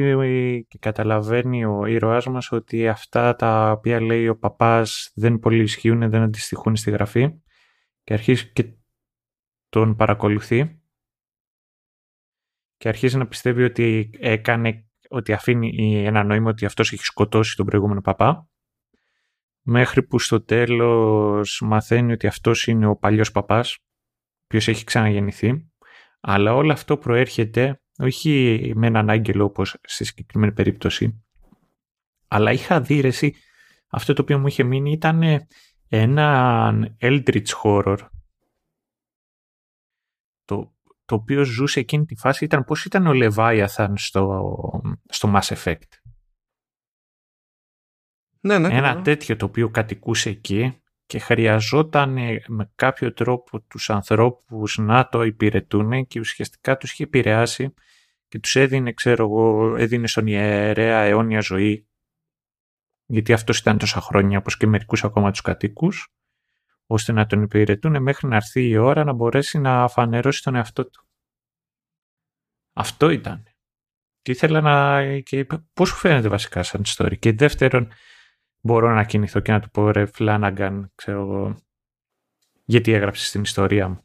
και 0.68 0.78
καταλαβαίνει 0.80 1.66
ο 1.66 1.86
ήρωάς 1.86 2.26
μας 2.26 2.52
ότι 2.52 2.88
αυτά 2.88 3.36
τα 3.36 3.72
οποία 3.72 4.02
λέει 4.02 4.28
ο 4.28 4.38
παπάς 4.38 5.12
δεν 5.16 5.40
πολύ 5.40 5.64
ισχύουν, 5.64 6.10
δεν 6.10 6.22
αντιστοιχούν 6.22 6.76
στη 6.76 6.92
γραφή 6.92 7.30
και 8.04 8.14
αρχίζει 8.14 8.52
και 8.52 8.74
τον 9.70 9.96
παρακολουθεί 9.96 10.82
και 12.78 12.88
αρχίζει 12.88 13.18
να 13.18 13.28
πιστεύει 13.28 13.64
ότι 13.64 14.10
έκανε 14.14 14.86
ότι 15.10 15.34
αφήνει 15.34 16.04
ένα 16.06 16.24
νόημα 16.24 16.50
ότι 16.50 16.66
αυτός 16.66 16.92
έχει 16.92 17.04
σκοτώσει 17.04 17.56
τον 17.56 17.66
προηγούμενο 17.66 18.02
παπά 18.02 18.50
μέχρι 19.62 20.04
που 20.04 20.20
στο 20.20 20.44
τέλος 20.44 21.62
μαθαίνει 21.66 22.12
ότι 22.12 22.28
αυτός 22.28 22.68
είναι 22.68 22.88
ο 22.88 22.96
παλιός 22.96 23.32
παπάς 23.32 23.76
ο 23.76 24.46
οποίος 24.46 24.68
έχει 24.68 24.84
ξαναγεννηθεί 24.84 25.73
αλλά 26.26 26.54
όλο 26.54 26.72
αυτό 26.72 26.98
προέρχεται 26.98 27.82
όχι 27.98 28.72
με 28.76 28.88
έναν 28.88 29.10
άγγελο 29.10 29.44
όπως 29.44 29.78
στη 29.84 30.06
συγκεκριμένη 30.06 30.52
περίπτωση, 30.52 31.24
αλλά 32.28 32.52
είχα 32.52 32.82
δει 32.82 33.14
αυτό 33.90 34.14
το 34.14 34.22
οποίο 34.22 34.40
μου 34.40 34.48
είχε 34.48 34.64
μείνει 34.64 34.92
ήταν 34.92 35.22
ένα 35.88 36.96
Eldritch 37.00 37.48
Horror 37.64 37.98
το, 40.46 40.76
το 41.06 41.16
οποίο 41.16 41.44
ζούσε 41.44 41.80
εκείνη 41.80 42.06
τη 42.06 42.16
φάση 42.16 42.46
ήταν 42.46 42.64
πώς 42.64 42.86
ήταν 42.86 43.08
ο 43.08 43.12
Leviathan 43.14 43.94
στο, 43.96 44.52
στο 45.06 45.34
Mass 45.36 45.56
Effect; 45.56 45.90
Ναι, 48.40 48.60
ναι, 48.60 48.78
ένα 48.78 49.02
τέτοιο 49.02 49.36
το 49.36 49.46
οποίο 49.46 49.70
κατοικούσε 49.70 50.30
εκεί 50.30 50.83
και 51.06 51.20
χρειαζόταν 51.20 52.18
με 52.48 52.72
κάποιο 52.76 53.14
τρόπο 53.14 53.60
τους 53.62 53.90
ανθρώπους 53.90 54.78
να 54.78 55.10
το 55.10 55.24
υπηρετούν 55.24 56.08
και 56.08 56.20
ουσιαστικά 56.20 56.78
τους 56.78 56.92
είχε 56.92 57.04
επηρεάσει 57.04 57.74
και 58.28 58.40
τους 58.40 58.56
έδινε, 58.56 58.94
ξέρω 58.94 59.24
εγώ, 59.24 59.76
έδινε 59.76 60.08
στον 60.08 60.28
ιερέα 60.28 61.00
αιώνια 61.00 61.40
ζωή 61.40 61.88
γιατί 63.06 63.34
αυτός 63.34 63.60
ήταν 63.60 63.78
τόσα 63.78 64.02
χρόνια 64.02 64.38
όπως 64.38 64.58
και 64.58 64.68
μερικούς 64.68 65.04
ακόμα 65.04 65.32
τους 65.32 65.42
κατοίκους 65.42 66.14
ώστε 66.86 67.12
να 67.12 67.26
τον 67.26 67.42
υπηρετούν 67.42 68.02
μέχρι 68.02 68.28
να 68.28 68.36
έρθει 68.36 68.68
η 68.68 68.78
ώρα 68.78 69.04
να 69.04 69.14
μπορέσει 69.14 69.60
να 69.60 69.88
φανερώσει 69.88 70.44
τον 70.44 70.56
εαυτό 70.56 70.90
του. 70.90 71.08
Αυτό 72.74 73.10
ήταν. 73.10 73.44
Και 74.22 74.32
ήθελα 74.32 74.62
να... 74.62 75.04
Και 75.20 75.48
πώς 75.74 75.90
σου 75.90 75.96
φαίνεται 75.96 76.28
βασικά 76.28 76.64
σαν 76.64 76.84
story; 76.86 77.20
Και 77.20 77.34
δεύτερον, 77.34 77.92
μπορώ 78.64 78.94
να 78.94 79.04
κινηθώ 79.04 79.40
και 79.40 79.52
να 79.52 79.60
του 79.60 79.70
πω 79.70 79.92
ρε 79.92 80.06
Φλάναγκαν, 80.06 80.92
ξέρω 80.96 81.22
εγώ, 81.22 81.58
γιατί 82.64 82.94
έγραψες 82.94 83.32
την 83.32 83.42
ιστορία 83.42 83.88
μου. 83.88 84.04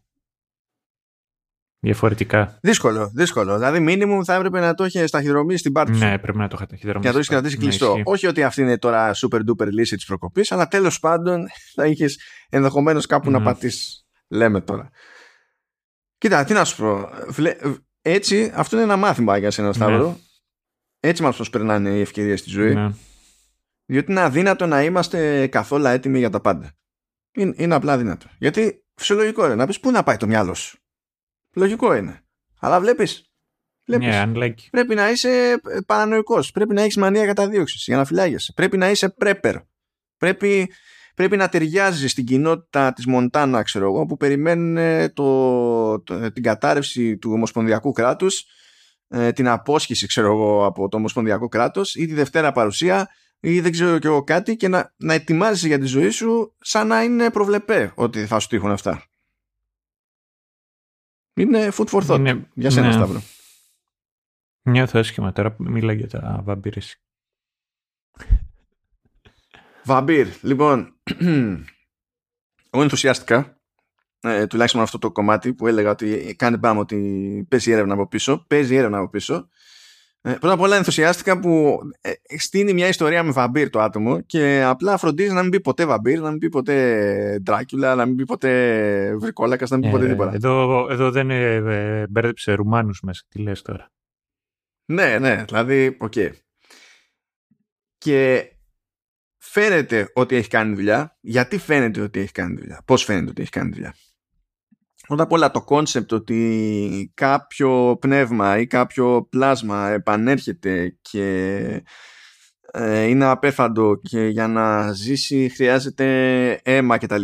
Διαφορετικά. 1.80 2.58
Δύσκολο, 2.62 3.10
δύσκολο. 3.14 3.54
Δηλαδή, 3.54 3.80
μήνυμου 3.80 4.24
θα 4.24 4.34
έπρεπε 4.34 4.60
να 4.60 4.74
το 4.74 4.84
είχε 4.84 5.06
σταχυδρομήσει 5.06 5.58
στην 5.58 5.72
πάρτι 5.72 5.94
σου. 5.94 6.04
Ναι, 6.04 6.18
πρέπει 6.18 6.38
να 6.38 6.48
το 6.48 6.54
είχε 6.56 6.64
σταχυδρομήσει. 6.64 7.00
Και 7.00 7.06
να 7.06 7.12
το 7.12 7.18
έχεις 7.18 7.28
κρατήσει 7.30 7.56
ναι, 7.56 7.62
κλειστό. 7.62 8.00
Όχι 8.04 8.26
ότι 8.26 8.42
αυτή 8.42 8.60
είναι 8.60 8.78
τώρα 8.78 9.12
super 9.14 9.40
duper 9.48 9.66
λύση 9.70 9.96
της 9.96 10.04
προκοπής, 10.04 10.52
αλλά 10.52 10.68
τέλος 10.68 10.98
πάντων 10.98 11.46
θα 11.74 11.86
είχες 11.86 12.20
ενδεχομένως 12.48 13.06
κάπου 13.06 13.30
να 13.30 13.42
πατήσεις. 13.42 14.06
Λέμε 14.28 14.60
τώρα. 14.60 14.90
Κοίτα, 16.18 16.44
τι 16.44 16.52
να 16.52 16.64
σου 16.64 16.76
πω. 16.76 17.08
Έτσι, 18.02 18.52
αυτό 18.54 18.76
είναι 18.76 18.84
ένα 18.84 18.96
μάθημα 18.96 19.36
για 19.36 19.50
σένα, 19.50 19.72
Σταύρο. 19.72 20.08
Ναι. 20.08 20.16
Έτσι 21.00 21.22
μας 21.22 21.36
προσπερνάνε 21.36 21.90
οι 21.90 22.00
ευκαιρίες 22.00 22.40
στη 22.40 22.50
ζωή. 22.50 22.74
Ναι. 22.74 22.90
Διότι 23.90 24.10
είναι 24.10 24.20
αδύνατο 24.20 24.66
να 24.66 24.82
είμαστε 24.82 25.46
καθόλου 25.46 25.86
έτοιμοι 25.86 26.18
για 26.18 26.30
τα 26.30 26.40
πάντα. 26.40 26.72
Είναι, 27.32 27.54
είναι 27.56 27.74
απλά 27.74 27.92
αδύνατο. 27.92 28.26
Γιατί 28.38 28.84
φυσιολογικό 28.94 29.44
είναι 29.44 29.54
να 29.54 29.66
πεις 29.66 29.80
πού 29.80 29.90
να 29.90 30.02
πάει 30.02 30.16
το 30.16 30.26
μυαλό 30.26 30.54
σου; 30.54 30.78
Λογικό 31.54 31.94
είναι. 31.94 32.22
Αλλά 32.60 32.80
βλέπεις. 32.80 33.22
Βλέπεις, 33.84 34.08
yeah, 34.10 34.52
Πρέπει 34.70 34.94
να 34.94 35.10
είσαι 35.10 35.52
ε, 35.52 35.78
παρανοϊκός. 35.86 36.50
Πρέπει 36.50 36.74
να 36.74 36.82
έχεις 36.82 36.96
μανία 36.96 37.26
καταδίωξης 37.26 37.84
για 37.84 37.96
να 37.96 38.04
φυλάγεσαι. 38.04 38.52
Πρέπει 38.52 38.76
να 38.76 38.90
είσαι 38.90 39.08
πρέπερ. 39.08 39.56
Πρέπει, 40.16 40.70
πρέπει 41.14 41.36
να 41.36 41.48
ταιριάζεις 41.48 42.10
στην 42.10 42.24
κοινότητα 42.24 42.92
της 42.92 43.06
Μοντάνα, 43.06 43.62
ξέρω 43.62 43.86
εγώ, 43.86 44.06
που 44.06 44.16
περιμένουν 44.16 45.12
το, 45.12 46.00
το, 46.00 46.32
την 46.32 46.42
κατάρρευση 46.42 47.18
του 47.18 47.30
Ομοσπονδιακού 47.32 47.92
κράτους, 47.92 48.44
ε, 49.08 49.32
την 49.32 49.48
απόσχηση, 49.48 50.06
ξέρω 50.06 50.32
εγώ, 50.32 50.64
από 50.64 50.88
το 50.88 50.96
Ομοσπονδιακό 50.96 51.48
κράτος 51.48 51.94
ή 51.94 52.06
τη 52.06 52.14
Δευτέρα 52.14 52.52
παρουσία 52.52 53.08
ή 53.40 53.60
δεν 53.60 53.72
ξέρω 53.72 53.98
και 53.98 54.06
εγώ 54.06 54.24
κάτι 54.24 54.56
και 54.56 54.68
να, 54.68 54.94
να 54.96 55.14
ετοιμάζεσαι 55.14 55.66
για 55.66 55.78
τη 55.78 55.86
ζωή 55.86 56.10
σου 56.10 56.56
σαν 56.60 56.86
να 56.86 57.02
είναι 57.02 57.30
προβλεπέ 57.30 57.92
ότι 57.94 58.26
θα 58.26 58.38
σου 58.38 58.48
τύχουν 58.48 58.70
αυτά. 58.70 59.04
Είναι 61.34 61.68
food 61.72 61.86
for 61.86 62.06
thought. 62.06 62.18
Είναι, 62.18 62.48
για 62.54 62.70
σένα, 62.70 62.86
ναι. 62.86 62.92
Σταύρο. 62.92 63.22
Νιώθω 64.62 64.98
άσχημα 64.98 65.32
τώρα 65.32 65.52
που 65.52 65.62
μιλά 65.62 65.92
για 65.92 66.08
τα 66.08 66.40
βαμπύρες. 66.44 67.02
Βαμπύρ. 69.84 70.28
Λοιπόν, 70.42 70.94
εγώ 72.70 72.82
ενθουσιάστηκα 72.82 73.60
ε, 74.20 74.46
τουλάχιστον 74.46 74.80
αυτό 74.80 74.98
το 74.98 75.12
κομμάτι 75.12 75.54
που 75.54 75.66
έλεγα 75.66 75.90
ότι 75.90 76.34
κάνει 76.38 76.58
πάμε 76.58 76.80
ότι 76.80 77.46
παίζει 77.48 77.70
έρευνα 77.70 77.94
από 77.94 78.08
πίσω. 78.08 78.44
Παίζει 78.48 78.74
έρευνα 78.74 78.98
από 78.98 79.08
πίσω 79.08 79.34
ε, 79.34 79.48
πρώτα 80.32 80.54
απ' 80.54 80.60
όλα 80.60 80.76
ενθουσιάστηκα 80.76 81.40
που 81.40 81.78
ε, 82.00 82.12
στήνει 82.38 82.72
μια 82.72 82.88
ιστορία 82.88 83.22
με 83.22 83.30
βαμπύρ 83.30 83.70
το 83.70 83.80
άτομο 83.80 84.20
και 84.20 84.62
απλά 84.64 84.96
φροντίζει 84.96 85.32
να 85.32 85.42
μην 85.42 85.50
πει 85.50 85.60
ποτέ 85.60 85.86
βαμπύρ, 85.86 86.20
να 86.20 86.30
μην 86.30 86.38
πει 86.38 86.48
ποτέ 86.48 87.38
Ντράκουλα, 87.42 87.94
να 87.94 88.06
μην 88.06 88.16
πει 88.16 88.24
ποτέ 88.24 89.16
βρικόλακα, 89.16 89.66
να 89.70 89.76
μην 89.76 89.86
πει 89.86 89.96
ποτέ 89.96 90.06
ε, 90.06 90.08
τίποτα. 90.08 90.34
Εδώ, 90.34 90.86
εδώ 90.90 91.10
δεν 91.10 91.30
ε, 91.30 92.06
μπέρδεψε 92.08 92.52
Ρουμάνους 92.52 93.00
μέσα. 93.00 93.22
Τι 93.28 93.38
λες 93.38 93.62
τώρα; 93.62 93.90
Ναι, 94.84 95.18
ναι, 95.18 95.44
δηλαδή, 95.46 95.96
ok. 96.00 96.12
Okay. 96.16 96.30
Και 97.98 98.50
φαίνεται 99.36 100.10
ότι 100.14 100.36
έχει 100.36 100.48
κάνει 100.48 100.74
δουλειά. 100.74 101.16
Γιατί 101.20 101.58
φαίνεται 101.58 102.00
ότι 102.00 102.20
έχει 102.20 102.32
κάνει 102.32 102.56
δουλειά; 102.56 102.82
Πώς 102.84 103.04
φαίνεται 103.04 103.30
ότι 103.30 103.42
έχει 103.42 103.50
κάνει 103.50 103.70
δουλειά; 103.70 103.94
Πρώτα 105.08 105.22
απ' 105.22 105.32
όλα 105.32 105.50
το 105.50 105.62
κόνσεπτ 105.62 106.12
ότι 106.12 107.12
κάποιο 107.14 107.96
πνεύμα 108.00 108.58
ή 108.58 108.66
κάποιο 108.66 109.26
πλάσμα 109.30 109.88
επανέρχεται 109.88 110.98
και 111.00 111.82
ε, 112.72 113.02
είναι 113.02 113.24
απέθαντο 113.24 114.00
και 114.02 114.26
για 114.26 114.48
να 114.48 114.92
ζήσει 114.92 115.48
χρειάζεται 115.54 116.04
αίμα 116.62 116.98
κτλ. 116.98 117.22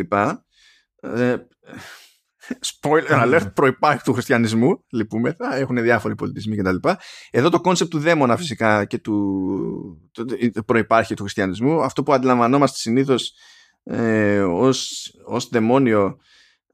Ε, 1.00 1.36
spoiler 2.46 3.22
alert, 3.22 3.54
προϋπάρχει 3.54 4.04
του 4.04 4.12
χριστιανισμού, 4.12 4.84
λυπούμεθα, 4.92 5.56
έχουν 5.56 5.82
διάφοροι 5.82 6.14
πολιτισμοί 6.14 6.56
κτλ. 6.56 6.88
Εδώ 7.30 7.48
το 7.48 7.60
κόνσεπτ 7.60 7.90
του 7.90 7.98
δαίμονα 7.98 8.36
φυσικά 8.36 8.84
και 8.84 8.98
του 8.98 10.10
προϋπάρχει 10.66 11.14
του 11.14 11.22
χριστιανισμού, 11.22 11.82
αυτό 11.82 12.02
που 12.02 12.12
αντιλαμβανόμαστε 12.12 12.78
συνήθως 12.78 13.32
ε, 13.82 14.40
ως, 14.40 15.10
ως 15.24 15.48
δαιμόνιο 15.48 16.18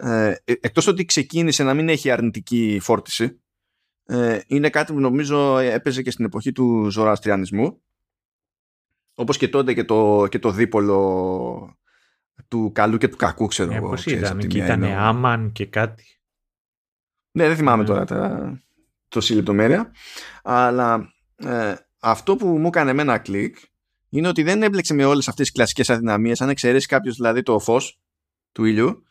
ε, 0.02 0.34
ε, 0.44 0.52
εκτός 0.60 0.86
ότι 0.86 1.04
ξεκίνησε 1.04 1.62
να 1.62 1.74
μην 1.74 1.88
έχει 1.88 2.10
αρνητική 2.10 2.78
φόρτιση 2.82 3.40
ε, 4.06 4.40
είναι 4.46 4.70
κάτι 4.70 4.92
που 4.92 5.00
νομίζω 5.00 5.58
έπαιζε 5.58 6.02
και 6.02 6.10
στην 6.10 6.24
εποχή 6.24 6.52
του 6.52 6.90
ζωραστριανισμού 6.90 7.80
όπως 9.14 9.36
και 9.36 9.48
τότε 9.48 9.74
και 9.74 9.84
το, 9.84 10.26
και 10.30 10.38
το 10.38 10.50
δίπολο 10.50 11.78
του 12.48 12.70
καλού 12.74 12.96
και 12.96 13.08
του 13.08 13.16
κακού 13.16 13.46
ξέρω 13.46 13.72
ε, 13.72 13.76
εγώ. 13.76 13.88
Πώς 13.88 14.06
ήταν, 14.06 14.38
και 14.38 14.58
ήταν 14.58 14.84
άμαν 14.84 15.52
και 15.52 15.66
κάτι. 15.66 16.04
Ναι, 17.30 17.46
δεν 17.46 17.56
θυμάμαι 17.56 17.84
τώρα 17.84 18.04
τα, 18.04 18.60
τόση 19.08 19.34
λεπτομέρεια. 19.34 19.92
Αλλά 20.42 21.12
ε, 21.36 21.74
αυτό 21.98 22.36
που 22.36 22.46
μου 22.46 22.66
έκανε 22.66 23.02
ένα 23.02 23.18
κλικ 23.18 23.56
είναι 24.08 24.28
ότι 24.28 24.42
δεν 24.42 24.62
έμπλεξε 24.62 24.94
με 24.94 25.04
όλες 25.04 25.28
αυτές 25.28 25.46
τις 25.46 25.54
κλασικές 25.54 25.90
αδυναμίες 25.90 26.40
αν 26.40 26.48
εξαιρέσεις 26.48 26.86
κάποιος 26.86 27.16
δηλαδή 27.16 27.42
το 27.42 27.58
φως 27.58 28.00
του 28.52 28.64
ήλιου 28.64 29.04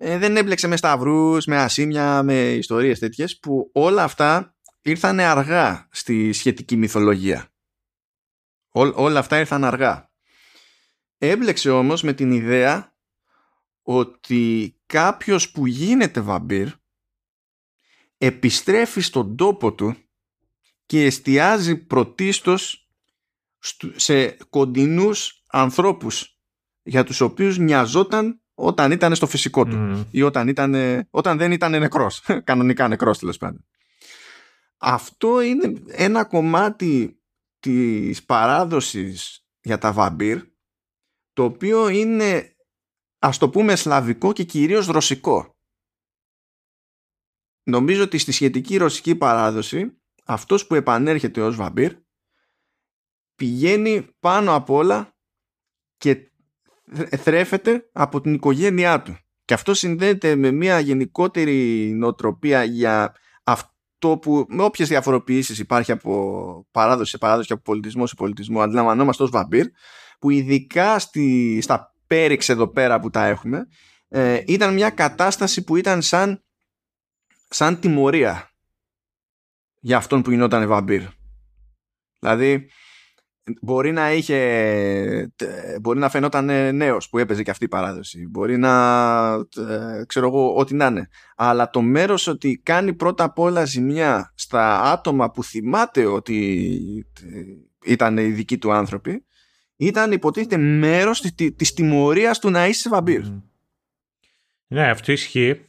ε, 0.00 0.18
δεν 0.18 0.36
έμπλεξε 0.36 0.66
με 0.66 0.76
σταυρούς, 0.76 1.46
με 1.46 1.56
ασήμια, 1.56 2.22
με 2.22 2.52
ιστορίες 2.52 2.98
τέτοιες 2.98 3.38
που 3.38 3.70
όλα 3.72 4.02
αυτά 4.02 4.56
ήρθαν 4.82 5.20
αργά 5.20 5.88
στη 5.90 6.32
σχετική 6.32 6.76
μυθολογία. 6.76 7.52
όλα 8.72 9.18
αυτά 9.18 9.38
ήρθαν 9.38 9.64
αργά. 9.64 10.10
Έμπλεξε 11.18 11.70
όμως 11.70 12.02
με 12.02 12.12
την 12.12 12.32
ιδέα 12.32 12.96
ότι 13.82 14.74
κάποιος 14.86 15.50
που 15.50 15.66
γίνεται 15.66 16.20
βαμπύρ 16.20 16.68
επιστρέφει 18.18 19.00
στον 19.00 19.36
τόπο 19.36 19.74
του 19.74 19.96
και 20.86 21.04
εστιάζει 21.04 21.76
πρωτίστως 21.76 22.88
σε 23.96 24.30
κοντινούς 24.30 25.42
ανθρώπους 25.48 26.38
για 26.82 27.04
τους 27.04 27.20
οποίους 27.20 27.58
νοιαζόταν 27.58 28.42
όταν 28.60 28.92
ήταν 28.92 29.14
στο 29.14 29.26
φυσικό 29.26 29.64
του 29.64 30.08
ή 30.10 30.22
όταν, 30.22 30.48
ήταν, 30.48 30.74
όταν 31.10 31.38
δεν 31.38 31.52
ήταν 31.52 31.70
νεκρός, 31.70 32.24
κανονικά 32.44 32.88
νεκρός 32.88 33.18
τέλος 33.18 33.36
πάντων. 33.36 33.66
Αυτό 34.78 35.40
είναι 35.40 35.72
ένα 35.86 36.24
κομμάτι 36.24 37.22
της 37.58 38.24
παράδοσης 38.24 39.46
για 39.60 39.78
τα 39.78 39.92
βαμπύρ 39.92 40.42
το 41.32 41.44
οποίο 41.44 41.88
είναι 41.88 42.56
ας 43.18 43.38
το 43.38 43.50
πούμε 43.50 43.76
σλαβικό 43.76 44.32
και 44.32 44.44
κυρίως 44.44 44.86
ρωσικό. 44.86 45.56
νομίζω 47.62 48.02
ότι 48.02 48.18
στη 48.18 48.32
σχετική 48.32 48.76
ρωσική 48.76 49.16
παράδοση 49.16 50.00
αυτός 50.24 50.66
που 50.66 50.74
επανέρχεται 50.74 51.40
ως 51.40 51.56
βαμπύρ 51.56 51.96
πηγαίνει 53.34 54.08
πάνω 54.20 54.54
απ' 54.54 54.70
όλα 54.70 55.16
και 55.96 56.32
θρέφεται 57.16 57.88
από 57.92 58.20
την 58.20 58.34
οικογένειά 58.34 59.02
του. 59.02 59.18
Και 59.44 59.54
αυτό 59.54 59.74
συνδέεται 59.74 60.34
με 60.34 60.50
μια 60.50 60.80
γενικότερη 60.80 61.90
νοοτροπία 61.94 62.64
για 62.64 63.14
αυτό 63.44 64.18
που 64.18 64.46
με 64.48 64.62
όποιες 64.62 64.88
διαφοροποιήσεις 64.88 65.58
υπάρχει 65.58 65.92
από 65.92 66.66
παράδοση 66.70 67.10
σε 67.10 67.18
παράδοση 67.18 67.46
και 67.46 67.52
από 67.52 67.62
πολιτισμό 67.62 68.06
σε 68.06 68.14
πολιτισμό 68.14 68.60
αντιλαμβανόμαστε 68.60 69.22
ως 69.22 69.30
βαμπύρ 69.30 69.66
που 70.18 70.30
ειδικά 70.30 70.98
στη, 70.98 71.58
στα 71.62 71.94
πέριξ 72.06 72.48
εδώ 72.48 72.68
πέρα 72.68 73.00
που 73.00 73.10
τα 73.10 73.26
έχουμε 73.26 73.66
ε, 74.08 74.42
ήταν 74.46 74.74
μια 74.74 74.90
κατάσταση 74.90 75.64
που 75.64 75.76
ήταν 75.76 76.02
σαν, 76.02 76.44
σαν 77.48 77.80
τιμωρία 77.80 78.50
για 79.80 79.96
αυτόν 79.96 80.22
που 80.22 80.30
γινόταν 80.30 80.68
βαμπύρ. 80.68 81.02
Δηλαδή 82.18 82.70
μπορεί 83.60 83.92
να 83.92 84.12
είχε 84.12 85.32
μπορεί 85.80 85.98
να 85.98 86.08
φαινόταν 86.08 86.74
νέος 86.76 87.08
που 87.08 87.18
έπαιζε 87.18 87.42
και 87.42 87.50
αυτή 87.50 87.64
η 87.64 87.68
παράδοση. 87.68 88.28
Μπορεί 88.30 88.56
να 88.56 89.44
ξέρω 90.06 90.26
εγώ 90.26 90.54
ό,τι 90.54 90.74
να 90.74 90.86
είναι. 90.86 91.08
Αλλά 91.36 91.70
το 91.70 91.82
μέρος 91.82 92.26
ότι 92.26 92.60
κάνει 92.62 92.94
πρώτα 92.94 93.24
απ' 93.24 93.38
όλα 93.38 93.64
ζημιά 93.64 94.32
στα 94.34 94.82
άτομα 94.82 95.30
που 95.30 95.44
θυμάται 95.44 96.04
ότι 96.04 97.06
ήταν 97.84 98.16
οι 98.16 98.26
δικοί 98.26 98.58
του 98.58 98.72
άνθρωποι 98.72 99.24
ήταν 99.76 100.12
υποτίθεται 100.12 100.56
μέρος 100.56 101.20
της, 101.20 101.54
της 101.56 101.72
τιμωρίας 101.72 102.38
του 102.38 102.50
να 102.50 102.66
είσαι 102.66 102.88
βαμπύρ 102.88 103.22
Ναι 104.66 104.90
αυτό 104.90 105.12
ισχύει. 105.12 105.66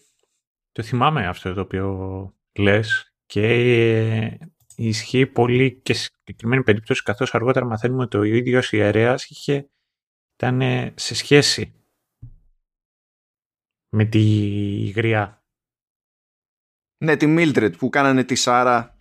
Το 0.71 0.83
θυμάμαι 0.83 1.27
αυτό 1.27 1.53
το 1.53 1.61
οποίο 1.61 2.33
λες. 2.57 3.13
Και 3.25 3.41
ισχύει 4.87 5.25
πολύ 5.25 5.79
και 5.81 5.93
σε 5.93 6.09
συγκεκριμένη 6.13 6.63
περίπτωση 6.63 7.03
καθώς 7.03 7.35
αργότερα 7.35 7.65
μαθαίνουμε 7.65 8.03
ότι 8.03 8.17
ο 8.17 8.23
ίδιος 8.23 8.71
ιερέας 8.71 9.25
είχε, 9.25 9.69
ήταν 10.35 10.61
σε 10.95 11.15
σχέση 11.15 11.73
με 13.89 14.05
τη 14.05 14.19
γριά. 14.95 15.43
Ναι, 17.03 17.17
τη 17.17 17.27
Μίλτρετ 17.27 17.75
που 17.75 17.89
κάνανε 17.89 18.23
τη 18.23 18.35
Σάρα. 18.35 18.99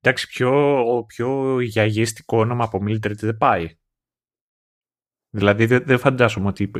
Εντάξει, 0.00 0.26
πιο, 0.26 1.04
πιο 1.06 1.60
γιαγίστικο 1.60 2.38
όνομα 2.38 2.64
από 2.64 2.82
Μίλτρετ 2.82 3.18
δεν 3.20 3.36
πάει. 3.36 3.76
Δηλαδή 5.34 5.66
δεν, 5.66 5.84
δεν 5.84 5.98
φαντάζομαι 5.98 6.48
ότι 6.48 6.70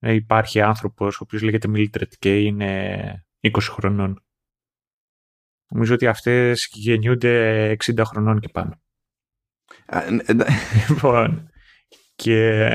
υπάρχει 0.00 0.60
άνθρωπος 0.60 1.16
ο 1.16 1.22
οποίος 1.22 1.42
λέγεται 1.42 1.68
Μίλτρετ 1.68 2.12
και 2.18 2.40
είναι 2.40 3.26
20 3.40 3.58
χρονών. 3.60 4.25
Νομίζω 5.68 5.94
ότι 5.94 6.06
αυτές 6.06 6.68
γεννιούνται 6.72 7.76
60 7.84 8.02
χρονών 8.04 8.40
και 8.40 8.48
πάνω. 8.48 8.80
λοιπόν, 10.88 11.50
και 12.14 12.68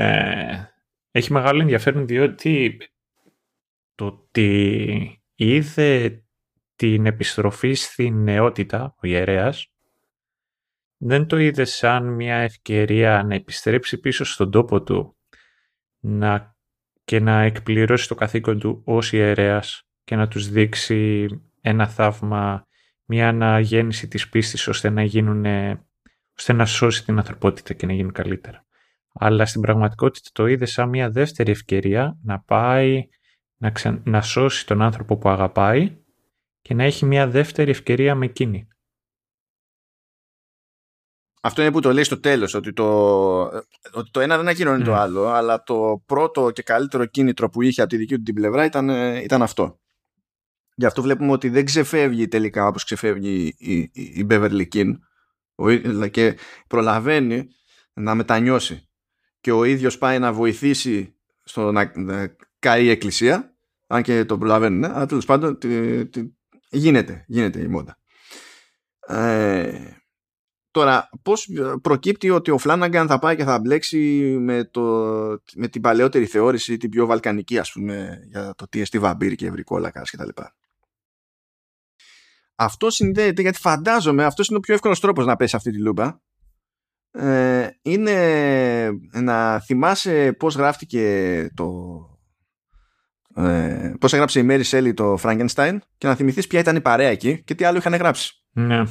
έχει 1.10 1.32
μεγάλο 1.32 1.60
ενδιαφέρον 1.60 2.06
διότι 2.06 2.78
το 3.94 4.06
ότι 4.06 5.22
είδε 5.34 6.22
την 6.76 7.06
επιστροφή 7.06 7.72
στην 7.72 8.22
νεότητα, 8.22 8.94
ο 9.02 9.06
ιερέας, 9.06 9.72
δεν 10.96 11.26
το 11.26 11.36
είδε 11.36 11.64
σαν 11.64 12.14
μια 12.14 12.36
ευκαιρία 12.36 13.22
να 13.22 13.34
επιστρέψει 13.34 14.00
πίσω 14.00 14.24
στον 14.24 14.50
τόπο 14.50 14.82
του 14.82 15.16
να, 15.98 16.56
και 17.04 17.20
να 17.20 17.40
εκπληρώσει 17.40 18.08
το 18.08 18.14
καθήκον 18.14 18.58
του 18.58 18.82
ως 18.84 19.12
ιερέας 19.12 19.86
και 20.04 20.16
να 20.16 20.28
τους 20.28 20.48
δείξει 20.48 21.26
ένα 21.60 21.88
θαύμα 21.88 22.66
μια 23.14 23.28
αναγέννηση 23.28 24.08
της 24.08 24.28
πίστης 24.28 24.68
ώστε 24.68 24.90
να 24.90 25.02
γίνουν, 25.02 25.44
ώστε 26.38 26.52
να 26.52 26.66
σώσει 26.66 27.04
την 27.04 27.18
ανθρωπότητα 27.18 27.74
και 27.74 27.86
να 27.86 27.92
γίνει 27.92 28.12
καλύτερα. 28.12 28.66
Αλλά 29.14 29.46
στην 29.46 29.60
πραγματικότητα 29.60 30.30
το 30.32 30.46
είδε 30.46 30.64
σαν 30.64 30.88
μια 30.88 31.10
δεύτερη 31.10 31.50
ευκαιρία 31.50 32.18
να 32.22 32.40
πάει 32.40 33.08
να, 33.56 33.72
να 34.04 34.22
σώσει 34.22 34.66
τον 34.66 34.82
άνθρωπο 34.82 35.16
που 35.16 35.28
αγαπάει 35.28 35.96
και 36.60 36.74
να 36.74 36.84
έχει 36.84 37.04
μια 37.04 37.28
δεύτερη 37.28 37.70
ευκαιρία 37.70 38.14
με 38.14 38.24
εκείνη. 38.24 38.68
Αυτό 41.42 41.62
είναι 41.62 41.72
που 41.72 41.80
το 41.80 41.92
λέει 41.92 42.04
στο 42.04 42.20
τέλος, 42.20 42.54
ότι 42.54 42.72
το, 42.72 43.40
ότι 43.92 44.10
το 44.10 44.20
ένα 44.20 44.36
δεν 44.36 44.48
ακυρώνει 44.48 44.84
το 44.84 44.90
ναι. 44.90 44.96
άλλο, 44.96 45.26
αλλά 45.26 45.62
το 45.62 46.02
πρώτο 46.06 46.50
και 46.50 46.62
καλύτερο 46.62 47.06
κίνητρο 47.06 47.48
που 47.48 47.62
είχε 47.62 47.80
από 47.80 47.90
τη 47.90 47.96
δική 47.96 48.16
του 48.16 48.22
την 48.22 48.34
πλευρά 48.34 48.64
ήταν, 48.64 48.88
ήταν 49.22 49.42
αυτό. 49.42 49.80
Γι' 50.74 50.86
αυτό 50.86 51.02
βλέπουμε 51.02 51.32
ότι 51.32 51.48
δεν 51.48 51.64
ξεφεύγει 51.64 52.28
τελικά 52.28 52.66
όπως 52.66 52.84
ξεφεύγει 52.84 53.54
η, 53.58 53.76
η, 53.78 53.90
η 53.92 54.26
Beverly 54.30 54.64
King 54.74 54.92
και 56.10 56.36
προλαβαίνει 56.66 57.48
να 57.92 58.14
μετανιώσει. 58.14 58.88
Και 59.40 59.52
ο 59.52 59.64
ίδιος 59.64 59.98
πάει 59.98 60.18
να 60.18 60.32
βοηθήσει 60.32 61.14
στο 61.42 61.72
να, 61.72 61.92
να 61.94 62.36
καεί 62.58 62.84
η 62.84 62.90
εκκλησία. 62.90 63.56
Αν 63.86 64.02
και 64.02 64.24
το 64.24 64.38
προλαβαίνουν 64.38 64.78
ναι, 64.78 64.88
αλλά 64.88 65.06
τέλος 65.06 65.24
πάντων 65.24 65.58
γίνεται, 66.70 67.24
γίνεται 67.26 67.60
η 67.60 67.66
μόντα 67.66 67.96
ε, 69.06 69.78
τώρα 70.70 71.08
πώς 71.22 71.48
προκύπτει 71.82 72.30
ότι 72.30 72.50
ο 72.50 72.58
Φλάναγκαν 72.58 73.06
θα 73.06 73.18
πάει 73.18 73.36
και 73.36 73.44
θα 73.44 73.60
μπλέξει 73.60 73.98
με, 74.40 74.64
το, 74.64 74.82
με 75.54 75.68
την 75.68 75.80
παλαιότερη 75.80 76.26
θεώρηση 76.26 76.76
την 76.76 76.90
πιο 76.90 77.06
βαλκανική 77.06 77.58
ας 77.58 77.72
πούμε 77.72 78.18
για 78.28 78.54
το 78.56 78.68
τι 78.68 78.80
εστί 78.80 78.98
βαμπύρ 78.98 79.34
και 79.34 79.46
ευρικόλακας 79.46 80.10
και 80.10 80.16
τα 80.16 80.24
λοιπά 80.24 80.54
αυτό 82.54 82.90
συνδέεται 82.90 83.42
γιατί 83.42 83.58
φαντάζομαι 83.58 84.24
αυτός 84.24 84.48
είναι 84.48 84.56
ο 84.56 84.60
πιο 84.60 84.74
εύκολος 84.74 85.00
τρόπος 85.00 85.26
να 85.26 85.36
πέσει 85.36 85.56
αυτή 85.56 85.70
τη 85.70 85.78
λούπα 85.78 86.22
ε, 87.10 87.68
είναι 87.82 88.90
να 89.12 89.60
θυμάσαι 89.60 90.32
πώς 90.38 90.54
γράφτηκε 90.54 91.48
το 91.54 91.68
ε, 93.34 93.94
πώς 94.00 94.12
έγραψε 94.12 94.40
η 94.40 94.42
Μέρι 94.42 94.64
Σέλι 94.64 94.94
το 94.94 95.18
Frankenstein 95.22 95.78
και 95.98 96.06
να 96.06 96.14
θυμηθείς 96.14 96.46
ποια 96.46 96.60
ήταν 96.60 96.76
η 96.76 96.80
παρέα 96.80 97.08
εκεί 97.08 97.42
και 97.42 97.54
τι 97.54 97.64
άλλο 97.64 97.78
είχαν 97.78 97.94
γράψει 97.94 98.44
ναι. 98.52 98.82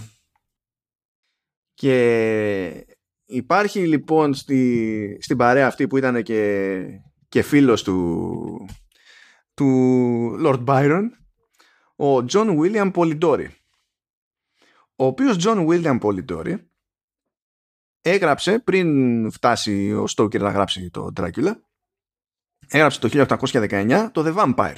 και 1.73 2.85
υπάρχει 3.25 3.88
λοιπόν 3.88 4.33
στη, 4.33 5.17
στην 5.21 5.38
παρέα 5.38 5.67
αυτή 5.67 5.88
που 5.88 5.97
ήταν 5.97 6.23
και, 6.23 6.81
και 7.29 7.41
φίλος 7.41 7.83
του 7.83 8.67
του 9.53 10.39
Lord 10.43 10.63
Byron 10.65 11.03
ο 12.01 12.25
John 12.31 12.59
William 12.59 12.91
Polidori 12.93 13.47
ο 14.95 15.05
οποίος 15.05 15.37
John 15.39 15.67
William 15.67 15.99
Polidori 15.99 16.55
έγραψε 18.01 18.59
πριν 18.59 19.31
φτάσει 19.31 19.93
ο 19.93 20.05
Stoker 20.15 20.39
να 20.39 20.49
γράψει 20.49 20.89
το 20.89 21.09
Dracula 21.15 21.53
έγραψε 22.67 22.99
το 22.99 23.27
1819 23.29 24.09
το 24.11 24.23
The 24.25 24.35
Vampire. 24.35 24.77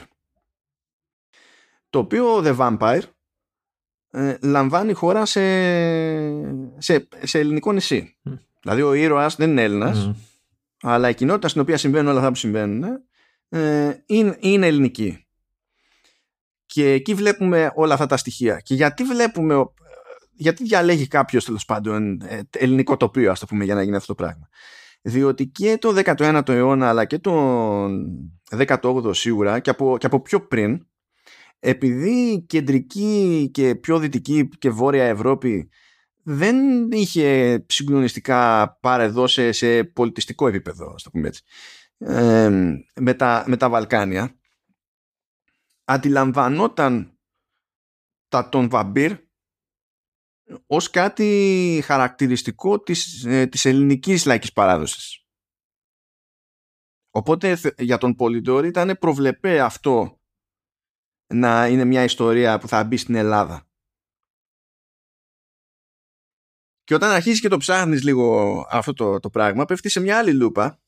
Το 1.90 2.00
οποίο 2.00 2.38
The 2.38 2.58
Vampire 2.58 3.02
ε, 4.10 4.38
λαμβάνει 4.42 4.94
χώρα 4.94 5.26
σε, 5.26 5.42
σε, 6.78 7.08
σε 7.22 7.40
ελληνικό 7.40 7.72
νησί. 7.72 8.18
Δηλαδή 8.62 8.82
ο 8.82 8.94
ήρωας 8.94 9.36
δεν 9.36 9.50
είναι 9.50 9.64
Έλληνας 9.64 10.12
αλλά 10.82 11.10
η 11.10 11.16
κοινότητα 11.16 11.48
στην 11.48 11.62
οποία 11.62 11.78
συμβαίνουν 11.78 12.08
όλα 12.08 12.18
αυτά 12.18 12.30
που 12.30 12.38
συμβαίνουν 12.38 13.04
ε, 13.50 14.04
είναι, 14.06 14.38
είναι 14.40 14.68
ελληνική 14.68 15.26
και 16.74 16.92
εκεί 16.92 17.14
βλέπουμε 17.14 17.72
όλα 17.76 17.94
αυτά 17.94 18.06
τα 18.06 18.18
στοιχεία 18.18 18.60
και 18.60 18.74
γιατί 18.74 19.04
βλέπουμε 19.04 19.66
γιατί 20.36 20.64
διαλέγει 20.64 21.08
κάποιος 21.08 21.46
τέλος 21.46 21.66
πάντων 21.66 22.22
ε, 22.22 22.40
ελληνικό 22.58 22.98
τοπίο, 22.98 23.32
ας 23.32 23.40
το 23.40 23.46
πούμε, 23.46 23.64
για 23.64 23.76
να 23.76 23.84
γίνει 23.84 23.96
αυτό 23.96 24.16
το 24.16 24.24
πράγμα. 24.24 24.48
Διότι 25.02 25.48
και 25.48 25.78
το 25.78 26.02
19ο 26.06 26.50
αιώνα, 26.50 26.90
αλλά 26.90 27.06
και 27.06 27.20
το 27.20 27.86
18ο 28.58 29.16
σίγουρα, 29.16 29.60
και 29.60 29.70
από, 29.70 29.98
και 30.00 30.06
από 30.06 30.22
πιο 30.22 30.48
πριν, 30.48 30.88
επειδή 31.60 32.46
κεντρική 32.48 33.50
και 33.54 33.76
πιο 33.76 34.00
δυτική 34.00 34.50
και 34.58 34.70
βόρεια 34.70 35.06
Ευρώπη 35.06 35.70
δεν 36.24 36.56
είχε 36.92 37.66
συγκλονιστικά 37.68 38.72
παρεδώσει 38.82 39.54
σε 39.54 39.84
πολιτιστικό 39.84 40.48
επίπεδο, 40.48 40.92
ας 40.96 41.04
το 41.04 41.10
πούμε 41.10 41.28
έτσι, 41.28 41.44
ε, 41.98 42.50
με, 43.00 43.14
τα, 43.14 43.44
με 43.48 43.58
τα 43.58 43.70
Βαλκάνια, 43.70 44.36
αντιλαμβανόταν 45.84 47.20
τα 48.28 48.50
των 48.50 48.70
βαμπύρ 48.70 49.18
ως 50.68 50.90
κάτι 50.90 51.82
χαρακτηριστικό 51.86 52.80
της, 52.80 53.26
ε, 53.26 53.48
της 53.48 53.66
ελληνικής 53.66 54.26
λαϊκής 54.26 54.54
παράδοσης. 54.54 55.26
Οπότε 57.16 57.58
για 57.78 57.98
τον 57.98 58.16
Πολυντόρη 58.16 58.68
ήταν 58.68 58.98
προβλεπέ 59.00 59.62
αυτό 59.62 60.22
να 61.34 61.68
είναι 61.68 61.86
μια 61.86 62.04
ιστορία 62.04 62.60
που 62.60 62.68
θα 62.68 62.84
μπει 62.84 62.98
στην 62.98 63.16
Ελλάδα. 63.16 63.68
Και 66.84 66.94
όταν 66.94 67.12
αρχίζεις 67.12 67.42
και 67.42 67.48
το 67.48 67.58
ψάχνεις 67.58 68.04
λίγο 68.04 68.58
αυτό 68.70 68.94
το, 68.94 69.20
το 69.20 69.30
πράγμα, 69.30 69.66
πέφτει 69.66 69.90
σε 69.90 70.00
μια 70.00 70.18
άλλη 70.18 70.34
λούπα, 70.34 70.82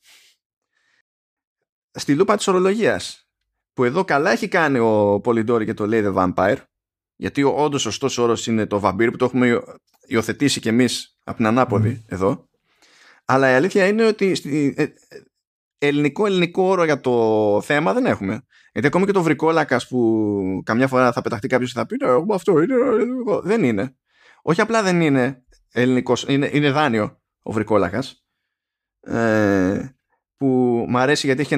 στη 1.92 2.16
λούπα 2.16 2.36
της 2.36 2.48
ορολογίας, 2.48 3.25
που 3.76 3.84
εδώ 3.84 4.04
καλά 4.04 4.32
έχει 4.32 4.48
κάνει 4.48 4.80
ο 4.80 5.20
Πολυντόρη 5.24 5.66
και 5.66 5.74
το 5.74 5.88
λέει 5.88 6.04
The 6.06 6.14
Vampire, 6.14 6.58
γιατί 7.16 7.44
όντως 7.44 7.86
ο 7.86 7.90
σωστός 7.90 8.18
όρος 8.18 8.48
είναι 8.48 8.66
το 8.66 8.80
βαμπύρ 8.80 9.12
που 9.12 9.18
το 9.18 9.26
έχουμε 9.26 9.64
υιοθετήσει 10.08 10.60
κι 10.60 10.68
εμείς 10.68 11.18
από 11.24 11.38
την 11.38 11.46
ανάποδη 11.46 12.04
εδώ. 12.08 12.50
Αλλά 13.26 13.52
η 13.52 13.54
αλήθεια 13.54 13.88
είναι 13.88 14.06
ότι 14.06 14.36
στη, 14.36 14.74
ε, 14.78 14.86
ελληνικό 15.78 16.26
ελληνικό 16.26 16.64
όρο 16.64 16.84
για 16.84 17.00
το 17.00 17.62
θέμα 17.64 17.94
δεν 17.94 18.06
έχουμε. 18.06 18.46
Γιατί 18.72 18.88
ακόμη 18.88 19.06
και 19.06 19.12
το 19.12 19.22
βρικόλακας 19.22 19.88
που 19.88 20.62
καμιά 20.66 20.88
φορά 20.88 21.12
θα 21.12 21.22
πεταχτεί 21.22 21.48
κάποιος 21.48 21.74
και 21.74 21.80
θα 21.80 21.86
πει 21.86 21.96
«Ναι, 21.96 22.08
Εγώ 22.08 22.34
αυτό 22.34 22.62
είναι 22.62 22.74
ελληνικό. 22.74 23.42
Δεν 23.42 23.64
είναι. 23.64 23.96
Όχι 24.42 24.62
απλά 24.62 24.84
δεν 24.84 25.02
είναι 25.02 25.44
ελληνικός, 25.72 26.26
είναι, 26.28 26.50
είναι 26.54 26.72
δάνειο 26.72 27.22
ο 27.42 27.52
βρικόλακας. 27.52 28.26
Ε, 29.00 29.95
που 30.38 30.46
μου 30.90 30.98
αρέσει 30.98 31.26
γιατί 31.26 31.42
έχει 31.42 31.54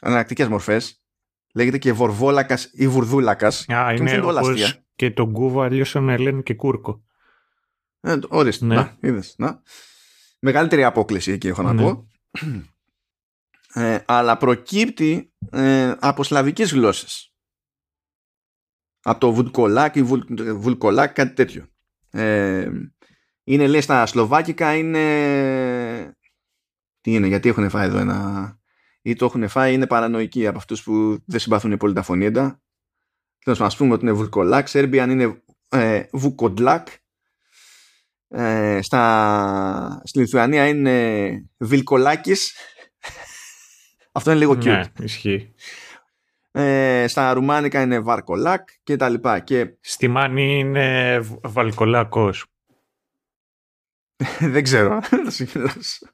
εναλλακτικές 0.00 0.48
μορφές. 0.48 1.02
Λέγεται 1.54 1.78
και 1.78 1.92
βορβόλακας 1.92 2.70
ή 2.72 2.88
βουρδούλακας. 2.88 3.68
Α, 3.68 3.92
είναι 3.92 4.20
όπως 4.20 4.82
και 4.96 5.10
τον 5.10 5.32
κούβο 5.32 5.60
αλλιώς 5.60 5.90
τον 5.90 6.18
λένε 6.18 6.42
και 6.42 6.54
κούρκο. 6.54 7.04
Ε, 8.00 8.18
ορίστε. 8.28 8.64
Ναι. 8.64 8.74
Να, 8.74 8.96
είδες, 9.00 9.34
να. 9.38 9.62
Μεγαλύτερη 10.38 10.84
απόκληση 10.84 11.32
εκεί 11.32 11.48
έχω 11.48 11.62
να 11.62 11.72
ναι. 11.72 11.82
πω. 11.82 12.08
Ε, 13.74 13.98
αλλά 14.06 14.36
προκύπτει 14.36 15.32
ε, 15.50 15.94
από 15.98 16.22
σλαβικές 16.22 16.72
γλώσσες. 16.72 17.34
Από 19.02 19.20
το 19.20 19.32
βουλκολάκ 19.32 19.96
ή 19.96 20.02
βουλ, 20.02 20.20
βουλκολάκ, 20.54 21.12
κάτι 21.12 21.34
τέτοιο. 21.34 21.66
Ε, 22.10 22.70
είναι 23.44 23.66
λέει 23.66 23.80
στα 23.80 24.06
σλοβάκικα 24.06 24.76
είναι... 24.76 26.16
Τι 27.04 27.14
είναι, 27.14 27.26
γιατί 27.26 27.48
έχουν 27.48 27.70
φάει 27.70 27.86
εδώ 27.86 27.98
ένα... 27.98 28.58
Ή 29.02 29.14
το 29.14 29.24
έχουν 29.24 29.48
φάει, 29.48 29.74
είναι 29.74 29.86
παρανοϊκοί 29.86 30.46
από 30.46 30.58
αυτούς 30.58 30.82
που 30.82 31.22
δεν 31.26 31.40
συμπαθούν 31.40 31.76
πολύ 31.76 31.94
τα 31.94 32.02
φωνήεντα. 32.02 32.62
Θέλω 33.38 33.56
να 33.60 33.70
πούμε 33.76 33.92
ότι 33.92 34.02
είναι 34.02 34.12
βουλκολάκ. 34.12 34.68
Σέρμπιαν 34.68 35.10
είναι 35.10 35.42
ε, 35.68 36.02
βουκοντλάκ. 36.12 36.88
Ε, 38.28 38.78
στα, 38.82 40.02
στη 40.04 40.18
Λιθουανία 40.18 40.68
είναι 40.68 41.48
βιλκολάκης. 41.56 42.54
Αυτό 44.12 44.30
είναι 44.30 44.40
λίγο 44.40 44.52
cute. 44.52 44.64
Ναι, 44.64 44.90
ισχύει. 45.02 45.54
Ε, 46.50 47.04
στα 47.08 47.32
ρουμάνικα 47.32 47.82
είναι 47.82 48.00
βαρκολάκ 48.00 48.68
και 48.82 48.96
τα 48.96 49.08
λοιπά. 49.08 49.38
Και... 49.38 49.76
Στη 49.80 50.08
μάνη 50.08 50.58
είναι 50.58 51.20
βαλκολάκος. 51.42 52.46
Δεν 54.54 54.62
ξέρω. 54.62 55.00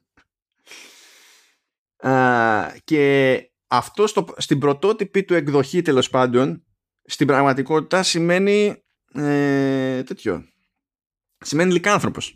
Θα 2.01 2.75
και 2.83 3.41
αυτό 3.67 4.07
στο, 4.07 4.25
στην 4.37 4.59
πρωτότυπη 4.59 5.23
του 5.23 5.33
εκδοχή 5.33 5.81
τέλος 5.81 6.09
πάντων 6.09 6.63
στην 7.03 7.27
πραγματικότητα 7.27 8.03
σημαίνει 8.03 8.83
ε, 9.13 10.03
τέτοιο. 10.03 10.43
Σημαίνει 11.37 11.71
λικάνθρωπος. 11.71 12.35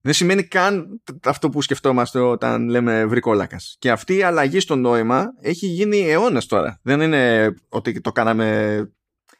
Δεν 0.00 0.14
σημαίνει 0.14 0.42
καν 0.42 1.02
αυτό 1.24 1.48
που 1.48 1.62
σκεφτόμαστε 1.62 2.18
όταν 2.18 2.68
λέμε 2.68 3.06
βρικόλακας. 3.06 3.76
Και 3.78 3.90
αυτή 3.90 4.16
η 4.16 4.22
αλλαγή 4.22 4.60
στο 4.60 4.76
νόημα 4.76 5.26
έχει 5.40 5.66
γίνει 5.66 6.10
αιώνε 6.10 6.40
τώρα. 6.40 6.80
Δεν 6.82 7.00
είναι 7.00 7.54
ότι 7.68 8.00
το 8.00 8.12
κάναμε. 8.12 8.90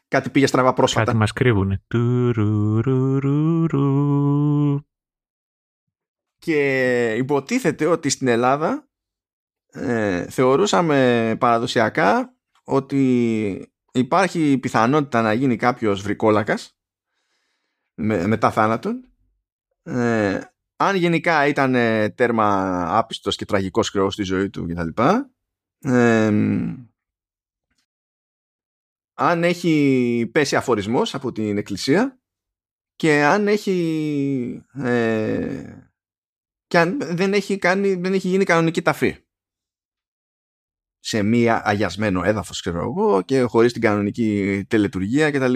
Κάτι 0.07 0.29
πήγε 0.29 0.47
στραβά 0.47 0.73
πρόσφατα. 0.73 1.05
Κάτι 1.05 1.17
μας 1.17 1.33
κρύβουνε. 1.33 1.81
Και 6.47 7.13
υποτίθεται 7.17 7.85
ότι 7.85 8.09
στην 8.09 8.27
Ελλάδα 8.27 8.87
ε, 9.67 10.29
θεωρούσαμε 10.29 11.35
παραδοσιακά 11.39 12.35
ότι 12.63 13.73
υπάρχει 13.91 14.57
πιθανότητα 14.57 15.21
να 15.21 15.33
γίνει 15.33 15.55
κάποιος 15.55 16.01
βρικόλακας 16.01 16.77
με, 17.93 18.27
μετά 18.27 18.51
θάνατον 18.51 19.09
ε, 19.83 20.41
αν 20.75 20.95
γενικά 20.95 21.47
ήταν 21.47 21.73
τέρμα 22.15 22.85
άπιστος 22.97 23.35
και 23.35 23.45
τραγικός 23.45 23.89
χρεός 23.89 24.13
στη 24.13 24.23
ζωή 24.23 24.49
του 24.49 24.67
κτλ. 24.67 25.01
Ε, 25.79 26.31
αν 29.13 29.43
έχει 29.43 30.29
πέσει 30.31 30.55
αφορισμός 30.55 31.15
από 31.15 31.31
την 31.31 31.57
εκκλησία 31.57 32.19
και 32.95 33.23
αν 33.23 33.47
έχει 33.47 34.65
ε, 34.73 35.86
και 36.67 36.77
αν 36.77 36.97
δεν 37.01 37.33
έχει, 37.33 37.57
κάνει, 37.57 37.93
δεν 37.93 38.13
έχει 38.13 38.27
γίνει 38.27 38.43
κανονική 38.43 38.81
ταφή 38.81 39.17
σε 40.99 41.23
μία 41.23 41.61
αγιασμένο 41.65 42.23
έδαφος 42.23 42.61
ξέρω 42.61 42.79
εγώ 42.79 43.21
και 43.21 43.41
χωρίς 43.41 43.73
την 43.73 43.81
κανονική 43.81 44.63
τελετουργία 44.67 45.31
κτλ. 45.31 45.53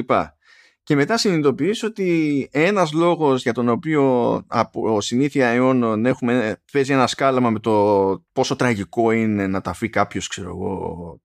Και 0.83 0.95
μετά 0.95 1.17
συνειδητοποιήσω 1.17 1.87
ότι 1.87 2.49
ένας 2.51 2.91
λόγος 2.91 3.41
για 3.41 3.53
τον 3.53 3.69
οποίο 3.69 4.43
από 4.47 5.01
συνήθεια 5.01 5.47
αιώνων 5.47 6.05
έχουμε, 6.05 6.61
παίζει 6.71 6.93
ένα 6.93 7.07
σκάλαμα 7.07 7.49
με 7.49 7.59
το 7.59 8.25
πόσο 8.31 8.55
τραγικό 8.55 9.11
είναι 9.11 9.47
να 9.47 9.61
ταφεί 9.61 9.89
κάποιος, 9.89 10.27
ξέρω 10.27 10.49
εγώ, 10.49 11.21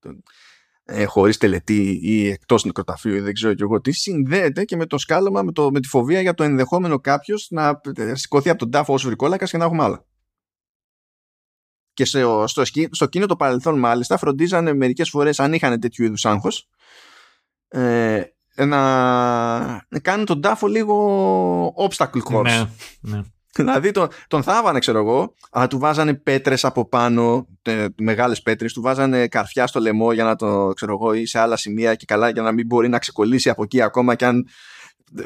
ε, 0.89 1.05
χωρίς 1.05 1.37
τελετή 1.37 1.99
ή 2.03 2.29
εκτός 2.29 2.65
νεκροταφείου 2.65 3.15
ή 3.15 3.21
δεν 3.21 3.35
ξέρω 3.35 3.55
και 3.55 3.63
εγώ 3.63 3.81
τι, 3.81 3.93
συνδέεται 3.93 4.65
και 4.65 4.77
με 4.77 4.87
το 4.87 4.99
σκάλαμα, 4.99 5.43
με, 5.43 5.53
το, 5.53 5.71
με 5.71 5.81
τη 5.81 5.89
φοβία 5.89 6.21
για 6.21 6.35
το 6.35 6.43
ενδεχόμενο 6.43 7.01
κάποιος 7.01 7.47
να 7.51 7.81
σηκωθεί 8.13 8.51
από 8.51 8.59
τον 8.59 8.71
τάφο 8.71 8.93
ως 8.93 9.05
βρικόλακας 9.05 9.51
και 9.51 9.57
να 9.57 9.65
έχουμε 9.65 9.83
άλλα. 9.83 10.05
Και 11.93 12.05
στο, 12.05 12.45
στο, 12.47 12.65
στο 12.91 13.07
κίνητο 13.07 13.29
το 13.29 13.37
παρελθόν 13.37 13.79
μάλιστα 13.79 14.17
φροντίζανε 14.17 14.75
μερικές 14.75 15.11
φορές 15.11 15.41
αν 15.41 15.53
είχαν 15.53 15.81
τέτοιου 15.81 16.05
είδους 16.05 16.25
άγχος 16.25 16.69
ε, 17.69 18.23
να 18.55 19.87
κάνουν 20.03 20.25
τον 20.25 20.41
τάφο 20.41 20.67
λίγο 20.67 21.75
obstacle 21.89 22.23
course. 22.31 22.43
Ναι, 22.43 22.69
ναι. 23.01 23.23
Δηλαδή 23.57 23.91
τον, 23.91 24.09
τον 24.27 24.43
θάβανε 24.43 24.78
ξέρω 24.78 24.99
εγώ 24.99 25.35
αλλά 25.51 25.66
του 25.66 25.78
βάζανε 25.78 26.15
πέτρες 26.15 26.65
από 26.65 26.89
πάνω 26.89 27.47
τε, 27.62 27.89
μεγάλες 27.99 28.43
πέτρες 28.43 28.73
του 28.73 28.81
βάζανε 28.81 29.28
καρφιά 29.28 29.66
στο 29.66 29.81
λαιμό 29.81 30.12
για 30.12 30.24
να 30.24 30.37
το 30.37 30.73
ξέρω 30.74 30.93
εγώ 30.93 31.12
ή 31.12 31.27
σε 31.27 31.39
άλλα 31.39 31.57
σημεία 31.57 31.95
και 31.95 32.05
καλά 32.05 32.28
για 32.28 32.43
να 32.43 32.53
μην 32.53 32.66
μπορεί 32.66 32.89
να 32.89 32.99
ξεκολλήσει 32.99 33.51
από 33.51 33.62
εκεί 33.62 33.81
ακόμα 33.81 34.15
και 34.15 34.27
αν 34.27 34.47
ε, 35.19 35.23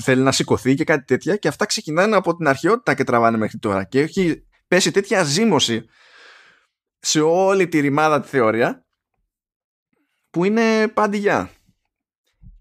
θέλει 0.00 0.22
να 0.22 0.32
σηκωθεί 0.32 0.74
και 0.74 0.84
κάτι 0.84 1.04
τέτοια. 1.04 1.36
Και 1.36 1.48
αυτά 1.48 1.66
ξεκινάνε 1.66 2.16
από 2.16 2.36
την 2.36 2.48
αρχαιότητα 2.48 2.94
και 2.94 3.04
τραβάνε 3.04 3.36
μέχρι 3.36 3.58
τώρα. 3.58 3.84
Και 3.84 4.00
έχει 4.00 4.46
πέσει 4.68 4.90
τέτοια 4.90 5.22
ζήμωση 5.22 5.84
σε 6.98 7.20
όλη 7.20 7.68
τη 7.68 7.80
ρημάδα 7.80 8.20
τη 8.20 8.28
θεωρία 8.28 8.86
που 10.30 10.44
είναι 10.44 10.88
παντιγιά 10.88 11.50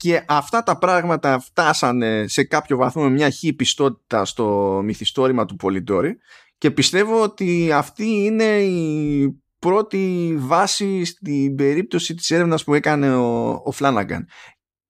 και 0.04 0.24
αυτά 0.28 0.64
τα 0.64 0.78
πράγματα 0.78 1.40
φτάσανε 1.40 2.28
σε 2.28 2.44
κάποιο 2.44 2.78
βαθμό 2.78 3.04
με 3.04 3.10
μια 3.10 3.30
χή 3.30 3.54
πιστότητα 3.54 4.26
στο 4.26 4.80
μυθιστόρημα 4.84 5.46
του 5.46 5.56
Πολυντόρη 5.56 6.18
και 6.58 6.72
πιστεύω 6.72 7.22
ότι 7.22 7.72
αυτή 7.72 8.06
είναι 8.06 8.62
η 8.64 9.42
πρώτη 9.60 10.36
βάση 10.38 11.06
στην 11.06 11.56
περίπτωση 11.56 12.16
της 12.16 12.32
έρευνας 12.32 12.64
που 12.64 12.74
έκανε 12.74 13.16
ο, 13.16 13.50
ο 13.64 13.72
Φλάναγκαν. 13.72 14.28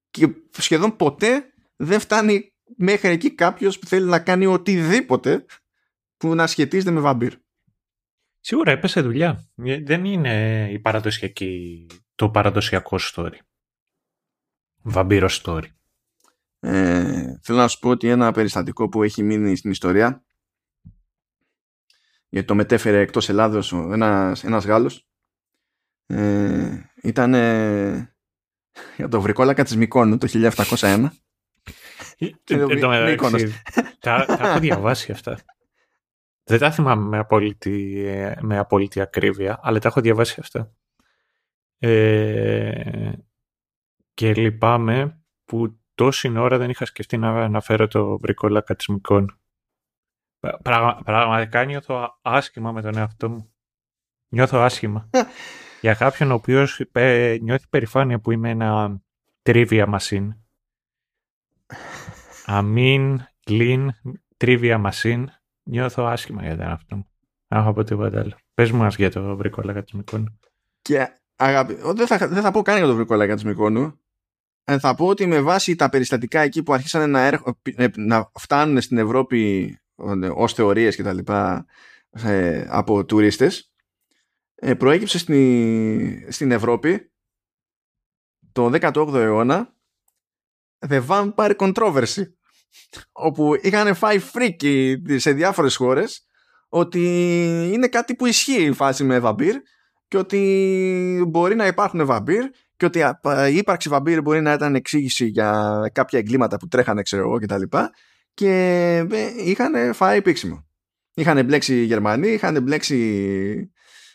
Και 0.10 0.28
σχεδόν 0.58 0.96
ποτέ 0.96 1.46
δεν 1.76 2.00
φτάνει 2.00 2.54
μέχρι 2.78 3.10
εκεί 3.10 3.36
κάποιος 3.36 3.80
που 3.80 3.88
θέλει 3.88 4.06
να 4.06 4.20
κάνει 4.20 4.46
οτιδήποτε 4.46 5.46
που 6.18 6.36
να 6.36 6.48
σχετίζεται 6.48 6.92
με 6.92 7.00
βαμπύρ. 7.00 7.34
Σίγουρα 8.40 8.72
έπεσε 8.72 9.02
δουλειά. 9.02 9.48
Δεν 9.84 10.06
είναι 10.06 10.68
η 10.72 10.80
παραδοσιακή, 10.80 11.86
το 12.16 12.30
παραδοσιακό 12.30 12.98
story. 13.14 13.38
Βαμπύρο 14.84 15.30
story. 15.32 15.66
Ε, 16.60 17.38
θέλω 17.42 17.58
να 17.58 17.68
σου 17.68 17.80
πω 17.80 17.90
ότι 17.90 18.10
ένα 18.10 18.32
περιστατικό 18.32 18.90
που 18.90 19.04
έχει 19.04 19.24
μείνει 19.24 19.56
στην 19.56 19.72
ιστορία 19.72 20.24
γιατί 22.30 22.48
το 22.48 22.56
μετέφερε 22.56 23.00
εκτός 23.00 23.30
Ελλάδος 23.30 23.72
ένας, 23.72 24.44
ένας 24.44 24.66
Γάλλος 24.66 25.08
ε, 26.06 26.82
ήταν 27.02 27.34
για 28.98 29.08
το 29.10 29.22
βρικόλακα 29.22 29.64
της 29.64 29.76
Μικόνου 29.76 30.18
το 30.18 30.28
1701 30.68 31.08
τα, 34.00 34.26
τα 34.26 34.38
έχω 34.40 34.60
διαβάσει 34.68 35.12
αυτά. 35.12 35.40
Δεν 36.44 36.60
τα 36.60 36.72
θυμάμαι 36.72 37.08
με 37.08 37.18
απόλυτη, 37.18 38.06
με 38.42 38.58
απόλυτη 38.58 39.02
ακρίβεια, 39.02 39.60
αλλά 39.64 39.80
τα 39.80 39.88
έχω 39.88 40.02
διαβάσει 40.02 40.40
αυτά. 40.40 40.74
Ε, 41.78 43.12
και 44.14 44.34
λυπάμαι 44.34 45.24
που 45.46 45.80
τόση 45.96 46.38
ώρα 46.38 46.58
δεν 46.58 46.70
είχα 46.70 46.86
σκεφτεί 46.86 47.18
να 47.18 47.44
αναφέρω 47.44 47.88
το 47.88 48.20
βρικόλακα 48.20 48.76
της 48.76 48.88
Μικών. 48.88 49.40
πραγματικά 51.06 51.66
νιώθω 51.66 52.20
άσχημα 52.22 52.72
με 52.72 52.82
τον 52.82 52.98
εαυτό 52.98 53.30
μου. 53.30 53.54
Νιώθω 54.28 54.58
άσχημα. 54.58 55.10
Για 55.82 55.94
κάποιον 55.94 56.32
ο 56.32 56.34
οποίος 56.34 56.82
νιώθει 57.42 57.68
περηφάνεια 57.70 58.20
που 58.20 58.32
είμαι 58.32 58.50
ένα 58.50 59.02
trivia 59.44 59.98
machine. 59.98 60.30
Αμήν, 62.46 63.20
λιν, 63.48 63.92
trivia 64.38 64.90
machine. 64.90 65.26
Νιώθω 65.64 66.04
άσχημα 66.04 66.42
για 66.42 66.58
τον 66.58 66.66
εαυτό 66.66 66.96
μου. 66.96 67.08
Δεν 67.48 67.60
έχω 67.60 67.74
πω 67.74 67.84
τίποτα 67.84 68.20
άλλο. 68.20 68.36
Πες 68.54 68.72
μου 68.72 68.78
μας 68.78 68.96
για 68.96 69.12
το 69.12 69.36
βρικόλακα 69.36 69.84
της 69.84 69.94
Μικόνου. 69.94 70.40
Και 70.82 71.22
αγάπη, 71.36 71.74
δεν 71.74 72.08
θα, 72.08 72.28
δεν 72.28 72.42
θα 72.42 72.52
πω 72.52 72.62
καν 72.62 72.78
για 72.78 72.86
το 72.86 72.96
βρικόλακα 72.96 73.34
της 73.34 73.44
Μικόνου 73.44 73.82
ε, 73.84 74.03
θα 74.64 74.96
πω 74.96 75.08
ότι 75.08 75.26
με 75.26 75.42
βάση 75.42 75.76
τα 75.76 75.90
περιστατικά 75.90 76.40
εκεί 76.40 76.64
που 76.64 76.74
αρχίσανε 76.74 77.06
να, 77.06 77.28
ε, 77.64 77.88
να 77.96 78.32
φτάνουν 78.34 78.82
στην 78.82 78.98
Ευρώπη 78.98 79.72
ως 80.34 80.54
θεωρίες 80.54 80.96
και 80.96 81.04
τα 81.04 81.14
λοιπά 81.14 81.66
από 82.68 83.06
τουρίστες 83.06 83.72
προέκυψε 84.78 85.18
στην, 85.18 86.32
στην 86.32 86.52
Ευρώπη 86.52 87.12
το 88.52 88.72
18ο 88.82 89.14
αιώνα 89.14 89.76
The 90.88 91.06
Vampire 91.08 91.56
Controversy 91.56 92.24
όπου 93.12 93.54
είχαν 93.62 93.96
φάει 93.96 94.20
φρίκι 94.20 95.02
σε 95.16 95.32
διάφορες 95.32 95.76
χώρες 95.76 96.28
ότι 96.70 97.00
είναι 97.74 97.88
κάτι 97.88 98.16
που 98.16 98.26
ισχύει 98.26 98.64
η 98.64 98.72
φάση 98.72 99.04
με 99.04 99.20
βαμπύρ 99.20 99.56
και 100.08 100.18
ότι 100.18 101.26
μπορεί 101.28 101.56
να 101.56 101.68
υπάρχουν 101.68 102.06
βαμπύρ 102.06 102.50
και 102.90 103.00
ότι 103.00 103.52
η 103.54 103.58
ύπαρξη 103.58 103.90
βαμπύρ 103.90 104.22
μπορεί 104.22 104.42
να 104.42 104.54
ήταν 104.54 104.76
εξήγηση 104.76 105.26
για 105.26 105.82
κάποια 105.94 106.20
εγκλήματα 106.20 106.58
που 106.58 106.68
τρέχανε 106.68 107.02
ξέρω 107.02 107.22
εγώ 107.22 107.40
κτλ. 107.40 107.62
Και, 107.62 107.80
και 108.34 108.50
ε, 109.12 109.32
είχαν 109.38 109.94
φάει 109.94 110.22
πίξιμο. 110.22 110.68
Είχαν 111.14 111.46
μπλέξει 111.46 111.82
οι 111.82 111.84
Γερμανοί, 111.84 112.28
είχαν 112.28 112.64
μπλέξει 112.64 113.72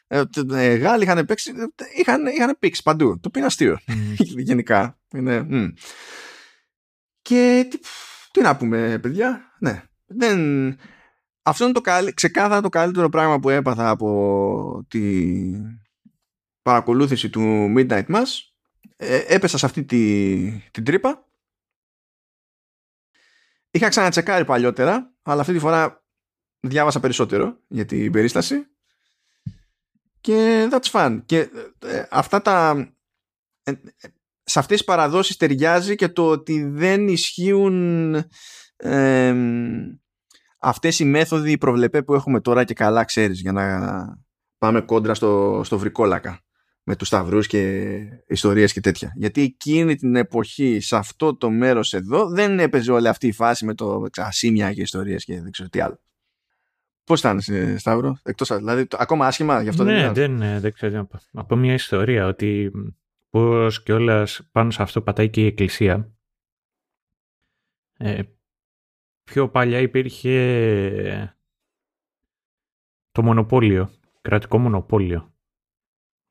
ε, 0.07 0.23
ε, 0.53 0.75
Γάλλοι, 0.75 1.03
είχαν 1.03 1.25
παίξει, 1.25 1.53
είχαν, 2.01 2.27
είχαν 2.27 2.57
πήξει 2.59 2.83
παντού. 2.83 3.07
Το 3.07 3.29
οποίο 3.29 3.41
είναι 3.41 3.47
αστείο 3.47 3.79
γενικά. 4.49 4.99
Είναι, 5.15 5.47
Και 7.23 7.67
τι, 7.71 7.79
τι 8.31 8.41
να 8.41 8.57
πούμε 8.57 8.99
παιδιά, 9.03 9.41
ναι. 9.59 9.83
Δεν, 10.07 10.39
αυτό 11.43 11.65
είναι 11.65 11.73
το 11.73 11.81
καλύ, 11.81 12.15
ξεκάθαρα 12.15 12.61
το 12.61 12.69
καλύτερο 12.69 13.09
πράγμα 13.09 13.39
που 13.41 13.49
έπαθα 13.49 13.89
από 13.89 14.87
τη 14.89 15.03
παρακολούθηση 16.63 17.31
του 17.31 17.75
Midnight 17.77 18.07
Mass. 18.07 18.48
Ε, 19.01 19.25
έπεσα 19.27 19.59
σε 19.59 19.67
αυτή 19.67 19.85
τη, 19.85 20.51
την 20.71 20.85
τρύπα. 20.85 21.29
Είχα 23.71 23.89
ξανατσεκάρει 23.89 24.45
παλιότερα, 24.45 25.15
αλλά 25.23 25.41
αυτή 25.41 25.53
τη 25.53 25.59
φορά 25.59 26.05
διάβασα 26.61 27.01
περισσότερο 27.01 27.59
για 27.69 27.85
την 27.85 28.13
περίσταση. 28.13 28.67
Και 30.21 30.69
that's 30.73 30.91
fun. 30.91 31.23
Και 31.27 31.39
ε, 31.79 32.07
αυτά 32.11 32.43
τα... 32.43 32.89
Ε, 33.63 33.73
σε 34.43 34.59
αυτές 34.59 34.77
τις 34.77 34.87
παραδόσεις 34.87 35.37
ταιριάζει 35.37 35.95
και 35.95 36.09
το 36.09 36.29
ότι 36.29 36.65
δεν 36.65 37.09
ισχύουν 37.09 38.15
αυτές 40.59 40.99
οι 40.99 41.05
μέθοδοι 41.05 41.59
προβλεπέ 41.59 42.03
που 42.03 42.15
έχουμε 42.15 42.41
τώρα 42.41 42.65
και 42.65 42.75
καλά 42.75 43.05
ξέρεις 43.05 43.41
για 43.41 43.53
να 43.53 43.65
πάμε 44.59 44.81
κόντρα 44.81 45.15
στο, 45.15 45.61
στο 45.65 45.79
βρικόλακα 45.79 46.48
με 46.89 46.97
τους 46.97 47.07
σταυρούς 47.07 47.47
και 47.47 47.93
ιστορίες 48.27 48.73
και 48.73 48.81
τέτοια. 48.81 49.13
Γιατί 49.17 49.43
εκείνη 49.43 49.97
την 49.97 50.17
εποχή 50.17 50.81
σε 50.81 50.97
αυτό 50.97 51.37
το 51.37 51.51
μέρος 51.51 51.93
εδώ 51.93 52.29
δεν 52.29 52.59
έπαιζε 52.59 52.93
όλη 52.93 53.09
αυτή 53.09 53.27
η 53.27 53.33
φάση 53.33 53.65
με 53.65 53.75
το 53.75 54.07
ασήμια 54.17 54.73
και 54.73 54.81
ιστορίες 54.81 55.25
και 55.25 55.41
δεν 55.41 55.51
ξέρω 55.51 55.69
τι 55.69 55.81
άλλο. 55.81 56.01
Πώς 57.05 57.21
ήταν, 57.21 57.41
Σταύρο, 57.77 58.19
εκτός 58.23 58.57
δηλαδή, 58.57 58.87
ακόμα 58.91 59.27
άσχημα 59.27 59.63
γι' 59.63 59.69
αυτό 59.69 59.85
ναι, 59.85 59.93
δεν 59.93 60.15
δεν, 60.15 60.39
δεν, 60.39 60.61
δεν 60.61 60.73
ξέρω. 60.73 61.09
Από 61.33 61.57
μια 61.57 61.73
ιστορία 61.73 62.27
ότι 62.27 62.71
πώς 63.31 63.83
και 63.83 63.93
όλα 63.93 64.29
πάνω 64.53 64.71
σε 64.71 64.83
αυτό 64.83 65.03
πατάει 65.03 65.31
και 65.31 65.41
η 65.41 65.47
Εκκλησία. 65.47 66.13
Ε, 67.99 68.23
πιο 69.25 69.49
παλιά 69.49 69.79
υπήρχε 69.79 71.37
το 73.11 73.23
μονοπόλιο, 73.23 73.91
κρατικό 74.21 74.59
μονοπόλιο. 74.59 75.33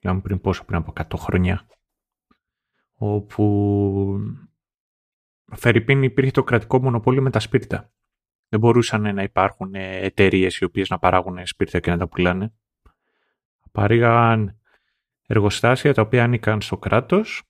Λέμε 0.04 0.22
πριν 0.22 0.42
πόσο, 0.42 0.66
πριν 0.66 0.78
από 0.78 0.94
100 0.96 1.18
χρόνια. 1.18 1.68
Όπου 2.94 4.20
Φερρυπίν 5.56 6.04
υπήρχε 6.04 6.32
το 6.32 6.44
κρατικό 6.44 6.82
μονοπόλιο 6.82 7.22
με 7.22 7.30
τα 7.30 7.40
σπίρτα. 7.40 7.92
Δεν 8.50 8.60
μπορούσαν 8.60 9.16
να 9.16 9.24
υπάρχουν 9.24 9.76
εταιρείες 9.76 10.58
οι 10.58 10.64
οποίες 10.64 10.90
να 10.90 11.00
παράγουν 11.00 11.46
σπίρτα 11.46 11.80
και 11.80 11.90
να 11.90 11.98
τα 11.98 12.08
πουλάνε. 12.08 12.54
Παρήγαν 13.72 14.60
εργοστάσια 15.28 15.94
τα 15.94 16.02
οποία 16.02 16.24
ανήκαν 16.24 16.62
στο 16.62 16.78
κράτος 16.78 17.44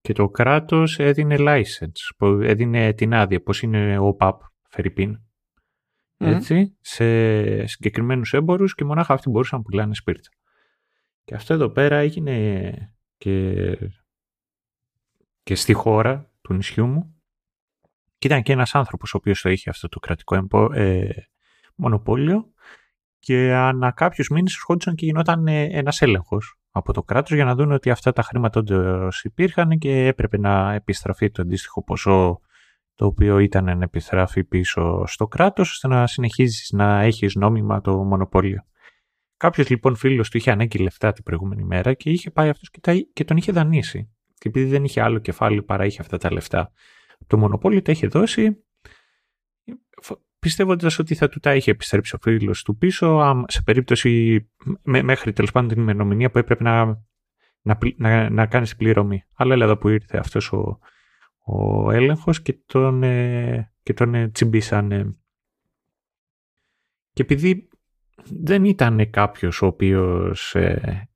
και 0.00 0.12
το 0.12 0.28
κράτος 0.28 0.98
έδινε 0.98 1.36
license, 1.38 2.28
έδινε 2.42 2.92
την 2.92 3.14
άδεια, 3.14 3.42
πώς 3.42 3.62
είναι 3.62 3.98
ο 3.98 4.14
ΠΑΠ 4.14 4.40
Φερρυπίν. 4.68 5.20
Έτσι, 6.20 6.76
σε 6.80 7.66
συγκεκριμένους 7.66 8.32
έμπορους 8.32 8.74
και 8.74 8.84
μονάχα 8.84 9.14
αυτοί 9.14 9.30
μπορούσαν 9.30 9.58
να 9.58 9.64
πουλάνε 9.64 9.94
σπίρτα. 9.94 10.28
Και 11.28 11.34
αυτό 11.34 11.54
εδώ 11.54 11.68
πέρα 11.68 11.96
έγινε 11.96 12.72
και, 13.18 13.76
και 15.42 15.54
στη 15.54 15.72
χώρα 15.72 16.30
του 16.40 16.54
νησιού 16.54 16.86
μου. 16.86 17.22
Και 18.18 18.26
ήταν 18.26 18.42
και 18.42 18.52
ένας 18.52 18.74
άνθρωπος 18.74 19.14
ο 19.14 19.16
οποίος 19.16 19.40
το 19.40 19.50
είχε 19.50 19.70
αυτό 19.70 19.88
το 19.88 19.98
κρατικό 19.98 20.34
εμπο, 20.34 20.72
ε, 20.72 21.28
μονοπόλιο 21.74 22.52
και 23.18 23.52
ανά 23.52 23.90
κάποιους 23.90 24.28
μήνες 24.28 24.54
ερχόντουσαν 24.54 24.94
και 24.94 25.04
γινόταν 25.04 25.46
ε, 25.46 25.62
ένας 25.62 26.02
έλεγχος 26.02 26.58
από 26.70 26.92
το 26.92 27.02
κράτος 27.02 27.34
για 27.34 27.44
να 27.44 27.54
δουν 27.54 27.72
ότι 27.72 27.90
αυτά 27.90 28.12
τα 28.12 28.22
χρήματα 28.22 28.60
όντως 28.60 29.24
υπήρχαν 29.24 29.78
και 29.78 30.06
έπρεπε 30.06 30.38
να 30.38 30.72
επιστραφεί 30.72 31.30
το 31.30 31.42
αντίστοιχο 31.42 31.82
ποσό 31.82 32.40
το 32.94 33.06
οποίο 33.06 33.38
ήταν 33.38 33.64
να 33.64 33.84
επιστράφει 33.84 34.44
πίσω 34.44 35.04
στο 35.06 35.26
κράτος 35.26 35.70
ώστε 35.70 35.88
να 35.88 36.06
συνεχίζεις 36.06 36.70
να 36.72 37.00
έχεις 37.00 37.34
νόμιμα 37.34 37.80
το 37.80 37.96
μονοπόλιο. 37.96 38.62
Κάποιος 39.38 39.68
λοιπόν 39.68 39.96
φίλος 39.96 40.30
του 40.30 40.36
είχε 40.36 40.50
ανάγκη 40.50 40.78
λεφτά 40.78 41.12
την 41.12 41.24
προηγούμενη 41.24 41.64
μέρα 41.64 41.94
και 41.94 42.10
είχε 42.10 42.30
πάει 42.30 42.48
αυτός 42.48 42.70
και, 42.70 43.08
και 43.12 43.24
τον 43.24 43.36
είχε 43.36 43.52
δανείσει. 43.52 44.10
Και 44.34 44.48
επειδή 44.48 44.70
δεν 44.70 44.84
είχε 44.84 45.02
άλλο 45.02 45.18
κεφάλαιο 45.18 45.62
παρά 45.62 45.84
είχε 45.84 46.00
αυτά 46.00 46.18
τα 46.18 46.32
λεφτά, 46.32 46.72
το 47.26 47.38
μονοπόλιο 47.38 47.82
τα 47.82 47.92
είχε 47.92 48.06
δώσει, 48.06 48.64
πιστεύοντας 50.38 50.98
ότι 50.98 51.14
θα 51.14 51.28
του 51.28 51.38
τα 51.38 51.54
είχε 51.54 51.70
επιστρέψει 51.70 52.14
ο 52.14 52.18
φίλος 52.22 52.62
του 52.62 52.76
πίσω, 52.76 53.36
σε 53.46 53.62
περίπτωση 53.62 54.42
μέχρι 54.82 55.32
τέλος 55.32 55.52
πάντων 55.52 55.68
την 55.68 55.80
ημερομηνία 55.80 56.30
που 56.30 56.38
έπρεπε 56.38 56.64
να, 56.64 56.84
να, 57.60 57.78
να, 57.96 58.30
να 58.30 58.46
κάνεις 58.46 58.68
την 58.68 58.78
πληρωμή. 58.78 59.24
Αλλά 59.34 59.54
έλα 59.54 59.64
εδώ 59.64 59.76
που 59.76 59.88
ήρθε 59.88 60.18
αυτός 60.18 60.52
ο, 60.52 60.78
ο 61.44 61.90
έλεγχος 61.90 62.42
και 62.42 62.58
τον, 62.66 63.02
ε, 63.02 63.72
και 63.82 63.92
τον 63.92 64.14
ε, 64.14 64.28
τσιμπήσανε. 64.28 65.16
Και 67.12 67.22
επειδή 67.22 67.68
δεν 68.24 68.64
ήταν 68.64 69.10
κάποιος 69.10 69.62
ο 69.62 69.66
οποίος 69.66 70.54
ε, 70.54 71.08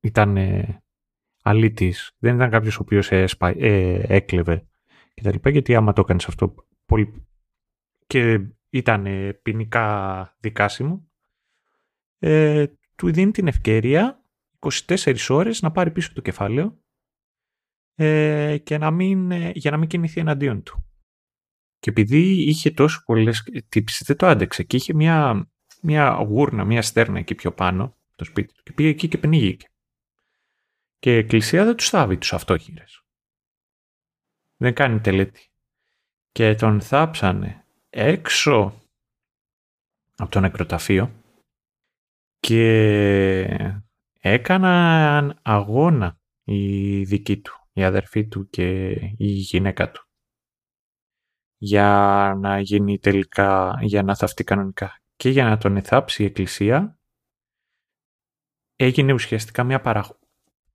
ήταν 0.00 0.36
ε, 0.36 0.82
αλήτης, 1.42 2.12
δεν 2.18 2.34
ήταν 2.34 2.50
κάποιος 2.50 2.78
ο 2.78 2.82
οποίος 2.82 3.10
ε, 3.10 3.26
έκλεβε 4.08 4.66
και 5.14 5.22
τα 5.22 5.30
λοιπά, 5.30 5.50
γιατί 5.50 5.74
άμα 5.74 5.92
το 5.92 6.00
έκανες 6.00 6.26
αυτό 6.26 6.54
πολύ 6.86 7.26
και 8.06 8.40
ήταν 8.70 9.06
ποινικά 9.42 10.36
δικάσιμο, 10.40 11.08
ε, 12.18 12.66
του 12.96 13.12
δίνει 13.12 13.30
την 13.30 13.46
ευκαιρία 13.46 14.24
24 14.58 15.16
ώρες 15.28 15.62
να 15.62 15.70
πάρει 15.70 15.90
πίσω 15.90 16.12
το 16.12 16.20
κεφάλαιο 16.20 16.78
ε, 17.94 18.58
και 18.58 18.78
να 18.78 18.90
μην, 18.90 19.30
ε, 19.30 19.52
για 19.54 19.70
να 19.70 19.76
μην 19.76 19.88
κινηθεί 19.88 20.20
εναντίον 20.20 20.62
του. 20.62 20.84
Και 21.78 21.90
επειδή 21.90 22.48
είχε 22.48 22.70
τόσο 22.70 23.02
πολλές 23.04 23.42
τύψεις, 23.68 24.06
δεν 24.06 24.16
το 24.16 24.26
άντεξε 24.26 24.62
και 24.62 24.76
είχε 24.76 24.94
μια, 24.94 25.48
μια 25.84 26.10
γούρνα, 26.10 26.64
μια 26.64 26.82
στέρνα 26.82 27.18
εκεί 27.18 27.34
πιο 27.34 27.52
πάνω, 27.52 27.96
το 28.14 28.24
σπίτι 28.24 28.54
του, 28.54 28.62
και 28.62 28.72
πήγε 28.72 28.88
εκεί 28.88 29.08
και 29.08 29.18
πνίγηκε. 29.18 29.68
Και 30.98 31.14
η 31.14 31.18
εκκλησία 31.18 31.64
δεν 31.64 31.76
τους 31.76 31.88
θάβει 31.88 32.18
τους 32.18 32.32
αυτόχειρες. 32.32 33.02
Δεν 34.56 34.74
κάνει 34.74 35.00
τελέτη. 35.00 35.48
Και 36.32 36.54
τον 36.54 36.80
θάψανε 36.80 37.64
έξω 37.90 38.82
από 40.16 40.30
το 40.30 40.40
νεκροταφείο 40.40 41.12
και 42.40 42.62
έκαναν 44.20 45.38
αγώνα 45.42 46.18
οι 46.44 47.04
δικοί 47.04 47.40
του 47.40 47.68
η 47.72 47.84
αδερφή 47.84 48.26
του 48.28 48.48
και 48.50 48.90
η 49.16 49.26
γυναίκα 49.26 49.90
του 49.90 50.08
για 51.56 52.34
να 52.38 52.60
γίνει 52.60 52.98
τελικά, 52.98 53.78
για 53.80 54.02
να 54.02 54.16
θαυτεί 54.16 54.44
κανονικά 54.44 55.03
και 55.16 55.30
για 55.30 55.44
να 55.44 55.58
τον 55.58 55.76
εθάψει 55.76 56.22
η 56.22 56.26
εκκλησία 56.26 56.98
έγινε 58.76 59.12
ουσιαστικά 59.12 59.64
μια 59.64 59.80
παραχώρηση 59.80 60.22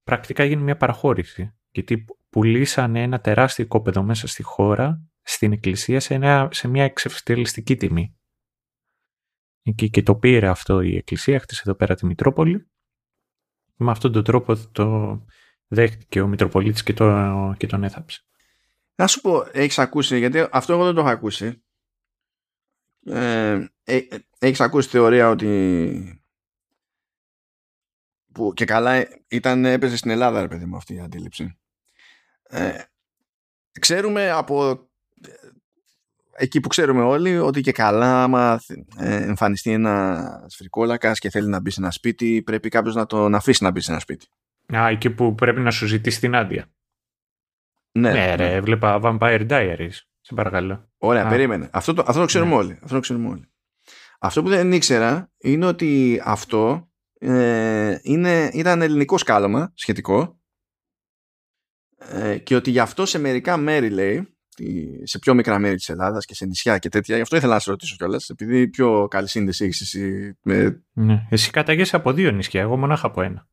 πρακτικά 0.03 0.43
έγινε 0.43 0.61
μια 0.61 0.77
παραχώρηση 0.77 1.53
γιατί 1.69 2.05
πουλήσανε 2.29 3.01
ένα 3.01 3.19
τεράστιο 3.19 3.67
κόπεδο 3.67 4.03
μέσα 4.03 4.27
στη 4.27 4.43
χώρα 4.43 5.09
στην 5.21 5.51
εκκλησία 5.51 5.99
σε, 5.99 6.13
ένα, 6.13 6.49
σε 6.51 6.67
μια 6.67 6.83
εξευστελιστική 6.83 7.75
τιμή 7.75 8.19
και, 9.75 9.87
και 9.87 10.03
το 10.03 10.15
πήρε 10.15 10.47
αυτό 10.47 10.81
η 10.81 10.95
εκκλησία, 10.95 11.39
χτίσε 11.39 11.61
εδώ 11.65 11.75
πέρα 11.75 11.95
τη 11.95 12.05
Μητρόπολη 12.05 12.69
με 13.75 13.91
αυτόν 13.91 14.11
τον 14.11 14.23
τρόπο 14.23 14.55
το, 14.71 15.19
δέχτηκε 15.67 16.21
ο 16.21 16.27
Μητροπολίτης 16.27 16.83
και, 16.83 16.93
το, 16.93 17.55
και 17.57 17.67
τον 17.67 17.83
έθαψε. 17.83 18.23
Να 18.95 19.07
σου 19.07 19.21
πω, 19.21 19.47
έχεις 19.51 19.79
ακούσει, 19.79 20.17
γιατί 20.17 20.47
αυτό 20.51 20.73
εγώ 20.73 20.85
δεν 20.85 20.93
το 20.93 20.99
έχω 20.99 21.09
ακούσει. 21.09 21.63
Ε, 23.05 23.51
ε, 23.51 23.67
έχεις 24.39 24.59
ακούσει 24.61 24.89
θεωρία 24.89 25.29
ότι 25.29 26.23
που 28.31 28.53
και 28.53 28.65
καλά 28.65 29.07
ήταν, 29.27 29.65
έπαιζε 29.65 29.97
στην 29.97 30.11
Ελλάδα 30.11 30.41
ρε 30.41 30.47
παιδί 30.47 30.65
μου 30.65 30.75
αυτή 30.75 30.93
η 30.93 30.99
αντίληψη. 30.99 31.57
Ε, 32.43 32.81
ξέρουμε 33.79 34.31
από 34.31 34.69
ε, 34.69 35.29
εκεί 36.31 36.59
που 36.59 36.67
ξέρουμε 36.67 37.01
όλοι 37.01 37.37
ότι 37.37 37.61
και 37.61 37.71
καλά 37.71 38.23
άμα 38.23 38.61
ε, 38.97 39.15
εμφανιστεί 39.15 39.71
ένας 39.71 40.53
σφυρικόλακας 40.53 41.19
και 41.19 41.29
θέλει 41.29 41.47
να 41.49 41.59
μπει 41.59 41.69
σε 41.69 41.81
ένα 41.81 41.91
σπίτι 41.91 42.41
πρέπει 42.41 42.69
κάποιος 42.69 42.95
να 42.95 43.05
τον 43.05 43.35
αφήσει 43.35 43.63
να 43.63 43.71
μπει 43.71 43.81
σε 43.81 43.91
ένα 43.91 43.99
σπίτι. 43.99 44.27
Α, 44.75 44.87
εκεί 44.87 45.09
που 45.09 45.35
πρέπει 45.35 45.59
να 45.59 45.71
σου 45.71 45.85
ζητήσει 45.85 46.19
την 46.19 46.35
άδεια. 46.35 46.65
Ναι, 47.91 48.11
Ναι, 48.11 48.35
ρε, 48.35 48.47
ναι. 48.47 48.53
έβλεπα 48.53 48.99
Vampire 49.03 49.47
Diaries. 49.49 49.97
Σε 50.21 50.33
παρακαλώ. 50.35 50.89
Ωραία, 50.97 51.25
Α. 51.25 51.29
περίμενε. 51.29 51.69
Αυτό 51.71 51.93
το, 51.93 52.03
αυτό 52.07 52.19
το 52.19 52.25
ξέρουμε 52.25 52.51
Ναι. 52.51 52.57
όλοι. 52.57 52.79
Αυτό 52.81 52.93
το 52.95 52.99
ξέρουμε 52.99 53.29
όλοι. 53.29 53.49
Αυτό 54.21 54.43
που 54.43 54.49
δεν 54.49 54.71
ήξερα 54.71 55.31
είναι 55.37 55.65
ότι 55.65 56.21
αυτό 56.23 56.89
ε, 57.19 57.97
είναι, 58.01 58.49
ήταν 58.53 58.81
ελληνικό 58.81 59.17
σκάλωμα 59.17 59.71
σχετικό 59.75 60.39
ε, 61.97 62.37
και 62.37 62.55
ότι 62.55 62.71
γι' 62.71 62.79
αυτό 62.79 63.05
σε 63.05 63.19
μερικά 63.19 63.57
μέρη 63.57 63.89
λέει 63.89 64.37
τη- 64.55 65.07
σε 65.07 65.19
πιο 65.19 65.33
μικρά 65.33 65.59
μέρη 65.59 65.75
της 65.75 65.89
Ελλάδας 65.89 66.25
και 66.25 66.35
σε 66.35 66.45
νησιά 66.45 66.77
και 66.77 66.89
τέτοια 66.89 67.15
γι' 67.15 67.21
αυτό 67.21 67.35
ήθελα 67.35 67.53
να 67.53 67.59
σε 67.59 67.69
ρωτήσω 67.69 67.95
κιόλας 67.95 68.29
επειδή 68.29 68.67
πιο 68.67 69.07
καλή 69.07 69.27
σύνδεση 69.27 69.65
έχεις 69.65 69.81
εσύ 69.81 70.33
με... 70.41 70.83
Ναι. 70.91 71.27
Εσύ 71.29 71.51
καταγέσαι 71.51 71.95
από 71.95 72.13
δύο 72.13 72.31
νησιά, 72.31 72.61
εγώ 72.61 72.77
μονάχα 72.77 73.07
από 73.07 73.21
ένα. 73.21 73.47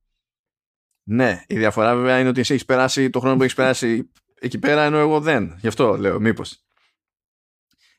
Ναι, 1.08 1.44
η 1.46 1.56
διαφορά 1.56 1.96
βέβαια 1.96 2.18
είναι 2.20 2.28
ότι 2.28 2.40
εσύ 2.40 2.52
έχεις 2.52 2.64
περάσει 2.64 3.10
το 3.10 3.20
χρόνο 3.20 3.36
που 3.36 3.42
έχεις 3.42 3.54
περάσει 3.54 4.10
εκεί 4.40 4.58
πέρα 4.58 4.82
ενώ 4.84 4.98
εγώ 4.98 5.20
δεν. 5.20 5.56
Γι' 5.60 5.66
αυτό 5.66 5.96
λέω 5.96 6.20
μήπως. 6.20 6.65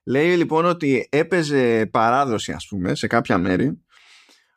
Λέει 0.07 0.35
λοιπόν 0.37 0.65
ότι 0.65 1.07
έπαιζε 1.11 1.85
παράδοση 1.85 2.51
ας 2.51 2.67
πούμε 2.67 2.95
σε 2.95 3.07
κάποια 3.07 3.37
μέρη 3.37 3.81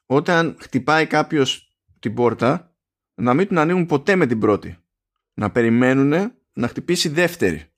όταν 0.07 0.57
χτυπάει 0.61 1.07
κάποιος 1.07 1.71
την 1.99 2.15
πόρτα 2.15 2.75
να 3.15 3.35
μην 3.35 3.49
την 3.49 3.59
ανοίγουν 3.59 3.87
ποτέ 3.87 4.17
με 4.17 4.27
την 4.27 4.39
πρώτη. 4.39 4.79
Να 5.35 5.51
περιμένουν 5.51 6.33
να 6.53 6.69
χτυπήσει 6.69 7.09
δεύτερη. 7.09 7.73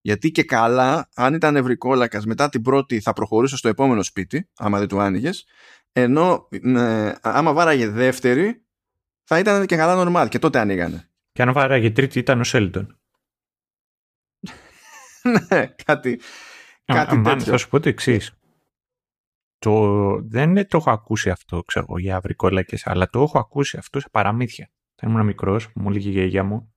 Γιατί 0.00 0.30
και 0.30 0.44
καλά, 0.44 1.08
αν 1.14 1.34
ήταν 1.34 1.56
ευρικόλακας 1.56 2.26
μετά 2.26 2.48
την 2.48 2.62
πρώτη 2.62 3.00
θα 3.00 3.12
προχωρούσε 3.12 3.56
στο 3.56 3.68
επόμενο 3.68 4.02
σπίτι, 4.02 4.50
άμα 4.56 4.78
δεν 4.78 4.88
του 4.88 5.00
άνοιγες, 5.00 5.46
ενώ 5.92 6.48
ε, 6.62 7.12
άμα 7.20 7.52
βάραγε 7.52 7.88
δεύτερη 7.88 8.64
θα 9.24 9.38
ήταν 9.38 9.66
και 9.66 9.76
καλά 9.76 10.04
normal 10.06 10.28
και 10.28 10.38
τότε 10.38 10.58
ανοίγανε. 10.58 11.08
Και 11.32 11.42
αν 11.42 11.52
βάραγε 11.52 11.90
τρίτη 11.90 12.18
ήταν 12.18 12.40
ο 12.40 12.44
Σέλντον. 12.44 12.98
ναι, 15.48 15.66
κάτι, 15.84 16.20
κάτι 16.84 17.14
Αμάν, 17.14 17.24
τέτοιο. 17.38 17.52
θα 17.52 17.56
σου 17.56 17.68
πω 17.68 17.80
το 17.80 17.88
εξής. 17.88 18.38
Το, 19.58 20.20
δεν 20.22 20.50
είναι 20.50 20.64
το 20.64 20.76
έχω 20.76 20.90
ακούσει 20.90 21.30
αυτό, 21.30 21.62
ξέρω 21.62 21.86
εγώ, 21.88 21.98
για 21.98 22.16
αυρικόλακες, 22.16 22.86
αλλά 22.86 23.06
το 23.08 23.22
έχω 23.22 23.38
ακούσει 23.38 23.76
αυτό 23.76 24.00
σε 24.00 24.08
παραμύθια. 24.10 24.70
Όταν 24.96 25.10
ήμουν 25.10 25.24
μικρός, 25.26 25.72
μου 25.74 25.88
έλεγε 25.90 26.08
η 26.08 26.12
γιαγιά 26.12 26.44
μου. 26.44 26.74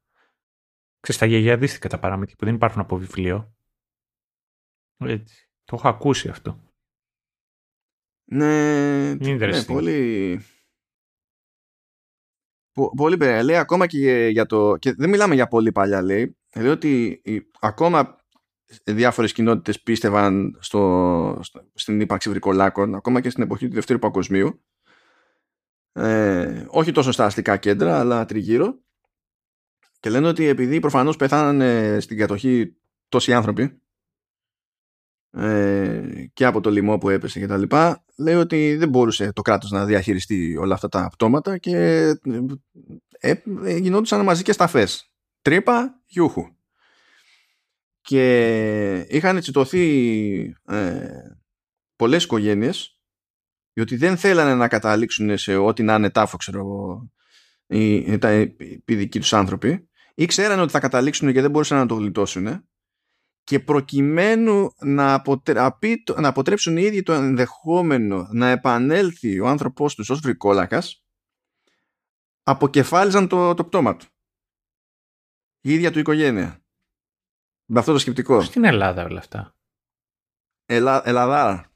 Ξέρεις, 0.99 1.21
τα 1.21 1.25
γιαγιαδίστηκα 1.27 1.89
τα 1.89 1.99
παραμύθια 1.99 2.35
που 2.37 2.45
δεν 2.45 2.55
υπάρχουν 2.55 2.81
από 2.81 2.97
βιβλίο. 2.97 3.55
Έτσι. 4.97 5.49
Το 5.63 5.75
έχω 5.75 5.87
ακούσει 5.87 6.29
αυτό. 6.29 6.59
Ναι, 8.31 9.13
ναι 9.13 9.17
Interesting. 9.35 9.65
πολύ... 9.67 10.39
Πο- 12.71 12.93
Πολύ 12.95 13.17
περίεργα. 13.17 13.43
Λέει 13.43 13.57
ακόμα 13.57 13.87
και 13.87 13.97
για- 13.97 14.29
για 14.29 14.45
το... 14.45 14.77
Και 14.77 14.93
δεν 14.93 15.09
μιλάμε 15.09 15.35
για 15.35 15.47
πολύ 15.47 15.71
παλιά, 15.71 16.01
λέει. 16.01 16.37
Λέει 16.55 16.67
ότι 16.67 17.21
η- 17.23 17.51
ακόμα 17.59 18.17
διάφορες 18.83 19.33
κοινότητες 19.33 19.81
πίστευαν 19.81 20.57
στο, 20.59 21.39
στο- 21.41 21.71
στην 21.73 21.99
ύπαρξη 22.01 22.29
βρικολάκων, 22.29 22.95
ακόμα 22.95 23.21
και 23.21 23.29
στην 23.29 23.43
εποχή 23.43 23.67
του 23.67 23.73
Δευτέρου 23.73 23.99
Παγκοσμίου. 23.99 24.63
Ε, 25.91 26.65
όχι 26.67 26.91
τόσο 26.91 27.11
στα 27.11 27.25
αστικά 27.25 27.57
κέντρα, 27.57 27.99
αλλά 27.99 28.25
τριγύρω. 28.25 28.79
Και 29.99 30.09
λένε 30.09 30.27
ότι 30.27 30.45
επειδή 30.45 30.79
προφανώς 30.79 31.15
πεθάνανε 31.15 31.99
στην 31.99 32.17
κατοχή 32.17 32.75
τόσοι 33.09 33.33
άνθρωποι, 33.33 33.81
ε, 35.31 36.25
και 36.33 36.45
από 36.45 36.61
το 36.61 36.69
λοιμό 36.69 36.97
που 36.97 37.09
έπεσε 37.09 37.39
και 37.39 37.47
τα 37.47 37.57
λοιπά 37.57 38.05
λέει 38.17 38.35
ότι 38.35 38.75
δεν 38.75 38.89
μπορούσε 38.89 39.33
το 39.33 39.41
κράτος 39.41 39.71
να 39.71 39.85
διαχειριστεί 39.85 40.57
όλα 40.57 40.73
αυτά 40.73 40.87
τα 40.89 41.09
πτώματα 41.11 41.57
και 41.57 41.75
ε, 43.19 43.33
ε, 43.63 43.77
γινόντουσαν 43.77 44.23
μαζικές 44.23 44.55
ταφές 44.55 45.11
τρύπα 45.41 46.01
γιούχου 46.05 46.56
και 48.07 49.05
είχαν 49.09 49.39
τσιτωθεί 49.39 50.55
ε, 50.67 51.07
πολλές 51.95 52.23
οικογένειες 52.23 52.99
διότι 53.73 53.95
δεν 53.95 54.17
θέλανε 54.17 54.55
να 54.55 54.67
καταλήξουν 54.67 55.37
σε 55.37 55.55
ό,τι 55.55 55.83
να 55.83 55.95
είναι 55.95 56.09
τάφο 56.09 56.37
ξέρω 56.37 56.59
εγώ 56.59 57.11
οι, 57.67 58.17
τα, 58.17 58.33
οι 58.33 58.95
δικοί 58.95 59.19
τους 59.19 59.33
άνθρωποι. 59.33 59.89
Ή 60.15 60.25
ξέρανε 60.25 60.61
ότι 60.61 60.71
θα 60.71 60.79
καταλήξουν 60.79 61.33
και 61.33 61.41
δεν 61.41 61.51
μπορούσαν 61.51 61.77
να 61.77 61.85
το 61.85 61.95
γλιτώσουν 61.95 62.69
και 63.43 63.59
προκειμένου 63.59 64.69
να, 64.79 65.13
αποτραπεί, 65.13 66.03
το- 66.03 66.19
να 66.21 66.27
αποτρέψουν 66.27 66.77
οι 66.77 66.81
ίδιοι 66.81 67.03
το 67.03 67.13
ενδεχόμενο 67.13 68.27
να 68.31 68.49
επανέλθει 68.49 69.39
ο 69.39 69.47
άνθρωπός 69.47 69.95
τους 69.95 70.09
ως 70.09 70.19
βρικόλακας 70.19 71.05
αποκεφάλιζαν 72.43 73.27
το, 73.27 73.53
το 73.53 73.65
πτώμα 73.65 73.95
του. 73.95 74.05
Η 75.61 75.73
ίδια 75.73 75.91
του 75.91 75.99
οικογένεια 75.99 76.61
με 77.69 77.79
αυτό 77.79 77.91
το 77.91 77.99
σκεπτικό 77.99 78.41
Στην 78.41 78.63
Ελλάδα 78.63 79.03
όλα 79.05 79.19
αυτά; 79.19 79.55
Ελλα, 80.65 81.01
Ελλαδάρα 81.05 81.71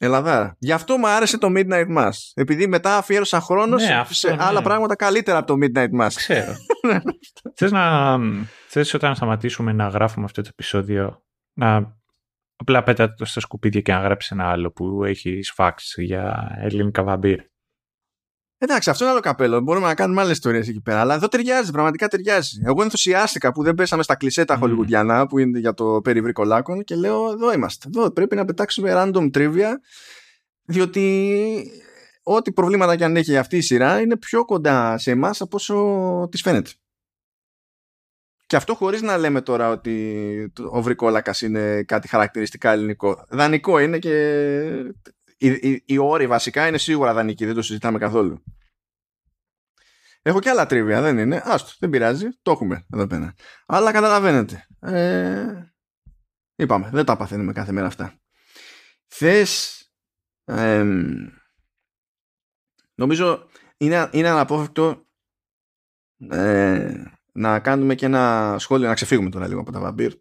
Ελλαδάρα. 0.00 0.56
Γι' 0.58 0.72
αυτό 0.72 0.96
μου 0.96 1.08
άρεσε 1.08 1.38
το 1.38 1.48
Midnight 1.50 1.96
Mass. 1.96 2.12
Επειδή 2.34 2.66
μετά 2.66 2.96
αφιέρωσα 2.96 3.40
χρόνο 3.40 3.76
Ναι, 3.76 3.82
σε, 3.82 3.92
αυτό, 3.92 4.14
σε 4.14 4.34
ναι. 4.34 4.44
άλλα 4.44 4.62
πράγματα 4.62 4.96
καλύτερα 4.96 5.38
από 5.38 5.46
το 5.46 5.66
Midnight 5.66 6.00
Mass. 6.00 6.12
Ξέρω. 6.14 6.52
θες 7.56 7.72
να... 7.72 8.16
Θες 8.68 8.94
όταν 8.94 9.14
σταματήσουμε 9.14 9.72
να 9.72 9.88
γράφουμε 9.88 10.24
αυτό 10.24 10.42
το 10.42 10.48
επεισόδιο 10.52 11.22
να 11.52 11.96
απλά 12.56 12.82
πέτατε 12.82 13.14
το 13.16 13.24
στα 13.24 13.40
σκουπίδια 13.40 13.80
και 13.80 13.92
να 13.92 14.00
γράψεις 14.00 14.30
ένα 14.30 14.50
άλλο 14.50 14.70
που 14.70 15.04
έχει 15.04 15.40
φάξ 15.42 15.94
για 15.96 16.56
ελληνικά 16.60 17.02
βαμπύρ. 17.02 17.40
Εντάξει, 18.60 18.90
αυτό 18.90 19.04
είναι 19.04 19.12
άλλο 19.12 19.22
καπέλο. 19.22 19.60
Μπορούμε 19.60 19.86
να 19.86 19.94
κάνουμε 19.94 20.20
άλλες 20.20 20.32
ιστορίες 20.32 20.68
εκεί 20.68 20.80
πέρα. 20.80 21.00
Αλλά 21.00 21.14
εδώ 21.14 21.28
ταιριάζει, 21.28 21.70
πραγματικά 21.70 22.08
ταιριάζει. 22.08 22.60
Εγώ 22.64 22.82
ενθουσιάστηκα 22.82 23.52
που 23.52 23.62
δεν 23.62 23.74
πέσαμε 23.74 24.02
στα 24.02 24.16
κλισέ 24.16 24.44
τα 24.44 24.54
Μμμ. 24.54 24.60
χολιγουδιανά 24.60 25.26
που 25.26 25.38
είναι 25.38 25.58
για 25.58 25.74
το 25.74 26.00
περί 26.04 26.20
βρικολάκων 26.20 26.84
και 26.84 26.94
λέω: 26.94 27.30
Εδώ 27.30 27.52
είμαστε. 27.52 27.88
Εδώ 27.96 28.10
πρέπει 28.10 28.36
να 28.36 28.44
πετάξουμε 28.44 28.92
random 28.94 29.30
trivia. 29.34 29.70
Διότι 30.64 31.70
ό,τι 32.22 32.52
προβλήματα 32.52 32.96
και 32.96 33.04
αν 33.04 33.16
έχει 33.16 33.36
αυτή 33.36 33.56
η 33.56 33.60
σειρά 33.60 34.00
είναι 34.00 34.16
πιο 34.16 34.44
κοντά 34.44 34.98
σε 34.98 35.10
εμάς 35.10 35.40
από 35.40 35.56
όσο 35.56 36.28
της 36.30 36.40
φαίνεται. 36.42 36.70
Και 38.46 38.56
αυτό 38.56 38.74
χωρίς 38.74 39.02
να 39.02 39.16
λέμε 39.18 39.40
τώρα 39.40 39.70
ότι 39.70 40.50
το- 40.54 40.68
ο 40.72 40.82
βρικόλακας 40.82 41.40
είναι 41.40 41.82
κάτι 41.82 42.08
χαρακτηριστικά 42.08 42.70
ελληνικό. 42.72 43.24
Δανεικό 43.28 43.78
είναι 43.78 43.98
και 43.98 44.14
οι, 45.38 45.48
οι, 45.48 45.82
οι 45.86 45.98
όροι 45.98 46.26
βασικά 46.26 46.66
είναι 46.66 46.78
σίγουρα 46.78 47.14
δανεικοί, 47.14 47.46
δεν 47.46 47.54
το 47.54 47.62
συζητάμε 47.62 47.98
καθόλου. 47.98 48.42
Έχω 50.22 50.40
και 50.40 50.50
άλλα 50.50 50.66
τρίβια, 50.66 51.00
δεν 51.00 51.18
είναι; 51.18 51.42
Άστο, 51.44 51.72
δεν 51.78 51.90
πειράζει, 51.90 52.28
το 52.42 52.50
έχουμε 52.50 52.86
εδώ 52.92 53.06
πέρα. 53.06 53.34
Αλλά 53.66 53.92
καταλαβαίνετε. 53.92 54.66
Ε, 54.80 55.72
είπαμε, 56.56 56.90
δεν 56.92 57.04
τα 57.04 57.16
παθαίνουμε 57.16 57.52
κάθε 57.52 57.72
μέρα 57.72 57.86
αυτά. 57.86 58.20
Θες... 59.06 59.82
εμ, 60.44 61.26
νομίζω 62.94 63.48
είναι, 63.76 64.08
είναι 64.12 64.28
αναπόφευκτο 64.28 65.06
ε, 66.30 67.04
να 67.32 67.60
κάνουμε 67.60 67.94
και 67.94 68.06
ένα 68.06 68.56
σχόλιο, 68.58 68.88
να 68.88 68.94
ξεφύγουμε 68.94 69.30
τώρα 69.30 69.48
λίγο 69.48 69.60
από 69.60 69.72
τα 69.72 69.80
βαμπύρ. 69.80 70.12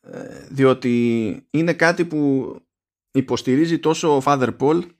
Ε, 0.00 0.46
διότι 0.50 1.46
είναι 1.50 1.74
κάτι 1.74 2.04
που 2.04 2.50
υποστηρίζει 3.14 3.78
τόσο 3.78 4.16
ο 4.16 4.22
Father 4.24 4.56
Paul 4.58 4.90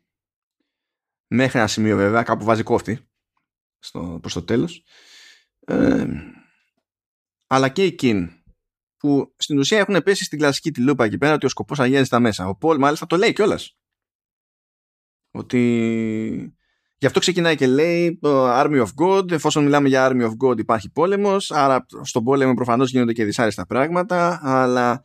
μέχρι 1.27 1.59
ένα 1.59 1.69
σημείο 1.69 1.97
βέβαια, 1.97 2.23
κάπου 2.23 2.45
βάζει 2.45 2.63
κόφτη 2.63 3.09
στο, 3.79 4.19
προς 4.21 4.33
το 4.33 4.43
τέλος 4.43 4.85
ε, 5.61 6.07
αλλά 7.47 7.69
και 7.69 7.85
η 7.85 7.99
Kin 8.03 8.29
που 8.97 9.35
στην 9.37 9.59
ουσία 9.59 9.79
έχουν 9.79 10.03
πέσει 10.03 10.25
στην 10.25 10.39
κλασική 10.39 10.71
τη 10.71 10.81
λούπα 10.83 11.05
εκεί 11.05 11.19
πέρα 11.19 11.35
ότι 11.35 11.47
ο 11.47 11.49
σκοπός 11.49 11.81
αγιάζει 11.81 12.09
τα 12.09 12.21
μέσα. 12.21 12.49
Ο 12.49 12.59
Paul 12.61 12.79
μάλιστα 12.79 13.07
το 13.07 13.17
λέει 13.17 13.33
κιόλας 13.33 13.77
ότι 15.31 16.57
γι' 16.99 17.07
αυτό 17.07 17.21
ξεκινάει 17.21 17.57
και 17.57 17.67
λέει 17.67 18.19
το 18.19 18.61
Army 18.61 18.87
of 18.87 18.89
God 19.05 19.31
εφόσον 19.31 19.65
μιλάμε 19.65 19.89
για 19.89 20.11
Army 20.11 20.31
of 20.31 20.33
God 20.47 20.59
υπάρχει 20.59 20.91
πόλεμος 20.91 21.51
άρα 21.51 21.87
στον 22.03 22.25
πόλεμο 22.25 22.55
προφανώς 22.55 22.91
γίνονται 22.91 23.13
και 23.13 23.25
δυσάρεστα 23.25 23.67
πράγματα 23.67 24.41
αλλά 24.43 25.03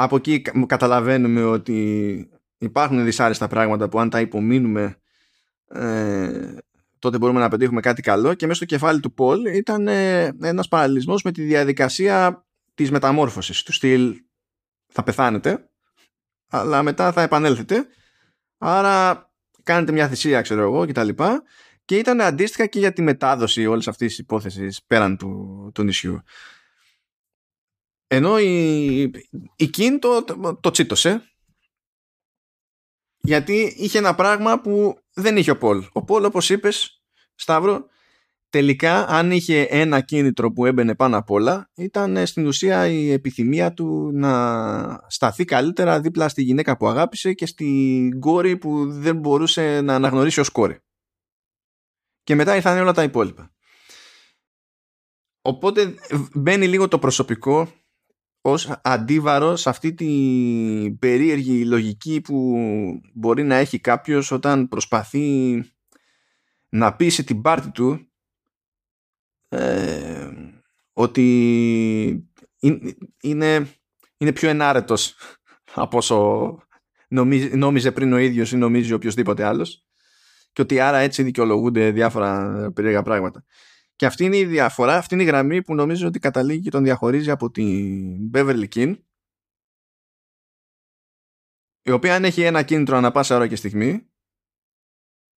από 0.00 0.16
εκεί 0.16 0.40
κα- 0.40 0.64
καταλαβαίνουμε 0.66 1.42
ότι 1.44 2.30
υπάρχουν 2.58 3.04
δυσάρεστα 3.04 3.46
πράγματα 3.46 3.88
που 3.88 4.00
αν 4.00 4.10
τα 4.10 4.20
υπομείνουμε 4.20 4.96
ε, 5.68 6.56
τότε 6.98 7.18
μπορούμε 7.18 7.40
να 7.40 7.48
πετύχουμε 7.48 7.80
κάτι 7.80 8.02
καλό. 8.02 8.34
Και 8.34 8.46
μέσα 8.46 8.56
στο 8.56 8.64
κεφάλι 8.64 9.00
του 9.00 9.14
Πολ 9.14 9.44
ήταν 9.44 9.88
ε, 9.88 10.36
ένας 10.42 10.68
παραλληλισμός 10.68 11.22
με 11.22 11.32
τη 11.32 11.42
διαδικασία 11.42 12.46
της 12.74 12.90
μεταμόρφωσης 12.90 13.62
του 13.62 13.72
στυλ 13.72 14.14
θα 14.86 15.02
πεθάνετε 15.02 15.70
αλλά 16.48 16.82
μετά 16.82 17.12
θα 17.12 17.22
επανέλθετε 17.22 17.86
άρα 18.58 19.30
κάνετε 19.62 19.92
μια 19.92 20.08
θυσία 20.08 20.40
ξέρω 20.40 20.62
εγώ 20.62 20.86
και 20.86 20.92
τα 20.92 21.04
λοιπά. 21.04 21.42
Και 21.84 21.96
ήταν 21.96 22.20
αντίστοιχα 22.20 22.66
και 22.66 22.78
για 22.78 22.92
τη 22.92 23.02
μετάδοση 23.02 23.66
όλης 23.66 23.88
αυτής 23.88 24.08
της 24.08 24.18
υπόθεσης 24.18 24.82
πέραν 24.86 25.16
του, 25.16 25.70
του 25.74 25.82
νησιού. 25.82 26.22
Ενώ 28.10 28.38
η, 28.38 29.00
η 29.56 29.66
Κιν 29.66 29.98
το, 29.98 30.24
το, 30.24 30.58
το 30.60 30.70
τσίτωσε 30.70 31.22
γιατί 33.20 33.74
είχε 33.76 33.98
ένα 33.98 34.14
πράγμα 34.14 34.60
που 34.60 34.98
δεν 35.14 35.36
είχε 35.36 35.50
ο 35.50 35.58
Πολ. 35.58 35.84
Ο 35.92 36.04
Πολ 36.04 36.24
όπως 36.24 36.50
είπες 36.50 37.02
Σταύρο 37.34 37.86
τελικά 38.50 39.06
αν 39.06 39.30
είχε 39.30 39.62
ένα 39.62 40.00
κίνητρο 40.00 40.52
που 40.52 40.66
έμπαινε 40.66 40.94
πάνω 40.94 41.16
απ' 41.16 41.30
όλα 41.30 41.70
ήταν 41.74 42.16
ε, 42.16 42.26
στην 42.26 42.46
ουσία 42.46 42.86
η 42.88 43.10
επιθυμία 43.10 43.72
του 43.72 44.10
να 44.12 45.04
σταθεί 45.06 45.44
καλύτερα 45.44 46.00
δίπλα 46.00 46.28
στη 46.28 46.42
γυναίκα 46.42 46.76
που 46.76 46.88
αγάπησε 46.88 47.32
και 47.32 47.46
στην 47.46 48.20
κόρη 48.20 48.56
που 48.56 48.92
δεν 48.92 49.16
μπορούσε 49.16 49.80
να 49.80 49.94
αναγνωρίσει 49.94 50.40
ως 50.40 50.48
κόρη. 50.48 50.78
Και 52.22 52.34
μετά 52.34 52.56
ήρθαν 52.56 52.78
όλα 52.78 52.92
τα 52.92 53.02
υπόλοιπα. 53.02 53.52
Οπότε 55.42 55.94
μπαίνει 56.34 56.68
λίγο 56.68 56.88
το 56.88 56.98
προσωπικό 56.98 57.72
ως 58.50 58.80
αντίβαρος 58.82 59.60
σε 59.60 59.68
αυτή 59.68 59.94
την 59.94 60.98
περίεργη 60.98 61.64
λογική 61.64 62.20
που 62.20 62.56
μπορεί 63.14 63.42
να 63.42 63.54
έχει 63.54 63.78
κάποιος 63.80 64.30
όταν 64.30 64.68
προσπαθεί 64.68 65.62
να 66.68 66.96
πείσει 66.96 67.24
την 67.24 67.40
πάρτη 67.40 67.70
του 67.70 68.12
ε, 69.48 70.28
ότι 70.92 71.24
είναι, 73.20 73.68
είναι 74.16 74.32
πιο 74.32 74.48
ενάρετος 74.48 75.14
από 75.74 75.96
όσο 75.96 76.58
νόμιζε 77.54 77.92
πριν 77.92 78.12
ο 78.12 78.16
ίδιος 78.18 78.52
ή 78.52 78.56
νομίζει 78.56 78.92
οποιοδήποτε 78.92 79.44
άλλος 79.44 79.86
και 80.52 80.62
ότι 80.62 80.80
άρα 80.80 80.98
έτσι 80.98 81.22
δικαιολογούνται 81.22 81.90
διάφορα 81.90 82.70
περίεργα 82.74 83.02
πράγματα. 83.02 83.44
Και 83.98 84.06
αυτή 84.06 84.24
είναι 84.24 84.36
η 84.36 84.44
διαφορά, 84.44 84.96
αυτή 84.96 85.14
είναι 85.14 85.22
η 85.22 85.26
γραμμή 85.26 85.62
που 85.62 85.74
νομίζω 85.74 86.06
ότι 86.06 86.18
καταλήγει 86.18 86.60
και 86.60 86.70
τον 86.70 86.82
διαχωρίζει 86.82 87.30
από 87.30 87.50
την 87.50 88.30
Beverly 88.34 88.68
King 88.74 88.94
η 91.82 91.90
οποία 91.90 92.14
αν 92.14 92.24
έχει 92.24 92.42
ένα 92.42 92.62
κίνητρο 92.62 92.96
ανά 92.96 93.10
πάσα 93.10 93.36
ώρα 93.36 93.46
και 93.46 93.56
στιγμή 93.56 94.10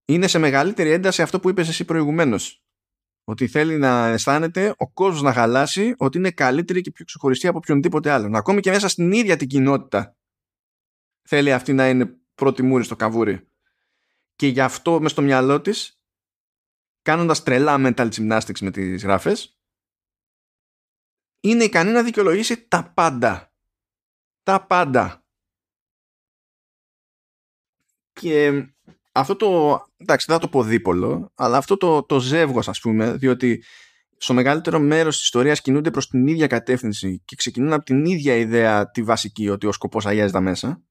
είναι 0.06 0.28
σε 0.28 0.40
μεγαλύτερη 0.40 0.90
ένταση 0.90 1.22
αυτό 1.22 1.40
που 1.40 1.50
είπες 1.50 1.68
εσύ 1.68 1.86
προηγουμένως 1.86 2.66
ότι 3.24 3.48
θέλει 3.48 3.78
να 3.78 4.08
αισθάνεται 4.08 4.74
ο 4.78 4.92
κόσμος 4.92 5.22
να 5.22 5.34
χαλάσει 5.34 5.94
ότι 5.98 6.18
είναι 6.18 6.32
καλύτερη 6.32 6.82
και 6.82 6.92
πιο 6.92 7.06
ξεχωριστή 7.06 7.48
από 7.48 7.58
οποιονδήποτε 7.58 8.12
άλλον. 8.12 8.36
Ακόμη 8.36 8.62
και 8.62 8.70
μέσα 8.70 8.88
στην 8.88 9.12
ίδια 9.12 9.38
την 9.38 9.48
κοινότητα 9.48 10.18
θέλει 11.22 11.54
αυτή 11.54 11.74
να 11.74 11.90
είναι 11.90 12.18
πρώτη 12.36 12.64
μούρη 12.64 12.84
στο 12.84 12.96
καβούρι. 12.96 13.48
Και 14.36 14.48
γι' 14.48 14.62
αυτό 14.62 15.02
μες 15.02 15.12
στο 15.12 15.22
μυαλό 15.22 15.62
της, 15.62 16.01
κάνοντας 17.02 17.44
τρελά 17.44 17.76
mental 17.80 18.10
gymnastics 18.11 18.60
με 18.60 18.72
τις 18.72 19.03
γράφες, 19.03 19.60
είναι 21.41 21.64
ικανή 21.64 21.91
να 21.91 22.03
δικαιολογήσει 22.03 22.68
τα 22.68 22.91
πάντα. 22.94 23.53
Τα 24.44 24.65
πάντα. 24.65 25.26
Και 28.14 28.65
αυτό 29.11 29.36
το, 29.36 29.80
εντάξει 29.98 30.26
δεν 30.26 30.36
θα 30.36 30.41
το 30.41 30.49
πω 30.49 30.64
δίπολο, 30.64 31.32
αλλά 31.36 31.57
αυτό 31.57 31.78
το, 31.78 32.03
το 32.03 32.19
ζεύγος 32.19 32.68
ας 32.68 32.80
πούμε, 32.80 33.14
διότι 33.14 33.64
στο 34.18 34.34
μεγαλύτερο 34.34 34.80
μέρος 34.80 35.15
της 35.15 35.23
ιστορίας 35.23 35.61
κινούνται 35.61 35.91
προς 35.91 36.07
την 36.07 36.28
ίδια 36.28 36.48
κατεύθυνση 36.48 37.22
και 37.26 37.36
ξεκινούν 37.36 37.73
από 37.73 37.84
την 37.84 38.06
ίδια 38.06 38.36
ιδέα 38.36 38.91
τη 38.91 39.03
βασική 39.03 39.49
ότι 39.49 39.68
ο 39.68 39.72
σκοπός 39.72 40.06
αγιάζει 40.06 40.32
τα 40.32 40.41
μέσα. 40.41 40.84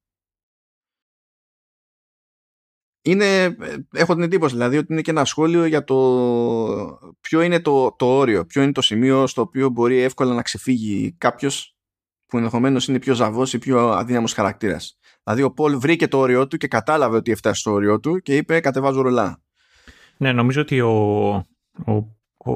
Είναι, 3.03 3.57
έχω 3.93 4.15
την 4.15 4.23
εντύπωση 4.23 4.55
δηλαδή 4.55 4.77
ότι 4.77 4.93
είναι 4.93 5.01
και 5.01 5.11
ένα 5.11 5.25
σχόλιο 5.25 5.65
για 5.65 5.85
το 5.85 5.97
ποιο 7.21 7.41
είναι 7.41 7.61
το, 7.61 7.93
το 7.99 8.07
όριο, 8.07 8.45
ποιο 8.45 8.63
είναι 8.63 8.73
το 8.73 8.83
σημείο 8.83 9.27
στο 9.27 9.43
οποίο 9.43 9.69
μπορεί 9.69 9.99
εύκολα 9.99 10.35
να 10.35 10.43
ξεφύγει 10.43 11.15
κάποιος 11.19 11.77
που 12.27 12.37
ενδεχομένως 12.37 12.89
είναι 12.89 12.99
πιο 12.99 13.15
ζαβός 13.15 13.53
ή 13.53 13.59
πιο 13.59 13.91
αδύναμος 13.91 14.33
χαρακτήρας. 14.33 14.99
Δηλαδή 15.25 15.43
ο 15.43 15.53
Πολ 15.53 15.79
βρήκε 15.79 16.09
το 16.09 16.19
όριό 16.19 16.47
του 16.47 16.57
και 16.57 16.69
κατάλαβε 16.69 17.17
ότι 17.17 17.31
έφτασε 17.31 17.61
στο 17.61 17.73
όριό 17.73 18.01
του 18.01 18.19
και 18.19 18.37
είπε 18.37 18.61
κατεβάζω 18.61 19.01
ρολά. 19.01 19.43
Ναι, 20.17 20.33
νομίζω 20.33 20.61
ότι 20.61 20.81
ο, 20.81 21.29
ο, 21.87 21.95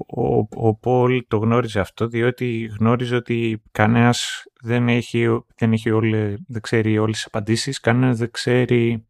ο, 0.07 0.39
ο, 0.51 0.77
Πολ 0.77 1.25
το 1.29 1.37
γνώριζε 1.37 1.81
αυτό 1.81 2.07
διότι 2.07 2.73
γνώριζε 2.79 3.17
ότι 3.17 3.63
κανένας 3.73 4.43
δεν, 4.63 4.89
έχει, 4.89 5.45
δεν, 5.57 5.73
έχει 5.73 5.91
όλε, 5.91 6.35
δεν 6.49 6.61
ξέρει 6.61 6.99
όλες 6.99 7.17
τις 7.17 7.27
απαντήσεις, 7.27 7.81
κανένας 7.81 8.19
δεν 8.19 8.31
ξέρει 8.31 9.07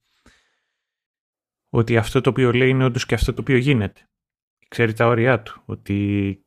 ότι 1.77 1.97
αυτό 1.97 2.21
το 2.21 2.31
οποίο 2.31 2.53
λέει 2.53 2.69
είναι 2.69 2.85
όντως 2.85 3.07
και 3.07 3.15
αυτό 3.15 3.33
το 3.33 3.41
οποίο 3.41 3.57
γίνεται. 3.57 4.09
Ξέρει 4.69 4.93
τα 4.93 5.07
όρια 5.07 5.43
του, 5.43 5.63
ότι 5.65 6.39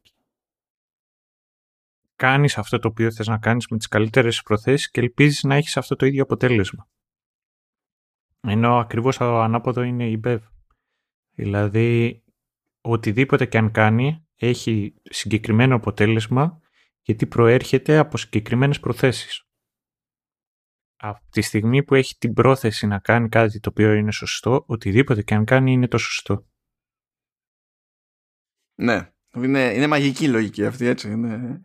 κάνεις 2.15 2.57
αυτό 2.57 2.79
το 2.79 2.87
οποίο 2.87 3.11
θες 3.11 3.27
να 3.27 3.37
κάνεις 3.37 3.67
με 3.67 3.77
τις 3.77 3.87
καλύτερες 3.87 4.41
προθέσεις 4.41 4.91
και 4.91 4.99
ελπίζεις 4.99 5.43
να 5.43 5.55
έχεις 5.55 5.77
αυτό 5.77 5.95
το 5.95 6.05
ίδιο 6.05 6.23
αποτέλεσμα. 6.23 6.87
Ενώ 8.41 8.79
ακριβώς 8.79 9.17
το 9.17 9.39
ανάποδο 9.39 9.81
είναι 9.81 10.09
η 10.09 10.19
BEV. 10.23 10.39
Δηλαδή, 11.31 12.23
οτιδήποτε 12.81 13.45
και 13.45 13.57
αν 13.57 13.71
κάνει 13.71 14.27
έχει 14.35 14.93
συγκεκριμένο 15.03 15.75
αποτέλεσμα 15.75 16.59
γιατί 17.01 17.25
προέρχεται 17.25 17.97
από 17.97 18.17
συγκεκριμένες 18.17 18.79
προθέσεις. 18.79 19.46
Από 20.99 21.19
τη 21.29 21.41
στιγμή 21.41 21.83
που 21.83 21.95
έχει 21.95 22.17
την 22.17 22.33
πρόθεση 22.33 22.87
να 22.87 22.99
κάνει 22.99 23.29
κάτι 23.29 23.59
το 23.59 23.69
οποίο 23.69 23.93
είναι 23.93 24.11
σωστό, 24.11 24.63
οτιδήποτε 24.67 25.23
και 25.23 25.33
αν 25.33 25.45
κάνει 25.45 25.71
είναι 25.71 25.87
το 25.87 25.97
σωστό. 25.97 26.47
Ναι, 28.79 29.11
είναι, 29.35 29.73
είναι 29.73 29.87
μαγική 29.87 30.27
λογική 30.27 30.65
αυτή, 30.65 30.85
έτσι. 30.85 31.11
Είναι... 31.11 31.61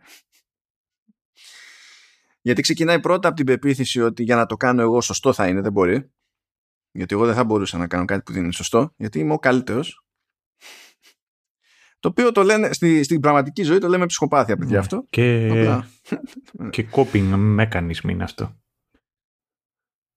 Γιατί 2.41 2.61
ξεκινάει 2.61 2.99
πρώτα 2.99 3.27
από 3.27 3.37
την 3.37 3.45
πεποίθηση 3.45 4.01
ότι 4.01 4.23
για 4.23 4.35
να 4.35 4.45
το 4.45 4.55
κάνω 4.55 4.81
εγώ 4.81 5.01
σωστό 5.01 5.33
θα 5.33 5.47
είναι, 5.47 5.61
δεν 5.61 5.71
μπορεί. 5.71 6.11
Γιατί 6.91 7.15
εγώ 7.15 7.25
δεν 7.25 7.35
θα 7.35 7.43
μπορούσα 7.43 7.77
να 7.77 7.87
κάνω 7.87 8.05
κάτι 8.05 8.21
που 8.21 8.33
δεν 8.33 8.43
είναι 8.43 8.51
σωστό, 8.51 8.93
γιατί 8.97 9.19
είμαι 9.19 9.33
ο 9.33 9.39
καλύτερος. 9.39 10.05
Το 11.99 12.09
οποίο 12.09 12.31
το 12.31 12.43
λένε 12.43 12.73
στη, 12.73 13.03
στην 13.03 13.19
πραγματική 13.19 13.63
ζωή 13.63 13.77
το 13.77 13.87
λέμε 13.87 14.05
ψυχοπάθεια, 14.05 14.57
παιδιά 14.57 14.73
ναι. 14.73 14.79
αυτό. 14.79 15.05
Και, 15.09 15.49
και 16.69 16.87
coping 16.91 17.59
mechanism 17.59 18.09
είναι 18.09 18.23
αυτό. 18.23 18.62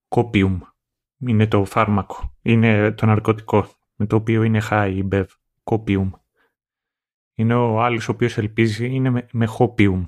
Copium. 0.09 0.59
Είναι 1.19 1.47
το 1.47 1.65
φάρμακο. 1.65 2.37
Είναι 2.43 2.93
το 2.93 3.07
ναρκωτικό 3.07 3.69
με 3.95 4.07
το 4.07 4.17
οποίο 4.17 4.43
είναι 4.43 4.63
high 4.71 4.93
η 4.95 5.09
bev. 5.13 5.27
Copium. 5.65 6.11
Είναι 7.35 7.55
ο 7.55 7.81
άλλος 7.83 8.09
ο 8.09 8.13
οποίος 8.13 8.39
ελπίζει 8.39 8.87
είναι 8.87 9.11
με, 9.11 9.27
με 9.33 9.49
hopium. 9.59 10.07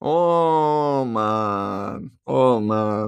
Ω, 0.00 1.04
μα, 1.04 2.00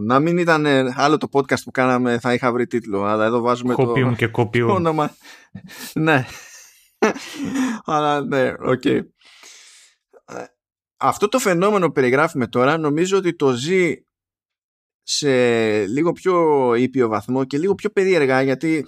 Να 0.01 0.20
μην 0.20 0.39
ήταν 0.39 0.66
άλλο 0.94 1.16
το 1.16 1.28
podcast 1.32 1.62
που 1.65 1.70
κάναμε 1.70 2.19
θα 2.19 2.35
είχα 2.35 2.52
βρει 2.52 2.66
τίτλο, 2.66 3.05
αλλά 3.05 3.24
εδώ 3.24 3.40
βάζουμε 3.40 3.74
το... 3.74 4.15
και 4.16 4.27
κόπιουμ. 4.27 4.70
όνομα. 4.70 5.15
ναι. 5.94 6.24
αλλά 7.85 8.20
ναι, 8.20 8.52
οκ. 8.59 8.82
Αυτό 10.97 11.28
το 11.28 11.39
φαινόμενο 11.39 11.86
που 11.86 11.93
περιγράφουμε 11.93 12.47
τώρα 12.47 12.78
νομίζω 12.78 13.19
ότι 13.19 13.36
το 13.36 13.52
ζει 13.52 13.94
σε 15.03 15.87
λίγο 15.87 16.13
πιο 16.13 16.75
ήπιο 16.75 17.09
βαθμό 17.09 17.45
και 17.45 17.59
λίγο 17.59 17.75
πιο 17.75 17.91
περίεργα 17.91 18.43
γιατί 18.43 18.85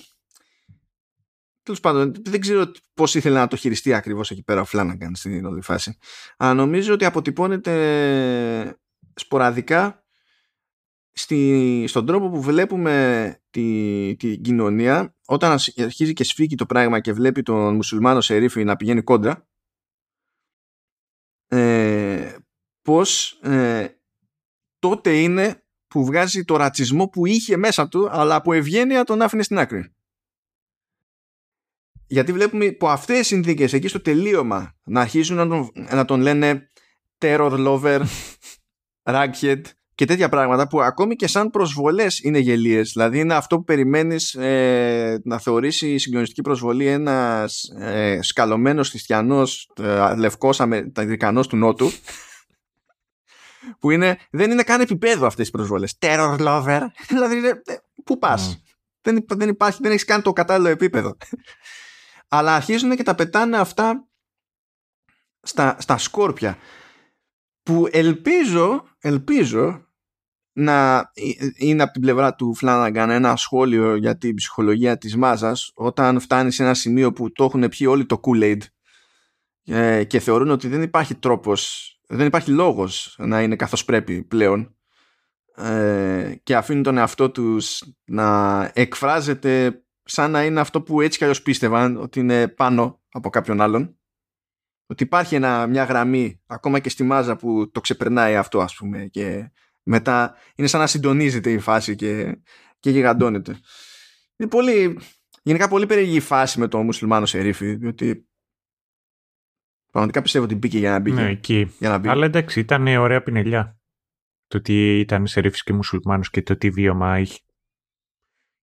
Τέλος 1.63 1.81
πάντων, 1.81 2.15
δεν 2.25 2.41
ξέρω 2.41 2.71
πώς 2.95 3.15
ήθελε 3.15 3.39
να 3.39 3.49
το 3.49 3.57
χειριστεί 3.57 3.95
ακριβώς 3.95 4.31
εκεί 4.31 4.43
πέρα 4.43 4.61
ο 4.61 4.65
Φλάναγκαν 4.65 5.15
στην 5.15 5.45
όλη 5.45 5.63
φάση. 5.63 5.97
Αλλά 6.37 6.55
νομίζω 6.55 6.93
ότι 6.93 7.05
αποτυπώνεται 7.05 8.77
σποραδικά 9.15 10.05
στη, 11.13 11.85
στον 11.89 12.07
τρόπο 12.07 12.31
που 12.31 12.41
βλέπουμε 12.43 13.37
τη, 13.51 14.17
τη 14.19 14.39
κοινωνία 14.39 15.17
όταν 15.27 15.59
αρχίζει 15.77 16.13
και 16.13 16.25
σφίγγει 16.25 16.55
το 16.55 16.67
πράγμα 16.67 17.01
και 17.01 17.13
βλέπει 17.13 17.43
τον 17.43 17.75
μουσουλμάνο 17.75 18.21
σερίφη 18.21 18.65
να 18.65 18.77
πηγαίνει 18.77 19.03
κόντρα 19.03 19.49
ε, 21.47 22.37
πως 22.83 23.33
ε, 23.43 23.89
τότε 24.79 25.21
είναι 25.21 25.62
που 25.93 26.05
βγάζει 26.05 26.45
το 26.45 26.57
ρατσισμό 26.57 27.07
που 27.07 27.27
είχε 27.27 27.57
μέσα 27.57 27.89
του 27.89 28.09
αλλά 28.11 28.35
από 28.35 28.53
ευγένεια 28.53 29.05
τον 29.05 29.23
άφηνε 29.23 29.43
στην 29.43 29.59
άκρη 29.59 29.93
γιατί 32.07 32.33
βλέπουμε 32.33 32.67
από 32.67 32.89
αυτές 32.89 33.19
τις 33.19 33.27
συνθήκες 33.27 33.73
εκεί 33.73 33.89
στο 33.89 34.01
τελείωμα 34.01 34.75
να 34.85 35.01
αρχίζουν 35.01 35.37
να 35.37 35.49
τον, 35.49 35.73
να 35.91 36.05
τον 36.05 36.21
λένε 36.21 36.71
terror 37.19 37.67
lover, 37.67 38.03
raghead 39.15 39.61
και 39.95 40.05
τέτοια 40.05 40.29
πράγματα 40.29 40.69
που 40.69 40.83
ακόμη 40.83 41.17
και 41.17 41.27
σαν 41.27 41.51
προσβολές 41.51 42.19
είναι 42.19 42.39
γελίες. 42.39 42.93
Δηλαδή 42.93 43.19
είναι 43.19 43.35
αυτό 43.35 43.57
που 43.57 43.65
περιμένεις 43.65 44.35
ε, 44.35 45.21
να 45.25 45.39
θεωρήσει 45.39 45.93
η 45.93 45.99
συγκλονιστική 45.99 46.43
προσβολή 46.43 46.87
ένας 46.87 47.63
ε, 47.79 48.19
σκαλωμένος 48.23 48.91
χριστιανός 48.91 49.71
ε, 49.83 50.15
λευκός 50.17 50.61
αμερικανός 50.61 51.47
του 51.47 51.57
Νότου 51.57 51.91
που 53.79 53.91
είναι, 53.91 54.19
δεν 54.31 54.51
είναι 54.51 54.63
καν 54.63 54.81
επίπεδο 54.81 55.27
αυτές 55.27 55.49
οι 55.49 55.51
προσβολές. 55.51 55.97
Terror 55.99 56.37
lover. 56.39 56.87
δηλαδή, 57.09 57.47
ε, 57.47 57.61
πού 58.05 58.19
πας. 58.19 58.63
Δεν, 59.01 59.25
δεν 59.29 59.49
υπάρχει, 59.49 59.79
δεν 59.83 59.91
έχεις 59.91 60.05
κάνει 60.05 60.23
το 60.23 60.33
κατάλληλο 60.33 60.69
επίπεδο. 60.69 61.17
Αλλά 62.29 62.55
αρχίζουν 62.55 62.97
και 62.97 63.03
τα 63.03 63.15
πετάνε 63.15 63.57
αυτά 63.59 64.09
στα, 65.43 65.77
στα 65.81 65.99
σκόρπια 65.99 66.59
που 67.63 67.89
ελπίζω, 67.91 68.85
ελπίζω 68.99 69.87
να 70.53 71.11
είναι 71.57 71.83
από 71.83 71.93
την 71.93 72.01
πλευρά 72.01 72.35
του 72.35 72.55
Φλάναγκαν 72.55 73.11
ένα 73.11 73.37
σχόλιο 73.37 73.97
για 73.97 74.19
την 74.19 74.35
ψυχολογία 74.35 74.99
της 74.99 75.17
μάζας 75.17 75.71
όταν 75.75 76.21
φτάνει 76.21 76.51
σε 76.51 76.63
ένα 76.63 76.75
σημείο 76.75 77.13
που 77.13 77.33
το 77.33 77.45
έχουν 77.45 77.69
πιει 77.69 77.87
όλοι 77.91 78.07
το 78.07 78.21
Kool-Aid 78.23 78.61
ε, 79.65 80.05
και 80.05 80.21
θεωρούν 80.21 80.51
ότι 80.51 80.69
δεν 80.69 80.83
υπάρχει 80.83 81.15
τρόπος, 81.15 81.91
δεν 82.17 82.27
υπάρχει 82.27 82.51
λόγος 82.51 83.15
να 83.19 83.43
είναι 83.43 83.57
καθώς 83.57 83.85
πρέπει 83.85 84.23
πλέον 84.23 84.77
ε, 85.57 86.35
και 86.43 86.57
αφήνουν 86.57 86.83
τον 86.83 86.99
εαυτό 86.99 87.31
τους 87.31 87.83
να 88.05 88.71
εκφράζεται 88.75 89.83
σαν 90.05 90.31
να 90.31 90.45
είναι 90.45 90.61
αυτό 90.61 90.83
που 90.83 91.01
έτσι 91.01 91.19
κι 91.19 91.25
αλλιώς 91.25 91.43
πίστευαν 91.43 91.97
ότι 91.97 92.21
είναι 92.21 92.49
πάνω 92.49 93.01
από 93.11 93.31
κάποιον 93.31 93.61
άλλον 93.61 93.97
ότι 94.87 95.03
υπάρχει 95.03 95.35
ένα, 95.35 95.67
μια 95.67 95.85
γραμμή 95.85 96.41
ακόμα 96.47 96.79
και 96.79 96.89
στη 96.89 97.03
μάζα 97.03 97.37
που 97.37 97.71
το 97.71 97.81
ξεπερνάει 97.81 98.37
αυτό 98.37 98.61
ας 98.61 98.75
πούμε 98.75 99.07
και 99.07 99.51
μετά 99.83 100.35
είναι 100.55 100.69
σαν 100.69 100.81
να 100.81 100.87
συντονίζεται 100.87 101.51
η 101.51 101.59
φάση 101.59 101.95
και, 101.95 102.41
και 102.81 102.91
γιγαντώνεται. 102.91 103.61
Είναι 104.37 104.49
πολύ, 104.49 104.99
γενικά 105.43 105.69
πολύ 105.69 105.87
περίεργη 105.87 106.17
η 106.17 106.21
φάση 106.21 106.59
με 106.59 106.69
το 106.69 106.83
μουσουλμάνο 106.83 107.27
Σερίφη, 107.27 107.75
διότι 107.75 108.27
πραγματικά 109.93 110.23
πιστεύω 110.23 110.45
ότι 110.45 110.55
μπήκε 110.55 110.79
για 110.79 110.91
να 110.91 110.99
μπει. 110.99 111.13
Ναι, 111.13 111.29
εκεί. 111.29 111.75
Για 111.79 111.89
να 111.89 111.99
μπει. 111.99 112.09
Αλλά 112.09 112.25
εντάξει, 112.25 112.61
ήταν 112.61 112.87
ωραία 112.87 113.23
πινελιά. 113.23 113.81
Το 114.47 114.57
ότι 114.57 114.99
ήταν 114.99 115.27
Σερίφης 115.27 115.63
και 115.63 115.73
μουσουλμάνος 115.73 116.31
και 116.31 116.43
το 116.43 116.57
τι 116.57 116.71
βίωμα 116.71 117.19
είχε. 117.19 117.39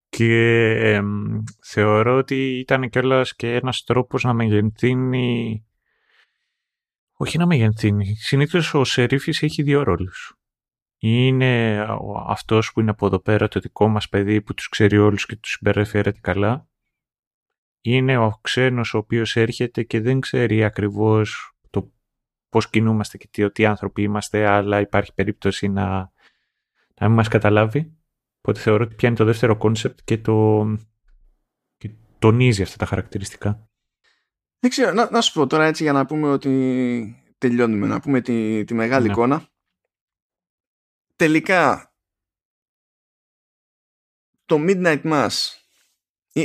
Και 0.08 1.02
θεωρώ 1.62 2.16
ότι 2.16 2.58
ήταν 2.58 2.88
κιόλας 2.88 3.36
και 3.36 3.54
ένας 3.54 3.84
τρόπος 3.84 4.24
να 4.24 4.32
μεγενθύνει 4.32 5.62
όχι 7.20 7.38
να 7.38 7.46
μεγενθύνει. 7.46 8.16
Συνήθως 8.16 8.74
ο 8.74 8.84
Σερίφης 8.84 9.42
έχει 9.42 9.62
δύο 9.62 9.82
ρόλους 9.82 10.38
είναι 10.98 11.86
αυτός 12.26 12.72
που 12.72 12.80
είναι 12.80 12.90
από 12.90 13.06
εδώ 13.06 13.18
πέρα 13.18 13.48
το 13.48 13.60
δικό 13.60 13.88
μας 13.88 14.08
παιδί 14.08 14.42
που 14.42 14.54
τους 14.54 14.68
ξέρει 14.68 14.98
όλους 14.98 15.26
και 15.26 15.36
τους 15.36 15.50
συμπεριφέρεται 15.50 16.18
καλά. 16.22 16.68
Είναι 17.90 18.18
ο 18.18 18.38
ξένος 18.40 18.94
ο 18.94 18.98
οποίος 18.98 19.36
έρχεται 19.36 19.82
και 19.82 20.00
δεν 20.00 20.20
ξέρει 20.20 20.64
ακριβώς 20.64 21.52
το 21.70 21.92
πώς 22.48 22.70
κινούμαστε 22.70 23.16
και 23.16 23.28
τι, 23.30 23.52
τι 23.52 23.66
άνθρωποι 23.66 24.02
είμαστε, 24.02 24.46
αλλά 24.46 24.80
υπάρχει 24.80 25.14
περίπτωση 25.14 25.68
να, 25.68 26.12
να 27.00 27.06
μην 27.06 27.16
μας 27.16 27.28
καταλάβει. 27.28 27.96
Οπότε 28.38 28.60
θεωρώ 28.60 28.84
ότι 28.84 28.94
πιάνει 28.94 29.16
το 29.16 29.24
δεύτερο 29.24 29.56
κόνσεπτ 29.56 29.98
και, 30.04 30.18
το, 30.18 30.66
και 31.76 31.90
τονίζει 32.18 32.62
αυτά 32.62 32.76
τα 32.76 32.86
χαρακτηριστικά. 32.86 33.68
Δεν 34.58 34.70
ξέρω, 34.70 34.92
να, 34.92 35.10
να 35.10 35.20
σου 35.20 35.32
πω 35.32 35.46
τώρα 35.46 35.64
έτσι 35.64 35.82
για 35.82 35.92
να 35.92 36.06
πούμε 36.06 36.28
ότι 36.28 37.22
τελειώνουμε, 37.38 37.86
να 37.86 38.00
πούμε 38.00 38.20
τη, 38.20 38.64
τη 38.64 38.74
μεγάλη 38.74 39.06
ναι. 39.06 39.12
εικόνα 39.12 39.48
τελικά 41.18 41.92
το 44.46 44.56
Midnight 44.58 45.02
Mass 45.02 45.30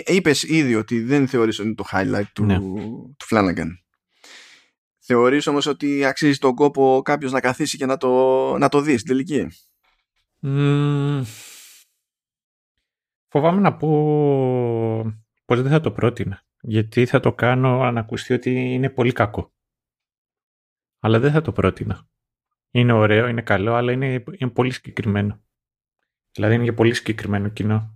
είπες 0.06 0.44
ήδη 0.44 0.76
ότι 0.76 1.02
δεν 1.02 1.28
θεωρείς 1.28 1.60
ότι 1.60 1.68
είναι 1.68 1.76
το 1.76 1.86
highlight 1.92 2.28
του, 2.34 2.46
ναι. 2.46 2.60
του 3.18 3.26
Flanagan. 3.30 3.68
Θεωρείς 5.00 5.48
όμως 5.48 5.66
ότι 5.66 6.06
αξίζει 6.06 6.38
τον 6.38 6.56
κόπο 6.56 7.02
κάποιος 7.04 7.32
να 7.32 7.40
καθίσει 7.40 7.78
και 7.78 7.86
να 7.86 7.98
το, 7.98 8.10
να 8.58 8.70
το 8.70 8.82
δεις 8.82 9.02
στην 9.02 9.12
τελική; 9.12 9.48
φοβάμαι 13.28 13.62
να 13.62 13.76
πω 13.76 13.90
πως 15.46 15.62
δεν 15.62 15.72
θα 15.72 15.80
το 15.80 15.92
πρότεινα. 15.92 16.46
Γιατί 16.62 17.06
θα 17.06 17.20
το 17.20 17.34
κάνω 17.34 17.82
αν 17.82 17.98
ακουστεί 17.98 18.34
ότι 18.34 18.52
είναι 18.52 18.90
πολύ 18.90 19.12
κακό. 19.12 19.54
Αλλά 21.00 21.20
δεν 21.20 21.32
θα 21.32 21.42
το 21.42 21.52
πρότεινα 21.52 22.08
είναι 22.76 22.94
ωραίο, 22.94 23.28
είναι 23.28 23.42
καλό, 23.42 23.74
αλλά 23.74 23.92
είναι, 23.92 24.24
είναι 24.38 24.52
πολύ 24.52 24.72
συγκεκριμένο. 24.72 25.44
Δηλαδή 26.32 26.54
είναι 26.54 26.64
για 26.64 26.74
πολύ 26.74 26.94
συγκεκριμένο 26.94 27.50
κοινό. 27.50 27.93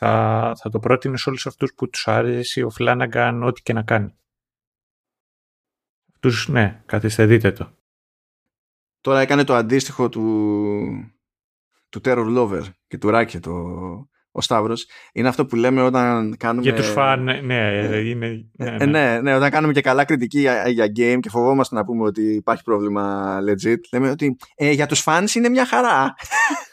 Θα, 0.00 0.52
θα 0.60 0.70
το 0.70 0.78
πρότεινες 0.78 1.20
σε 1.20 1.28
όλους 1.28 1.46
αυτούς 1.46 1.74
που 1.74 1.88
τους 1.88 2.08
άρεσε 2.08 2.62
ο 2.62 2.70
Φλάναγκαν 2.70 3.42
ό,τι 3.42 3.62
και 3.62 3.72
να 3.72 3.82
κάνει. 3.82 4.14
Τους, 6.20 6.48
ναι, 6.48 6.82
καθίστε 6.86 7.26
δείτε 7.26 7.52
το. 7.52 7.76
Τώρα 9.00 9.20
έκανε 9.20 9.44
το 9.44 9.54
αντίστοιχο 9.54 10.08
του, 10.08 10.22
του 11.88 12.00
Terror 12.04 12.36
Lover 12.36 12.62
και 12.86 12.98
του 12.98 13.10
Ράκε 13.10 13.40
το, 13.40 13.52
ο 14.32 14.40
Σταύρος, 14.40 14.86
είναι 15.12 15.28
αυτό 15.28 15.46
που 15.46 15.56
λέμε 15.56 15.82
όταν 15.82 16.36
κάνουμε. 16.36 16.62
Για 16.62 16.74
τους 16.74 16.88
φαν, 16.88 17.22
ναι, 17.22 17.40
ναι, 17.40 17.96
είναι, 17.96 18.48
ναι, 18.52 18.70
ναι. 18.70 18.86
ναι, 18.86 19.20
ναι, 19.20 19.34
όταν 19.34 19.50
κάνουμε 19.50 19.72
και 19.72 19.80
καλά 19.80 20.04
κριτική 20.04 20.40
για, 20.40 20.68
για 20.68 20.84
game 20.86 21.18
και 21.20 21.28
φοβόμαστε 21.28 21.74
να 21.74 21.84
πούμε 21.84 22.04
ότι 22.04 22.22
υπάρχει 22.34 22.62
πρόβλημα 22.62 23.36
legit. 23.48 23.80
Λέμε 23.92 24.10
ότι 24.10 24.36
ε, 24.54 24.70
για 24.70 24.86
τους 24.86 25.04
fans 25.06 25.34
είναι 25.34 25.48
μια 25.48 25.66
χαρά. 25.66 26.14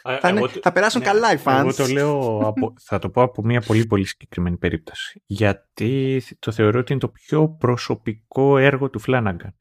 θα, 0.20 0.28
είναι, 0.28 0.48
θα 0.62 0.72
περάσουν 0.72 1.00
ναι, 1.00 1.06
καλά 1.06 1.32
οι 1.32 1.38
fans. 1.44 1.58
Εγώ 1.58 1.74
το 1.74 1.86
λέω, 1.86 2.38
από, 2.44 2.74
θα 2.88 2.98
το 2.98 3.10
πω 3.10 3.22
από 3.22 3.42
μια 3.44 3.60
πολύ 3.60 3.86
πολύ 3.86 4.04
συγκεκριμένη 4.04 4.56
περίπτωση. 4.56 5.22
Γιατί 5.26 6.22
το 6.38 6.52
θεωρώ 6.52 6.78
ότι 6.78 6.92
είναι 6.92 7.00
το 7.00 7.08
πιο 7.08 7.48
προσωπικό 7.48 8.58
έργο 8.58 8.90
του 8.90 9.00
Flanagan. 9.06 9.52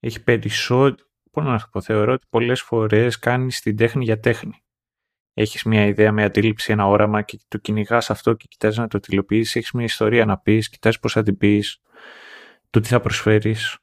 Έχει 0.00 0.22
περισσότερο. 0.22 1.08
Πώς 1.30 1.44
να 1.44 1.58
σου 1.58 1.68
πω, 1.70 1.80
θεωρώ 1.80 2.12
ότι 2.12 2.26
πολλές 2.30 2.60
φορές 2.60 3.18
κάνει 3.18 3.52
την 3.52 3.76
τέχνη 3.76 4.04
για 4.04 4.18
τέχνη 4.18 4.62
έχεις 5.34 5.62
μια 5.62 5.86
ιδέα, 5.86 6.12
μια 6.12 6.26
αντίληψη, 6.26 6.72
ένα 6.72 6.86
όραμα 6.86 7.22
και 7.22 7.38
το 7.48 7.58
κυνηγάς 7.58 8.10
αυτό 8.10 8.34
και 8.34 8.46
κοιτάζεις 8.48 8.78
να 8.78 8.88
το 8.88 9.00
τυλοποιήσει, 9.00 9.58
έχεις 9.58 9.72
μια 9.72 9.84
ιστορία 9.84 10.24
να 10.24 10.38
πεις, 10.38 10.68
κοιτάζεις 10.68 11.00
πώς 11.00 11.12
θα 11.12 11.22
την 11.22 11.36
πεις, 11.36 11.80
το 12.70 12.80
τι 12.80 12.88
θα 12.88 13.00
προσφέρεις. 13.00 13.76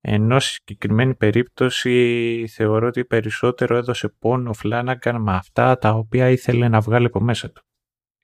Ενώ 0.00 0.38
σε 0.38 0.50
συγκεκριμένη 0.50 1.14
περίπτωση 1.14 2.46
θεωρώ 2.50 2.86
ότι 2.86 3.04
περισσότερο 3.04 3.76
έδωσε 3.76 4.08
πόνο 4.08 4.52
Φλάναγκαν 4.52 5.22
με 5.22 5.32
αυτά 5.34 5.78
τα 5.78 5.90
οποία 5.90 6.30
ήθελε 6.30 6.68
να 6.68 6.80
βγάλει 6.80 7.06
από 7.06 7.20
μέσα 7.20 7.50
του. 7.50 7.62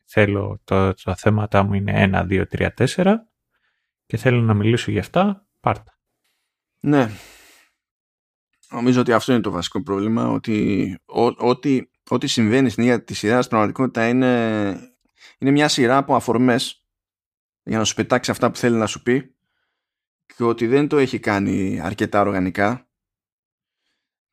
Θέλω, 0.04 0.60
το, 0.64 0.94
τα 0.94 1.14
θέματα 1.16 1.62
μου 1.62 1.74
είναι 1.74 2.10
1, 2.12 2.26
2, 2.30 2.68
3, 2.76 2.86
4 2.94 3.14
και 4.06 4.16
θέλω 4.16 4.40
να 4.40 4.54
μιλήσω 4.54 4.90
για 4.90 5.00
αυτά, 5.00 5.46
πάρτα. 5.60 5.98
Ναι, 6.80 7.08
Νομίζω 8.70 9.00
ότι 9.00 9.12
αυτό 9.12 9.32
είναι 9.32 9.40
το 9.40 9.50
βασικό 9.50 9.82
πρόβλημα, 9.82 10.28
ότι 10.28 10.98
ό,τι, 11.36 11.82
ό,τι 12.08 12.26
συμβαίνει 12.26 12.70
στην 12.70 12.82
ίδια 12.82 13.04
τη 13.04 13.14
σειρά 13.14 13.40
πραγματικότητα 13.48 14.08
είναι, 14.08 14.70
είναι 15.38 15.50
μια 15.50 15.68
σειρά 15.68 15.96
από 15.96 16.14
αφορμές 16.14 16.84
για 17.62 17.78
να 17.78 17.84
σου 17.84 17.94
πετάξει 17.94 18.30
αυτά 18.30 18.50
που 18.50 18.56
θέλει 18.56 18.76
να 18.76 18.86
σου 18.86 19.02
πει 19.02 19.34
και 20.36 20.44
ότι 20.44 20.66
δεν 20.66 20.88
το 20.88 20.98
έχει 20.98 21.18
κάνει 21.18 21.80
αρκετά 21.80 22.20
οργανικά. 22.20 22.88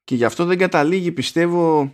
Και 0.03 0.15
γι' 0.15 0.25
αυτό 0.25 0.45
δεν 0.45 0.57
καταλήγει 0.57 1.11
πιστεύω 1.11 1.93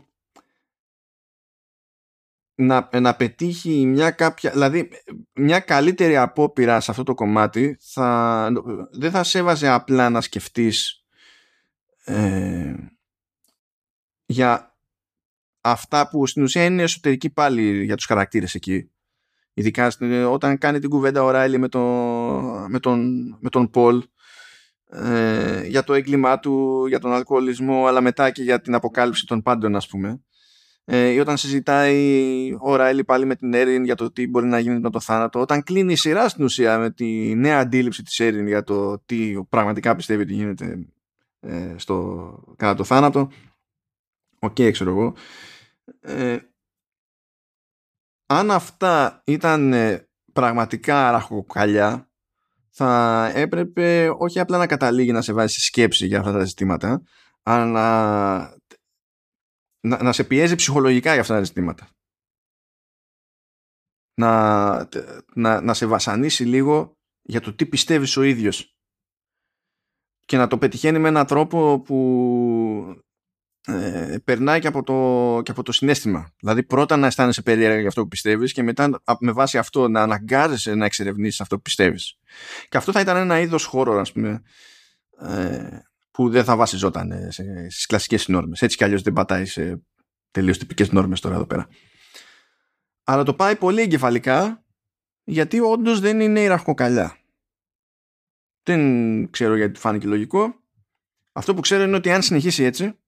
να, 2.55 2.89
να 2.99 3.15
πετύχει 3.15 3.85
μια 3.85 4.11
κάποια 4.11 4.51
δηλαδή 4.51 4.89
μια 5.33 5.59
καλύτερη 5.59 6.17
απόπειρα 6.17 6.79
σε 6.79 6.91
αυτό 6.91 7.03
το 7.03 7.13
κομμάτι 7.13 7.77
θα, 7.81 8.49
δεν 8.91 9.11
θα 9.11 9.23
σε 9.23 9.37
έβαζε 9.37 9.67
απλά 9.67 10.09
να 10.09 10.21
σκεφτείς 10.21 11.06
ε, 12.07 12.75
για 14.25 14.77
αυτά 15.61 16.09
που 16.09 16.27
στην 16.27 16.43
ουσία 16.43 16.63
είναι 16.63 16.83
εσωτερική 16.83 17.29
πάλι 17.29 17.83
για 17.83 17.95
τους 17.95 18.05
χαρακτήρες 18.05 18.55
εκεί. 18.55 18.91
Ειδικά 19.53 19.91
όταν 20.29 20.57
κάνει 20.57 20.79
την 20.79 20.89
κουβέντα 20.89 21.23
ο 21.23 21.31
Ράιλι 21.31 21.57
με, 21.57 21.67
το, 21.67 21.79
με, 22.67 22.79
τον, 22.79 23.27
με 23.39 23.49
τον 23.49 23.69
Πολ 23.69 24.03
ε, 24.89 25.65
για 25.67 25.83
το 25.83 25.93
έγκλημά 25.93 26.39
του, 26.39 26.85
για 26.87 26.99
τον 26.99 27.13
αλκοολισμό 27.13 27.85
αλλά 27.85 28.01
μετά 28.01 28.31
και 28.31 28.43
για 28.43 28.61
την 28.61 28.73
αποκάλυψη 28.75 29.25
των 29.25 29.41
πάντων 29.41 29.75
ας 29.75 29.87
πούμε. 29.87 30.21
Ε, 30.85 31.09
ή 31.09 31.19
όταν 31.19 31.37
συζητάει 31.37 32.51
ο 32.59 32.75
Ράιλι 32.75 33.03
πάλι 33.03 33.25
με 33.25 33.35
την 33.35 33.53
Έριν 33.53 33.83
για 33.83 33.95
το 33.95 34.11
τι 34.11 34.27
μπορεί 34.27 34.47
να 34.47 34.59
γίνει 34.59 34.79
με 34.79 34.89
το 34.89 34.99
θάνατο. 34.99 35.39
Όταν 35.39 35.63
κλείνει 35.63 35.91
η 35.91 35.95
σειρά 35.95 36.29
στην 36.29 36.43
ουσία 36.43 36.77
με 36.77 36.91
τη 36.91 37.35
νέα 37.35 37.59
αντίληψη 37.59 38.03
της 38.03 38.19
Έριν 38.19 38.47
για 38.47 38.63
το 38.63 38.99
τι 39.05 39.33
πραγματικά 39.49 39.95
πιστεύει 39.95 40.21
ότι 40.21 40.33
γίνεται 40.33 40.87
ε, 41.47 41.75
στο, 41.77 42.55
κατά 42.55 42.75
το 42.75 42.83
θάνατο. 42.83 43.31
Ok 44.39 44.55
okay, 44.57 44.71
ξέρω 44.71 44.89
εγώ. 44.89 45.15
Ε, 45.99 46.37
αν 48.25 48.51
αυτά 48.51 49.21
ήταν 49.25 49.73
ε, 49.73 50.07
πραγματικά 50.33 51.11
ραχοκαλιά 51.11 52.09
θα 52.69 53.31
έπρεπε 53.35 54.15
όχι 54.17 54.39
απλά 54.39 54.57
να 54.57 54.67
καταλήγει 54.67 55.11
να 55.11 55.21
σε 55.21 55.33
βάζει 55.33 55.53
σε 55.53 55.59
σκέψη 55.59 56.05
για 56.05 56.19
αυτά 56.19 56.31
τα 56.31 56.43
ζητήματα 56.43 57.01
αλλά 57.43 58.57
να, 59.79 60.03
να, 60.03 60.13
σε 60.13 60.23
πιέζει 60.23 60.55
ψυχολογικά 60.55 61.11
για 61.11 61.21
αυτά 61.21 61.33
τα 61.33 61.43
ζητήματα. 61.43 61.89
Να, 64.19 64.89
να, 65.33 65.61
να 65.61 65.73
σε 65.73 65.85
βασανίσει 65.85 66.45
λίγο 66.45 66.97
για 67.21 67.41
το 67.41 67.53
τι 67.53 67.65
πιστεύεις 67.65 68.17
ο 68.17 68.23
ίδιος 68.23 68.76
και 70.27 70.37
να 70.37 70.47
το 70.47 70.57
πετυχαίνει 70.57 70.99
με 70.99 71.07
έναν 71.07 71.25
τρόπο 71.25 71.81
που 71.81 73.03
ε, 73.67 74.17
περνάει 74.23 74.59
και 74.59 74.67
από, 74.67 74.83
το, 74.83 75.41
και 75.43 75.51
από 75.51 75.63
το 75.63 75.71
συνέστημα. 75.71 76.33
Δηλαδή 76.39 76.63
πρώτα 76.63 76.97
να 76.97 77.07
αισθάνεσαι 77.07 77.41
περίεργα 77.41 77.79
για 77.79 77.87
αυτό 77.87 78.01
που 78.01 78.07
πιστεύεις 78.07 78.53
και 78.53 78.63
μετά 78.63 79.01
με 79.19 79.31
βάση 79.31 79.57
αυτό 79.57 79.87
να 79.87 80.01
αναγκάζεσαι 80.01 80.75
να 80.75 80.85
εξερευνήσεις 80.85 81.41
αυτό 81.41 81.55
που 81.55 81.61
πιστεύεις. 81.61 82.17
Και 82.69 82.77
αυτό 82.77 82.91
θα 82.91 82.99
ήταν 82.99 83.17
ένα 83.17 83.39
είδος 83.39 83.65
χώρο, 83.65 83.99
ας 83.99 84.11
πούμε, 84.11 84.41
ε, 85.19 85.79
που 86.11 86.29
δεν 86.29 86.43
θα 86.43 86.55
βασιζόταν 86.55 87.11
στις 87.69 87.85
κλασικές 87.85 88.27
νόρμες. 88.27 88.61
Έτσι 88.61 88.77
κι 88.77 88.83
αλλιώς 88.83 89.01
δεν 89.01 89.13
πατάει 89.13 89.45
σε 89.45 89.81
τελείως 90.31 90.57
τυπικές 90.57 90.91
νόρμες 90.91 91.19
τώρα 91.19 91.35
εδώ 91.35 91.45
πέρα. 91.45 91.67
Αλλά 93.03 93.23
το 93.23 93.33
πάει 93.33 93.55
πολύ 93.55 93.81
εγκεφαλικά 93.81 94.63
γιατί 95.23 95.59
όντως 95.59 95.99
δεν 95.99 96.19
είναι 96.19 96.39
ιεραρχοκαλιά. 96.39 97.17
Δεν 98.67 99.29
ξέρω 99.29 99.55
γιατί 99.55 99.79
φάνηκε 99.79 100.07
λογικό. 100.07 100.63
Αυτό 101.31 101.53
που 101.53 101.61
ξέρω 101.61 101.83
είναι 101.83 101.95
ότι 101.95 102.11
αν 102.11 102.21
συνεχίσει 102.21 102.63
έτσι 102.63 102.99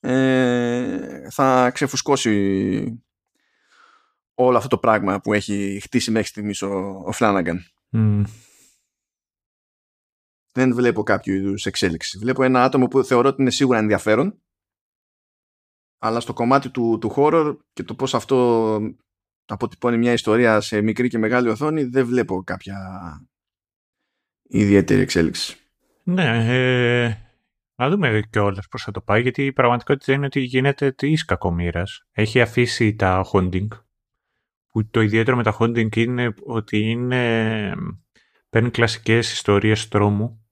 ε, 0.00 1.30
θα 1.30 1.70
ξεφουσκώσει 1.70 3.02
όλο 4.34 4.56
αυτό 4.56 4.68
το 4.68 4.78
πράγμα 4.78 5.20
που 5.20 5.32
έχει 5.32 5.80
χτίσει 5.82 6.10
μέχρι 6.10 6.28
στιγμής 6.28 6.62
ο, 6.62 7.02
ο 7.06 7.12
Φλάναγκαν. 7.12 7.64
Δεν 10.52 10.74
βλέπω 10.74 11.02
κάποιο 11.02 11.34
είδους 11.34 11.66
εξέλιξη. 11.66 12.18
Βλέπω 12.18 12.42
ένα 12.42 12.64
άτομο 12.64 12.88
που 12.88 13.04
θεωρώ 13.04 13.28
ότι 13.28 13.40
είναι 13.40 13.50
σίγουρα 13.50 13.78
ενδιαφέρον 13.78 14.42
αλλά 15.98 16.20
στο 16.20 16.32
κομμάτι 16.32 16.70
του, 16.70 16.98
του 17.00 17.12
horror 17.16 17.56
και 17.72 17.82
το 17.82 17.94
πώς 17.94 18.14
αυτό 18.14 18.80
αποτυπώνει 19.54 19.98
μια 19.98 20.12
ιστορία 20.12 20.60
σε 20.60 20.80
μικρή 20.80 21.08
και 21.08 21.18
μεγάλη 21.18 21.48
οθόνη 21.48 21.84
δεν 21.84 22.06
βλέπω 22.06 22.42
κάποια 22.42 22.78
ιδιαίτερη 24.42 25.00
εξέλιξη. 25.00 25.56
Ναι, 26.02 26.46
ε, 27.04 27.16
να 27.74 27.88
δούμε 27.90 28.22
κιόλας 28.30 28.68
πώς 28.68 28.82
θα 28.82 28.90
το 28.90 29.00
πάει, 29.00 29.22
γιατί 29.22 29.44
η 29.44 29.52
πραγματικότητα 29.52 30.12
είναι 30.12 30.26
ότι 30.26 30.40
γίνεται 30.40 30.92
της 30.92 31.24
κακομοίρας. 31.24 32.06
Έχει 32.12 32.40
αφήσει 32.40 32.94
τα 32.94 33.26
haunting. 33.32 33.68
Που 34.66 34.88
το 34.88 35.00
ιδιαίτερο 35.00 35.36
με 35.36 35.42
τα 35.42 35.56
haunting 35.58 35.96
είναι 35.96 36.34
ότι 36.44 36.78
είναι, 36.78 37.72
παίρνει 38.48 38.70
κλασικές 38.70 39.32
ιστορίες 39.32 39.88
τρόμου 39.88 40.42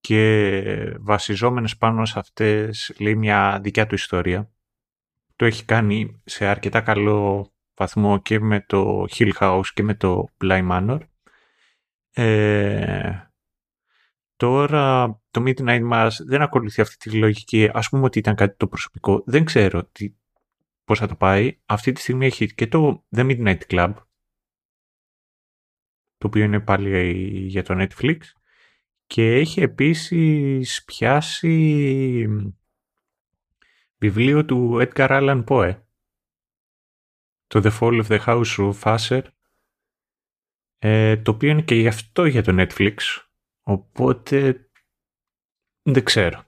και 0.00 0.96
βασιζόμενες 1.00 1.76
πάνω 1.76 2.04
σε 2.04 2.18
αυτές 2.18 2.94
λέει 2.98 3.14
μια 3.14 3.60
δικιά 3.62 3.86
του 3.86 3.94
ιστορία. 3.94 4.50
Το 5.36 5.44
έχει 5.44 5.64
κάνει 5.64 6.22
σε 6.24 6.46
αρκετά 6.46 6.80
καλό 6.80 7.50
βαθμό 7.74 8.22
και 8.22 8.40
με 8.40 8.60
το 8.60 9.04
Hill 9.10 9.32
House 9.38 9.66
και 9.74 9.82
με 9.82 9.94
το 9.94 10.28
Bly 10.40 10.70
Manor. 10.70 10.98
Ε, 12.12 13.30
τώρα 14.36 15.06
το 15.30 15.42
Midnight 15.46 15.90
Mass 15.92 16.10
δεν 16.26 16.42
ακολουθεί 16.42 16.80
αυτή 16.80 16.96
τη 16.96 17.16
λογική. 17.16 17.70
Ας 17.72 17.88
πούμε 17.88 18.04
ότι 18.04 18.18
ήταν 18.18 18.34
κάτι 18.34 18.56
το 18.56 18.66
προσωπικό. 18.66 19.22
Δεν 19.26 19.44
ξέρω 19.44 19.84
τι, 19.84 20.14
πώς 20.84 20.98
θα 20.98 21.06
το 21.06 21.14
πάει. 21.14 21.58
Αυτή 21.66 21.92
τη 21.92 22.00
στιγμή 22.00 22.26
έχει 22.26 22.54
και 22.54 22.66
το 22.66 23.06
The 23.16 23.20
Midnight 23.20 23.60
Club 23.68 23.94
το 26.18 26.26
οποίο 26.26 26.44
είναι 26.44 26.60
πάλι 26.60 27.10
για 27.46 27.62
το 27.62 27.74
Netflix 27.78 28.18
και 29.06 29.34
έχει 29.34 29.60
επίσης 29.60 30.84
πιάσει 30.84 32.28
βιβλίο 33.98 34.44
του 34.44 34.78
Edgar 34.80 35.08
Allan 35.08 35.44
Poe. 35.44 35.80
Το 37.46 37.60
The 37.64 37.78
Fall 37.78 38.04
of 38.04 38.06
the 38.06 38.24
House 38.24 38.72
of 38.72 38.96
Usher 38.96 39.22
ε, 40.78 41.16
το 41.16 41.30
οποίο 41.30 41.50
είναι 41.50 41.62
και 41.62 41.74
γι' 41.74 41.88
αυτό 41.88 42.24
για 42.24 42.42
το 42.42 42.52
Netflix 42.58 42.96
οπότε 43.62 44.68
δεν 45.82 46.04
ξέρω. 46.04 46.44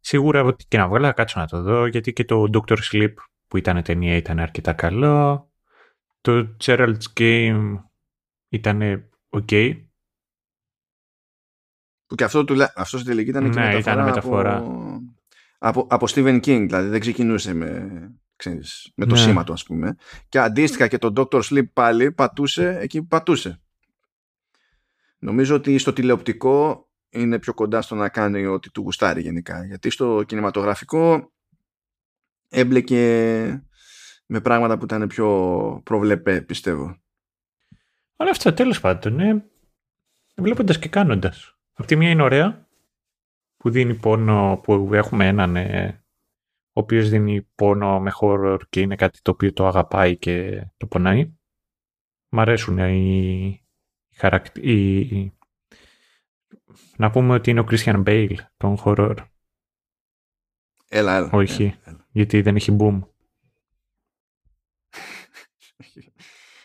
Σίγουρα 0.00 0.42
ότι 0.42 0.64
και 0.66 0.76
να 0.76 0.88
βγάλω 0.88 1.06
θα 1.06 1.12
κάτσω 1.12 1.40
να 1.40 1.46
το 1.46 1.62
δω 1.62 1.86
γιατί 1.86 2.12
και 2.12 2.24
το 2.24 2.44
Doctor 2.52 2.78
Sleep 2.90 3.14
που 3.46 3.56
ήταν 3.56 3.82
ταινία 3.82 4.16
ήταν 4.16 4.38
αρκετά 4.38 4.72
καλό. 4.72 5.50
Το 6.20 6.56
Gerald's 6.64 7.12
Game 7.14 7.74
ήταν 8.48 9.10
ok. 9.30 9.84
Που 12.06 12.14
και 12.14 12.24
αυτό, 12.24 12.44
του, 12.44 12.56
αυτό 12.74 12.98
στην 12.98 13.10
τελική 13.10 13.30
ήταν 13.30 13.50
και 13.50 13.60
ναι, 13.60 13.74
μεταφορά, 13.74 14.04
μεταφορά. 14.04 14.56
Από, 14.56 15.00
από, 15.58 15.86
από 15.90 16.06
Stephen 16.10 16.36
King, 16.36 16.64
δηλαδή 16.66 16.88
δεν 16.88 17.00
ξεκινούσε 17.00 17.54
με, 17.54 17.90
ξέρεις, 18.36 18.92
με 18.94 19.06
το 19.06 19.14
ναι. 19.14 19.20
σήμα 19.20 19.44
του 19.44 19.52
ας 19.52 19.62
πούμε. 19.62 19.96
Και 20.28 20.38
αντίστοιχα 20.38 20.86
και 20.86 20.98
το 20.98 21.12
Dr. 21.16 21.42
Sleep 21.42 21.68
πάλι 21.72 22.12
πατούσε 22.12 22.78
εκεί 22.80 23.00
που 23.00 23.06
πατούσε. 23.06 23.60
Νομίζω 25.18 25.54
ότι 25.54 25.78
στο 25.78 25.92
τηλεοπτικό 25.92 26.88
είναι 27.08 27.38
πιο 27.38 27.54
κοντά 27.54 27.82
στο 27.82 27.94
να 27.94 28.08
κάνει 28.08 28.46
ό,τι 28.46 28.70
του 28.70 28.80
γουστάρει 28.80 29.20
γενικά. 29.20 29.64
Γιατί 29.64 29.90
στο 29.90 30.22
κινηματογραφικό 30.26 31.32
έμπλεκε 32.48 33.00
με 34.26 34.40
πράγματα 34.40 34.78
που 34.78 34.84
ήταν 34.84 35.06
πιο 35.06 35.80
προβλεπέ, 35.84 36.40
πιστεύω. 36.40 36.96
Αλλά 38.16 38.30
αυτά 38.30 38.54
τέλος 38.54 38.80
πάντων, 38.80 39.14
ναι. 39.14 39.44
Βλέποντας 40.36 40.78
και 40.78 40.88
κάνοντας. 40.88 41.56
Αυτή 41.72 41.94
τη 41.94 42.00
μία 42.00 42.10
είναι 42.10 42.22
ωραία, 42.22 42.65
που 43.56 43.70
δίνει 43.70 43.94
πόνο, 43.94 44.60
που 44.62 44.94
έχουμε 44.94 45.26
έναν 45.26 45.56
ε, 45.56 46.04
ο 46.76 46.80
οποίος 46.80 47.08
δίνει 47.08 47.42
πόνο 47.54 48.00
με 48.00 48.12
horror 48.20 48.58
και 48.68 48.80
είναι 48.80 48.96
κάτι 48.96 49.22
το 49.22 49.30
οποίο 49.30 49.52
το 49.52 49.66
αγαπάει 49.66 50.16
και 50.16 50.66
το 50.76 50.86
πονάει. 50.86 51.32
Μ' 52.28 52.40
αρέσουν 52.40 52.78
οι, 52.78 53.64
οι, 54.54 55.32
Να 56.96 57.10
πούμε 57.10 57.34
ότι 57.34 57.50
είναι 57.50 57.60
ο 57.60 57.66
Christian 57.70 58.04
Bale, 58.06 58.36
τον 58.56 58.76
horror. 58.84 59.16
Έλα, 60.88 61.16
έλα. 61.16 61.30
Όχι, 61.32 61.74
γιατί 62.10 62.40
δεν 62.40 62.56
έχει 62.56 62.76
boom. 62.80 63.00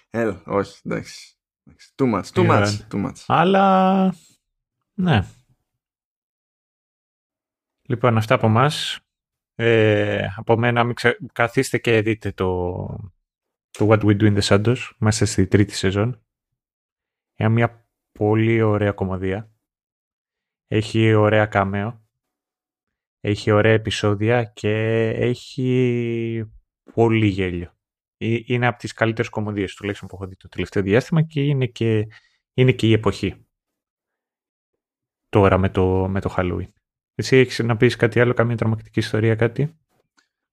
έλα, 0.09 0.41
όχι, 0.45 0.81
εντάξει. 0.84 1.35
Too 1.95 2.13
much, 2.13 2.23
too 2.23 2.47
much, 2.49 2.77
too 2.91 3.05
much. 3.05 3.23
Αλλά 3.27 4.15
ναι. 4.93 5.23
Λοιπόν, 7.91 8.18
αυτά 8.18 8.35
από 8.35 8.45
εμά. 8.45 8.72
Ε, 9.55 10.27
από 10.35 10.57
μένα, 10.57 10.84
μην 10.84 10.95
ξε... 10.95 11.18
καθίστε 11.34 11.77
και 11.77 12.01
δείτε 12.01 12.31
το, 12.31 12.85
το 13.69 13.88
What 13.89 13.99
We 13.99 14.22
Do 14.22 14.22
in 14.22 14.39
the 14.39 14.41
Shadows. 14.41 14.77
Είμαστε 15.01 15.26
στη 15.26 15.47
τρίτη 15.47 15.73
σεζόν. 15.73 16.26
Είναι 17.35 17.49
μια 17.49 17.88
πολύ 18.11 18.61
ωραία 18.61 18.91
κομμωδία. 18.91 19.51
Έχει 20.68 21.13
ωραία 21.13 21.45
κάμεο. 21.45 22.05
Έχει 23.19 23.51
ωραία 23.51 23.73
επεισόδια 23.73 24.43
και 24.43 25.07
έχει 25.07 26.51
πολύ 26.93 27.27
γέλιο. 27.27 27.77
Ε, 28.18 28.39
είναι 28.45 28.68
από 28.68 28.77
τις 28.77 28.93
καλύτερες 28.93 29.30
κομμωδίες 29.30 29.76
τουλάχιστον 29.76 30.07
που 30.07 30.15
έχω 30.15 30.27
δει 30.27 30.35
το 30.35 30.47
τελευταίο 30.47 30.84
διάστημα 30.84 31.22
και 31.22 31.43
είναι 31.43 31.65
και, 31.65 32.07
είναι 32.53 32.72
και 32.72 32.88
η 32.88 32.93
εποχή 32.93 33.45
τώρα 35.30 35.57
με 35.57 35.69
το, 35.69 36.07
με 36.09 36.22
το 36.22 36.34
Halloween. 36.38 36.72
Εσύ 37.15 37.38
έχεις 37.38 37.59
να 37.59 37.77
πεις 37.77 37.95
κάτι 37.95 38.19
άλλο, 38.19 38.33
καμία 38.33 38.57
τρομακτική 38.57 38.99
ιστορία, 38.99 39.35
κάτι; 39.35 39.75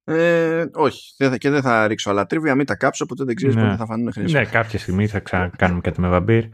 Ε, 0.04 0.66
όχι, 0.72 1.14
και 1.38 1.50
δεν 1.50 1.62
θα 1.62 1.86
ρίξω 1.86 2.10
άλλα 2.10 2.26
τρίβια, 2.26 2.54
μην 2.54 2.66
τα 2.66 2.76
κάψω, 2.76 3.04
οπότε 3.04 3.24
δεν 3.24 3.34
ξέρεις 3.34 3.54
ναι. 3.54 3.62
πότε 3.62 3.76
θα 3.76 3.86
φανούν 3.86 4.12
χρήσιμο. 4.12 4.40
Ναι, 4.40 4.46
κάποια 4.46 4.78
στιγμή 4.78 5.06
θα 5.06 5.20
ξανακάνουμε 5.20 5.80
κάτι 5.80 6.00
με 6.00 6.08
βαμπύρ. 6.08 6.44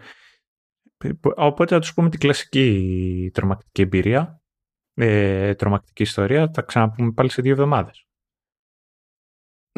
Οπότε 1.22 1.74
θα 1.74 1.80
τους 1.80 1.94
πούμε 1.94 2.08
την 2.08 2.20
κλασική 2.20 3.30
τρομακτική 3.34 3.82
εμπειρία, 3.82 4.42
ε, 4.94 5.54
τρομακτική 5.54 6.02
ιστορία, 6.02 6.50
θα 6.54 6.62
ξαναπούμε 6.62 7.12
πάλι 7.12 7.30
σε 7.30 7.42
δύο 7.42 7.52
εβδομάδες. 7.52 8.06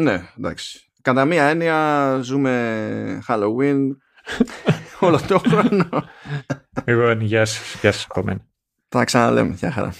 Ναι, 0.00 0.22
εντάξει. 0.38 0.90
Κατά 1.02 1.24
μία 1.24 1.44
έννοια 1.44 2.18
ζούμε 2.22 3.22
Halloween 3.28 3.80
όλο 5.00 5.20
το 5.28 5.38
χρόνο. 5.38 5.88
Λοιπόν, 6.84 7.20
γεια 7.20 7.44
σας, 7.44 7.80
γεια 7.80 7.92
σας 7.92 8.06
από 8.08 8.22
μένα. 8.22 8.46
Τα 8.88 9.04
ξαναλέμε, 9.04 9.54
γεια 9.54 9.70
χαρά. 9.70 9.94